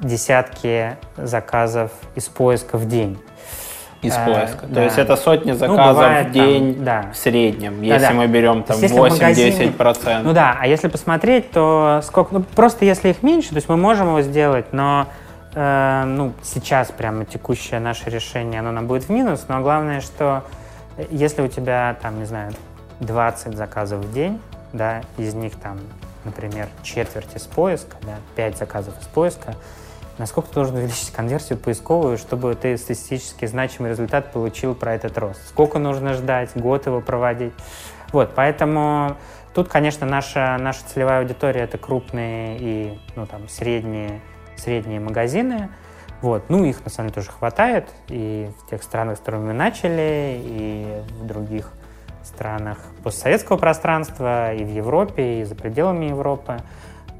десятки 0.00 0.96
заказов 1.16 1.90
из 2.14 2.24
поиска 2.28 2.76
в 2.78 2.86
день. 2.88 3.18
из 4.02 4.16
э, 4.16 4.24
поиска. 4.24 4.60
То 4.66 4.66
да. 4.68 4.84
есть 4.84 4.96
это 4.96 5.14
сотни 5.16 5.52
Ну, 5.52 5.58
заказов 5.58 5.94
бывает 5.96 6.28
в 6.28 6.32
там, 6.32 6.32
день 6.32 6.84
да. 6.84 7.10
в 7.12 7.16
среднем, 7.18 7.82
если 7.82 8.00
Да-да. 8.06 8.14
мы 8.14 8.26
берем 8.28 8.62
там 8.62 8.78
То 8.78 8.82
есть, 8.82 8.94
если 8.94 8.96
в 8.96 9.12
магазине- 9.12 9.74
8-10%. 9.76 10.22
Ну 10.22 10.32
да, 10.32 10.56
а 10.58 10.66
если 10.66 10.88
посмотреть, 10.88 11.50
то 11.50 12.00
сколько... 12.02 12.32
Ну, 12.34 12.42
просто 12.54 12.86
если 12.86 13.10
их 13.10 13.22
меньше, 13.22 13.50
то 13.50 13.56
есть 13.56 13.68
мы 13.68 13.76
можем 13.76 14.06
его 14.08 14.22
сделать, 14.22 14.72
но 14.72 15.06
э, 15.54 16.04
ну, 16.06 16.32
сейчас 16.42 16.90
прямо 16.90 17.26
текущее 17.26 17.78
наше 17.78 18.08
решение, 18.08 18.60
оно 18.60 18.72
нам 18.72 18.86
будет 18.86 19.04
в 19.04 19.10
минус, 19.10 19.44
но 19.48 19.60
главное, 19.60 20.00
что 20.00 20.44
э, 20.96 21.04
если 21.10 21.42
у 21.42 21.48
тебя, 21.48 21.94
там, 22.00 22.18
не 22.20 22.24
знаю, 22.24 22.52
20 23.00 23.56
заказов 23.56 24.04
в 24.04 24.12
день, 24.12 24.40
да, 24.72 25.02
из 25.16 25.34
них 25.34 25.56
там, 25.56 25.80
например, 26.24 26.68
четверть 26.82 27.34
из 27.34 27.42
поиска, 27.42 27.96
да, 28.02 28.16
5 28.36 28.58
заказов 28.58 29.00
из 29.00 29.06
поиска, 29.06 29.54
насколько 30.18 30.50
ты 30.50 30.54
должен 30.54 30.76
увеличить 30.76 31.10
конверсию 31.12 31.58
поисковую, 31.58 32.18
чтобы 32.18 32.54
ты 32.54 32.76
статистически 32.76 33.46
значимый 33.46 33.90
результат 33.90 34.32
получил 34.32 34.74
про 34.74 34.94
этот 34.94 35.16
рост? 35.18 35.40
Сколько 35.48 35.78
нужно 35.78 36.14
ждать, 36.14 36.50
год 36.54 36.86
его 36.86 37.00
проводить? 37.00 37.54
Вот, 38.12 38.32
поэтому 38.34 39.16
тут, 39.54 39.68
конечно, 39.68 40.06
наша, 40.06 40.56
наша 40.58 40.80
целевая 40.86 41.20
аудитория 41.20 41.62
это 41.62 41.78
крупные 41.78 42.58
и 42.58 43.00
ну, 43.16 43.26
там, 43.26 43.48
средние, 43.48 44.20
средние 44.56 45.00
магазины. 45.00 45.70
Вот. 46.20 46.50
Ну, 46.50 46.64
их 46.64 46.84
на 46.84 46.90
самом 46.90 47.08
деле 47.08 47.22
тоже 47.22 47.30
хватает 47.30 47.88
и 48.08 48.50
в 48.58 48.68
тех 48.68 48.82
странах, 48.82 49.16
с 49.16 49.20
которыми 49.20 49.46
мы 49.46 49.52
начали, 49.54 50.38
и 50.44 51.02
в 51.18 51.26
других 51.26 51.72
странах 52.40 52.78
постсоветского 53.02 53.58
пространства, 53.58 54.54
и 54.54 54.64
в 54.64 54.72
Европе, 54.72 55.40
и 55.40 55.44
за 55.44 55.54
пределами 55.54 56.06
Европы. 56.06 56.56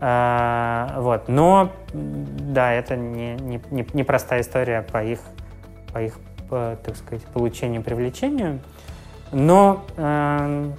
А, 0.01 0.95
вот. 0.97 1.29
Но, 1.29 1.73
да, 1.93 2.73
это 2.73 2.97
не, 2.97 3.35
не, 3.35 3.61
не, 3.71 3.87
не 3.93 4.03
простая 4.03 4.41
история 4.41 4.81
по 4.81 5.05
их, 5.05 5.21
по 5.93 5.99
их 5.99 6.19
по, 6.49 6.79
так 6.83 6.97
сказать, 6.97 7.23
получению, 7.27 7.83
привлечению. 7.83 8.61
Но, 9.31 9.85
э, 9.99 10.71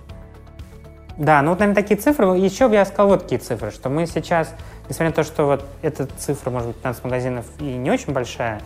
да, 1.17 1.41
ну 1.43 1.51
вот, 1.51 1.59
наверное, 1.59 1.75
такие 1.75 1.99
цифры. 1.99 2.25
Еще 2.39 2.67
бы 2.67 2.73
я 2.73 2.85
сказал 2.85 3.09
вот 3.09 3.23
какие 3.23 3.37
цифры, 3.37 3.69
что 3.69 3.89
мы 3.89 4.07
сейчас, 4.07 4.55
несмотря 4.89 5.09
на 5.09 5.13
то, 5.13 5.23
что 5.23 5.45
вот 5.45 5.65
эта 5.83 6.07
цифра, 6.17 6.49
может 6.49 6.69
быть, 6.69 6.77
15 6.77 7.03
магазинов 7.03 7.45
и 7.59 7.75
не 7.75 7.91
очень 7.91 8.11
большая, 8.11 8.59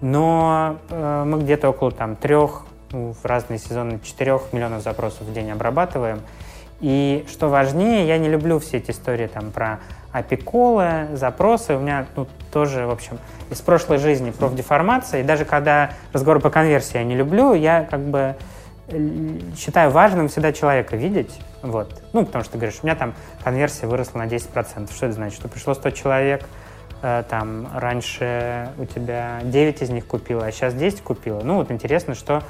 но 0.00 0.78
э, 0.90 1.24
мы 1.24 1.38
где-то 1.38 1.70
около 1.70 1.92
там 1.92 2.16
трех, 2.16 2.64
ну, 2.92 3.14
в 3.14 3.24
разные 3.24 3.58
сезоны, 3.58 3.98
4 4.02 4.40
миллионов 4.52 4.82
запросов 4.82 5.22
в 5.22 5.32
день 5.32 5.50
обрабатываем. 5.50 6.20
И 6.80 7.24
что 7.30 7.48
важнее, 7.48 8.06
я 8.06 8.18
не 8.18 8.28
люблю 8.28 8.58
все 8.58 8.78
эти 8.78 8.90
истории 8.90 9.28
там 9.28 9.52
про 9.52 9.78
апиколы, 10.10 11.08
запросы. 11.14 11.76
У 11.76 11.78
меня 11.80 12.06
ну, 12.16 12.26
тоже, 12.52 12.86
в 12.86 12.90
общем, 12.90 13.18
из 13.50 13.60
прошлой 13.60 13.98
жизни 13.98 14.30
профдеформация. 14.30 15.20
И 15.20 15.24
даже 15.24 15.44
когда 15.44 15.92
разговор 16.12 16.40
по 16.40 16.50
конверсии 16.50 16.98
я 16.98 17.04
не 17.04 17.14
люблю, 17.14 17.54
я 17.54 17.86
как 17.88 18.00
бы 18.00 18.34
э, 18.88 19.38
считаю 19.56 19.90
важным 19.90 20.28
всегда 20.28 20.52
человека 20.52 20.96
видеть. 20.96 21.38
Вот. 21.62 22.02
Ну, 22.12 22.26
потому 22.26 22.44
что, 22.44 22.58
говоришь, 22.58 22.80
у 22.82 22.86
меня 22.86 22.96
там 22.96 23.14
конверсия 23.44 23.86
выросла 23.86 24.18
на 24.18 24.26
10%. 24.26 24.92
Что 24.92 25.06
это 25.06 25.14
значит? 25.14 25.38
Что 25.38 25.48
пришло 25.48 25.74
100 25.74 25.90
человек, 25.90 26.44
э, 27.00 27.22
там 27.28 27.68
раньше 27.74 28.70
у 28.76 28.84
тебя 28.84 29.38
9 29.44 29.82
из 29.82 29.90
них 29.90 30.06
купила, 30.06 30.46
а 30.46 30.52
сейчас 30.52 30.74
10 30.74 31.00
купила. 31.02 31.40
Ну, 31.42 31.54
вот 31.56 31.70
интересно, 31.70 32.16
что 32.16 32.42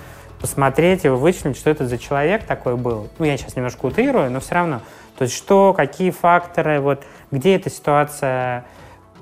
посмотреть 0.43 1.05
и 1.05 1.09
вычислить, 1.09 1.57
что 1.57 1.70
это 1.70 1.86
за 1.86 1.97
человек 1.97 2.45
такой 2.45 2.76
был. 2.76 3.09
Ну, 3.18 3.24
я 3.24 3.38
сейчас 3.38 3.57
немножко 3.57 3.86
утрирую, 3.86 4.30
но 4.30 4.40
все 4.40 4.57
равно. 4.57 4.82
То 5.16 5.22
есть 5.22 5.34
что, 5.34 5.72
какие 5.72 6.11
факторы, 6.11 6.80
вот 6.80 7.05
где 7.30 7.55
эта 7.55 7.70
ситуация, 7.70 8.64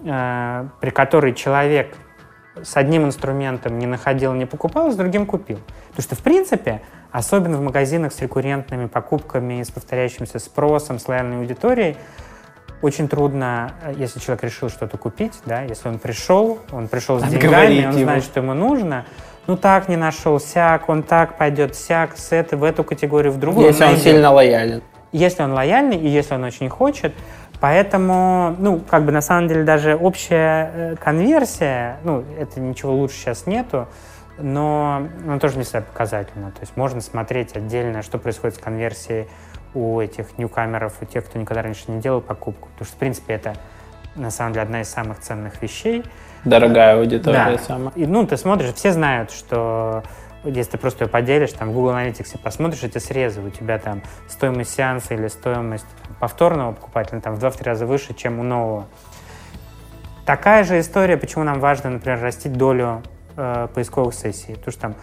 э, 0.03 0.67
при 0.81 0.91
которой 0.91 1.35
человек 1.35 1.95
с 2.63 2.77
одним 2.77 3.05
инструментом 3.05 3.79
не 3.79 3.87
находил, 3.87 4.33
не 4.33 4.47
покупал, 4.47 4.89
а 4.89 4.91
с 4.91 4.97
другим 4.97 5.27
купил. 5.27 5.61
Потому 5.91 6.03
что, 6.03 6.17
в 6.17 6.21
принципе, 6.21 6.81
особенно 7.13 7.59
в 7.59 7.63
магазинах 7.63 8.15
с 8.15 8.21
рекуррентными 8.21 8.87
покупками, 8.87 9.63
с 9.63 9.71
повторяющимся 9.71 10.39
спросом, 10.39 10.99
с 10.99 11.07
лояльной 11.07 11.39
аудиторией, 11.41 11.97
очень 12.81 13.09
трудно, 13.09 13.75
э, 13.83 13.93
если 13.99 14.21
человек 14.21 14.45
решил 14.45 14.71
что-то 14.71 14.97
купить, 14.97 15.39
да, 15.45 15.63
если 15.63 15.87
он 15.89 15.99
пришел, 15.99 16.61
он 16.73 16.89
пришел 16.89 17.21
с 17.21 17.25
деньгами, 17.25 17.85
он 17.85 17.93
знает, 17.93 18.25
что 18.25 18.41
ему 18.41 18.55
нужно, 18.55 19.05
ну 19.51 19.57
так 19.57 19.89
не 19.89 19.97
нашел, 19.97 20.39
сяк, 20.39 20.89
он 20.89 21.03
так 21.03 21.37
пойдет, 21.37 21.75
сяк, 21.75 22.17
с 22.17 22.31
этой, 22.31 22.57
в 22.57 22.63
эту 22.63 22.85
категорию, 22.85 23.33
в 23.33 23.39
другую. 23.41 23.67
Если 23.67 23.83
он, 23.83 23.91
он 23.91 23.97
сильно 23.97 24.31
лоялен. 24.31 24.81
Если 25.11 25.43
он 25.43 25.53
лояльный 25.53 25.97
и 25.97 26.09
если 26.09 26.35
он 26.35 26.45
очень 26.45 26.69
хочет, 26.69 27.13
Поэтому, 27.61 28.57
ну, 28.59 28.81
как 28.81 29.05
бы 29.05 29.13
на 29.13 29.21
самом 29.21 29.47
деле 29.47 29.65
даже 29.65 29.95
общая 29.95 30.71
э, 30.73 30.97
конверсия, 30.97 31.99
ну, 32.05 32.25
это 32.39 32.59
ничего 32.59 32.95
лучше 32.95 33.17
сейчас 33.17 33.45
нету, 33.47 33.87
но 34.39 35.07
она 35.27 35.39
тоже 35.39 35.59
не 35.59 35.65
всегда 35.65 35.83
показательна. 35.83 36.53
То 36.53 36.61
есть 36.63 36.75
можно 36.79 37.03
смотреть 37.03 37.55
отдельно, 37.55 38.01
что 38.01 38.17
происходит 38.17 38.57
с 38.57 38.59
конверсией 38.59 39.29
у 39.75 40.01
этих 40.01 40.39
ньюкамеров, 40.39 40.95
у 41.03 41.05
тех, 41.05 41.27
кто 41.27 41.39
никогда 41.39 41.61
раньше 41.61 41.83
не 41.89 42.01
делал 42.01 42.23
покупку. 42.23 42.71
Потому 42.73 42.87
что, 42.87 42.97
в 42.97 42.99
принципе, 42.99 43.35
это 43.35 43.55
на 44.15 44.31
самом 44.31 44.55
деле 44.55 44.63
одна 44.63 44.81
из 44.81 44.89
самых 44.89 45.21
ценных 45.21 45.61
вещей. 45.61 46.03
Дорогая 46.45 46.99
аудитория 46.99 47.57
да. 47.57 47.59
сама. 47.59 47.93
И, 47.95 48.07
ну, 48.07 48.27
ты 48.27 48.37
смотришь, 48.37 48.75
все 48.75 48.93
знают, 48.93 49.31
что 49.31 50.03
если 50.45 50.73
ты 50.73 50.79
просто 50.79 51.05
ее 51.05 51.09
поделишь, 51.11 51.53
там 51.53 51.71
в 51.71 51.75
Google 51.75 51.91
Analytics 51.91 52.39
посмотришь 52.43 52.83
эти 52.83 52.99
срезы, 52.99 53.43
у 53.43 53.51
тебя 53.51 53.79
там 53.79 54.03
стоимость 54.29 54.75
сеанса 54.75 55.15
или 55.15 55.29
стоимость 55.29 55.87
повторного 56.19 56.73
покупателя 56.73 57.21
там 57.21 57.35
в 57.35 57.45
2-3 57.45 57.65
раза 57.65 57.87
выше, 57.87 58.15
чем 58.15 58.41
у 58.41 58.43
нового. 58.43 58.87
Такая 60.25 60.65
же 60.65 60.81
история, 60.81 61.17
почему 61.17 61.45
нам 61.45 61.61
важно, 61.61 61.91
например, 61.91 62.21
растить 62.23 62.53
долю 62.53 63.03
э, 63.37 63.69
поисковых 63.75 64.15
сессий. 64.15 64.55
Потому 64.55 64.73
что 64.73 64.81
там 64.81 64.95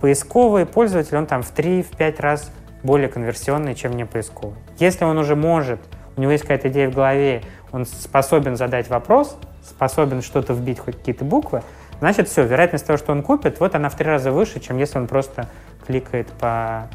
поисковый 0.00 0.66
пользователь, 0.66 1.16
он 1.16 1.26
там 1.26 1.42
в 1.42 1.52
3-5 1.52 2.20
раз 2.20 2.52
более 2.82 3.08
конверсионный, 3.08 3.74
чем 3.74 3.96
не 3.96 4.04
поисковый. 4.04 4.56
Если 4.78 5.04
он 5.04 5.18
уже 5.18 5.34
может, 5.34 5.80
у 6.16 6.20
него 6.20 6.32
есть 6.32 6.42
какая-то 6.42 6.68
идея 6.68 6.90
в 6.90 6.94
голове, 6.94 7.42
он 7.72 7.84
способен 7.86 8.56
задать 8.56 8.88
вопрос, 8.88 9.38
способен 9.68 10.22
что-то 10.22 10.52
вбить, 10.52 10.78
хоть 10.78 10.96
какие-то 10.96 11.24
буквы, 11.24 11.62
значит, 12.00 12.28
все, 12.28 12.44
вероятность 12.44 12.86
того, 12.86 12.96
что 12.96 13.12
он 13.12 13.22
купит, 13.22 13.60
вот 13.60 13.74
она 13.74 13.88
в 13.88 13.96
три 13.96 14.06
раза 14.06 14.32
выше, 14.32 14.60
чем 14.60 14.78
если 14.78 14.98
он 14.98 15.06
просто 15.06 15.48
кликает 15.86 16.28
по... 16.28 16.88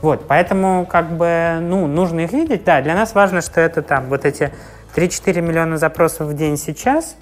Вот, 0.00 0.26
поэтому 0.26 0.84
как 0.84 1.12
бы, 1.12 1.58
ну, 1.60 1.86
нужно 1.86 2.20
их 2.20 2.32
видеть. 2.32 2.64
Да, 2.64 2.82
для 2.82 2.94
нас 2.94 3.14
важно, 3.14 3.40
что 3.40 3.60
это 3.60 3.82
там 3.82 4.06
вот 4.06 4.24
эти 4.24 4.52
3-4 4.96 5.40
миллиона 5.40 5.76
запросов 5.78 6.26
в 6.26 6.34
день 6.34 6.56
сейчас 6.56 7.16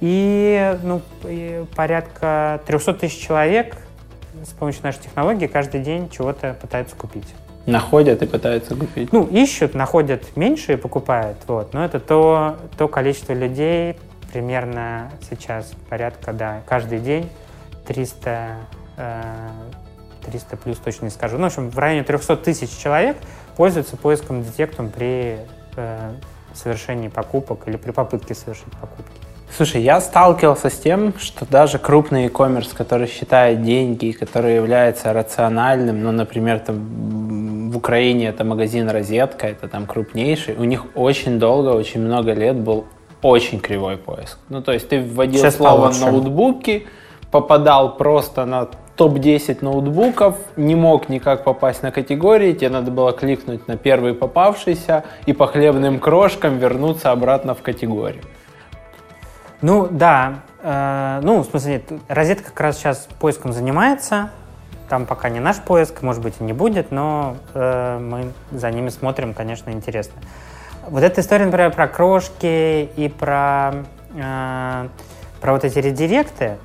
и, 0.00 0.78
ну, 0.82 1.00
и 1.24 1.64
порядка 1.74 2.60
300 2.66 2.94
тысяч 2.94 3.26
человек 3.26 3.76
с 4.44 4.50
помощью 4.50 4.82
нашей 4.84 5.00
технологии 5.00 5.46
каждый 5.46 5.80
день 5.80 6.08
чего-то 6.10 6.56
пытаются 6.60 6.94
купить. 6.96 7.26
Находят 7.66 8.22
и 8.22 8.26
пытаются 8.26 8.74
купить. 8.74 9.12
Ну, 9.12 9.24
ищут, 9.24 9.74
находят 9.74 10.36
меньше 10.36 10.74
и 10.74 10.76
покупают. 10.76 11.38
Вот. 11.46 11.74
Но 11.74 11.84
это 11.84 12.00
то, 12.00 12.56
то 12.78 12.88
количество 12.88 13.34
людей, 13.34 13.96
примерно 14.32 15.10
сейчас 15.28 15.72
порядка, 15.88 16.32
да, 16.32 16.62
каждый 16.66 16.98
день 16.98 17.30
300, 17.86 18.56
300 20.24 20.54
э, 20.54 20.56
плюс, 20.58 20.78
точно 20.78 21.06
не 21.06 21.10
скажу. 21.10 21.36
Ну, 21.36 21.44
в 21.44 21.46
общем, 21.46 21.70
в 21.70 21.78
районе 21.78 22.04
300 22.04 22.36
тысяч 22.36 22.76
человек 22.76 23.16
пользуются 23.56 23.96
поиском 23.96 24.42
детектом 24.42 24.90
при 24.90 25.38
э, 25.76 26.12
совершении 26.54 27.08
покупок 27.08 27.66
или 27.66 27.76
при 27.76 27.90
попытке 27.90 28.34
совершить 28.34 28.72
покупки. 28.80 29.12
Слушай, 29.56 29.82
я 29.82 30.00
сталкивался 30.00 30.68
с 30.68 30.78
тем, 30.78 31.14
что 31.18 31.46
даже 31.46 31.78
крупный 31.78 32.24
e-commerce, 32.24 32.76
который 32.76 33.06
считает 33.06 33.62
деньги, 33.62 34.12
который 34.12 34.54
является 34.54 35.12
рациональным, 35.12 36.02
ну, 36.02 36.12
например, 36.12 36.60
там 36.60 37.70
в 37.70 37.76
Украине 37.76 38.28
это 38.28 38.44
магазин 38.44 38.88
«Розетка», 38.88 39.46
это 39.46 39.68
там 39.68 39.86
крупнейший, 39.86 40.54
у 40.54 40.64
них 40.64 40.84
очень 40.94 41.38
долго, 41.38 41.70
очень 41.70 42.00
много 42.00 42.32
лет 42.34 42.56
был 42.56 42.86
очень 43.22 43.60
кривой 43.60 43.96
поиск. 43.96 44.38
Ну, 44.48 44.62
то 44.62 44.72
есть 44.72 44.88
ты 44.88 45.00
вводил 45.00 45.40
Сейчас 45.40 45.56
слово 45.56 45.82
получше. 45.82 46.06
ноутбуки, 46.06 46.86
попадал 47.30 47.96
просто 47.96 48.44
на 48.44 48.68
топ-10 48.96 49.58
ноутбуков, 49.60 50.36
не 50.56 50.74
мог 50.74 51.08
никак 51.08 51.44
попасть 51.44 51.82
на 51.82 51.92
категории, 51.92 52.52
тебе 52.52 52.70
надо 52.70 52.90
было 52.90 53.12
кликнуть 53.12 53.68
на 53.68 53.76
первый 53.76 54.12
попавшийся 54.12 55.04
и 55.26 55.32
по 55.32 55.46
хлебным 55.46 56.00
крошкам 56.00 56.58
вернуться 56.58 57.12
обратно 57.12 57.54
в 57.54 57.62
категорию. 57.62 58.22
Ну, 59.62 59.88
да. 59.90 60.40
Э, 60.62 61.20
ну, 61.22 61.42
в 61.42 61.46
смысле, 61.46 61.72
нет, 61.74 62.00
розетка 62.08 62.50
как 62.50 62.60
раз 62.60 62.78
сейчас 62.78 63.08
поиском 63.20 63.52
занимается. 63.52 64.30
Там 64.88 65.06
пока 65.06 65.28
не 65.28 65.40
наш 65.40 65.58
поиск, 65.60 66.02
может 66.02 66.22
быть, 66.22 66.34
и 66.40 66.44
не 66.44 66.52
будет, 66.52 66.90
но 66.90 67.36
э, 67.54 67.98
мы 67.98 68.32
за 68.50 68.70
ними 68.70 68.88
смотрим, 68.88 69.34
конечно, 69.34 69.70
интересно. 69.70 70.14
Вот 70.90 71.02
эта 71.02 71.20
история, 71.20 71.44
например, 71.44 71.70
про 71.70 71.86
крошки 71.86 72.84
и 72.96 73.08
про, 73.08 73.74
э, 74.14 74.88
про 75.40 75.52
вот 75.52 75.64
эти 75.64 75.78
редиректы, 75.78 76.56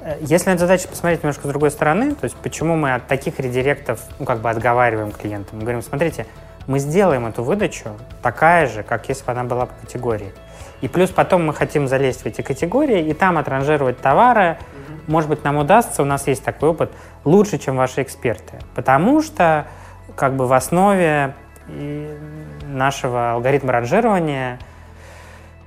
э, 0.00 0.16
если 0.20 0.50
на 0.50 0.56
задачу 0.56 0.88
посмотреть 0.88 1.22
немножко 1.22 1.46
с 1.46 1.50
другой 1.50 1.70
стороны, 1.70 2.14
то 2.14 2.24
есть 2.24 2.36
почему 2.36 2.76
мы 2.76 2.94
от 2.94 3.06
таких 3.06 3.38
редиректов, 3.38 4.00
ну, 4.18 4.24
как 4.24 4.40
бы 4.40 4.48
отговариваем 4.48 5.12
клиента, 5.12 5.54
мы 5.54 5.60
говорим, 5.60 5.82
смотрите, 5.82 6.26
мы 6.66 6.78
сделаем 6.78 7.26
эту 7.26 7.42
выдачу 7.42 7.90
такая 8.22 8.66
же, 8.66 8.82
как 8.82 9.10
если 9.10 9.24
бы 9.26 9.32
она 9.32 9.44
была 9.44 9.66
по 9.66 9.74
категории. 9.74 10.32
И 10.80 10.88
плюс 10.88 11.10
потом 11.10 11.44
мы 11.44 11.52
хотим 11.52 11.86
залезть 11.86 12.22
в 12.22 12.26
эти 12.26 12.40
категории 12.40 13.06
и 13.06 13.12
там 13.12 13.36
отранжировать 13.36 14.00
товары. 14.00 14.40
Mm-hmm. 14.40 15.00
Может 15.06 15.28
быть, 15.28 15.44
нам 15.44 15.56
удастся, 15.56 16.02
у 16.02 16.06
нас 16.06 16.26
есть 16.26 16.44
такой 16.44 16.70
опыт, 16.70 16.90
лучше, 17.24 17.58
чем 17.58 17.76
ваши 17.76 18.02
эксперты. 18.02 18.58
Потому 18.74 19.22
что 19.22 19.66
как 20.16 20.34
бы 20.34 20.46
в 20.46 20.52
основе 20.54 21.34
нашего 22.66 23.32
алгоритма 23.32 23.72
ранжирования, 23.72 24.58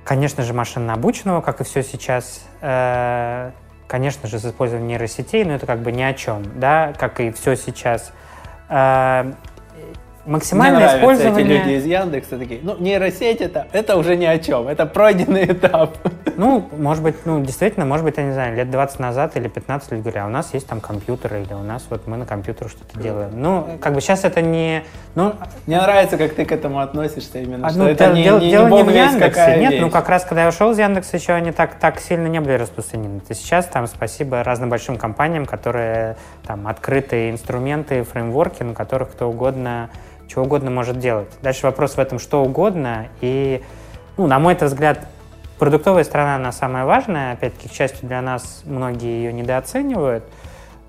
конечно 0.04 0.42
же, 0.42 0.52
машинно 0.52 0.94
обученного, 0.94 1.40
как 1.40 1.60
и 1.60 1.64
все 1.64 1.82
сейчас, 1.82 2.44
э, 2.60 3.50
конечно 3.86 4.28
же, 4.28 4.38
с 4.38 4.44
использованием 4.44 4.88
нейросетей, 4.88 5.44
но 5.44 5.54
это 5.54 5.66
как 5.66 5.80
бы 5.80 5.92
ни 5.92 6.02
о 6.02 6.14
чем, 6.14 6.42
да, 6.58 6.92
как 6.98 7.20
и 7.20 7.30
все 7.30 7.56
сейчас. 7.56 8.12
Мне 10.26 10.34
Максимальное 10.34 10.98
использование... 10.98 11.60
эти 11.60 11.64
люди 11.64 11.76
из 11.78 11.86
Яндекса 11.86 12.38
такие, 12.38 12.60
ну, 12.62 12.76
нейросеть 12.78 13.40
это, 13.40 13.66
это 13.72 13.96
уже 13.96 14.16
ни 14.16 14.26
о 14.26 14.38
чем, 14.38 14.68
это 14.68 14.84
пройденный 14.84 15.46
этап. 15.46 15.96
Ну, 16.36 16.68
может 16.76 17.02
быть, 17.02 17.16
ну, 17.24 17.42
действительно, 17.42 17.86
может 17.86 18.04
быть, 18.04 18.18
я 18.18 18.24
не 18.24 18.32
знаю, 18.32 18.54
лет 18.54 18.70
20 18.70 18.98
назад 18.98 19.36
или 19.36 19.48
15 19.48 19.92
люди 19.92 20.02
говорят, 20.02 20.24
а 20.24 20.26
у 20.26 20.30
нас 20.30 20.52
есть 20.52 20.66
там 20.66 20.80
компьютеры, 20.80 21.42
или 21.42 21.54
у 21.54 21.62
нас 21.62 21.86
вот 21.88 22.06
мы 22.06 22.18
на 22.18 22.26
компьютере 22.26 22.68
что-то 22.68 22.98
делаем. 22.98 23.30
Ну, 23.34 23.78
как 23.80 23.94
бы 23.94 24.00
сейчас 24.02 24.24
это 24.24 24.42
не... 24.42 24.84
Ну, 25.14 25.34
Мне 25.66 25.80
нравится, 25.80 26.18
как 26.18 26.34
ты 26.34 26.44
к 26.44 26.52
этому 26.52 26.80
относишься 26.80 27.38
именно, 27.38 27.66
а, 27.66 27.70
что 27.70 27.78
ну, 27.78 27.88
это 27.88 28.06
дел- 28.06 28.14
не, 28.14 28.24
дел- 28.24 28.40
не, 28.40 28.50
дело 28.50 28.68
не 28.68 28.82
в 28.82 28.90
Яндексе. 28.90 29.56
Нет, 29.58 29.72
вещь. 29.72 29.80
ну 29.80 29.90
как 29.90 30.08
раз, 30.08 30.24
когда 30.24 30.42
я 30.42 30.48
ушел 30.48 30.70
из 30.72 30.78
Яндекса, 30.78 31.16
еще 31.16 31.32
они 31.32 31.50
так, 31.50 31.74
так 31.76 31.98
сильно 31.98 32.26
не 32.26 32.40
были 32.40 32.52
распространены. 32.52 33.22
Есть 33.28 33.42
сейчас 33.42 33.66
там 33.66 33.86
спасибо 33.86 34.44
разным 34.44 34.68
большим 34.68 34.98
компаниям, 34.98 35.46
которые 35.46 36.16
там 36.46 36.68
открытые 36.68 37.30
инструменты, 37.30 38.02
фреймворки, 38.04 38.62
на 38.62 38.74
которых 38.74 39.12
кто 39.12 39.28
угодно, 39.28 39.88
что 40.30 40.42
угодно 40.42 40.70
может 40.70 40.98
делать. 40.98 41.28
Дальше 41.42 41.66
вопрос 41.66 41.96
в 41.96 41.98
этом, 41.98 42.20
что 42.20 42.44
угодно. 42.44 43.08
И, 43.20 43.62
ну, 44.16 44.28
на 44.28 44.38
мой 44.38 44.54
взгляд, 44.54 45.06
продуктовая 45.58 46.04
сторона, 46.04 46.36
она 46.36 46.52
самая 46.52 46.84
важная. 46.84 47.32
Опять-таки, 47.32 47.68
к 47.68 47.72
счастью 47.72 48.08
для 48.08 48.22
нас, 48.22 48.62
многие 48.64 49.08
ее 49.08 49.32
недооценивают. 49.32 50.24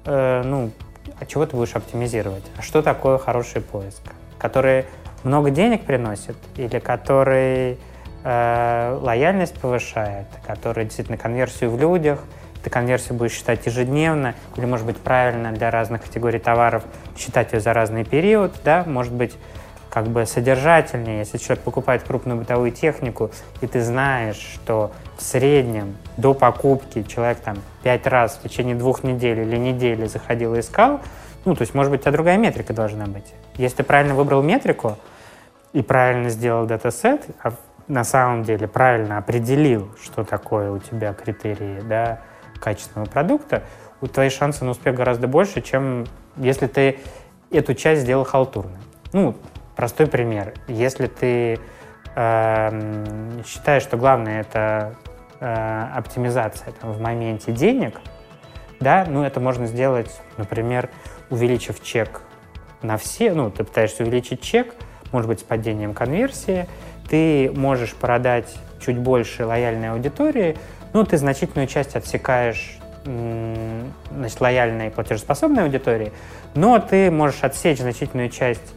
Э, 0.06 0.44
ну, 0.46 0.72
а 1.20 1.26
чего 1.26 1.46
ты 1.48 1.56
будешь 1.58 1.76
оптимизировать? 1.76 2.44
А 2.58 2.62
что 2.62 2.84
такое 2.84 3.18
хороший 3.18 3.62
поиск? 3.62 4.02
Который 4.38 4.86
много 5.24 5.50
денег 5.50 5.86
приносит 5.86 6.38
или 6.56 6.78
который 6.78 7.80
э, 8.24 9.00
лояльность 9.02 9.60
повышает, 9.60 10.28
который 10.46 10.86
действительно 10.86 11.18
конверсию 11.18 11.72
в 11.72 11.80
людях, 11.80 12.20
ты 12.64 12.70
конверсию 12.70 13.16
будешь 13.16 13.34
считать 13.34 13.66
ежедневно, 13.66 14.36
или, 14.56 14.66
может 14.66 14.86
быть, 14.86 14.98
правильно 14.98 15.52
для 15.52 15.72
разных 15.72 16.04
категорий 16.04 16.40
товаров 16.40 16.84
считать 17.18 17.54
ее 17.54 17.60
за 17.60 17.74
разный 17.74 18.06
период, 18.06 18.54
да, 18.64 18.84
может 18.86 19.14
быть, 19.14 19.36
как 19.90 20.08
бы 20.08 20.26
содержательнее, 20.26 21.20
если 21.20 21.38
человек 21.38 21.64
покупает 21.66 22.04
крупную 22.04 22.40
бытовую 22.40 22.72
технику, 22.72 23.30
и 23.60 23.68
ты 23.68 23.82
знаешь, 23.82 24.38
что 24.38 24.92
в 25.18 25.22
среднем 25.22 25.98
до 26.16 26.34
покупки 26.34 27.04
человек 27.04 27.40
там 27.40 27.58
пять 27.84 28.08
раз 28.08 28.38
в 28.38 28.44
течение 28.44 28.76
двух 28.76 29.04
недель 29.04 29.40
или 29.40 29.58
недели 29.58 30.06
заходил 30.06 30.56
и 30.56 30.62
искал, 30.62 31.02
ну, 31.44 31.56
то 31.56 31.64
есть, 31.64 31.74
может 31.74 31.92
быть, 31.92 32.02
у 32.02 32.04
тебя 32.04 32.14
другая 32.14 32.38
метрика 32.38 32.74
должна 32.74 33.06
быть. 33.06 33.34
Если 33.56 33.78
ты 33.78 33.84
правильно 33.84 34.16
выбрал 34.16 34.42
метрику 34.42 34.98
и 35.74 35.82
правильно 35.82 36.30
сделал 36.30 36.66
датасет, 36.66 37.26
а 37.44 37.54
на 37.88 38.06
самом 38.06 38.44
деле 38.44 38.68
правильно 38.68 39.18
определил, 39.18 39.94
что 40.02 40.24
такое 40.24 40.72
у 40.72 40.80
тебя 40.80 41.14
критерии 41.14 41.82
да, 41.82 42.22
качественного 42.62 43.10
продукта, 43.10 43.64
у 44.00 44.08
твои 44.08 44.30
шансы 44.30 44.64
на 44.64 44.72
успех 44.72 44.96
гораздо 44.96 45.28
больше, 45.28 45.62
чем 45.62 46.06
если 46.38 46.68
ты 46.68 47.00
эту 47.52 47.74
часть 47.74 48.02
сделал 48.02 48.24
халтурно. 48.24 48.78
Ну, 49.12 49.36
простой 49.76 50.08
пример. 50.08 50.54
Если 50.68 51.08
ты 51.08 51.60
эм, 52.16 53.44
считаешь, 53.46 53.84
что 53.84 53.98
главное 53.98 54.42
это 54.42 54.96
э, 55.40 55.88
оптимизация 55.96 56.72
там, 56.74 56.94
в 56.94 57.02
моменте 57.02 57.52
денег, 57.52 58.00
да, 58.80 59.06
ну 59.08 59.24
это 59.24 59.40
можно 59.40 59.68
сделать, 59.68 60.22
например, 60.38 60.90
увеличив 61.30 61.84
чек 61.84 62.22
на 62.82 62.98
все, 62.98 63.34
ну 63.34 63.52
ты 63.52 63.64
пытаешься 63.64 64.04
увеличить 64.04 64.42
чек, 64.42 64.74
может 65.12 65.28
быть, 65.28 65.42
с 65.42 65.44
падением 65.44 65.94
конверсии, 65.94 66.68
ты 67.10 67.52
можешь 67.54 67.94
продать 67.94 68.58
чуть 68.84 68.98
больше 68.98 69.46
лояльной 69.46 69.92
аудитории, 69.92 70.58
ну 70.94 71.04
ты 71.04 71.18
значительную 71.18 71.68
часть 71.68 71.96
отсекаешь 71.96 72.78
значит, 73.04 74.40
лояльной 74.40 74.92
платежеспособной 74.92 75.64
аудитории, 75.64 76.12
но 76.54 76.80
ты 76.80 77.10
можешь 77.10 77.44
отсечь 77.44 77.80
значительную 77.80 78.30
часть 78.30 78.74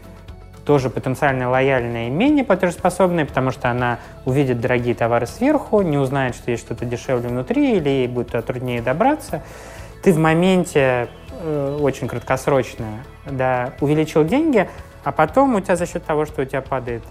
тоже 0.64 0.88
потенциально 0.88 1.50
лояльная 1.50 2.08
и 2.08 2.10
менее 2.10 2.44
платежеспособная, 2.44 3.26
потому 3.26 3.50
что 3.50 3.70
она 3.70 3.98
увидит 4.24 4.60
дорогие 4.60 4.94
товары 4.94 5.26
сверху, 5.26 5.82
не 5.82 5.98
узнает, 5.98 6.34
что 6.34 6.50
есть 6.50 6.64
что-то 6.64 6.86
дешевле 6.86 7.28
внутри, 7.28 7.76
или 7.76 7.88
ей 7.88 8.08
будет 8.08 8.28
туда 8.28 8.42
труднее 8.42 8.80
добраться. 8.80 9.42
Ты 10.02 10.12
в 10.12 10.18
моменте 10.18 11.08
э, 11.40 11.78
очень 11.80 12.08
краткосрочно 12.08 13.04
да, 13.26 13.74
увеличил 13.80 14.24
деньги, 14.24 14.68
а 15.02 15.12
потом 15.12 15.54
у 15.54 15.60
тебя 15.60 15.76
за 15.76 15.86
счет 15.86 16.04
того, 16.04 16.24
что 16.24 16.42
у 16.42 16.44
тебя 16.46 16.62
падает 16.62 17.02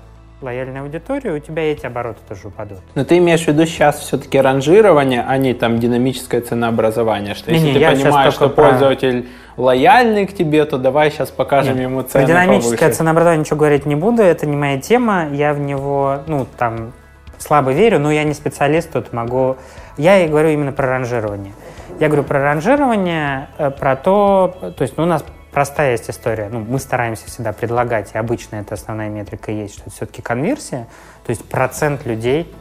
лояльная 0.44 0.82
аудитория, 0.82 1.32
у 1.32 1.40
тебя 1.40 1.72
эти 1.72 1.86
обороты 1.86 2.20
тоже 2.28 2.50
упадут. 2.50 2.80
Но 2.96 3.06
ты 3.06 3.18
имеешь 3.18 3.44
в 3.44 3.48
виду 3.48 3.66
сейчас 3.66 4.00
все-таки 4.00 4.40
ранжирование, 4.40 5.24
а 5.28 5.38
не 5.38 5.54
там 5.54 5.80
динамическое 5.80 6.42
ценообразование, 6.42 7.34
что 7.34 7.52
если 7.52 7.68
Не-не, 7.68 7.80
ты 7.80 7.96
понимаешь, 7.96 8.34
что 8.34 8.50
про- 8.50 8.70
пользователь 8.70 9.28
лояльный 9.58 10.28
к 10.28 10.34
тебе, 10.34 10.66
то 10.66 10.78
давай 10.78 11.12
сейчас 11.12 11.30
покажем 11.30 11.76
Нет, 11.76 11.84
ему 11.84 12.02
цены 12.04 12.26
динамическое 12.28 12.78
повыше. 12.78 12.98
ценообразование 12.98 13.40
ничего 13.42 13.58
говорить 13.58 13.86
не 13.86 13.96
буду, 13.96 14.22
это 14.22 14.46
не 14.46 14.58
моя 14.58 14.80
тема, 14.80 15.30
я 15.32 15.54
в 15.54 15.60
него, 15.60 16.20
ну, 16.28 16.46
там, 16.58 16.92
слабо 17.38 17.72
верю, 17.72 18.00
но 18.00 18.12
я 18.12 18.24
не 18.24 18.34
специалист, 18.34 18.92
тут 18.92 19.14
могу... 19.14 19.58
Я 19.98 20.26
и 20.26 20.28
говорю 20.28 20.50
именно 20.50 20.72
про 20.72 20.88
ранжирование. 20.88 21.54
Я 22.00 22.08
говорю 22.08 22.24
про 22.24 22.40
ранжирование, 22.42 23.48
э, 23.58 23.70
про 23.70 23.96
то, 23.96 24.74
то 24.76 24.82
есть 24.82 24.98
ну, 24.98 25.04
у 25.04 25.06
нас 25.06 25.24
простая 25.54 25.92
есть 25.92 26.10
история, 26.10 26.50
ну, 26.52 26.60
мы 26.60 26.80
стараемся 26.80 27.28
всегда 27.28 27.54
предлагать, 27.54 28.12
и 28.14 28.18
обычно 28.18 28.58
это 28.58 28.74
основная 28.74 29.10
метрика 29.10 29.52
есть, 29.52 29.76
что 29.76 29.84
это 29.84 29.92
все-таки 29.92 30.22
конверсия, 30.22 30.88
то 31.26 31.30
есть 31.30 31.46
процент 31.46 32.06
людей 32.06 32.52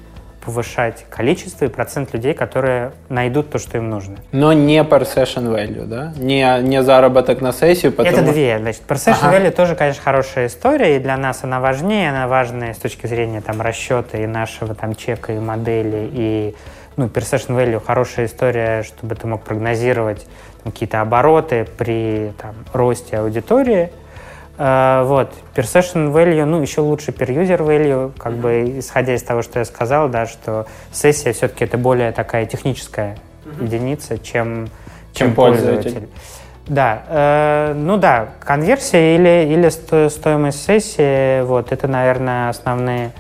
повышать 0.45 1.07
количество 1.09 1.67
и 1.67 1.69
процент 1.69 2.13
людей, 2.13 2.35
которые 2.35 2.93
найдут 3.09 3.51
то, 3.51 3.59
что 3.59 3.79
им 3.79 3.91
нужно. 3.91 4.17
Но 4.33 4.53
не 4.53 4.79
per 4.83 5.03
session 5.03 5.47
value, 5.47 5.87
да? 5.87 6.13
Не, 6.17 6.61
не 6.63 6.83
заработок 6.83 7.41
на 7.41 7.53
сессию, 7.53 7.93
потому 7.93 8.17
Это 8.17 8.33
две. 8.33 8.59
Значит, 8.59 8.83
Perception 8.89 9.19
Ага. 9.23 9.39
Value 9.39 9.51
тоже, 9.53 9.77
конечно, 9.77 10.03
хорошая 10.03 10.49
история, 10.49 10.97
и 10.97 10.99
для 10.99 11.17
нас 11.17 11.45
она 11.45 11.61
важнее, 11.61 12.11
она 12.11 12.27
важная 12.27 12.75
с 12.75 12.79
точки 12.79 13.07
зрения 13.07 13.41
там, 13.41 13.61
расчета 13.61 14.19
и 14.19 14.27
нашего 14.27 14.75
там, 14.75 14.97
чека, 14.97 15.33
и 15.33 15.39
модели, 15.39 16.11
и 16.13 16.57
ну, 16.97 17.07
Perception 17.07 17.57
Value 17.57 17.81
хорошая 17.85 18.27
история, 18.27 18.83
чтобы 18.83 19.15
ты 19.15 19.27
мог 19.27 19.43
прогнозировать 19.43 20.27
какие-то 20.65 21.01
обороты 21.01 21.67
при 21.79 22.33
там, 22.41 22.55
росте 22.73 23.19
аудитории. 23.19 23.91
Э, 24.59 25.03
вот, 25.05 25.33
Perception 25.55 26.13
Value, 26.13 26.45
ну, 26.45 26.61
еще 26.61 26.81
лучше 26.83 27.11
Per 27.11 27.27
User 27.29 27.59
Value, 27.59 28.13
как 28.19 28.35
бы, 28.35 28.79
исходя 28.79 29.15
из 29.15 29.23
того, 29.23 29.43
что 29.43 29.59
я 29.59 29.65
сказал, 29.65 30.09
да, 30.09 30.27
что 30.27 30.67
сессия 30.93 31.33
все-таки 31.33 31.65
это 31.65 31.79
более 31.79 32.13
такая 32.13 32.47
техническая 32.47 33.17
единица, 33.61 34.19
чем, 34.19 34.69
чем, 35.13 35.29
Чем 35.29 35.35
пользователь. 35.35 35.83
пользователь. 35.83 36.09
Да, 36.69 37.03
э, 37.09 37.75
ну 37.75 37.97
да, 37.97 38.29
конверсия 38.41 39.17
или, 39.17 39.53
или 39.53 39.69
сто- 39.69 40.09
стоимость 40.09 40.65
сессии, 40.65 41.43
вот, 41.43 41.73
это, 41.73 41.89
наверное, 41.89 42.51
основные, 42.51 43.11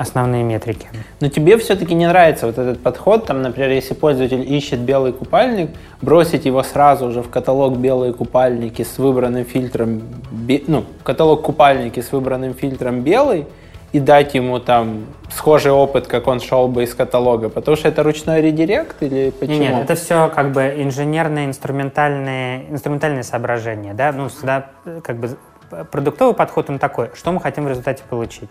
основные 0.00 0.42
метрики. 0.42 0.88
Но 1.20 1.28
тебе 1.28 1.58
все-таки 1.58 1.94
не 1.94 2.06
нравится 2.06 2.46
вот 2.46 2.56
этот 2.56 2.82
подход, 2.82 3.26
там, 3.26 3.42
например, 3.42 3.70
если 3.70 3.92
пользователь 3.92 4.50
ищет 4.50 4.80
белый 4.80 5.12
купальник, 5.12 5.70
бросить 6.00 6.46
его 6.46 6.62
сразу 6.62 7.12
же 7.12 7.22
в 7.22 7.28
каталог 7.28 7.76
белые 7.76 8.14
купальники 8.14 8.82
с 8.82 8.96
выбранным 8.98 9.44
фильтром, 9.44 10.02
ну, 10.66 10.84
каталог 11.02 11.42
купальники 11.42 12.00
с 12.00 12.12
выбранным 12.12 12.54
фильтром 12.54 13.02
белый, 13.02 13.46
и 13.92 13.98
дать 13.98 14.34
ему 14.34 14.58
там 14.60 15.04
схожий 15.30 15.72
опыт, 15.72 16.06
как 16.06 16.28
он 16.28 16.40
шел 16.40 16.68
бы 16.68 16.84
из 16.84 16.94
каталога, 16.94 17.48
потому 17.48 17.76
что 17.76 17.88
это 17.88 18.02
ручной 18.02 18.40
редирект 18.40 19.02
или 19.02 19.30
почему? 19.30 19.58
Не, 19.58 19.68
Нет, 19.68 19.84
это 19.84 19.96
все 19.96 20.30
как 20.34 20.52
бы 20.52 20.62
инженерные, 20.78 21.46
инструментальные, 21.46 22.70
инструментальные 22.70 23.24
соображения, 23.24 23.92
да, 23.92 24.12
ну, 24.12 24.28
э, 24.28 25.00
как 25.02 25.16
бы 25.16 25.36
продуктовый 25.90 26.34
подход, 26.34 26.70
он 26.70 26.78
такой, 26.78 27.10
что 27.14 27.32
мы 27.32 27.40
хотим 27.40 27.64
в 27.64 27.68
результате 27.68 28.02
получить. 28.08 28.50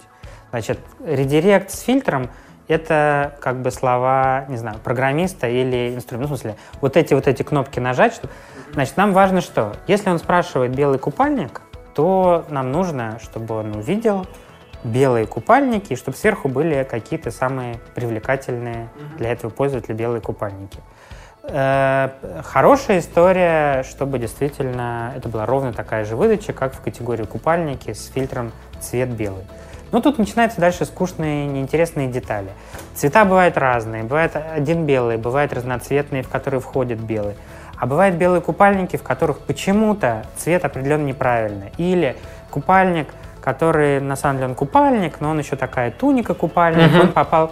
Значит, 0.51 0.79
редирект 1.05 1.71
с 1.71 1.81
фильтром— 1.81 2.29
это 2.67 3.35
как 3.41 3.61
бы 3.61 3.71
слова, 3.71 4.45
не 4.47 4.57
знаю, 4.57 4.77
программиста 4.83 5.47
или 5.47 5.95
инструмента. 5.95 6.29
Ну, 6.31 6.35
в 6.35 6.39
смысле, 6.39 6.57
вот 6.81 6.97
эти 6.97 7.13
вот 7.13 7.27
эти 7.27 7.43
кнопки 7.43 7.79
нажать. 7.79 8.13
Что... 8.13 8.29
Значит, 8.73 8.97
нам 8.97 9.13
важно 9.13 9.41
что? 9.41 9.73
Если 9.87 10.09
он 10.09 10.19
спрашивает 10.19 10.71
белый 10.75 10.99
купальник, 10.99 11.61
то 11.95 12.45
нам 12.49 12.71
нужно, 12.71 13.19
чтобы 13.21 13.55
он 13.55 13.75
увидел 13.75 14.25
белые 14.83 15.25
купальники, 15.25 15.93
и 15.93 15.95
чтобы 15.95 16.15
сверху 16.15 16.47
были 16.47 16.87
какие-то 16.89 17.31
самые 17.31 17.79
привлекательные 17.95 18.89
для 19.17 19.31
этого 19.31 19.51
пользователя 19.51 19.95
белые 19.95 20.21
купальники. 20.21 20.79
Э, 21.43 22.09
Хорошая 22.43 22.99
история, 22.99 23.83
чтобы 23.83 24.19
действительно 24.19 25.13
это 25.15 25.27
была 25.27 25.45
ровно 25.45 25.73
такая 25.73 26.05
же 26.05 26.15
выдача, 26.15 26.53
как 26.53 26.73
в 26.73 26.81
категории 26.81 27.25
купальники 27.25 27.93
с 27.93 28.07
фильтром 28.07 28.51
цвет 28.79 29.09
белый. 29.09 29.43
Но 29.91 30.01
тут 30.01 30.17
начинаются 30.17 30.61
дальше 30.61 30.85
скучные, 30.85 31.47
неинтересные 31.47 32.07
детали. 32.07 32.49
Цвета 32.95 33.25
бывают 33.25 33.57
разные. 33.57 34.03
Бывает 34.03 34.35
один 34.35 34.85
белый, 34.85 35.17
бывают 35.17 35.53
разноцветные, 35.53 36.23
в 36.23 36.29
которые 36.29 36.61
входит 36.61 36.99
белый. 36.99 37.35
А 37.77 37.85
бывают 37.85 38.15
белые 38.15 38.41
купальники, 38.41 38.97
в 38.97 39.03
которых 39.03 39.39
почему-то 39.39 40.25
цвет 40.37 40.65
определен 40.65 41.05
неправильно. 41.05 41.69
Или 41.77 42.17
купальник, 42.51 43.07
который 43.41 44.01
на 44.01 44.15
самом 44.15 44.37
деле 44.37 44.49
он 44.49 44.55
купальник, 44.55 45.21
но 45.21 45.29
он 45.29 45.39
еще 45.39 45.55
такая 45.55 45.91
туника 45.91 46.33
купальник, 46.33 46.91
он 47.01 47.11
попал... 47.13 47.51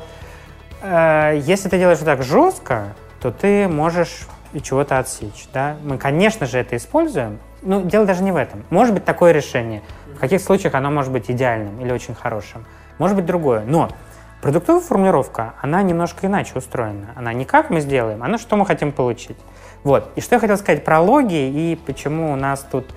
Э, 0.82 1.40
Если 1.44 1.70
ты 1.70 1.78
делаешь 1.78 2.00
так 2.00 2.24
жестко, 2.24 2.94
то 3.22 3.32
ты 3.32 3.68
можешь 3.68 4.28
и 4.54 4.62
чего-то 4.62 5.00
отсечь. 5.00 5.48
Да? 5.54 5.78
Мы, 5.84 5.98
конечно 5.98 6.46
же, 6.46 6.58
это 6.58 6.76
используем, 6.76 7.40
но 7.62 7.82
дело 7.82 8.06
даже 8.06 8.22
не 8.24 8.32
в 8.32 8.36
этом. 8.36 8.66
Может 8.70 8.94
быть 8.94 9.06
такое 9.06 9.32
решение. 9.32 9.82
В 10.18 10.20
каких 10.20 10.42
случаях 10.42 10.74
оно 10.74 10.90
может 10.90 11.12
быть 11.12 11.30
идеальным 11.30 11.80
или 11.80 11.92
очень 11.92 12.16
хорошим. 12.16 12.66
Может 12.98 13.16
быть 13.16 13.28
другое. 13.28 13.64
Но 13.68 13.90
продуктовая 14.42 14.82
формулировка, 14.82 15.54
она 15.62 15.84
немножко 15.84 16.26
иначе 16.26 16.54
устроена. 16.56 17.10
Она 17.16 17.34
не 17.34 17.46
как 17.46 17.70
мы 17.70 17.82
сделаем, 17.82 18.24
она 18.24 18.40
что 18.40 18.56
мы 18.56 18.66
хотим 18.66 18.92
получить. 18.92 19.38
Вот. 19.84 20.12
И 20.16 20.22
что 20.22 20.36
я 20.36 20.40
хотел 20.40 20.58
сказать 20.58 20.84
про 20.84 21.00
логи 21.00 21.36
и 21.36 21.80
почему 21.86 22.34
у 22.34 22.36
нас 22.36 22.66
тут 22.72 22.88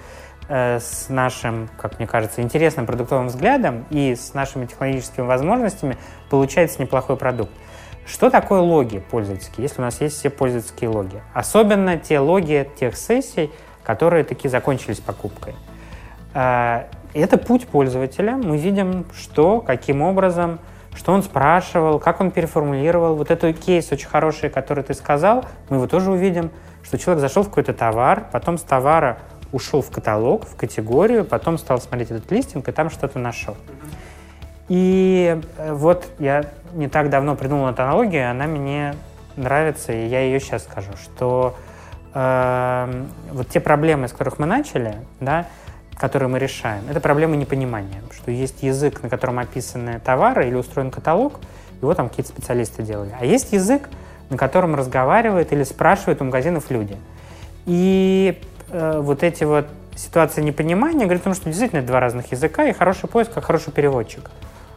э, 0.49 0.81
с 0.81 1.11
нашим, 1.11 1.69
как 1.77 1.99
мне 1.99 2.09
кажется, 2.09 2.41
интересным 2.41 2.87
продуктовым 2.87 3.27
взглядом 3.27 3.85
и 3.91 4.15
с 4.15 4.33
нашими 4.33 4.65
технологическими 4.65 5.27
возможностями 5.27 5.99
получается 6.31 6.81
неплохой 6.81 7.19
продукт. 7.19 7.53
Что 8.07 8.31
такое 8.31 8.61
логи 8.61 8.99
пользовательские, 9.11 9.65
если 9.65 9.83
у 9.83 9.85
нас 9.85 10.01
есть 10.01 10.17
все 10.17 10.31
пользовательские 10.31 10.89
логи? 10.89 11.23
Особенно 11.35 11.99
те 11.99 12.19
логи 12.19 12.67
тех 12.81 12.97
сессий, 12.97 13.51
которые 13.85 14.25
таки 14.25 14.49
закончились 14.49 15.01
покупкой. 15.01 15.55
Э, 16.33 16.85
это 17.15 17.39
путь 17.39 17.67
пользователя. 17.67 18.37
Мы 18.37 18.57
видим, 18.57 19.07
что, 19.15 19.61
каким 19.61 20.03
образом, 20.03 20.61
что 20.95 21.13
он 21.13 21.23
спрашивал, 21.23 21.99
как 21.99 22.21
он 22.21 22.31
переформулировал. 22.31 23.17
Вот 23.17 23.31
этот 23.31 23.59
кейс 23.59 23.91
очень 23.93 24.09
хороший, 24.09 24.51
который 24.51 24.85
ты 24.85 24.95
сказал, 24.95 25.45
мы 25.69 25.77
его 25.77 25.87
тоже 25.87 26.11
увидим, 26.11 26.51
что 26.83 26.99
человек 26.99 27.21
зашел 27.21 27.43
в 27.43 27.49
какой-то 27.49 27.73
товар, 27.75 28.27
потом 28.33 28.59
с 28.59 28.63
товара 28.63 29.19
ушел 29.53 29.83
в 29.83 29.91
каталог, 29.91 30.47
в 30.47 30.57
категорию, 30.57 31.25
потом 31.25 31.59
стал 31.59 31.81
смотреть 31.81 32.11
этот 32.11 32.31
листинг 32.31 32.69
и 32.69 32.73
там 32.73 32.91
что-то 32.91 33.19
нашел. 33.19 33.57
И 34.69 35.41
э, 35.57 35.73
вот 35.73 36.07
я 36.19 36.45
не 36.75 36.89
так 36.89 37.11
давно 37.11 37.35
придумал 37.35 37.71
эту 37.71 37.83
аналогию, 37.83 38.31
она 38.31 38.47
мне 38.47 38.95
нравится, 39.37 39.93
и 39.93 40.07
я 40.07 40.21
ее 40.21 40.39
сейчас 40.39 40.63
скажу, 40.63 40.93
что 41.03 41.57
э, 42.15 43.05
вот 43.33 43.49
те 43.49 43.59
проблемы, 43.59 44.07
с 44.07 44.13
которых 44.13 44.39
мы 44.39 44.47
начали, 44.47 44.95
да, 45.19 45.47
которые 46.01 46.31
мы 46.31 46.39
решаем, 46.39 46.85
это 46.89 46.99
проблемы 46.99 47.37
непонимания, 47.37 48.01
что 48.11 48.31
есть 48.31 48.63
язык, 48.63 49.03
на 49.03 49.11
котором 49.11 49.39
описаны 49.39 50.01
товары 50.03 50.49
или 50.49 50.55
устроен 50.55 50.91
каталог, 50.91 51.35
его 51.83 51.95
там 51.95 52.09
какие-то 52.09 52.31
специалисты 52.31 52.83
делали. 52.83 53.15
А 53.21 53.27
есть 53.27 53.53
язык, 53.53 53.89
на 54.31 54.39
котором 54.39 54.75
разговаривают 54.75 55.53
или 55.53 55.63
спрашивают 55.63 56.23
у 56.23 56.25
магазинов 56.25 56.71
люди. 56.71 56.97
И 57.67 58.41
э, 58.71 59.01
вот 59.01 59.23
эти 59.23 59.45
вот 59.45 59.67
ситуации 59.95 60.41
непонимания 60.41 61.05
говорят 61.05 61.21
о 61.21 61.25
том, 61.25 61.35
что 61.35 61.45
действительно 61.45 61.81
это 61.81 61.89
два 61.89 62.01
разных 62.01 62.33
языка, 62.33 62.65
и 62.65 62.73
хороший 62.73 63.07
поиск, 63.07 63.33
как 63.35 63.45
хороший 63.45 63.71
переводчик. 63.71 64.31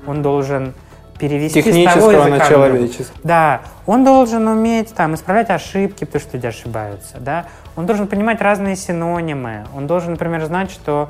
Он 0.05 0.21
должен 0.21 0.74
перевести 1.17 1.61
с 1.61 1.93
того 1.93 2.11
языка 2.11 2.38
на 2.38 2.45
человеческий. 2.45 3.17
Да, 3.24 3.61
он 3.86 4.03
должен 4.03 4.45
уметь 4.47 4.93
там 4.93 5.15
исправлять 5.15 5.49
ошибки, 5.49 6.03
потому 6.03 6.21
что 6.21 6.36
люди 6.36 6.47
ошибаются, 6.47 7.17
да. 7.19 7.45
Он 7.76 7.86
должен 7.86 8.07
понимать 8.07 8.41
разные 8.41 8.76
синонимы. 8.76 9.65
Он 9.76 9.88
должен, 9.88 10.11
например, 10.11 10.43
знать, 10.45 10.71
что 10.71 11.09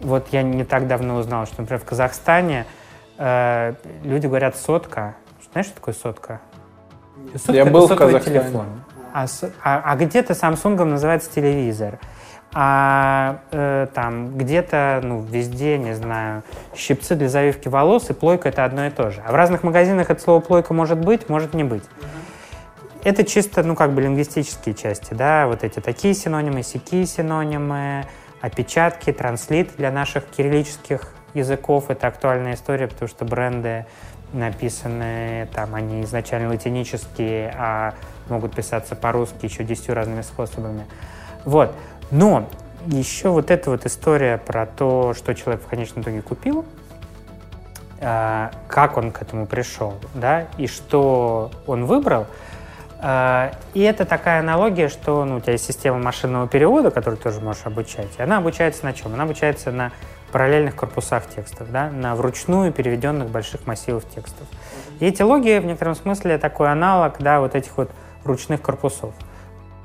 вот 0.00 0.28
я 0.32 0.42
не 0.42 0.64
так 0.64 0.88
давно 0.88 1.16
узнал, 1.16 1.46
что, 1.46 1.60
например, 1.60 1.80
в 1.80 1.84
Казахстане 1.84 2.66
э, 3.18 3.74
люди 4.02 4.26
говорят 4.26 4.56
сотка. 4.56 5.14
Знаешь, 5.52 5.66
что 5.66 5.76
такое 5.76 5.94
сотка? 5.94 6.40
Сотка 7.34 7.52
я 7.52 7.64
был 7.64 7.86
в 7.86 7.94
Казахстане. 7.94 8.40
Телефон. 8.40 8.66
А, 9.12 9.26
а, 9.62 9.82
а 9.84 9.96
где-то 9.96 10.32
Samsung 10.32 10.84
называется 10.84 11.30
телевизор. 11.32 11.98
А 12.52 13.40
э, 13.52 13.86
там 13.94 14.36
где-то, 14.36 15.00
ну, 15.04 15.22
везде, 15.22 15.78
не 15.78 15.94
знаю, 15.94 16.42
щипцы 16.74 17.14
для 17.14 17.28
завивки 17.28 17.68
волос 17.68 18.10
и 18.10 18.12
плойка 18.12 18.48
это 18.48 18.64
одно 18.64 18.86
и 18.86 18.90
то 18.90 19.10
же. 19.10 19.22
А 19.24 19.30
в 19.30 19.36
разных 19.36 19.62
магазинах 19.62 20.10
это 20.10 20.20
слово 20.20 20.40
плойка 20.40 20.74
может 20.74 20.98
быть, 20.98 21.28
может 21.28 21.54
не 21.54 21.62
быть. 21.62 21.84
Это 23.02 23.24
чисто, 23.24 23.62
ну, 23.62 23.74
как 23.74 23.94
бы 23.94 24.02
лингвистические 24.02 24.74
части, 24.74 25.14
да, 25.14 25.46
вот 25.46 25.64
эти 25.64 25.80
такие 25.80 26.12
синонимы, 26.12 26.62
сякие 26.62 27.06
синонимы, 27.06 28.06
опечатки, 28.42 29.10
транслит 29.12 29.70
для 29.76 29.90
наших 29.90 30.24
кириллических 30.26 31.14
языков. 31.32 31.86
Это 31.88 32.08
актуальная 32.08 32.54
история, 32.54 32.88
потому 32.88 33.08
что 33.08 33.24
бренды 33.24 33.86
написаны, 34.32 35.48
там, 35.54 35.74
они 35.74 36.02
изначально 36.02 36.50
латинические, 36.50 37.54
а 37.56 37.94
могут 38.28 38.54
писаться 38.54 38.94
по-русски 38.94 39.46
еще 39.46 39.64
десятью 39.64 39.94
разными 39.94 40.22
способами. 40.22 40.86
Вот. 41.44 41.74
Но 42.10 42.48
еще 42.86 43.30
вот 43.30 43.50
эта 43.50 43.70
вот 43.70 43.86
история 43.86 44.38
про 44.38 44.66
то, 44.66 45.14
что 45.14 45.34
человек 45.34 45.62
в 45.62 45.66
конечном 45.66 46.02
итоге 46.02 46.22
купил, 46.22 46.64
а, 48.00 48.50
как 48.68 48.96
он 48.96 49.10
к 49.12 49.20
этому 49.20 49.46
пришел, 49.46 49.94
да, 50.14 50.46
и 50.58 50.66
что 50.66 51.50
он 51.66 51.84
выбрал. 51.84 52.26
А, 53.02 53.52
и 53.74 53.80
это 53.80 54.04
такая 54.04 54.40
аналогия, 54.40 54.88
что 54.88 55.24
ну, 55.24 55.36
у 55.36 55.40
тебя 55.40 55.52
есть 55.52 55.64
система 55.64 55.98
машинного 55.98 56.46
перевода, 56.48 56.90
которую 56.90 57.16
ты 57.16 57.24
тоже 57.24 57.40
можешь 57.40 57.64
обучать. 57.64 58.08
И 58.18 58.22
она 58.22 58.38
обучается 58.38 58.84
на 58.84 58.92
чем? 58.92 59.14
Она 59.14 59.24
обучается 59.24 59.72
на 59.72 59.92
параллельных 60.32 60.76
корпусах 60.76 61.24
текстов, 61.28 61.70
да, 61.70 61.90
на 61.90 62.14
вручную 62.14 62.72
переведенных 62.72 63.28
больших 63.30 63.66
массивов 63.66 64.04
текстов. 64.08 64.46
И 65.00 65.06
эти 65.06 65.22
логи 65.22 65.58
в 65.58 65.64
некотором 65.64 65.94
смысле 65.94 66.38
такой 66.38 66.70
аналог 66.70 67.16
да, 67.18 67.40
вот 67.40 67.54
этих 67.54 67.76
вот 67.76 67.90
ручных 68.24 68.62
корпусов 68.62 69.12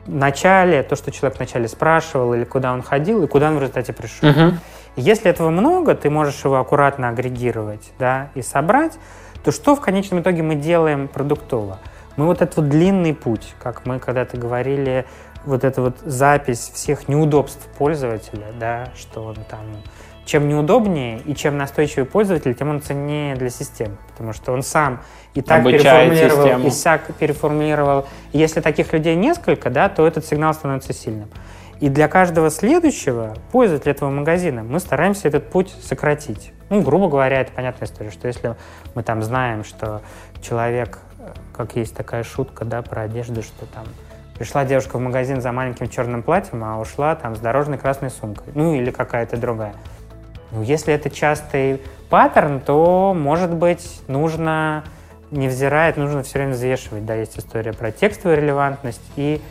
начале, 0.08 0.84
то, 0.84 0.96
что 0.96 1.12
человек 1.12 1.38
вначале 1.38 1.68
спрашивал, 1.68 2.34
или 2.34 2.44
куда 2.44 2.74
он 2.74 2.82
ходил, 2.82 3.24
и 3.24 3.28
куда 3.28 3.48
он 3.50 3.58
в 3.58 3.62
результате 3.62 3.94
пришел. 3.94 4.30
Uh-huh. 4.30 4.54
Если 4.96 5.30
этого 5.30 5.50
много, 5.50 5.96
ты 5.96 6.10
можешь 6.10 6.44
его 6.44 6.58
аккуратно 6.58 7.10
агрегировать 7.10 7.92
да, 8.00 8.30
и 8.36 8.42
собрать, 8.42 8.94
то 9.44 9.52
что 9.52 9.76
в 9.76 9.82
конечном 9.82 10.22
итоге 10.22 10.42
мы 10.44 10.56
делаем 10.56 11.08
продуктово? 11.08 11.80
Мы 12.18 12.26
вот 12.26 12.42
этот 12.42 12.58
вот 12.58 12.70
длинный 12.70 13.14
путь, 13.14 13.54
как 13.62 13.86
мы 13.86 14.00
когда-то 14.00 14.38
говорили, 14.38 15.06
вот 15.46 15.64
эта 15.64 15.82
вот 15.82 15.98
запись 16.04 16.72
всех 16.74 17.08
неудобств 17.08 17.68
пользователя, 17.78 18.48
да, 18.60 18.90
что 18.96 19.24
он 19.24 19.36
там 19.50 19.62
чем 20.26 20.48
неудобнее 20.50 21.20
и 21.20 21.36
чем 21.36 21.58
настойчивый 21.58 22.06
пользователь, 22.06 22.56
тем 22.56 22.70
он 22.70 22.82
ценнее 22.82 23.36
для 23.36 23.50
системы, 23.50 23.98
потому 24.12 24.34
что 24.34 24.52
он 24.54 24.64
сам 24.64 25.02
и 25.36 25.42
так 25.42 25.60
Обучает 25.60 26.12
переформулировал, 26.12 26.44
систему. 26.44 26.68
и 26.68 26.70
сяк 26.72 27.02
переформулировал. 27.20 28.08
И 28.32 28.40
если 28.40 28.62
таких 28.62 28.92
людей 28.92 29.16
несколько, 29.16 29.70
да, 29.70 29.88
то 29.88 30.06
этот 30.08 30.26
сигнал 30.26 30.54
становится 30.54 30.94
сильным. 30.94 31.30
И 31.80 31.90
для 31.90 32.08
каждого 32.08 32.50
следующего 32.50 33.36
пользователя 33.52 33.92
этого 33.92 34.10
магазина 34.10 34.64
мы 34.64 34.80
стараемся 34.80 35.28
этот 35.28 35.50
путь 35.52 35.76
сократить. 35.82 36.54
Ну, 36.70 36.82
грубо 36.82 37.10
говоря, 37.10 37.42
это 37.42 37.52
понятная 37.52 37.88
история, 37.88 38.12
что 38.12 38.28
если 38.28 38.56
мы 38.96 39.04
там 39.04 39.22
знаем, 39.22 39.64
что 39.64 40.02
человек, 40.42 41.00
как 41.56 41.76
есть 41.76 41.96
такая 41.96 42.24
шутка, 42.24 42.66
да, 42.66 42.82
про 42.82 43.04
одежду, 43.04 43.42
что 43.42 43.66
там 43.66 43.86
пришла 44.38 44.66
девушка 44.66 44.98
в 44.98 45.02
магазин 45.02 45.42
за 45.42 45.52
маленьким 45.52 45.90
черным 45.90 46.24
платьем, 46.24 46.64
а 46.64 46.80
ушла 46.80 47.16
там 47.16 47.36
с 47.36 47.40
дорожной 47.40 47.78
красной 47.78 48.10
сумкой, 48.10 48.52
ну 48.54 48.74
или 48.74 48.92
какая-то 48.92 49.38
другая. 49.38 49.76
Ну, 50.52 50.62
если 50.62 50.94
это 50.94 51.10
частый 51.10 51.82
паттерн, 52.10 52.60
то, 52.60 53.14
может 53.18 53.54
быть, 53.54 54.02
нужно 54.08 54.84
невзирая, 55.32 55.94
нужно 55.96 56.24
все 56.24 56.40
время 56.40 56.54
взвешивать. 56.54 57.06
Да, 57.06 57.16
есть 57.16 57.38
история 57.38 57.74
про 57.74 57.92
текстовую 57.92 58.42
релевантность 58.42 59.02
и 59.16 59.42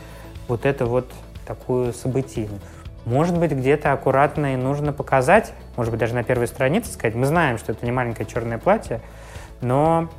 вот 0.47 0.65
это 0.65 0.85
вот 0.85 1.11
такую 1.45 1.93
событийную. 1.93 2.61
Может 3.05 3.37
быть, 3.37 3.51
где-то 3.51 3.91
аккуратно 3.91 4.53
и 4.53 4.57
нужно 4.57 4.93
показать, 4.93 5.53
может 5.75 5.91
быть, 5.91 5.99
даже 5.99 6.15
на 6.15 6.23
первой 6.23 6.47
странице 6.47 6.91
сказать, 6.91 7.13
мы 7.13 7.27
знаем, 7.27 7.59
что 7.59 7.71
это 7.71 7.85
не 7.85 7.91
маленькое 7.91 8.27
черное 8.27 8.57
платье, 8.57 8.99
но 9.61 10.09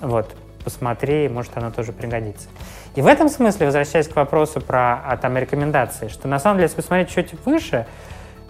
вот, 0.00 0.32
посмотри, 0.64 1.28
может, 1.28 1.56
оно 1.56 1.70
тоже 1.70 1.92
пригодится. 1.92 2.48
И 2.94 3.02
в 3.02 3.06
этом 3.06 3.28
смысле, 3.28 3.66
возвращаясь 3.66 4.08
к 4.08 4.16
вопросу 4.16 4.60
про 4.60 5.00
а, 5.06 5.16
там, 5.16 5.36
рекомендации, 5.36 6.08
что 6.08 6.28
на 6.28 6.38
самом 6.38 6.56
деле, 6.56 6.64
если 6.64 6.76
посмотреть 6.76 7.10
чуть 7.10 7.34
выше, 7.44 7.86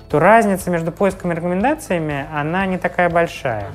то 0.09 0.19
разница 0.19 0.71
между 0.71 0.91
поиском 0.93 1.33
и 1.33 1.35
рекомендациями, 1.37 2.27
она 2.35 2.67
не 2.67 2.79
такая 2.79 3.09
большая. 3.11 3.67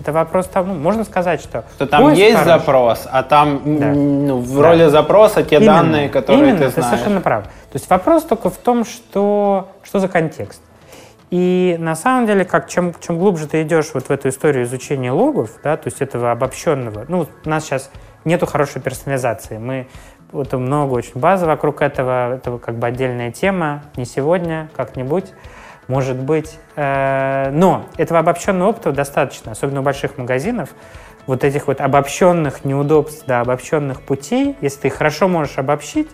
Это 0.00 0.12
вопрос 0.12 0.46
того, 0.48 0.72
ну, 0.72 0.78
можно 0.80 1.04
сказать, 1.04 1.40
что... 1.40 1.64
Что 1.76 1.86
там 1.86 2.12
есть 2.12 2.36
хорош. 2.36 2.46
запрос, 2.60 3.06
а 3.10 3.22
там 3.22 3.60
Да. 3.78 3.86
ну, 3.92 4.38
в 4.38 4.56
Да. 4.56 4.62
роли 4.68 4.88
запроса 4.88 5.44
те 5.44 5.56
Именно, 5.56 5.72
данные, 5.72 6.08
которые 6.08 6.48
именно, 6.48 6.58
ты 6.58 6.68
знаешь. 6.70 6.90
совершенно 6.90 7.20
прав. 7.20 7.44
То 7.44 7.50
есть 7.74 7.88
вопрос 7.88 8.24
только 8.24 8.50
в 8.50 8.56
том, 8.56 8.84
что, 8.84 9.68
что 9.84 10.00
за 10.00 10.08
контекст. 10.08 10.60
И 11.30 11.76
на 11.78 11.96
самом 11.96 12.26
деле, 12.26 12.44
как, 12.44 12.68
чем, 12.68 12.94
чем 13.00 13.18
глубже 13.18 13.48
ты 13.48 13.62
идешь 13.62 13.90
вот 13.94 14.04
в 14.04 14.10
эту 14.10 14.28
историю 14.28 14.64
изучения 14.64 15.10
логов, 15.10 15.58
да, 15.62 15.76
то 15.76 15.88
есть 15.88 16.00
этого 16.00 16.30
обобщенного, 16.30 17.06
ну, 17.08 17.26
у 17.44 17.48
нас 17.48 17.64
сейчас 17.64 17.90
нету 18.24 18.46
хорошей 18.46 18.80
персонализации. 18.80 19.58
Мы 19.58 19.88
вот 20.32 20.52
много 20.52 20.92
очень 20.92 21.20
базы 21.20 21.46
вокруг 21.46 21.82
этого, 21.82 22.34
это 22.34 22.58
как 22.58 22.76
бы 22.76 22.86
отдельная 22.86 23.30
тема, 23.30 23.84
не 23.96 24.04
сегодня, 24.04 24.68
как-нибудь, 24.76 25.32
может 25.88 26.16
быть. 26.16 26.58
Э, 26.76 27.50
Но 27.52 27.86
этого 27.96 28.20
обобщенного 28.20 28.70
опыта 28.70 28.92
достаточно, 28.92 29.52
особенно 29.52 29.80
у 29.80 29.82
больших 29.82 30.18
магазинов, 30.18 30.70
вот 31.26 31.44
этих 31.44 31.68
вот 31.68 31.80
обобщенных 31.80 32.64
неудобств, 32.64 33.24
да, 33.26 33.40
обобщенных 33.40 34.02
путей, 34.02 34.56
если 34.60 34.80
ты 34.80 34.90
хорошо 34.90 35.28
можешь 35.28 35.58
обобщить 35.58 36.10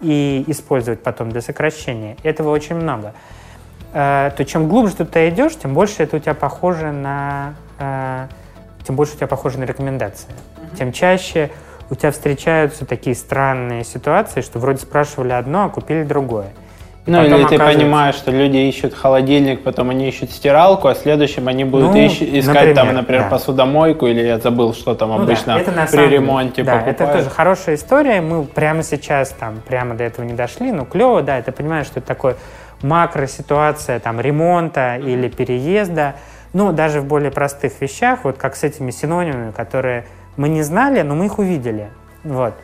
и 0.00 0.44
использовать 0.48 1.02
потом 1.02 1.30
для 1.30 1.40
сокращения, 1.40 2.16
этого 2.22 2.50
очень 2.50 2.76
много. 2.76 3.14
Э, 3.92 4.30
То 4.36 4.44
чем 4.44 4.68
глубже 4.68 4.94
ты 4.96 5.04
туда 5.04 5.28
идешь, 5.28 5.56
тем 5.56 5.74
больше 5.74 6.02
это 6.04 6.16
у 6.16 6.20
тебя 6.20 6.34
похоже 6.34 6.92
на, 6.92 7.54
э, 7.78 8.26
тем 8.86 8.94
больше 8.96 9.14
у 9.14 9.16
тебя 9.16 9.26
похоже 9.26 9.58
на 9.58 9.64
рекомендации. 9.64 10.28
Тем 10.78 10.92
чаще 10.92 11.50
у 11.90 11.96
тебя 11.96 12.12
встречаются 12.12 12.86
такие 12.86 13.16
странные 13.16 13.82
ситуации, 13.84 14.42
что 14.42 14.60
вроде 14.60 14.78
спрашивали 14.78 15.32
одно, 15.32 15.64
а 15.64 15.68
купили 15.68 16.04
другое. 16.04 16.46
И 17.06 17.10
Ну 17.10 17.22
или 17.24 17.28
ты 17.30 17.34
оказывается- 17.56 17.78
понимаешь, 17.80 18.14
что 18.14 18.30
люди 18.30 18.58
ищут 18.58 18.94
холодильник, 18.94 19.62
потом 19.64 19.90
они 19.90 20.06
ищут 20.08 20.30
стиралку, 20.30 20.86
а 20.86 20.94
следующим 20.94 21.48
они 21.48 21.64
будут 21.64 21.92
Ну, 21.92 21.96
ищ- 21.96 22.38
искать 22.38 22.74
там, 22.74 22.88
например, 22.88 22.94
например, 22.94 23.22
да. 23.24 23.28
посудомойку, 23.30 24.06
или 24.06 24.20
я 24.20 24.38
забыл, 24.38 24.72
что 24.74 24.94
там 24.94 25.08
Ну 25.08 25.16
да, 25.16 25.22
обычно 25.24 25.52
это 25.52 25.72
на 25.72 25.86
при 25.86 25.90
самом 25.90 26.04
деле- 26.10 26.18
ремонте 26.18 26.62
Да, 26.62 26.76
это 26.82 26.84
покупают. 26.92 27.16
тоже 27.24 27.30
хорошая 27.34 27.74
история. 27.74 28.20
Мы 28.20 28.44
прямо 28.44 28.84
сейчас 28.84 29.30
там 29.30 29.60
прямо 29.66 29.94
до 29.96 30.04
этого 30.04 30.24
не 30.24 30.34
дошли, 30.34 30.70
но 30.70 30.84
клево, 30.84 31.22
да, 31.22 31.40
ты 31.42 31.50
понимаешь, 31.50 31.86
что 31.86 31.98
это 31.98 32.06
такое 32.06 32.36
макроситуация 32.82 34.00
там 34.00 34.20
ремонта 34.20 34.96
или 34.96 35.28
переезда. 35.28 36.16
Ну, 36.52 36.72
даже 36.72 37.00
в 37.00 37.06
более 37.06 37.30
простых 37.30 37.80
вещах, 37.80 38.24
вот 38.24 38.36
как 38.38 38.56
с 38.56 38.64
этими 38.64 38.90
синонимами, 38.90 39.52
которые 39.52 40.06
мы 40.36 40.48
не 40.48 40.62
знали, 40.62 41.02
но 41.02 41.14
мы 41.14 41.26
их 41.26 41.38
увидели. 41.38 41.90
Вот. 42.24 42.54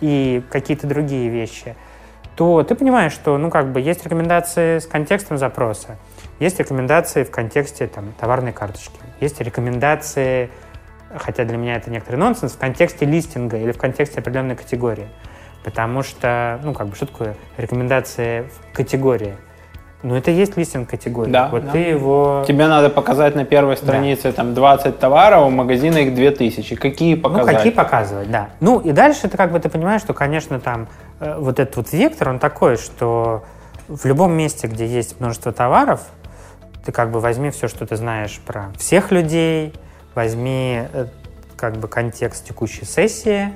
И 0.00 0.42
какие-то 0.50 0.86
другие 0.86 1.28
вещи 1.28 1.74
то 2.36 2.62
ты 2.62 2.74
понимаешь, 2.74 3.12
что, 3.12 3.36
ну, 3.38 3.50
как 3.50 3.72
бы, 3.72 3.80
есть 3.80 4.04
рекомендации 4.04 4.78
с 4.78 4.86
контекстом 4.86 5.38
запроса, 5.38 5.98
есть 6.38 6.58
рекомендации 6.58 7.24
в 7.24 7.30
контексте, 7.30 7.86
там, 7.86 8.12
товарной 8.18 8.52
карточки, 8.52 8.98
есть 9.20 9.40
рекомендации, 9.40 10.50
хотя 11.14 11.44
для 11.44 11.56
меня 11.56 11.76
это 11.76 11.90
некоторый 11.90 12.16
нонсенс, 12.16 12.52
в 12.52 12.58
контексте 12.58 13.04
листинга 13.04 13.58
или 13.58 13.72
в 13.72 13.78
контексте 13.78 14.20
определенной 14.20 14.56
категории. 14.56 15.08
Потому 15.62 16.02
что, 16.02 16.58
ну, 16.64 16.72
как 16.72 16.88
бы, 16.88 16.96
что 16.96 17.06
такое 17.06 17.36
рекомендации 17.56 18.42
в 18.42 18.74
категории? 18.74 19.36
Ну, 20.02 20.16
это 20.16 20.32
и 20.32 20.34
есть 20.34 20.56
листинг 20.56 20.90
категории. 20.90 21.30
Да, 21.30 21.48
вот 21.48 21.64
да. 21.66 21.72
ты 21.72 21.78
его... 21.78 22.44
Тебе 22.46 22.66
надо 22.66 22.90
показать 22.90 23.36
на 23.36 23.44
первой 23.44 23.76
странице 23.76 24.32
там 24.32 24.52
20 24.52 24.98
товаров, 24.98 25.46
у 25.46 25.50
магазина 25.50 25.98
их 25.98 26.14
2000. 26.14 26.74
Какие 26.74 27.14
показать? 27.14 27.52
Ну, 27.52 27.56
какие 27.56 27.72
показывать, 27.72 28.30
да. 28.30 28.48
Ну, 28.60 28.80
и 28.80 28.90
дальше 28.90 29.28
ты 29.28 29.36
как 29.36 29.52
бы 29.52 29.60
ты 29.60 29.68
понимаешь, 29.68 30.00
что, 30.00 30.12
конечно, 30.12 30.58
там 30.58 30.88
э, 31.20 31.36
вот 31.38 31.60
этот 31.60 31.76
вот 31.76 31.92
вектор, 31.92 32.30
он 32.30 32.40
такой, 32.40 32.76
что 32.76 33.44
в 33.86 34.04
любом 34.04 34.32
месте, 34.32 34.66
где 34.66 34.86
есть 34.86 35.20
множество 35.20 35.52
товаров, 35.52 36.00
ты 36.84 36.90
как 36.90 37.12
бы 37.12 37.20
возьми 37.20 37.50
все, 37.50 37.68
что 37.68 37.86
ты 37.86 37.94
знаешь 37.94 38.40
про 38.44 38.72
всех 38.76 39.12
людей, 39.12 39.72
возьми 40.16 40.82
э, 40.92 41.06
как 41.56 41.76
бы 41.76 41.86
контекст 41.86 42.44
текущей 42.44 42.84
сессии, 42.84 43.52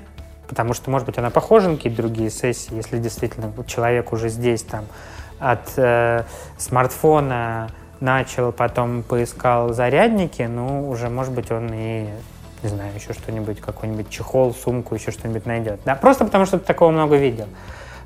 потому 0.46 0.74
что, 0.74 0.90
может 0.90 1.06
быть, 1.06 1.18
она 1.18 1.30
похожа 1.30 1.68
на 1.68 1.76
какие-то 1.76 2.02
другие 2.02 2.30
сессии, 2.30 2.74
если 2.74 2.98
действительно 2.98 3.52
человек 3.66 4.12
уже 4.12 4.28
здесь 4.28 4.62
там 4.62 4.84
от 5.38 5.72
э, 5.76 6.22
смартфона 6.58 7.70
начал, 8.00 8.52
потом 8.52 9.02
поискал 9.02 9.72
зарядники, 9.72 10.42
ну, 10.42 10.88
уже, 10.88 11.08
может 11.08 11.32
быть, 11.32 11.50
он 11.50 11.70
и, 11.72 12.08
не 12.62 12.68
знаю, 12.68 12.94
еще 12.94 13.12
что-нибудь, 13.12 13.60
какой-нибудь 13.60 14.08
чехол, 14.10 14.54
сумку, 14.54 14.94
еще 14.94 15.10
что-нибудь 15.10 15.46
найдет. 15.46 15.80
Да, 15.84 15.94
просто 15.94 16.24
потому 16.24 16.46
что 16.46 16.58
ты 16.58 16.66
такого 16.66 16.90
много 16.90 17.16
видел. 17.16 17.46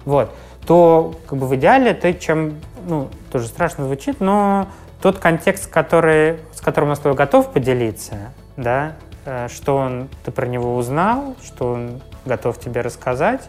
Вот. 0.04 0.34
То, 0.66 1.14
как 1.26 1.38
бы, 1.38 1.46
в 1.46 1.54
идеале 1.56 1.94
ты 1.94 2.14
чем, 2.14 2.60
ну, 2.86 3.08
тоже 3.32 3.48
страшно 3.48 3.84
звучит, 3.84 4.20
но 4.20 4.68
тот 5.00 5.18
контекст, 5.18 5.68
который, 5.68 6.38
с 6.54 6.60
которым 6.60 6.90
он 6.90 6.96
с 6.96 7.00
тобой 7.00 7.16
готов 7.16 7.50
поделиться, 7.52 8.32
да, 8.56 8.92
э, 9.24 9.48
что 9.48 9.76
он, 9.76 10.08
ты 10.24 10.30
про 10.30 10.46
него 10.46 10.76
узнал, 10.76 11.36
что 11.42 11.72
он 11.72 12.02
готов 12.26 12.58
тебе 12.60 12.82
рассказать, 12.82 13.48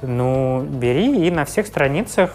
ну, 0.00 0.62
бери 0.62 1.26
и 1.26 1.30
на 1.30 1.44
всех 1.44 1.66
страницах 1.66 2.30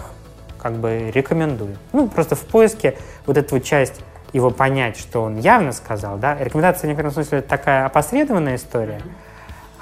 как 0.62 0.74
бы 0.74 1.12
рекомендую. 1.14 1.78
Ну, 1.94 2.08
просто 2.08 2.36
в 2.36 2.42
поиске 2.42 2.98
вот 3.26 3.38
эту 3.38 3.60
часть 3.60 4.02
его 4.34 4.52
понять, 4.52 4.98
что 4.98 5.24
он 5.24 5.38
явно 5.38 5.72
сказал, 5.72 6.18
да. 6.18 6.38
Рекомендация 6.38 6.88
в 6.88 6.90
некотором 6.90 7.12
смысле 7.12 7.42
такая 7.42 7.86
опосредованная 7.86 8.56
история, 8.56 9.02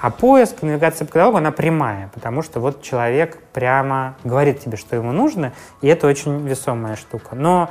а 0.00 0.10
поиск, 0.10 0.62
навигация 0.62 1.06
по 1.06 1.12
каталогу, 1.12 1.38
она 1.38 1.50
прямая, 1.50 2.10
потому 2.12 2.42
что 2.42 2.60
вот 2.60 2.82
человек 2.82 3.38
прямо 3.52 4.16
говорит 4.24 4.60
тебе, 4.60 4.76
что 4.76 4.94
ему 4.94 5.12
нужно, 5.12 5.52
и 5.80 5.88
это 5.88 6.06
очень 6.06 6.46
весомая 6.46 6.96
штука. 6.96 7.34
Но 7.34 7.70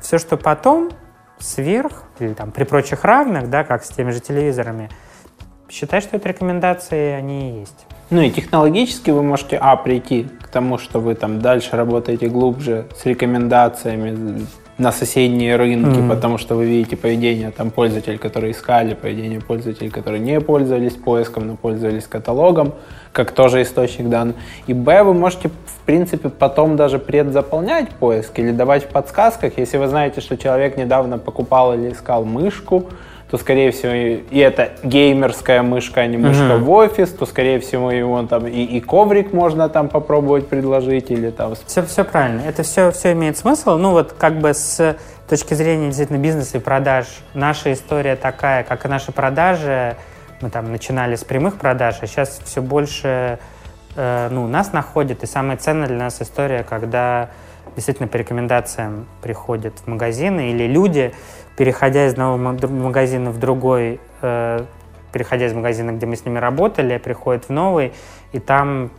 все, 0.00 0.18
что 0.18 0.36
потом, 0.36 0.90
сверх, 1.38 2.04
или 2.18 2.32
там 2.32 2.50
при 2.50 2.64
прочих 2.64 3.04
равных, 3.04 3.50
да, 3.50 3.64
как 3.64 3.84
с 3.84 3.88
теми 3.88 4.10
же 4.10 4.20
телевизорами, 4.20 4.90
считай, 5.68 6.00
что 6.00 6.16
это 6.16 6.28
рекомендации, 6.28 7.12
они 7.12 7.50
и 7.50 7.60
есть. 7.60 7.86
Ну 8.10 8.22
и 8.22 8.30
технологически 8.30 9.10
вы 9.10 9.22
можете, 9.22 9.58
а, 9.58 9.76
прийти 9.76 10.26
к 10.42 10.48
тому, 10.48 10.78
что 10.78 10.98
вы 10.98 11.14
там 11.14 11.40
дальше 11.40 11.76
работаете 11.76 12.28
глубже 12.28 12.86
с 12.96 13.04
рекомендациями 13.04 14.46
на 14.78 14.92
соседние 14.92 15.56
рынки, 15.56 15.98
Мгм. 15.98 16.08
потому 16.08 16.38
что 16.38 16.54
вы 16.54 16.64
видите 16.64 16.96
поведение 16.96 17.50
там 17.50 17.70
пользователей, 17.70 18.16
которые 18.16 18.52
искали, 18.52 18.94
поведение 18.94 19.40
пользователей, 19.40 19.90
которые 19.90 20.20
не 20.20 20.40
пользовались 20.40 20.92
поиском, 20.94 21.48
но 21.48 21.56
пользовались 21.56 22.06
каталогом, 22.06 22.72
как 23.12 23.32
тоже 23.32 23.60
источник 23.62 24.08
данных. 24.08 24.36
И 24.68 24.72
б, 24.74 25.02
вы 25.02 25.14
можете, 25.14 25.48
в 25.48 25.84
принципе, 25.84 26.28
потом 26.28 26.76
даже 26.76 27.00
предзаполнять 27.00 27.90
поиск 27.90 28.38
или 28.38 28.52
давать 28.52 28.84
в 28.84 28.88
подсказках, 28.88 29.58
если 29.58 29.78
вы 29.78 29.88
знаете, 29.88 30.20
что 30.20 30.36
человек 30.36 30.76
недавно 30.76 31.18
покупал 31.18 31.74
или 31.74 31.90
искал 31.90 32.24
мышку, 32.24 32.84
то, 33.30 33.36
скорее 33.36 33.70
всего, 33.72 33.92
и 33.92 34.14
и 34.30 34.38
это 34.38 34.72
геймерская 34.82 35.62
мышка, 35.62 36.00
а 36.00 36.06
не 36.06 36.16
мышка 36.16 36.54
Мгм. 36.54 36.64
в 36.64 36.70
офис, 36.70 37.10
то, 37.10 37.26
скорее 37.26 37.60
всего, 37.60 37.90
его 37.90 38.22
там 38.24 38.46
и, 38.46 38.62
и 38.62 38.80
коврик 38.80 39.32
можно 39.32 39.68
там 39.68 39.88
попробовать 39.88 40.48
предложить, 40.48 41.10
или 41.10 41.30
там... 41.30 41.54
Все, 41.66 41.82
все 41.82 42.04
правильно. 42.04 42.40
Это 42.46 42.62
все, 42.62 42.90
все 42.90 43.12
имеет 43.12 43.36
смысл. 43.36 43.76
Ну 43.76 43.90
вот 43.90 44.14
как 44.18 44.38
бы 44.40 44.54
с 44.54 44.96
точки 45.28 45.52
зрения 45.54 45.86
действительно 45.88 46.18
бизнеса 46.18 46.56
и 46.56 46.60
продаж, 46.60 47.06
наша 47.34 47.72
история 47.72 48.16
такая, 48.16 48.62
как 48.64 48.86
и 48.86 48.88
наши 48.88 49.12
продажи. 49.12 49.96
Мы 50.40 50.50
там 50.50 50.70
начинали 50.70 51.16
с 51.16 51.24
прямых 51.24 51.56
продаж, 51.56 51.96
а 52.00 52.06
сейчас 52.06 52.40
все 52.44 52.62
больше 52.62 53.38
э, 53.96 54.28
ну, 54.30 54.46
нас 54.46 54.72
находит. 54.72 55.22
И 55.22 55.26
самая 55.26 55.56
ценная 55.58 55.88
для 55.88 55.98
нас 55.98 56.22
история, 56.22 56.62
когда 56.62 57.28
действительно 57.78 58.08
по 58.08 58.16
рекомендациям 58.16 59.06
приходят 59.22 59.78
в 59.78 59.86
магазины 59.86 60.50
или 60.50 60.66
люди, 60.66 61.14
переходя 61.56 62.06
из 62.06 62.12
одного 62.12 62.36
магазина 62.36 63.30
в 63.30 63.38
другой, 63.38 64.00
э, 64.20 64.64
переходя 65.12 65.46
из 65.46 65.54
магазина, 65.54 65.92
где 65.92 66.04
мы 66.04 66.16
с 66.16 66.24
ними 66.24 66.40
работали, 66.40 66.98
приходят 66.98 67.44
в 67.44 67.50
новый, 67.50 67.92
и 68.32 68.40
там 68.40 68.90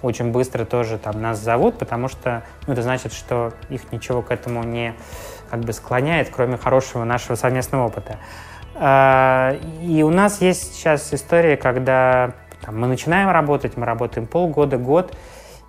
очень 0.00 0.32
быстро 0.32 0.64
тоже 0.64 0.96
там 0.96 1.20
нас 1.20 1.38
зовут, 1.40 1.76
потому 1.76 2.08
что 2.08 2.42
ну, 2.66 2.72
это 2.72 2.80
значит, 2.82 3.12
что 3.12 3.52
их 3.68 3.92
ничего 3.92 4.22
к 4.22 4.30
этому 4.30 4.64
не 4.64 4.94
как 5.50 5.60
бы 5.60 5.74
склоняет, 5.74 6.30
кроме 6.34 6.56
хорошего 6.56 7.04
нашего 7.04 7.36
совместного 7.36 7.86
опыта. 7.86 8.16
А, 8.74 9.58
И 9.82 10.02
у 10.02 10.10
нас 10.10 10.40
есть 10.40 10.74
сейчас 10.74 11.12
история, 11.12 11.58
когда 11.58 12.32
там, 12.62 12.80
мы 12.80 12.86
начинаем 12.86 13.28
работать, 13.28 13.76
мы 13.76 13.84
работаем 13.84 14.26
полгода, 14.26 14.78
год, 14.78 15.14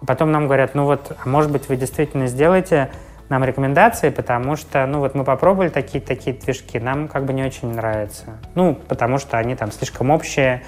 потом 0.06 0.32
нам 0.32 0.45
говорят, 0.45 0.76
ну 0.76 0.86
вот, 0.86 1.16
а 1.24 1.28
может 1.28 1.51
быть, 1.51 1.70
вы 1.70 1.76
действительно 1.76 2.28
сделаете 2.28 2.89
нам 3.30 3.43
рекомендации, 3.43 4.10
потому 4.10 4.56
что, 4.56 4.86
ну 4.86 4.99
вот 4.99 5.16
мы 5.16 5.24
попробовали 5.24 5.70
такие 5.70 6.01
такие 6.01 6.36
движки, 6.36 6.80
нам 6.80 7.08
как 7.08 7.26
бы 7.26 7.34
не 7.34 7.43
очень 7.43 7.74
нравится. 7.74 8.38
Ну, 8.56 8.76
потому 8.88 9.18
что 9.18 9.38
они 9.38 9.56
там 9.56 9.72
слишком 9.72 10.10
общие, 10.10 10.64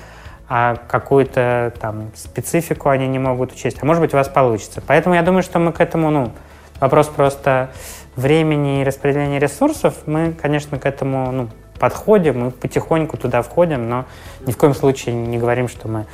а 0.48 0.76
какую-то 0.88 1.74
там 1.80 2.12
специфику 2.16 2.90
они 2.90 3.08
не 3.08 3.20
могут 3.20 3.52
учесть. 3.54 3.78
А 3.82 3.86
может 3.86 4.02
быть, 4.02 4.14
у 4.14 4.18
вас 4.18 4.30
получится. 4.30 4.82
Поэтому 4.86 5.16
я 5.16 5.22
думаю, 5.22 5.44
что 5.44 5.60
мы 5.60 5.74
к 5.74 5.82
этому, 5.82 6.12
ну, 6.12 6.32
вопрос 6.80 7.08
просто 7.08 7.72
времени 8.16 8.82
и 8.82 8.84
распределения 8.84 9.40
ресурсов, 9.40 9.96
мы, 10.06 10.34
конечно, 10.34 10.80
к 10.80 10.86
этому, 10.86 11.32
ну, 11.32 11.50
подходим, 11.80 12.40
мы 12.40 12.52
потихоньку 12.52 13.18
туда 13.18 13.42
входим, 13.42 13.90
но 13.90 14.06
ни 14.46 14.52
в 14.52 14.58
коем 14.58 14.74
случае 14.74 15.16
не 15.16 15.38
говорим, 15.38 15.68
что 15.68 15.88
мы 15.88 16.06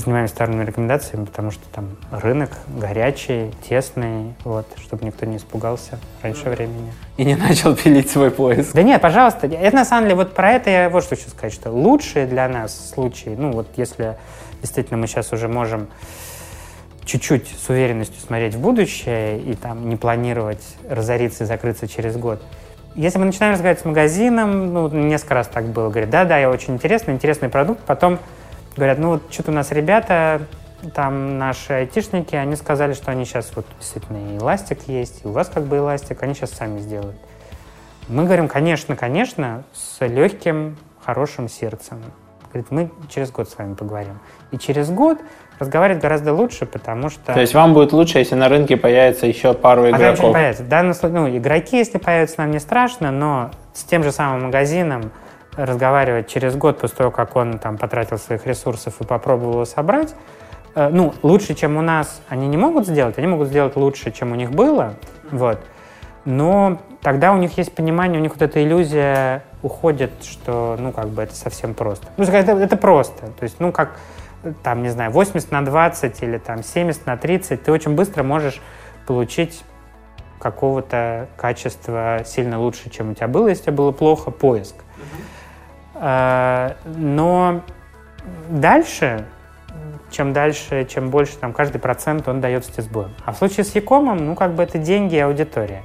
занимаемся 0.00 0.34
товарными 0.36 0.64
рекомендациями, 0.64 1.24
потому 1.24 1.50
что 1.50 1.62
там 1.72 1.96
рынок 2.10 2.50
горячий, 2.68 3.50
тесный, 3.68 4.34
вот, 4.44 4.66
чтобы 4.78 5.04
никто 5.04 5.26
не 5.26 5.36
испугался 5.36 5.98
раньше 6.22 6.48
времени. 6.48 6.92
И 7.16 7.24
не 7.24 7.36
начал 7.36 7.76
пилить 7.76 8.10
свой 8.10 8.30
поиск. 8.30 8.72
Да 8.72 8.82
нет, 8.82 9.00
пожалуйста. 9.00 9.46
Это 9.46 9.76
на 9.76 9.84
самом 9.84 10.04
деле, 10.04 10.16
вот 10.16 10.34
про 10.34 10.52
это 10.52 10.70
я 10.70 10.88
вот 10.88 11.04
что 11.04 11.16
хочу 11.16 11.28
сказать, 11.28 11.52
что 11.52 11.70
лучшие 11.70 12.26
для 12.26 12.48
нас 12.48 12.90
случаи, 12.90 13.34
ну 13.36 13.52
вот 13.52 13.66
если 13.76 14.16
действительно 14.62 14.96
мы 14.96 15.06
сейчас 15.06 15.32
уже 15.32 15.48
можем 15.48 15.88
чуть-чуть 17.04 17.48
с 17.48 17.68
уверенностью 17.68 18.20
смотреть 18.20 18.54
в 18.54 18.60
будущее 18.60 19.40
и 19.40 19.54
там 19.54 19.88
не 19.88 19.96
планировать 19.96 20.62
разориться 20.88 21.44
и 21.44 21.46
закрыться 21.46 21.88
через 21.88 22.16
год. 22.16 22.40
Если 22.94 23.18
мы 23.18 23.24
начинаем 23.24 23.54
разговаривать 23.54 23.82
с 23.82 23.84
магазином, 23.84 24.72
ну, 24.72 24.88
несколько 24.88 25.34
раз 25.34 25.48
так 25.48 25.64
было, 25.66 25.88
говорят, 25.88 26.10
да-да, 26.10 26.38
я 26.38 26.50
очень 26.50 26.74
интересный, 26.74 27.14
интересный 27.14 27.48
продукт, 27.48 27.80
потом 27.86 28.18
говорят, 28.76 28.98
ну, 28.98 29.10
вот 29.10 29.22
что-то 29.30 29.50
у 29.50 29.54
нас 29.54 29.70
ребята, 29.72 30.42
там 30.94 31.38
наши 31.38 31.72
айтишники, 31.72 32.34
они 32.34 32.56
сказали, 32.56 32.92
что 32.94 33.10
они 33.10 33.24
сейчас 33.24 33.52
вот 33.54 33.66
действительно 33.78 34.34
и 34.34 34.38
эластик 34.38 34.88
есть, 34.88 35.24
и 35.24 35.28
у 35.28 35.32
вас 35.32 35.48
как 35.48 35.64
бы 35.64 35.76
эластик, 35.78 36.22
они 36.22 36.34
сейчас 36.34 36.50
сами 36.50 36.78
сделают. 36.80 37.16
Мы 38.08 38.24
говорим, 38.24 38.48
конечно, 38.48 38.96
конечно, 38.96 39.62
с 39.72 40.04
легким, 40.04 40.76
хорошим 41.04 41.48
сердцем. 41.48 42.02
Говорит, 42.52 42.70
мы 42.70 42.90
через 43.08 43.30
год 43.30 43.48
с 43.48 43.56
вами 43.56 43.74
поговорим. 43.74 44.18
И 44.50 44.58
через 44.58 44.90
год 44.90 45.18
разговаривать 45.58 46.02
гораздо 46.02 46.34
лучше, 46.34 46.66
потому 46.66 47.08
что... 47.08 47.32
То 47.32 47.40
есть 47.40 47.54
вам 47.54 47.72
будет 47.72 47.92
лучше, 47.92 48.18
если 48.18 48.34
на 48.34 48.48
рынке 48.48 48.76
появится 48.76 49.26
еще 49.26 49.54
пару 49.54 49.84
А 49.84 49.90
там 49.90 49.92
ничего 49.92 50.02
не 50.02 50.14
игроков. 50.14 50.32
появится. 50.32 50.62
В 50.64 50.68
данном 50.68 50.94
случае, 50.94 51.20
ну, 51.20 51.36
игроки, 51.38 51.78
если 51.78 51.98
появятся, 51.98 52.34
нам 52.38 52.50
не 52.50 52.58
страшно, 52.58 53.10
но 53.10 53.50
с 53.72 53.84
тем 53.84 54.02
же 54.02 54.12
самым 54.12 54.44
магазином 54.46 55.12
разговаривать 55.56 56.28
через 56.28 56.56
год 56.56 56.78
после 56.78 56.96
того, 56.96 57.10
как 57.10 57.36
он 57.36 57.58
там 57.58 57.78
потратил 57.78 58.18
своих 58.18 58.46
ресурсов 58.46 59.00
и 59.00 59.04
попробовал 59.04 59.52
его 59.52 59.64
собрать, 59.64 60.14
Э, 60.74 60.88
ну, 60.88 61.14
лучше, 61.22 61.54
чем 61.54 61.76
у 61.76 61.82
нас, 61.82 62.22
они 62.28 62.48
не 62.48 62.56
могут 62.56 62.86
сделать, 62.86 63.18
они 63.18 63.26
могут 63.26 63.48
сделать 63.48 63.76
лучше, 63.76 64.10
чем 64.10 64.32
у 64.32 64.34
них 64.34 64.50
было, 64.50 64.94
вот. 65.30 65.58
Но 66.24 66.78
тогда 67.02 67.32
у 67.32 67.36
них 67.36 67.58
есть 67.58 67.74
понимание, 67.74 68.20
у 68.20 68.22
них 68.22 68.32
вот 68.32 68.42
эта 68.42 68.62
иллюзия 68.62 69.42
уходит, 69.62 70.12
что, 70.22 70.76
ну, 70.78 70.92
как 70.92 71.08
бы 71.08 71.22
это 71.22 71.34
совсем 71.34 71.74
просто. 71.74 72.06
Ну, 72.16 72.24
это, 72.24 72.52
это 72.52 72.76
просто. 72.76 73.26
То 73.26 73.42
есть, 73.42 73.56
ну, 73.58 73.72
как, 73.72 73.98
там, 74.62 74.82
не 74.82 74.88
знаю, 74.88 75.10
80 75.10 75.50
на 75.50 75.64
20 75.64 76.22
или 76.22 76.38
там 76.38 76.62
70 76.62 77.06
на 77.06 77.16
30, 77.16 77.62
ты 77.62 77.72
очень 77.72 77.94
быстро 77.94 78.22
можешь 78.22 78.60
получить 79.06 79.62
какого-то 80.38 81.28
качества 81.36 82.20
сильно 82.24 82.58
лучше, 82.60 82.88
чем 82.90 83.10
у 83.10 83.14
тебя 83.14 83.28
было, 83.28 83.48
если 83.48 83.64
тебе 83.64 83.72
было 83.74 83.92
плохо, 83.92 84.30
поиск. 84.30 84.76
А, 84.76 84.91
но 86.02 87.62
дальше, 88.48 89.24
чем 90.10 90.32
дальше, 90.32 90.84
чем 90.84 91.10
больше, 91.10 91.36
там, 91.36 91.52
каждый 91.52 91.78
процент 91.78 92.28
он 92.28 92.40
дается 92.40 92.72
тебе 92.72 92.82
сбоем. 92.82 93.14
А 93.24 93.32
в 93.32 93.36
случае 93.36 93.64
с 93.64 93.74
Якомом, 93.74 94.26
ну, 94.26 94.34
как 94.34 94.54
бы 94.54 94.62
это 94.62 94.78
деньги 94.78 95.14
и 95.14 95.20
аудитория. 95.20 95.82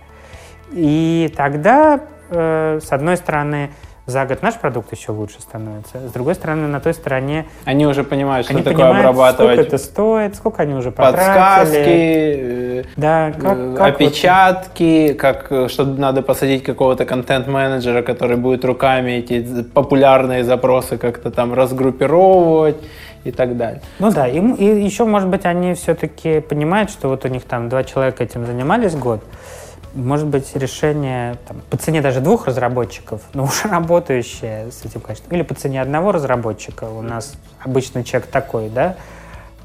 И 0.72 1.34
тогда, 1.36 2.02
э, 2.30 2.80
с 2.82 2.92
одной 2.92 3.18
стороны, 3.18 3.72
за 4.08 4.26
год 4.26 4.42
наш 4.42 4.56
продукт 4.56 4.94
еще 4.94 5.12
лучше 5.12 5.42
становится. 5.42 6.08
С 6.08 6.14
другой 6.14 6.36
стороны, 6.36 6.68
на 6.68 6.80
той 6.80 6.94
стороне... 6.94 7.46
Они 7.66 7.86
уже 7.86 8.06
понимают, 8.06 8.46
что 8.46 8.56
они 8.56 8.64
такое 8.64 8.86
понимают, 8.86 9.06
обрабатывать. 9.06 9.54
сколько 9.56 9.68
это 9.68 9.78
стоит, 9.78 10.36
сколько 10.36 10.64
они 10.64 10.74
уже 10.76 10.92
потратили. 10.92 11.18
Подсказки, 11.18 11.84
э, 11.86 12.84
Да, 12.96 13.34
как, 13.34 13.58
э, 13.58 13.76
как 13.78 13.96
опечатки, 13.96 15.14
как, 15.14 15.52
э, 15.52 15.68
что 15.68 15.84
надо 15.84 16.22
посадить 16.22 16.64
какого-то 16.64 17.04
контент-менеджера, 17.04 18.02
который 18.02 18.38
будет 18.38 18.64
руками 18.64 19.12
эти 19.12 19.64
популярные 19.64 20.46
запросы 20.46 20.98
как-то 20.98 21.30
там 21.30 21.54
разгруппировывать 21.54 22.78
и 23.26 23.32
так 23.32 23.58
далее. 23.58 23.82
Ну 24.00 24.10
да, 24.10 24.26
и, 24.26 24.40
и 24.40 24.86
еще, 24.86 25.04
может 25.04 25.28
быть, 25.28 25.46
они 25.46 25.74
все-таки 25.74 26.40
понимают, 26.40 26.92
что 26.92 27.10
вот 27.10 27.26
у 27.26 27.28
них 27.28 27.44
там 27.44 27.68
два 27.68 27.84
человека 27.84 28.24
этим 28.24 28.46
занимались 28.46 28.96
год, 28.96 29.22
может 29.94 30.28
быть, 30.28 30.56
решение 30.56 31.38
там, 31.48 31.58
по 31.70 31.78
цене 31.78 32.02
даже 32.02 32.22
двух 32.22 32.48
разработчиков, 32.48 33.22
но 33.34 33.44
уже 33.44 33.68
работающее 33.70 34.72
с 34.72 34.86
этим 34.86 35.02
качеством, 35.02 35.34
или 35.36 35.44
по 35.44 35.54
цене 35.54 35.82
одного 35.82 36.12
разработчика, 36.12 36.86
у 36.86 37.02
нас 37.02 37.34
обычный 37.64 38.04
чек 38.04 38.26
такой, 38.26 38.70
да, 38.70 38.96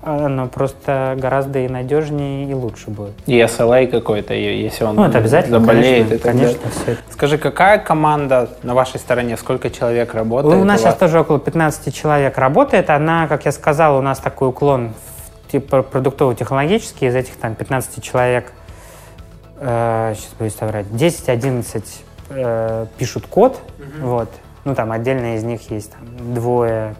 оно 0.03 0.49
просто 0.49 1.17
гораздо 1.17 1.61
и 1.61 1.69
надежнее, 1.69 2.51
и 2.51 2.55
лучше 2.55 2.91
будет. 2.91 3.13
И 3.27 3.39
SLA 3.39 3.87
какой-то, 3.87 4.35
если 4.35 4.85
он 4.85 4.97
Ну, 4.97 5.05
это 5.05 5.19
обязательно, 5.19 5.61
заболеет 5.61 6.09
конечно, 6.09 6.15
и 6.15 6.19
так 6.19 6.33
конечно, 6.33 6.59
далее. 6.59 6.73
все 6.83 6.93
это. 6.93 7.03
Скажи, 7.11 7.39
какая 7.39 7.79
команда 7.79 8.51
на 8.65 8.75
вашей 8.75 8.99
стороне, 8.99 9.37
сколько 9.37 9.71
человек 9.71 10.13
работает? 10.15 10.61
У 10.61 10.65
нас 10.65 10.81
у 10.81 10.83
сейчас 10.83 10.97
тоже 10.97 11.21
около 11.21 11.39
15 11.39 11.95
человек 11.95 12.37
работает. 12.37 12.91
Она, 12.91 13.29
как 13.29 13.45
я 13.45 13.53
сказал, 13.53 13.97
у 13.97 14.03
нас 14.03 14.19
такой 14.19 14.49
уклон 14.49 14.93
в 15.47 15.53
типа 15.53 15.83
продуктово-технологический. 15.83 17.07
Из 17.07 17.15
этих 17.15 17.37
там 17.37 17.55
15 17.55 18.03
человек, 18.03 18.53
э, 19.63 20.15
сейчас 20.17 20.33
боюсь 20.39 20.55
соврать, 20.55 20.87
10-11 20.87 21.85
э, 22.31 22.87
пишут 22.99 23.27
код. 23.27 23.61
Вот. 24.01 24.31
Ну, 24.65 24.75
там 24.75 24.93
отдельно 24.93 25.37
из 25.37 25.43
них 25.45 25.71
есть 25.71 25.93
там, 25.93 26.35
двое, 26.35 26.95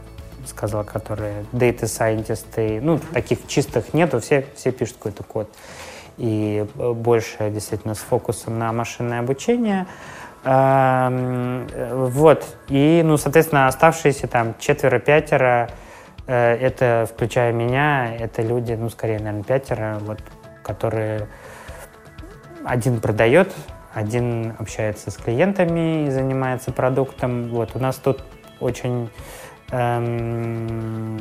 сказал, 0.47 0.85
которые 0.85 1.45
data 1.53 1.83
scientists. 1.83 2.81
Ну, 2.81 2.99
таких 3.13 3.47
чистых 3.47 3.95
нету, 3.95 4.21
все, 4.21 4.47
все 4.57 4.73
пишут 4.73 4.97
какой-то 4.97 5.23
код. 5.23 5.49
И 6.19 6.67
э, 6.75 6.93
больше 6.93 7.51
действительно 7.51 7.95
с 7.95 7.99
фокусом 7.99 8.59
на 8.59 8.73
машинное 8.73 9.21
обучение. 9.21 9.87
Эм, 10.45 11.69
э, 11.73 12.09
Вот. 12.11 12.45
И, 12.69 13.03
ну, 13.05 13.17
соответственно, 13.17 13.69
оставшиеся 13.69 14.27
там 14.27 14.55
четверо-пятеро, 14.59 15.71
э, 16.27 16.55
это, 16.57 17.09
включая 17.13 17.53
меня, 17.53 18.15
это 18.15 18.43
люди, 18.43 18.73
ну, 18.73 18.91
скорее, 18.91 19.19
наверное, 19.19 19.45
пятеро, 19.45 19.99
вот, 20.01 20.19
которые 20.63 21.29
один 22.65 23.01
продает, 23.01 23.53
один 23.93 24.55
общается 24.59 25.11
с 25.11 25.17
клиентами 25.17 26.07
и 26.07 26.11
занимается 26.11 26.73
продуктом. 26.73 27.49
Вот. 27.49 27.71
У 27.75 27.79
нас 27.79 27.97
тут 27.97 28.25
очень 28.61 29.11
эм, 29.71 31.19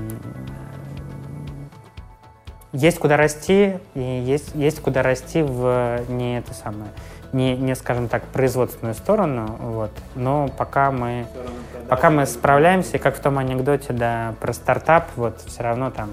есть 2.74 3.00
куда 3.00 3.18
расти, 3.18 3.78
и 3.96 4.02
есть, 4.02 4.56
есть 4.56 4.82
куда 4.82 5.02
расти 5.02 5.42
в 5.42 6.02
не 6.08 6.38
это 6.40 6.54
самое, 6.54 6.92
не, 7.34 7.58
не, 7.58 7.76
скажем 7.76 8.08
так, 8.08 8.24
производственную 8.24 8.96
сторону, 8.96 9.58
вот. 9.60 9.92
Но 10.16 10.48
пока 10.48 10.92
мы, 10.92 11.26
пока 11.90 12.10
мы 12.10 12.26
справляемся, 12.26 12.98
и 12.98 13.00
как 13.00 13.18
в 13.18 13.20
том 13.20 13.38
анекдоте, 13.38 13.92
да, 13.94 14.36
про 14.40 14.54
стартап, 14.54 15.10
вот, 15.16 15.42
все 15.42 15.64
равно 15.64 15.92
там 15.92 16.12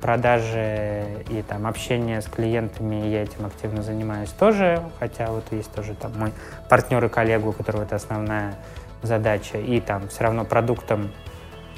продажи 0.00 1.24
и 1.28 1.42
там 1.46 1.66
общение 1.66 2.20
с 2.20 2.26
клиентами, 2.26 3.06
я 3.06 3.22
этим 3.22 3.46
активно 3.46 3.82
занимаюсь 3.82 4.30
тоже, 4.30 4.82
хотя 4.98 5.26
вот 5.30 5.44
есть 5.50 5.72
тоже 5.72 5.94
там 5.94 6.12
мой 6.18 6.32
партнер 6.68 7.04
и 7.04 7.08
коллега, 7.08 7.46
у 7.46 7.52
которого 7.52 7.82
это 7.82 7.96
основная 7.96 8.54
задача, 9.02 9.58
и 9.58 9.80
там 9.80 10.08
все 10.08 10.24
равно 10.24 10.44
продуктом 10.44 11.10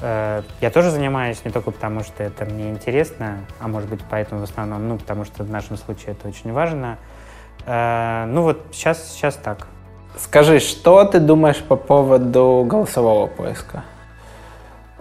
э, 0.01 0.41
я 0.61 0.71
тоже 0.71 0.91
занимаюсь 0.91 1.43
не 1.45 1.51
только 1.51 1.71
потому, 1.71 2.03
что 2.03 2.23
это 2.23 2.45
мне 2.45 2.69
интересно, 2.69 3.39
а 3.59 3.67
может 3.67 3.89
быть 3.89 4.01
поэтому 4.09 4.41
в 4.41 4.43
основном, 4.43 4.87
ну, 4.87 4.97
потому 4.97 5.25
что 5.25 5.43
в 5.43 5.49
нашем 5.49 5.77
случае 5.77 6.11
это 6.11 6.27
очень 6.27 6.51
важно. 6.51 6.97
Э, 7.65 8.25
ну 8.27 8.43
вот 8.43 8.65
сейчас, 8.71 9.11
сейчас 9.11 9.35
так. 9.35 9.67
Скажи, 10.17 10.59
что 10.59 11.03
ты 11.05 11.19
думаешь 11.19 11.61
по 11.61 11.75
поводу 11.75 12.65
голосового 12.67 13.27
поиска? 13.27 13.83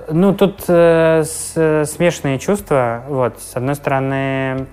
Ну, 0.08 0.34
тут 0.34 0.64
э, 0.68 1.22
с- 1.24 1.84
смешанные 1.86 2.38
чувства. 2.38 3.02
Вот, 3.08 3.40
с 3.40 3.56
одной 3.56 3.74
стороны, 3.74 4.66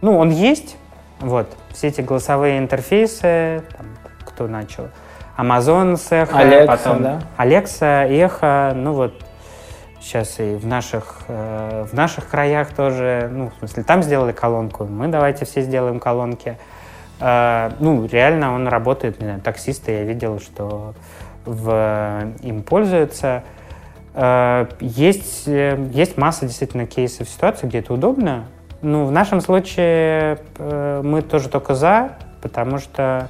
ну, 0.00 0.16
он 0.18 0.30
есть, 0.30 0.76
вот, 1.20 1.46
все 1.72 1.88
эти 1.88 2.00
голосовые 2.00 2.58
интерфейсы, 2.58 3.62
там, 3.76 3.86
кто 4.24 4.46
начал, 4.46 4.88
Amazon 5.36 5.96
с 5.96 6.12
Echo, 6.12 6.32
Alexa, 6.32 6.66
потом 6.66 7.02
да? 7.02 7.20
Alexa, 7.36 8.08
Echo, 8.08 8.74
ну 8.74 8.92
вот, 8.92 9.14
сейчас 10.00 10.38
и 10.38 10.54
в 10.54 10.66
наших, 10.66 11.22
э, 11.28 11.86
в 11.90 11.94
наших 11.94 12.28
краях 12.28 12.72
тоже, 12.72 13.28
ну, 13.32 13.50
в 13.50 13.58
смысле, 13.58 13.82
там 13.82 14.02
сделали 14.02 14.32
колонку, 14.32 14.84
мы 14.84 15.08
давайте 15.08 15.44
все 15.44 15.62
сделаем 15.62 15.98
колонки. 16.00 16.56
Э, 17.20 17.70
ну, 17.80 18.06
реально 18.06 18.54
он 18.54 18.68
работает, 18.68 19.18
не 19.20 19.26
знаю, 19.26 19.40
таксисты, 19.40 19.92
я 19.92 20.02
видел, 20.04 20.38
что 20.40 20.94
в, 21.44 22.32
им 22.42 22.62
пользуются. 22.62 23.42
Э, 24.14 24.66
Есть, 24.80 25.44
э, 25.46 25.88
есть 25.92 26.16
масса 26.16 26.46
действительно 26.46 26.86
кейсов 26.86 27.28
ситуаций, 27.28 27.68
где 27.68 27.78
это 27.78 27.92
удобно. 27.92 28.44
Ну, 28.80 29.06
в 29.06 29.12
нашем 29.12 29.40
случае 29.40 30.38
э, 30.58 31.00
мы 31.02 31.22
тоже 31.22 31.48
только 31.48 31.74
за, 31.74 32.12
потому 32.40 32.78
что 32.78 33.28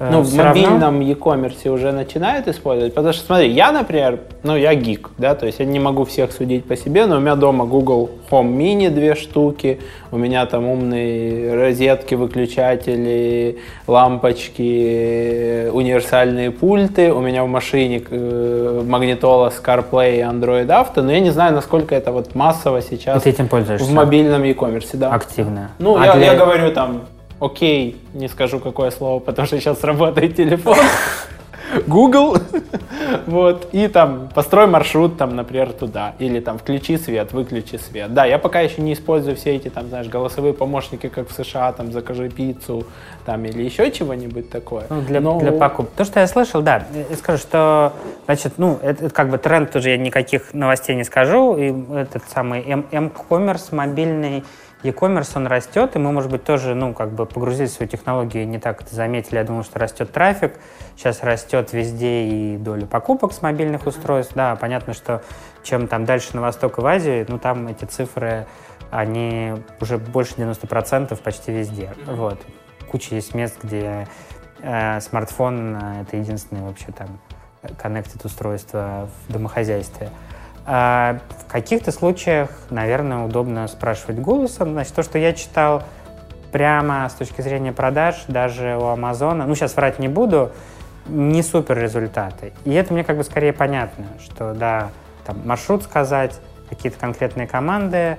Ну, 0.00 0.20
в 0.22 0.26
всё 0.26 0.42
равно- 0.42 0.60
мобильном 0.62 1.00
e-commerce 1.00 1.68
уже 1.68 1.92
начинают 1.92 2.48
использовать. 2.48 2.94
Потому 2.94 3.12
что, 3.12 3.24
смотри, 3.26 3.50
я, 3.50 3.70
например, 3.72 4.18
ну, 4.42 4.56
я 4.56 4.74
гик, 4.74 5.10
да, 5.18 5.34
то 5.34 5.46
есть 5.46 5.60
я 5.60 5.66
не 5.66 5.78
могу 5.78 6.04
всех 6.04 6.32
судить 6.32 6.64
по 6.64 6.76
себе, 6.76 7.06
но 7.06 7.16
у 7.16 7.20
меня 7.20 7.36
дома 7.36 7.64
Google 7.64 8.10
Home 8.30 8.56
Mini 8.56 8.90
две 8.90 9.14
штуки, 9.14 9.78
у 10.10 10.18
меня 10.18 10.46
там 10.46 10.66
умные 10.66 11.54
розетки, 11.54 12.14
выключатели, 12.16 13.58
лампочки, 13.86 15.68
универсальные 15.72 16.50
пульты, 16.50 17.12
у 17.12 17.20
меня 17.20 17.44
в 17.44 17.48
машине 17.48 18.02
э, 18.10 18.82
магнитола 18.86 19.50
с 19.50 19.60
CarPlay 19.62 20.18
и 20.18 20.20
Android 20.20 20.66
Auto, 20.66 21.02
но 21.02 21.12
я 21.12 21.20
не 21.20 21.30
знаю, 21.30 21.54
насколько 21.54 21.94
это 21.94 22.12
вот 22.12 22.34
массово 22.34 22.80
сейчас 22.82 23.22
ты 23.22 23.30
этим 23.30 23.48
пользуешься 23.48 23.86
в 23.86 23.92
мобильном 23.92 24.42
e-commerce, 24.44 24.90
да. 24.94 25.10
активно. 25.12 25.70
Ну, 25.78 25.96
А 25.96 26.06
я, 26.06 26.14
для- 26.14 26.32
я 26.32 26.34
говорю 26.34 26.70
там, 26.72 27.02
окей, 27.44 27.96
не 28.14 28.28
скажу 28.28 28.60
какое 28.60 28.90
слово, 28.90 29.20
потому 29.20 29.46
что 29.46 29.58
сейчас 29.58 29.82
работает 29.84 30.36
телефон. 30.36 30.78
Google, 31.86 32.36
вот, 33.26 33.68
и 33.72 33.88
там 33.88 34.28
построй 34.34 34.66
маршрут, 34.66 35.16
там, 35.16 35.34
например, 35.34 35.72
туда, 35.72 36.14
или 36.18 36.40
там 36.40 36.58
включи 36.58 36.96
свет, 36.96 37.32
выключи 37.32 37.76
свет. 37.76 38.14
Да, 38.14 38.24
я 38.24 38.38
пока 38.38 38.60
еще 38.60 38.80
не 38.80 38.92
использую 38.92 39.36
все 39.36 39.56
эти, 39.56 39.68
там, 39.68 39.88
знаешь, 39.88 40.06
голосовые 40.06 40.54
помощники, 40.54 41.08
как 41.08 41.28
в 41.28 41.32
США, 41.32 41.72
там, 41.72 41.92
закажи 41.92 42.28
пиццу, 42.28 42.84
там, 43.24 43.44
или 43.44 43.62
еще 43.62 43.90
чего-нибудь 43.90 44.50
такое. 44.50 44.86
Ну, 44.88 45.00
для, 45.02 45.20
Но- 45.20 45.40
для 45.40 45.52
покупки. 45.52 45.96
То, 45.96 46.04
что 46.04 46.20
я 46.20 46.26
слышал, 46.26 46.62
да, 46.62 46.86
я 47.10 47.16
скажу, 47.16 47.38
что, 47.38 47.92
значит, 48.26 48.54
ну, 48.56 48.78
это, 48.82 49.06
это 49.06 49.14
как 49.14 49.30
бы 49.30 49.38
тренд, 49.38 49.70
тоже 49.70 49.90
я 49.90 49.96
никаких 49.96 50.54
новостей 50.54 50.94
не 50.94 51.04
скажу, 51.04 51.56
и 51.56 51.74
этот 51.94 52.22
самый 52.32 52.64
М-коммерс, 52.92 53.72
мобильный 53.72 54.44
e-commerce, 54.84 55.32
он 55.34 55.46
растет, 55.46 55.96
и 55.96 55.98
мы, 55.98 56.12
может 56.12 56.30
быть, 56.30 56.44
тоже, 56.44 56.74
ну, 56.74 56.94
как 56.94 57.10
бы 57.12 57.26
погрузились 57.26 57.70
в 57.70 57.74
свою 57.74 57.88
технологию 57.88 58.46
не 58.46 58.58
так 58.58 58.82
это 58.82 58.94
заметили. 58.94 59.36
Я 59.36 59.44
думал, 59.44 59.64
что 59.64 59.78
растет 59.78 60.12
трафик, 60.12 60.54
сейчас 60.96 61.22
растет 61.22 61.72
везде 61.72 62.24
и 62.24 62.56
доля 62.56 62.86
покупок 62.86 63.32
с 63.32 63.42
мобильных 63.42 63.86
устройств. 63.86 64.34
Да, 64.34 64.56
понятно, 64.56 64.92
что 64.92 65.22
чем 65.62 65.88
там 65.88 66.04
дальше 66.04 66.36
на 66.36 66.42
восток 66.42 66.78
и 66.78 66.80
в 66.80 66.86
Азию, 66.86 67.24
ну, 67.28 67.38
там 67.38 67.66
эти 67.68 67.84
цифры, 67.84 68.46
они 68.90 69.54
уже 69.80 69.98
больше 69.98 70.34
90% 70.34 71.16
почти 71.22 71.52
везде. 71.52 71.92
Вот. 72.06 72.40
Куча 72.90 73.14
есть 73.14 73.34
мест, 73.34 73.56
где 73.62 74.06
э, 74.60 75.00
смартфон 75.00 75.76
э, 75.76 76.02
это 76.02 76.16
единственное 76.16 76.62
вообще 76.62 76.92
там 76.92 77.18
коннектит 77.78 78.24
устройство 78.24 79.08
в 79.26 79.32
домохозяйстве. 79.32 80.10
В 80.66 81.20
каких-то 81.48 81.92
случаях, 81.92 82.48
наверное, 82.70 83.24
удобно 83.24 83.68
спрашивать 83.68 84.18
голосом. 84.18 84.72
Значит, 84.72 84.94
то, 84.94 85.02
что 85.02 85.18
я 85.18 85.32
читал 85.32 85.82
прямо 86.52 87.08
с 87.08 87.14
точки 87.14 87.40
зрения 87.40 87.72
продаж, 87.72 88.24
даже 88.28 88.76
у 88.80 88.86
Амазона, 88.86 89.46
ну, 89.46 89.54
сейчас 89.54 89.76
врать 89.76 89.98
не 89.98 90.08
буду, 90.08 90.52
не 91.06 91.42
супер 91.42 91.78
результаты. 91.78 92.52
И 92.64 92.72
это 92.72 92.94
мне 92.94 93.04
как 93.04 93.16
бы 93.16 93.24
скорее 93.24 93.52
понятно, 93.52 94.06
что, 94.24 94.54
да, 94.54 94.88
там, 95.26 95.38
маршрут 95.44 95.82
сказать, 95.82 96.38
какие-то 96.70 96.98
конкретные 96.98 97.46
команды, 97.46 98.18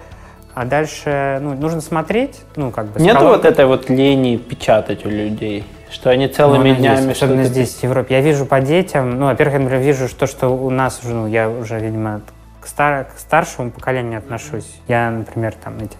а 0.53 0.65
дальше, 0.65 1.39
ну, 1.41 1.53
нужно 1.55 1.81
смотреть, 1.81 2.41
ну, 2.55 2.72
как 2.72 2.88
бы... 2.88 2.99
Нету 2.99 3.26
вот 3.26 3.43
этой 3.43 3.65
вот 3.65 3.89
лени 3.89 4.38
печатать 4.38 5.05
у 5.05 5.09
людей, 5.09 5.65
что 5.91 6.09
они 6.09 6.27
Ну, 6.27 6.34
целыми 6.34 6.72
она 6.72 6.80
днями 6.80 7.11
особенно 7.11 7.43
здесь, 7.43 7.76
в 7.76 7.84
Европе. 7.84 8.15
Я 8.15 8.22
вижу 8.22 8.45
по 8.45 8.61
детям, 8.61 9.19
ну, 9.19 9.26
во-первых, 9.26 9.55
я, 9.55 9.59
например, 9.59 9.84
вижу 9.84 10.07
то, 10.15 10.27
что 10.27 10.49
у 10.49 10.69
нас 10.69 11.01
уже, 11.03 11.13
ну, 11.13 11.27
я 11.27 11.49
уже, 11.49 11.80
видимо, 11.80 12.22
к, 12.65 12.67
стар- 12.67 13.05
к 13.05 13.19
старшему 13.19 13.69
поколению 13.69 14.17
отношусь. 14.17 14.81
Я, 14.87 15.11
например, 15.11 15.53
там 15.53 15.77
эти 15.77 15.95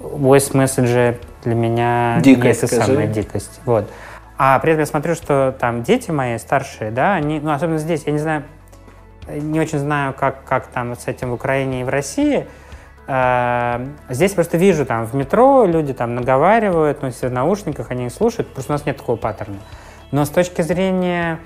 voice 0.00 0.56
месседжи 0.56 1.18
для 1.44 1.54
меня 1.54 2.18
Дикость, 2.22 2.62
не 2.62 2.66
это 2.66 2.66
скажи. 2.66 2.92
самая 2.92 3.06
дикость. 3.08 3.60
Вот. 3.66 3.90
А 4.38 4.58
при 4.60 4.72
этом 4.72 4.80
я 4.80 4.86
смотрю, 4.86 5.14
что 5.14 5.54
там 5.60 5.82
дети 5.82 6.10
мои 6.10 6.38
старшие, 6.38 6.90
да, 6.90 7.14
они, 7.14 7.40
ну, 7.40 7.52
особенно 7.52 7.76
здесь, 7.78 8.04
я 8.06 8.12
не 8.12 8.18
знаю, 8.18 8.44
не 9.28 9.60
очень 9.60 9.78
знаю, 9.78 10.14
как, 10.14 10.44
как 10.44 10.68
там 10.68 10.96
с 10.96 11.08
этим 11.08 11.30
в 11.30 11.34
Украине 11.34 11.82
и 11.82 11.84
в 11.84 11.90
России. 11.90 12.46
Э, 13.06 13.86
Здесь 14.08 14.32
просто 14.32 14.56
вижу, 14.56 14.86
там 14.86 15.04
в 15.04 15.14
метро 15.14 15.66
люди 15.66 15.92
там 15.92 16.14
наговаривают, 16.14 17.02
но 17.02 17.08
если 17.08 17.26
в 17.26 17.32
наушниках 17.32 17.90
они 17.90 18.08
слушают, 18.08 18.48
просто 18.54 18.72
у 18.72 18.76
нас 18.76 18.86
нет 18.86 18.96
такого 18.96 19.16
паттерна. 19.16 19.58
Но 20.10 20.24
с 20.24 20.30
точки 20.30 20.62
зрения, 20.62 21.38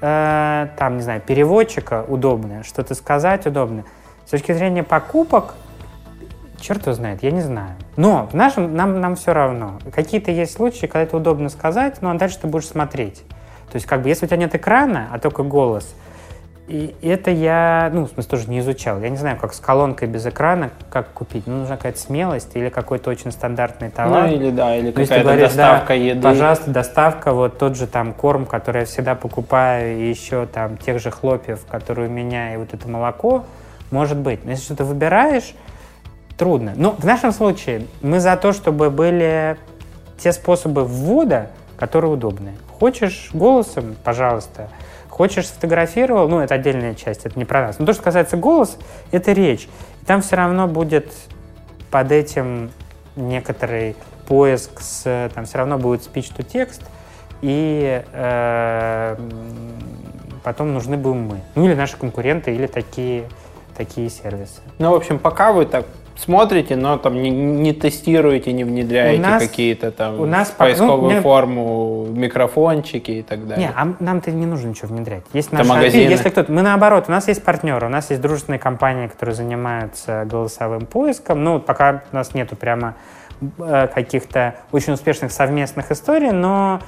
э, 0.00 0.68
там, 0.78 0.96
не 0.96 1.02
знаю, 1.02 1.20
переводчика 1.20 2.02
удобно, 2.08 2.62
что-то 2.64 2.94
сказать 2.94 3.44
удобно. 3.46 3.84
С 4.26 4.30
точки 4.30 4.52
зрения 4.52 4.82
покупок, 4.82 5.54
черт 6.60 6.82
его 6.82 6.94
знает, 6.94 7.22
я 7.22 7.30
не 7.30 7.42
знаю. 7.42 7.76
Но 7.96 8.28
в 8.30 8.34
нашем, 8.34 8.74
нам, 8.74 9.00
нам 9.00 9.14
все 9.14 9.32
равно. 9.32 9.78
Какие-то 9.94 10.32
есть 10.32 10.54
случаи, 10.54 10.86
когда 10.86 11.02
это 11.02 11.16
удобно 11.16 11.48
сказать, 11.48 12.02
но 12.02 12.10
а 12.10 12.14
дальше 12.14 12.40
ты 12.40 12.48
будешь 12.48 12.66
смотреть. 12.66 13.22
То 13.70 13.76
есть, 13.76 13.86
как 13.86 14.02
бы, 14.02 14.08
если 14.08 14.26
у 14.26 14.28
тебя 14.28 14.38
нет 14.38 14.54
экрана, 14.54 15.08
а 15.12 15.20
только 15.20 15.44
голос, 15.44 15.94
и 16.66 16.92
это 17.02 17.30
я, 17.30 17.90
ну, 17.94 18.06
в 18.06 18.08
смысле, 18.08 18.28
тоже 18.28 18.50
не 18.50 18.58
изучал. 18.58 19.00
Я 19.00 19.08
не 19.08 19.16
знаю, 19.16 19.36
как 19.36 19.54
с 19.54 19.60
колонкой 19.60 20.08
без 20.08 20.26
экрана, 20.26 20.70
как 20.90 21.12
купить. 21.12 21.46
Ну, 21.46 21.58
нужна 21.58 21.76
какая-то 21.76 22.00
смелость 22.00 22.50
или 22.54 22.68
какой-то 22.68 23.10
очень 23.10 23.30
стандартный 23.30 23.90
товар. 23.90 24.26
Ну, 24.26 24.34
или 24.34 24.50
да, 24.50 24.76
или 24.76 24.90
какая-то 24.90 25.22
говоришь, 25.22 25.50
доставка 25.50 25.88
да, 25.88 25.94
еды. 25.94 26.22
Пожалуйста, 26.22 26.70
доставка, 26.72 27.32
вот 27.32 27.58
тот 27.58 27.76
же 27.76 27.86
там 27.86 28.12
корм, 28.12 28.46
который 28.46 28.80
я 28.80 28.86
всегда 28.86 29.14
покупаю, 29.14 29.96
и 29.96 30.08
еще 30.08 30.46
там 30.46 30.76
тех 30.76 30.98
же 30.98 31.12
хлопьев, 31.12 31.64
которые 31.70 32.08
у 32.08 32.12
меня, 32.12 32.54
и 32.54 32.56
вот 32.56 32.74
это 32.74 32.88
молоко, 32.88 33.44
может 33.90 34.18
быть. 34.18 34.44
Но 34.44 34.50
если 34.52 34.64
что-то 34.64 34.84
выбираешь, 34.84 35.54
трудно. 36.36 36.72
Но 36.76 36.92
в 36.92 37.04
нашем 37.04 37.32
случае 37.32 37.86
мы 38.02 38.20
за 38.20 38.36
то, 38.36 38.52
чтобы 38.52 38.90
были 38.90 39.56
те 40.18 40.32
способы 40.32 40.84
ввода, 40.84 41.50
которые 41.76 42.12
удобны. 42.12 42.54
Хочешь 42.78 43.30
голосом, 43.32 43.96
пожалуйста. 44.04 44.68
Хочешь 45.08 45.46
сфотографировал, 45.46 46.28
ну, 46.28 46.40
это 46.40 46.54
отдельная 46.54 46.94
часть, 46.94 47.24
это 47.24 47.38
не 47.38 47.46
про 47.46 47.68
нас. 47.68 47.78
Но 47.78 47.86
то, 47.86 47.94
что 47.94 48.02
касается 48.02 48.36
голос, 48.36 48.76
это 49.12 49.32
речь. 49.32 49.68
И 50.02 50.04
там 50.04 50.20
все 50.20 50.36
равно 50.36 50.66
будет 50.66 51.10
под 51.90 52.12
этим 52.12 52.70
некоторый 53.16 53.96
поиск 54.28 54.80
с, 54.80 55.30
там 55.34 55.46
все 55.46 55.58
равно 55.58 55.78
будет 55.78 56.02
speech 56.02 56.36
to 56.36 56.42
текст, 56.42 56.82
и 57.40 58.02
э, 58.12 59.16
потом 60.42 60.74
нужны 60.74 60.96
будем 60.96 61.22
мы. 61.22 61.40
Ну 61.54 61.64
или 61.64 61.74
наши 61.74 61.96
конкуренты, 61.96 62.54
или 62.54 62.66
такие, 62.66 63.24
такие 63.76 64.10
сервисы. 64.10 64.60
Ну, 64.78 64.90
в 64.90 64.94
общем, 64.94 65.18
пока 65.18 65.52
вы 65.52 65.66
так 65.66 65.86
смотрите, 66.16 66.76
но 66.76 66.96
там 66.98 67.20
не, 67.20 67.30
не 67.30 67.72
тестируете, 67.72 68.52
не 68.52 68.64
внедряете 68.64 69.20
У 69.20 69.22
нас- 69.22 69.42
какие-то 69.42 69.90
там 69.90 70.18
у 70.20 70.24
нас 70.26 70.48
ну, 70.48 70.64
поисковую 70.64 71.10
мне- 71.12 71.20
форму 71.20 72.06
микрофончики 72.10 73.10
и 73.10 73.22
так 73.22 73.46
далее. 73.46 73.68
Не, 73.68 73.72
а 73.74 73.94
нам-то 74.00 74.30
не 74.30 74.46
нужно 74.46 74.68
ничего 74.68 74.88
внедрять. 74.88 75.24
Есть 75.32 75.48
Это 75.48 75.58
наши 75.58 75.68
магазины? 75.68 76.02
API, 76.02 76.10
если 76.10 76.28
кто-то... 76.30 76.50
Мы 76.50 76.62
наоборот, 76.62 77.04
у 77.08 77.10
нас 77.10 77.28
есть 77.28 77.44
партнеры, 77.44 77.86
у 77.86 77.90
нас 77.90 78.10
есть 78.10 78.22
дружественные 78.22 78.58
компании, 78.58 79.08
которые 79.08 79.34
занимаются 79.34 80.24
голосовым 80.24 80.86
поиском. 80.86 81.44
Ну, 81.44 81.60
пока 81.60 82.02
у 82.12 82.16
нас 82.16 82.32
нету 82.34 82.56
прямо 82.56 82.94
э, 83.58 83.88
каких-то 83.94 84.54
очень 84.72 84.94
успешных 84.94 85.32
совместных 85.32 85.90
историй, 85.90 86.30
но 86.30 86.80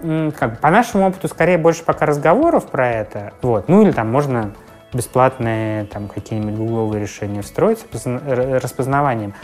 как 0.00 0.50
бы, 0.52 0.56
по 0.60 0.70
нашему 0.70 1.08
опыту 1.08 1.26
скорее 1.26 1.58
больше 1.58 1.84
пока 1.84 2.06
разговоров 2.06 2.66
про 2.66 2.88
это. 2.88 3.32
Вот. 3.42 3.68
Ну 3.68 3.82
или 3.82 3.90
там 3.90 4.08
можно 4.08 4.52
бесплатные 4.92 5.84
там 5.84 6.08
какие-нибудь 6.08 6.54
гугловые 6.54 7.02
решения 7.02 7.42
встроить 7.42 7.78
с 7.78 8.06
распознаванием. 8.62 9.34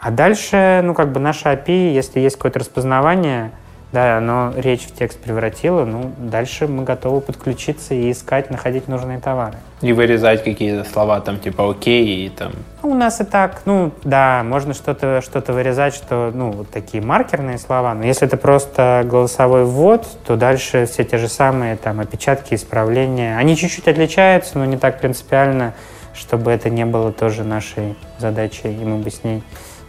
А 0.00 0.10
дальше, 0.10 0.80
ну, 0.84 0.94
как 0.94 1.12
бы 1.12 1.20
наше 1.20 1.48
API, 1.48 1.92
если 1.92 2.20
есть 2.20 2.36
какое-то 2.36 2.60
распознавание, 2.60 3.52
да, 3.92 4.18
оно 4.18 4.52
речь 4.56 4.82
в 4.82 4.94
текст 4.94 5.18
превратило, 5.18 5.84
ну, 5.84 6.12
дальше 6.18 6.66
мы 6.68 6.84
готовы 6.84 7.20
подключиться 7.22 7.94
и 7.94 8.10
искать, 8.10 8.50
находить 8.50 8.86
нужные 8.86 9.18
товары. 9.18 9.56
И 9.80 9.92
вырезать 9.92 10.44
какие-то 10.44 10.88
слова 10.88 11.20
там 11.20 11.38
типа 11.38 11.70
окей 11.70 12.26
и 12.26 12.28
там. 12.28 12.52
Ну, 12.82 12.90
у 12.90 12.94
нас 12.94 13.20
и 13.20 13.24
так, 13.24 13.62
ну, 13.64 13.92
да, 14.04 14.42
можно 14.44 14.74
что-то 14.74 15.22
что 15.22 15.40
вырезать, 15.52 15.94
что, 15.94 16.30
ну, 16.34 16.50
вот 16.50 16.70
такие 16.70 17.02
маркерные 17.02 17.58
слова, 17.58 17.94
но 17.94 18.04
если 18.04 18.26
это 18.26 18.36
просто 18.36 19.04
голосовой 19.06 19.64
ввод, 19.64 20.06
то 20.26 20.36
дальше 20.36 20.84
все 20.86 21.04
те 21.04 21.16
же 21.16 21.28
самые, 21.28 21.76
там, 21.76 22.00
опечатки, 22.00 22.54
исправления. 22.54 23.38
Они 23.38 23.56
чуть-чуть 23.56 23.88
отличаются, 23.88 24.58
но 24.58 24.66
не 24.66 24.76
так 24.76 25.00
принципиально, 25.00 25.72
чтобы 26.12 26.50
это 26.50 26.68
не 26.68 26.84
было 26.84 27.10
тоже 27.12 27.42
нашей 27.42 27.96
задачей, 28.18 28.70
и 28.70 28.84
мы 28.84 28.98
бы 28.98 29.10
с 29.10 29.24
ней 29.24 29.42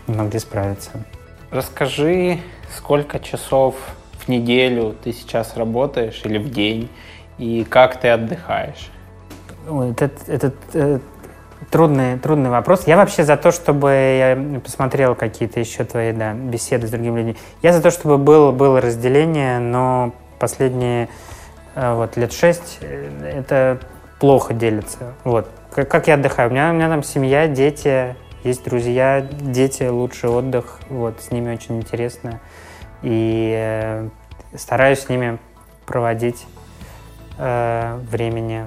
не 0.08 0.16
могли 0.16 0.40
справиться. 0.40 0.92
Расскажи, 1.52 2.40
сколько 2.76 3.20
часов 3.20 3.76
в 4.20 4.28
неделю 4.28 4.96
ты 5.04 5.12
сейчас 5.14 5.58
работаешь 5.58 6.22
или 6.24 6.38
в 6.38 6.52
день, 6.52 6.90
и 7.38 7.64
как 7.64 8.00
ты 8.00 8.10
отдыхаешь? 8.10 8.90
Это, 9.68 10.12
это, 10.28 10.54
э, 10.74 11.00
трудный, 11.70 12.18
трудный 12.18 12.50
вопрос. 12.50 12.88
Я 12.88 12.98
вообще 12.98 13.24
за 13.24 13.38
то, 13.38 13.52
чтобы 13.52 13.90
я 13.90 14.60
посмотрел 14.60 15.16
какие-то 15.16 15.60
еще 15.60 15.84
твои 15.84 16.12
да, 16.12 16.34
беседы 16.34 16.88
с 16.88 16.90
другими 16.90 17.20
людьми. 17.20 17.36
Я 17.62 17.74
за 17.74 17.82
то, 17.82 17.92
чтобы 17.92 18.18
было, 18.18 18.52
было 18.52 18.82
разделение, 18.82 19.60
но 19.60 20.14
последние 20.40 21.10
э, 21.76 21.94
вот, 21.94 22.18
лет 22.18 22.34
шесть 22.34 22.80
э, 22.82 23.34
это 23.38 23.80
плохо 24.20 24.54
делится. 24.54 25.14
Вот. 25.24 25.50
Как, 25.72 25.90
как 25.90 26.08
я 26.08 26.16
отдыхаю? 26.16 26.50
У 26.50 26.52
меня, 26.52 26.72
у 26.72 26.74
меня 26.74 26.90
там 26.90 27.04
семья, 27.04 27.48
дети, 27.48 28.16
есть 28.44 28.64
друзья, 28.64 29.22
дети, 29.22 29.84
лучший 29.84 30.30
отдых. 30.30 30.80
Вот, 30.90 31.22
с 31.22 31.32
ними 31.32 31.54
очень 31.54 31.78
интересно. 31.78 32.40
И 33.02 33.54
э, 33.56 34.10
стараюсь 34.56 35.00
с 35.00 35.10
ними 35.10 35.38
проводить 35.86 36.46
э, 37.38 37.98
времени 38.10 38.66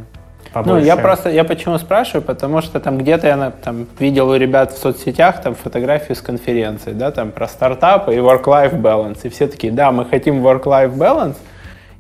побольше. 0.53 0.81
Ну, 0.81 0.87
я 0.87 0.97
просто, 0.97 1.31
я 1.31 1.45
почему 1.45 1.79
спрашиваю, 1.79 2.23
потому 2.23 2.61
что 2.61 2.81
там 2.81 2.99
где-то 2.99 3.27
я 3.27 3.51
там 3.51 3.87
видел 3.99 4.29
у 4.31 4.37
ребят 4.37 4.73
в 4.73 4.79
соцсетях 4.79 5.43
там 5.43 5.55
фотографию 5.55 6.17
с 6.17 6.21
конференции, 6.21 6.93
да, 6.93 7.11
там 7.11 7.31
про 7.31 7.49
стартапы 7.49 8.15
и 8.15 8.19
work-life 8.19 8.81
balance, 8.81 9.21
и 9.25 9.29
все 9.29 9.47
такие, 9.47 9.73
да, 9.73 9.93
мы 9.93 10.05
хотим 10.05 10.47
work-life 10.47 10.95
balance, 10.95 11.37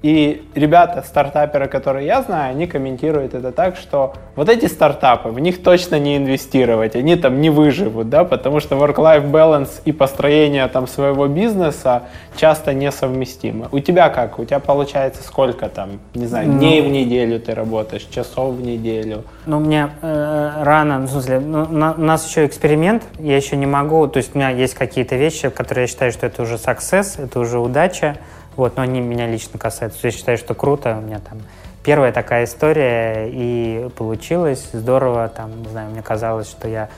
и 0.03 0.43
ребята, 0.55 1.05
стартаперы, 1.07 1.69
которые 1.69 2.07
я 2.07 2.23
знаю, 2.23 2.51
они 2.51 2.67
комментируют 2.67 3.35
это 3.35 3.53
так, 3.53 3.77
что 3.77 4.15
вот 4.35 4.49
эти 4.49 4.67
стартапы, 4.67 5.29
в 5.29 5.39
них 5.39 5.63
точно 5.63 5.99
не 5.99 6.17
инвестировать, 6.17 6.97
они 6.97 7.15
там 7.17 7.41
не 7.41 7.51
выживут, 7.51 8.09
да, 8.09 8.25
потому 8.25 8.59
что 8.59 8.75
work-life 8.77 9.31
balance 9.31 9.81
и 9.85 9.93
построение 9.93 10.67
там 10.67 10.89
своего 10.89 11.29
бизнеса 11.29 12.03
часто 12.37 12.75
несовместимы. 12.75 13.69
У 13.71 13.79
тебя 13.79 14.09
как? 14.09 14.39
У 14.41 14.45
тебя 14.45 14.59
получается 14.59 15.23
сколько 15.23 15.69
там, 15.69 16.01
не 16.15 16.27
знаю, 16.27 16.49
Ну, 16.49 16.59
дней 16.59 16.83
в 16.83 16.89
неделю 16.89 17.39
ты 17.39 17.55
работаешь, 17.55 18.03
часов 18.11 18.55
в 18.55 18.61
неделю? 18.63 19.23
Ну, 19.47 19.61
мне 19.61 19.89
э, 20.03 20.51
рано, 20.63 20.99
ну, 20.99 21.07
в 21.07 21.11
смысле, 21.11 21.39
ну, 21.41 21.67
на- 21.69 21.93
у 21.97 22.01
нас 22.01 22.27
еще 22.29 22.45
эксперимент, 22.47 23.05
я 23.21 23.37
еще 23.37 23.57
не 23.57 23.67
могу, 23.67 24.09
то 24.09 24.17
есть 24.17 24.35
у 24.35 24.39
меня 24.39 24.51
есть 24.51 24.75
какие-то 24.75 25.15
вещи, 25.15 25.49
которые 25.49 25.85
я 25.85 25.87
считаю, 25.87 26.11
что 26.11 26.27
это 26.27 26.43
уже 26.43 26.55
success, 26.57 27.23
это 27.23 27.39
уже 27.39 27.59
удача, 27.61 28.17
вот, 28.57 28.77
но 28.77 28.83
они 28.83 29.01
меня 29.01 29.27
лично 29.27 29.59
касаются. 29.59 29.99
Я 30.03 30.11
считаю, 30.11 30.39
что 30.39 30.55
круто, 30.55 30.97
у 30.99 31.01
меня 31.01 31.19
там 31.19 31.39
первая 31.85 32.13
такая 32.13 32.45
история, 32.45 33.29
и 33.29 33.89
получилось 33.97 34.69
здорово, 34.73 35.29
там, 35.29 35.63
не 35.63 35.69
знаю, 35.69 35.91
мне 35.91 36.03
казалось, 36.03 36.49
что 36.49 36.69
я 36.69 36.89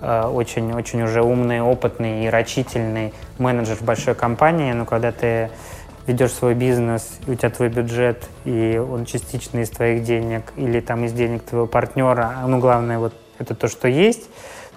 очень-очень 0.00 1.02
уже 1.02 1.22
умный, 1.22 1.60
опытный 1.60 2.24
и 2.24 2.28
рачительный 2.28 3.12
менеджер 3.38 3.76
в 3.76 3.82
большой 3.82 4.14
компании, 4.14 4.72
но 4.72 4.86
когда 4.86 5.12
ты 5.12 5.50
ведешь 6.06 6.32
свой 6.32 6.54
бизнес, 6.54 7.18
и 7.26 7.32
у 7.32 7.34
тебя 7.34 7.50
твой 7.50 7.68
бюджет, 7.68 8.24
и 8.44 8.78
он 8.78 9.04
частично 9.04 9.58
из 9.58 9.68
твоих 9.70 10.02
денег 10.02 10.52
или 10.56 10.80
там 10.80 11.04
из 11.04 11.12
денег 11.12 11.42
твоего 11.42 11.66
партнера, 11.66 12.32
а, 12.38 12.46
ну, 12.46 12.58
главное, 12.58 12.98
вот 12.98 13.12
это 13.38 13.54
то, 13.54 13.68
что 13.68 13.88
есть, 13.88 14.28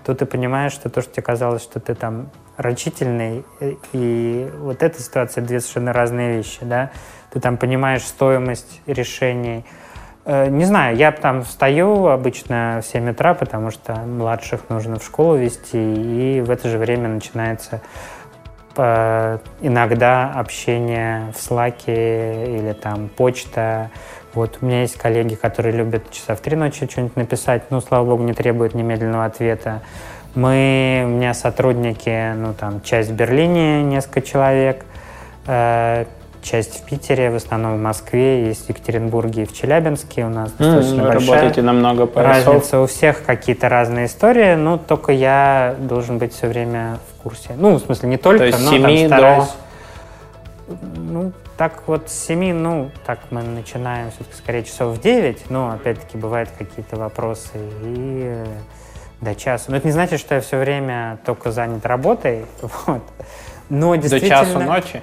то 0.06 0.14
ты 0.14 0.26
понимаешь, 0.26 0.74
что 0.74 0.90
то, 0.90 1.02
что 1.02 1.12
тебе 1.14 1.24
казалось, 1.24 1.64
что 1.64 1.80
ты 1.80 1.96
там 1.96 2.30
рачительный, 2.58 3.46
и- 3.60 3.78
и 3.94 4.50
вот 4.60 4.84
эта 4.84 5.02
ситуация 5.02 5.44
две 5.44 5.60
совершенно 5.60 5.94
разные 5.94 6.38
вещи, 6.38 6.60
да. 6.62 6.92
Ты 7.32 7.40
там 7.40 7.58
понимаешь 7.58 8.04
стоимость 8.04 8.82
решений, 8.86 9.66
Э, 10.26 10.48
Не 10.50 10.64
знаю, 10.64 10.96
я 10.96 11.12
там 11.12 11.44
встаю 11.44 12.08
обычно 12.08 12.80
в 12.82 12.86
7 12.86 13.10
утра, 13.10 13.34
потому 13.34 13.72
что 13.72 13.94
младших 13.94 14.70
нужно 14.70 14.98
в 14.98 15.04
школу 15.04 15.36
вести, 15.36 15.78
и 15.78 16.42
в 16.42 16.50
это 16.50 16.70
же 16.70 16.78
время 16.78 17.10
начинается 17.10 17.82
э, 18.76 19.38
иногда 19.62 20.32
общение 20.34 21.32
в 21.36 21.42
Слаке 21.42 22.58
или 22.58 22.74
там 22.74 23.10
почта. 23.10 23.92
Вот 24.34 24.58
у 24.62 24.66
меня 24.66 24.82
есть 24.82 24.98
коллеги, 24.98 25.36
которые 25.36 25.76
любят 25.76 26.10
часа 26.12 26.36
в 26.36 26.40
три 26.40 26.56
ночи 26.56 26.88
что-нибудь 26.90 27.16
написать, 27.16 27.64
ну, 27.70 27.82
слава 27.82 28.04
богу, 28.06 28.24
не 28.24 28.34
требует 28.34 28.74
немедленного 28.74 29.26
ответа. 29.26 29.82
Мы, 30.34 31.04
у 31.06 31.10
меня 31.10 31.36
сотрудники, 31.36 32.34
ну, 32.34 32.54
там, 32.60 32.82
часть 32.82 33.12
в 33.12 33.14
Берлине, 33.14 33.84
несколько 33.84 34.22
человек, 34.22 34.84
э, 35.46 36.06
часть 36.42 36.82
в 36.82 36.86
Питере, 36.86 37.30
в 37.30 37.36
основном 37.36 37.78
в 37.78 37.82
Москве, 37.82 38.48
есть 38.48 38.66
в 38.66 38.70
Екатеринбурге 38.70 39.44
и 39.44 39.46
в 39.46 39.54
Челябинске. 39.54 40.26
У 40.26 40.30
нас 40.30 40.52
достаточно 40.52 41.04
Вы 41.04 41.10
большая 41.10 41.30
работаете 41.36 41.62
на 41.62 41.74
много 41.74 42.08
поясов. 42.08 42.48
разница. 42.48 42.80
У 42.82 42.88
всех 42.88 43.24
какие-то 43.24 43.70
разные 43.70 44.08
истории, 44.08 44.56
но 44.56 44.78
только 44.80 45.12
я 45.12 45.76
должен 45.78 46.18
быть 46.18 46.34
все 46.34 46.48
время 46.48 46.98
в 47.20 47.22
курсе. 47.22 47.52
Ну, 47.56 47.76
в 47.76 47.80
смысле, 47.80 48.10
не 48.10 48.18
только, 48.18 48.40
То 48.40 48.46
есть 48.46 48.60
но 48.60 48.72
там 48.72 48.80
7 48.90 49.02
до- 49.02 49.08
стараюсь. 49.16 49.48
Ну, 50.68 51.34
так 51.58 51.84
вот 51.88 52.10
с 52.10 52.26
7, 52.26 52.54
ну, 52.54 52.92
так 53.06 53.20
мы 53.32 53.44
начинаем 53.44 54.12
все-таки 54.12 54.36
скорее 54.36 54.64
часов 54.64 54.98
в 54.98 55.02
9, 55.02 55.50
но 55.50 55.72
опять-таки 55.72 56.18
бывают 56.18 56.50
какие-то 56.58 56.96
вопросы 56.96 57.52
и 57.82 58.24
э, 58.24 58.46
до 59.20 59.36
часу. 59.36 59.72
Но 59.72 59.78
это 59.78 59.88
не 59.88 59.92
значит, 59.92 60.20
что 60.20 60.36
я 60.36 60.42
все 60.42 60.58
время 60.58 61.20
только 61.26 61.52
занят 61.52 61.86
работой, 61.86 62.46
вот. 62.62 63.04
Но 63.70 63.92
До 63.92 63.98
действительно... 63.98 64.30
часу 64.30 64.60
ночи? 64.60 65.02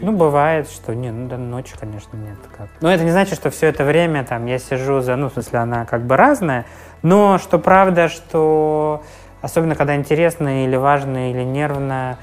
Ну, 0.00 0.12
бывает, 0.12 0.68
что... 0.70 0.94
Не, 0.94 1.10
ну, 1.10 1.28
до 1.28 1.36
ночи, 1.36 1.74
конечно, 1.78 2.16
нет. 2.16 2.38
Как. 2.56 2.68
Но 2.80 2.92
это 2.92 3.04
не 3.04 3.10
значит, 3.10 3.34
что 3.34 3.50
все 3.50 3.66
это 3.66 3.84
время 3.84 4.24
там 4.24 4.46
я 4.46 4.58
сижу 4.58 5.00
за... 5.00 5.16
Ну, 5.16 5.28
в 5.28 5.32
смысле, 5.32 5.58
она 5.58 5.84
как 5.84 6.02
бы 6.06 6.16
разная. 6.16 6.64
Но 7.02 7.38
что 7.38 7.58
правда, 7.58 8.08
что 8.08 9.02
особенно 9.42 9.74
когда 9.74 9.96
интересно 9.96 10.64
или 10.64 10.76
важно, 10.76 11.30
или 11.30 11.42
нервно, 11.42 12.18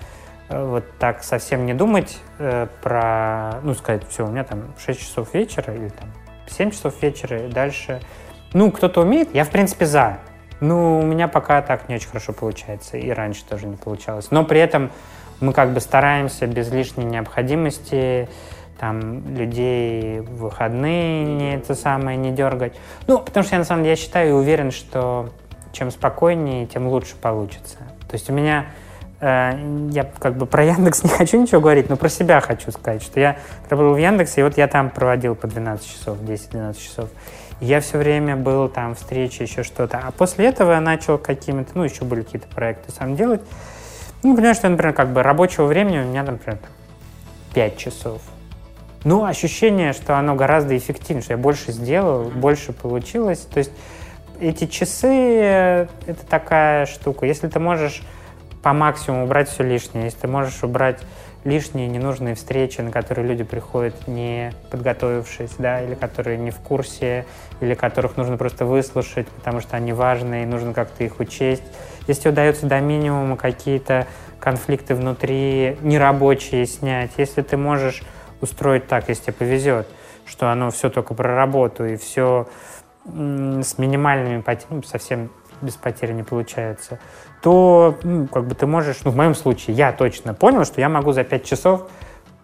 вот 0.50 0.86
так 0.98 1.24
совсем 1.24 1.66
не 1.66 1.74
думать 1.74 2.18
э, 2.40 2.68
про... 2.82 3.60
Ну, 3.64 3.74
сказать, 3.74 4.08
все, 4.10 4.26
у 4.26 4.30
меня 4.30 4.44
там 4.44 4.74
6 4.78 5.00
часов 5.00 5.34
вечера 5.34 5.74
или 5.74 5.90
там 5.90 6.10
7 6.48 6.72
часов 6.72 7.02
вечера 7.02 7.46
и 7.46 7.50
дальше... 7.50 8.02
Ну, 8.54 8.72
кто-то 8.72 9.02
умеет, 9.02 9.36
я, 9.36 9.44
в 9.44 9.50
принципе, 9.50 9.86
за. 9.86 10.20
Ну, 10.60 11.00
у 11.00 11.04
меня 11.04 11.28
пока 11.28 11.62
так 11.62 11.90
не 11.90 11.96
очень 11.96 12.08
хорошо 12.08 12.34
получается, 12.34 12.98
и 12.98 13.10
раньше 13.10 13.44
тоже 13.46 13.68
не 13.68 13.76
получалось. 13.76 14.32
Но 14.32 14.44
при 14.46 14.60
этом 14.60 14.92
мы 15.40 15.54
как 15.54 15.74
бы 15.74 15.80
стараемся 15.80 16.48
без 16.48 16.72
лишней 16.72 17.06
необходимости 17.06 18.28
там 18.80 19.36
людей 19.36 20.20
в 20.20 20.38
выходные 20.38 21.26
не 21.26 21.56
это 21.56 21.76
самое 21.76 22.18
не 22.18 22.32
дергать. 22.32 22.76
Ну, 23.08 23.20
потому 23.20 23.44
что 23.44 23.56
я 23.56 23.60
на 23.60 23.66
самом 23.66 23.84
деле 23.84 23.92
я 23.92 23.96
считаю 23.96 24.30
и 24.30 24.34
уверен, 24.34 24.72
что 24.72 25.30
чем 25.72 25.92
спокойнее, 25.92 26.66
тем 26.66 26.88
лучше 26.88 27.16
получится. 27.16 27.78
То 28.08 28.14
есть 28.14 28.30
у 28.30 28.34
меня 28.34 28.68
я 29.20 30.12
как 30.20 30.36
бы 30.36 30.46
про 30.46 30.64
Яндекс 30.64 31.04
не 31.04 31.10
хочу 31.10 31.42
ничего 31.42 31.62
говорить, 31.62 31.90
но 31.90 31.96
про 31.96 32.10
себя 32.10 32.40
хочу 32.40 32.72
сказать, 32.72 33.02
что 33.02 33.20
я 33.20 33.38
работал 33.70 33.94
в 33.94 33.98
Яндексе, 33.98 34.42
и 34.42 34.44
вот 34.44 34.58
я 34.58 34.68
там 34.68 34.90
проводил 34.90 35.36
по 35.36 35.48
12 35.48 35.86
часов, 35.86 36.20
10-12 36.20 36.80
часов. 36.80 37.10
И 37.60 37.66
я 37.66 37.80
все 37.80 37.98
время 37.98 38.36
был 38.36 38.70
там, 38.70 38.94
встречи, 38.94 39.42
еще 39.42 39.64
что-то. 39.64 40.00
А 40.04 40.12
после 40.12 40.46
этого 40.46 40.74
я 40.74 40.82
начал 40.82 41.18
какими-то, 41.18 41.72
ну, 41.74 41.84
еще 41.84 42.06
были 42.06 42.22
какие-то 42.22 42.48
проекты 42.48 42.92
сам 42.92 43.16
делать. 43.16 43.42
Ну, 44.22 44.36
понимаю, 44.36 44.56
что, 44.56 44.70
например, 44.70 44.94
как 44.94 45.10
бы 45.10 45.24
рабочего 45.24 45.66
времени 45.66 46.00
у 46.00 46.04
меня, 46.04 46.24
например, 46.24 46.60
5 47.56 47.78
часов. 47.78 48.22
Ну, 49.04 49.26
ощущение, 49.26 49.94
что 49.94 50.18
оно 50.18 50.36
гораздо 50.36 50.78
эффективнее, 50.78 51.24
что 51.24 51.34
я 51.34 51.38
больше 51.38 51.72
сделал, 51.72 52.26
больше 52.26 52.74
получилось. 52.74 53.40
То 53.40 53.60
есть 53.60 53.72
эти 54.40 54.68
часы 54.68 55.08
э,— 55.08 55.88
это 56.06 56.26
такая 56.28 56.86
штука. 56.86 57.26
Если 57.26 57.48
ты 57.48 57.60
можешь 57.60 58.04
по 58.68 58.74
максимуму 58.74 59.24
убрать 59.24 59.48
все 59.48 59.64
лишнее, 59.64 60.04
если 60.04 60.20
ты 60.20 60.28
можешь 60.28 60.62
убрать 60.62 61.00
лишние 61.46 61.88
ненужные 61.88 62.36
встречи, 62.36 62.82
на 62.82 62.92
которые 62.92 63.26
люди 63.26 63.46
приходят 63.46 64.10
не 64.10 64.52
подготовившись, 64.70 65.52
да, 65.58 65.82
или 65.82 65.96
которые 65.96 66.38
не 66.38 66.52
в 66.52 66.58
курсе, 66.58 67.26
или 67.62 67.76
которых 67.76 68.18
нужно 68.18 68.36
просто 68.36 68.66
выслушать, 68.66 69.26
потому 69.30 69.62
что 69.62 69.78
они 69.78 69.94
важны, 69.94 70.44
и 70.44 70.46
нужно 70.46 70.74
как-то 70.74 71.06
их 71.06 71.22
учесть. 71.22 71.64
Если 72.08 72.28
удается 72.28 72.66
до 72.66 72.82
минимума 72.82 73.38
какие-то 73.38 74.06
конфликты 74.38 74.96
внутри 74.96 75.78
нерабочие 75.80 76.66
снять, 76.66 77.12
если 77.16 77.44
ты 77.44 77.56
можешь 77.56 78.04
устроить 78.42 78.88
так, 78.88 79.08
если 79.08 79.24
тебе 79.24 79.34
повезет, 79.34 79.88
что 80.26 80.52
оно 80.52 80.72
все 80.72 80.90
только 80.90 81.14
про 81.14 81.34
работу 81.38 81.86
и 81.86 81.96
все 81.96 82.50
с 83.06 83.78
минимальными 83.78 84.42
потерями, 84.42 84.82
совсем 84.86 85.30
без 85.62 85.76
потери 85.76 86.14
не 86.14 86.24
получается, 86.24 87.00
то 87.42 87.98
ну, 88.04 88.28
как 88.28 88.46
бы 88.46 88.56
ты 88.56 88.66
можешь, 88.66 88.98
ну 89.04 89.12
в 89.12 89.16
моем 89.16 89.36
случае, 89.36 89.76
я 89.76 89.92
точно 89.92 90.34
понял, 90.34 90.66
что 90.66 90.82
я 90.82 90.90
могу 90.90 91.12
за 91.12 91.24
5 91.24 91.44
часов 91.44 91.88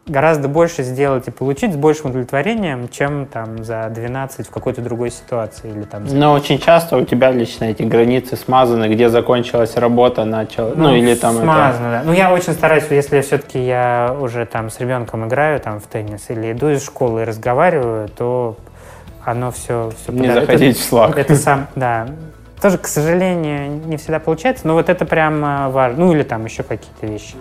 гораздо 0.06 0.50
больше 0.50 0.84
сделать 0.84 1.28
и 1.28 1.32
получить 1.32 1.74
с 1.74 1.78
большим 1.78 2.10
удовлетворением, 2.10 2.90
чем 2.90 3.26
там 3.26 3.64
за 3.64 3.90
12 3.90 4.48
в 4.48 4.52
какой-то 4.52 4.82
другой 4.82 5.12
ситуации. 5.12 5.70
Или, 5.70 5.84
там, 5.84 6.08
за... 6.08 6.16
Но 6.16 6.34
очень 6.34 6.60
часто 6.60 6.98
у 6.98 7.06
тебя 7.06 7.32
лично 7.32 7.66
эти 7.66 7.84
границы 7.84 8.36
смазаны, 8.36 8.94
где 8.94 9.10
закончилась 9.10 9.78
работа, 9.78 10.26
начал, 10.26 10.74
ну, 10.76 10.94
или 10.94 11.16
там 11.16 11.36
смазано, 11.36 11.88
это... 11.88 12.00
да. 12.00 12.04
Ну, 12.06 12.12
я 12.12 12.34
очень 12.34 12.54
стараюсь, 12.54 12.84
если 12.90 13.22
все-таки 13.22 13.64
я 13.64 14.16
уже 14.20 14.46
там 14.46 14.70
с 14.70 14.80
ребенком 14.80 15.26
играю 15.26 15.60
там 15.62 15.80
в 15.80 15.88
теннис 15.88 16.30
или 16.30 16.52
иду 16.52 16.70
из 16.70 16.84
школы 16.84 17.22
и 17.22 17.24
разговариваю, 17.24 18.10
то 18.10 18.58
оно 19.24 19.52
все... 19.52 19.92
все 20.04 20.12
Не 20.12 20.34
заходить 20.34 20.78
в 20.78 20.92
Slack. 20.94 21.18
Это 21.18 21.36
сам, 21.36 21.68
да. 21.76 22.08
Тоже, 22.64 22.78
к 22.78 22.88
сожалению, 22.88 23.72
не 23.88 23.98
всегда 23.98 24.20
получается, 24.20 24.66
но 24.66 24.76
вот 24.76 24.88
это 24.88 25.04
прям 25.04 25.44
э, 25.44 25.68
важно. 25.68 26.06
Ну, 26.06 26.14
или 26.14 26.24
там 26.24 26.46
еще 26.46 26.64
какие-то 26.64 27.06
вещи. 27.06 27.36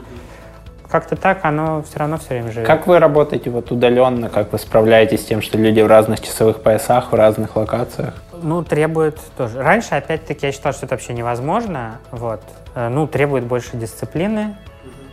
Как-то 0.90 1.14
так 1.14 1.44
оно 1.44 1.84
все 1.84 2.00
равно 2.00 2.18
все 2.18 2.30
время 2.30 2.50
живет. 2.50 2.66
Как 2.66 2.88
вы 2.88 2.98
работаете 2.98 3.48
вот 3.48 3.70
удаленно, 3.70 4.28
как 4.28 4.52
вы 4.52 4.58
справляетесь 4.58 5.20
с 5.20 5.24
тем, 5.26 5.40
что 5.40 5.58
люди 5.58 5.80
в 5.80 5.86
разных 5.86 6.20
часовых 6.20 6.60
поясах, 6.60 7.12
в 7.12 7.14
разных 7.14 7.54
локациях? 7.54 8.14
Ну, 8.42 8.64
требует 8.64 9.16
тоже. 9.36 9.62
Раньше, 9.62 9.94
опять-таки, 9.94 10.46
я 10.46 10.50
считал, 10.50 10.72
что 10.72 10.86
это 10.86 10.96
вообще 10.96 11.12
невозможно. 11.12 12.00
Вот. 12.10 12.42
Э, 12.74 12.88
Ну, 12.88 13.06
требует 13.06 13.44
больше 13.44 13.76
дисциплины. 13.76 14.56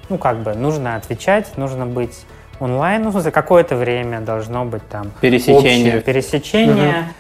Ну, 0.10 0.18
как 0.18 0.40
бы, 0.40 0.56
нужно 0.56 0.96
отвечать, 0.96 1.56
нужно 1.56 1.86
быть 1.86 2.26
онлайн. 2.60 3.04
Ну, 3.04 3.12
смысле, 3.12 3.30
какое-то 3.30 3.76
время 3.76 4.22
должно 4.22 4.66
быть 4.66 4.90
там... 4.90 5.12
Пересечение. 5.22 5.98
общее 5.98 6.02
пересечение. 6.02 7.14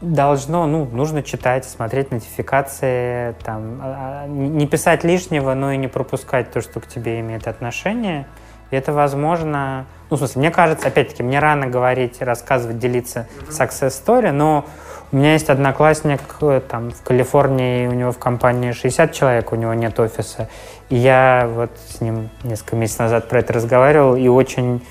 Должно, 0.00 0.66
ну, 0.66 0.84
нужно 0.84 1.24
читать, 1.24 1.64
смотреть 1.64 2.12
нотификации, 2.12 3.34
там, 3.42 3.80
а, 3.82 4.22
а, 4.24 4.26
не 4.28 4.66
писать 4.66 5.02
лишнего, 5.02 5.54
но 5.54 5.72
и 5.72 5.76
не 5.76 5.88
пропускать 5.88 6.52
то, 6.52 6.60
что 6.60 6.78
к 6.78 6.86
тебе 6.86 7.18
имеет 7.18 7.48
отношение. 7.48 8.26
И 8.70 8.76
это 8.76 8.92
возможно... 8.92 9.86
Ну, 10.10 10.16
в 10.16 10.18
смысле, 10.18 10.40
мне 10.40 10.50
кажется, 10.50 10.88
опять-таки, 10.88 11.22
мне 11.22 11.38
рано 11.40 11.66
говорить, 11.66 12.22
рассказывать, 12.22 12.78
делиться 12.78 13.26
success 13.48 13.88
story, 13.88 14.30
но 14.30 14.66
у 15.10 15.16
меня 15.16 15.32
есть 15.32 15.48
одноклассник 15.48 16.20
э, 16.42 16.60
там 16.68 16.90
в 16.90 17.02
Калифорнии, 17.02 17.86
у 17.86 17.92
него 17.92 18.12
в 18.12 18.18
компании 18.18 18.72
60 18.72 19.12
человек, 19.12 19.52
у 19.52 19.56
него 19.56 19.72
нет 19.72 19.98
офиса. 19.98 20.48
И 20.90 20.96
я 20.96 21.48
вот 21.50 21.70
с 21.88 22.00
ним 22.00 22.28
несколько 22.44 22.76
месяцев 22.76 23.00
назад 23.00 23.28
про 23.28 23.40
это 23.40 23.52
разговаривал, 23.54 24.16
и 24.16 24.28
очень... 24.28 24.82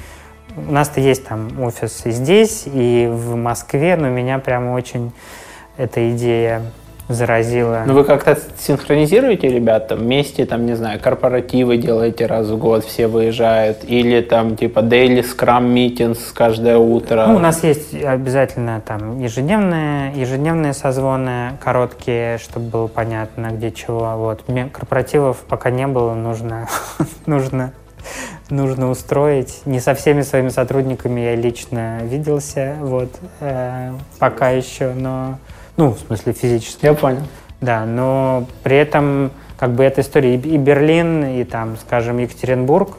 У 0.57 0.71
нас-то 0.71 0.99
есть 0.99 1.25
там 1.25 1.61
офис 1.61 2.05
и 2.05 2.11
здесь, 2.11 2.63
и 2.65 3.07
в 3.11 3.35
Москве, 3.35 3.95
но 3.95 4.09
меня 4.09 4.39
прямо 4.39 4.71
очень 4.71 5.11
эта 5.77 6.11
идея 6.11 6.61
заразила. 7.09 7.83
Ну 7.85 7.93
вы 7.93 8.03
как-то 8.03 8.37
синхронизируете 8.59 9.47
ребят 9.47 9.87
там 9.87 9.99
вместе, 9.99 10.45
там, 10.45 10.65
не 10.65 10.75
знаю, 10.75 10.99
корпоративы 10.99 11.77
делаете 11.77 12.25
раз 12.25 12.47
в 12.47 12.57
год, 12.57 12.83
все 12.83 13.07
выезжают, 13.07 13.79
или 13.83 14.21
там 14.21 14.57
типа 14.57 14.79
daily 14.79 15.23
scrum 15.23 15.73
meetings 15.73 16.19
каждое 16.33 16.77
утро? 16.77 17.25
Ну, 17.27 17.35
у 17.35 17.39
нас 17.39 17.63
есть 17.63 17.93
обязательно 17.93 18.81
там 18.85 19.19
ежедневные, 19.19 20.13
ежедневные 20.15 20.73
созвоны, 20.73 21.51
короткие, 21.63 22.37
чтобы 22.39 22.69
было 22.69 22.87
понятно, 22.87 23.51
где 23.51 23.71
чего. 23.71 24.15
Вот. 24.17 24.47
Мне 24.47 24.65
корпоративов 24.65 25.37
пока 25.47 25.69
не 25.69 25.87
было, 25.87 26.13
нужно, 26.13 26.67
нужно, 27.25 27.71
нужно 28.49 28.89
устроить. 28.89 29.61
Не 29.65 29.79
со 29.79 29.93
всеми 29.93 30.21
своими 30.21 30.49
сотрудниками 30.49 31.21
я 31.21 31.35
лично 31.35 31.99
виделся, 32.03 32.75
вот, 32.79 33.09
э, 33.39 33.93
пока 34.19 34.49
еще, 34.49 34.93
но, 34.93 35.39
ну, 35.75 35.91
в 35.91 35.99
смысле 35.99 36.33
физически. 36.33 36.85
Я 36.85 36.93
понял. 36.93 37.23
Да, 37.61 37.85
но 37.85 38.45
при 38.63 38.77
этом 38.77 39.31
как 39.57 39.71
бы 39.71 39.83
эта 39.83 40.01
история 40.01 40.35
и 40.35 40.57
Берлин, 40.57 41.25
и 41.25 41.43
там, 41.43 41.77
скажем, 41.77 42.19
Екатеринбург, 42.19 42.97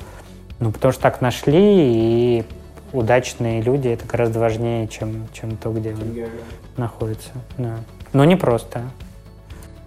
ну, 0.58 0.72
потому 0.72 0.92
что 0.92 1.02
так 1.02 1.20
нашли, 1.20 1.54
и 1.56 2.44
удачные 2.92 3.60
люди, 3.62 3.88
это 3.88 4.06
гораздо 4.06 4.40
важнее, 4.40 4.88
чем, 4.88 5.28
чем 5.32 5.56
то, 5.56 5.70
где 5.70 5.90
он 5.90 6.26
находится. 6.76 7.30
Да. 7.56 7.76
Но 8.12 8.24
не 8.24 8.36
просто. 8.36 8.82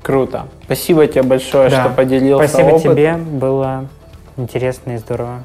Круто. 0.02 0.48
Спасибо 0.64 1.06
тебе 1.08 1.24
большое, 1.24 1.70
Да. 1.70 1.86
что 1.86 1.94
поделился 1.94 2.48
Спасибо 2.48 2.70
опытом. 2.76 2.92
тебе, 2.94 3.16
было 3.18 3.88
интересно 4.38 4.96
и 4.96 4.98
здорово. 4.98 5.44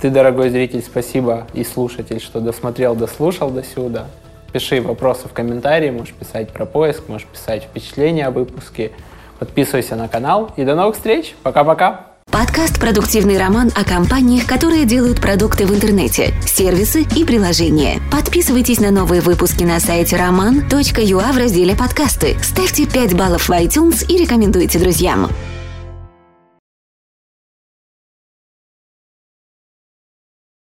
Ты, 0.00 0.10
дорогой 0.10 0.50
зритель, 0.50 0.82
спасибо 0.82 1.46
и 1.54 1.64
слушатель, 1.64 2.20
что 2.20 2.40
досмотрел, 2.40 2.94
дослушал 2.94 3.50
до 3.50 3.62
сюда. 3.62 4.06
Пиши 4.52 4.80
вопросы 4.80 5.28
в 5.28 5.32
комментарии, 5.32 5.90
можешь 5.90 6.14
писать 6.14 6.50
про 6.50 6.66
поиск, 6.66 7.08
можешь 7.08 7.26
писать 7.26 7.64
впечатления 7.64 8.26
о 8.26 8.30
выпуске. 8.30 8.92
Подписывайся 9.38 9.96
на 9.96 10.08
канал 10.08 10.52
и 10.56 10.64
до 10.64 10.74
новых 10.74 10.96
встреч. 10.96 11.34
Пока-пока. 11.42 12.06
Подкаст 12.30 12.80
«Продуктивный 12.80 13.38
роман» 13.38 13.70
о 13.74 13.84
компаниях, 13.84 14.46
которые 14.46 14.84
делают 14.84 15.20
продукты 15.20 15.64
в 15.64 15.74
интернете, 15.74 16.34
сервисы 16.44 17.02
и 17.14 17.24
приложения. 17.24 18.00
Подписывайтесь 18.12 18.80
на 18.80 18.90
новые 18.90 19.22
выпуски 19.22 19.64
на 19.64 19.80
сайте 19.80 20.16
roman.ua 20.16 21.32
в 21.32 21.36
разделе 21.38 21.74
«Подкасты». 21.76 22.36
Ставьте 22.42 22.86
5 22.86 23.14
баллов 23.14 23.48
в 23.48 23.52
iTunes 23.52 24.04
и 24.06 24.18
рекомендуйте 24.18 24.78
друзьям. 24.78 25.28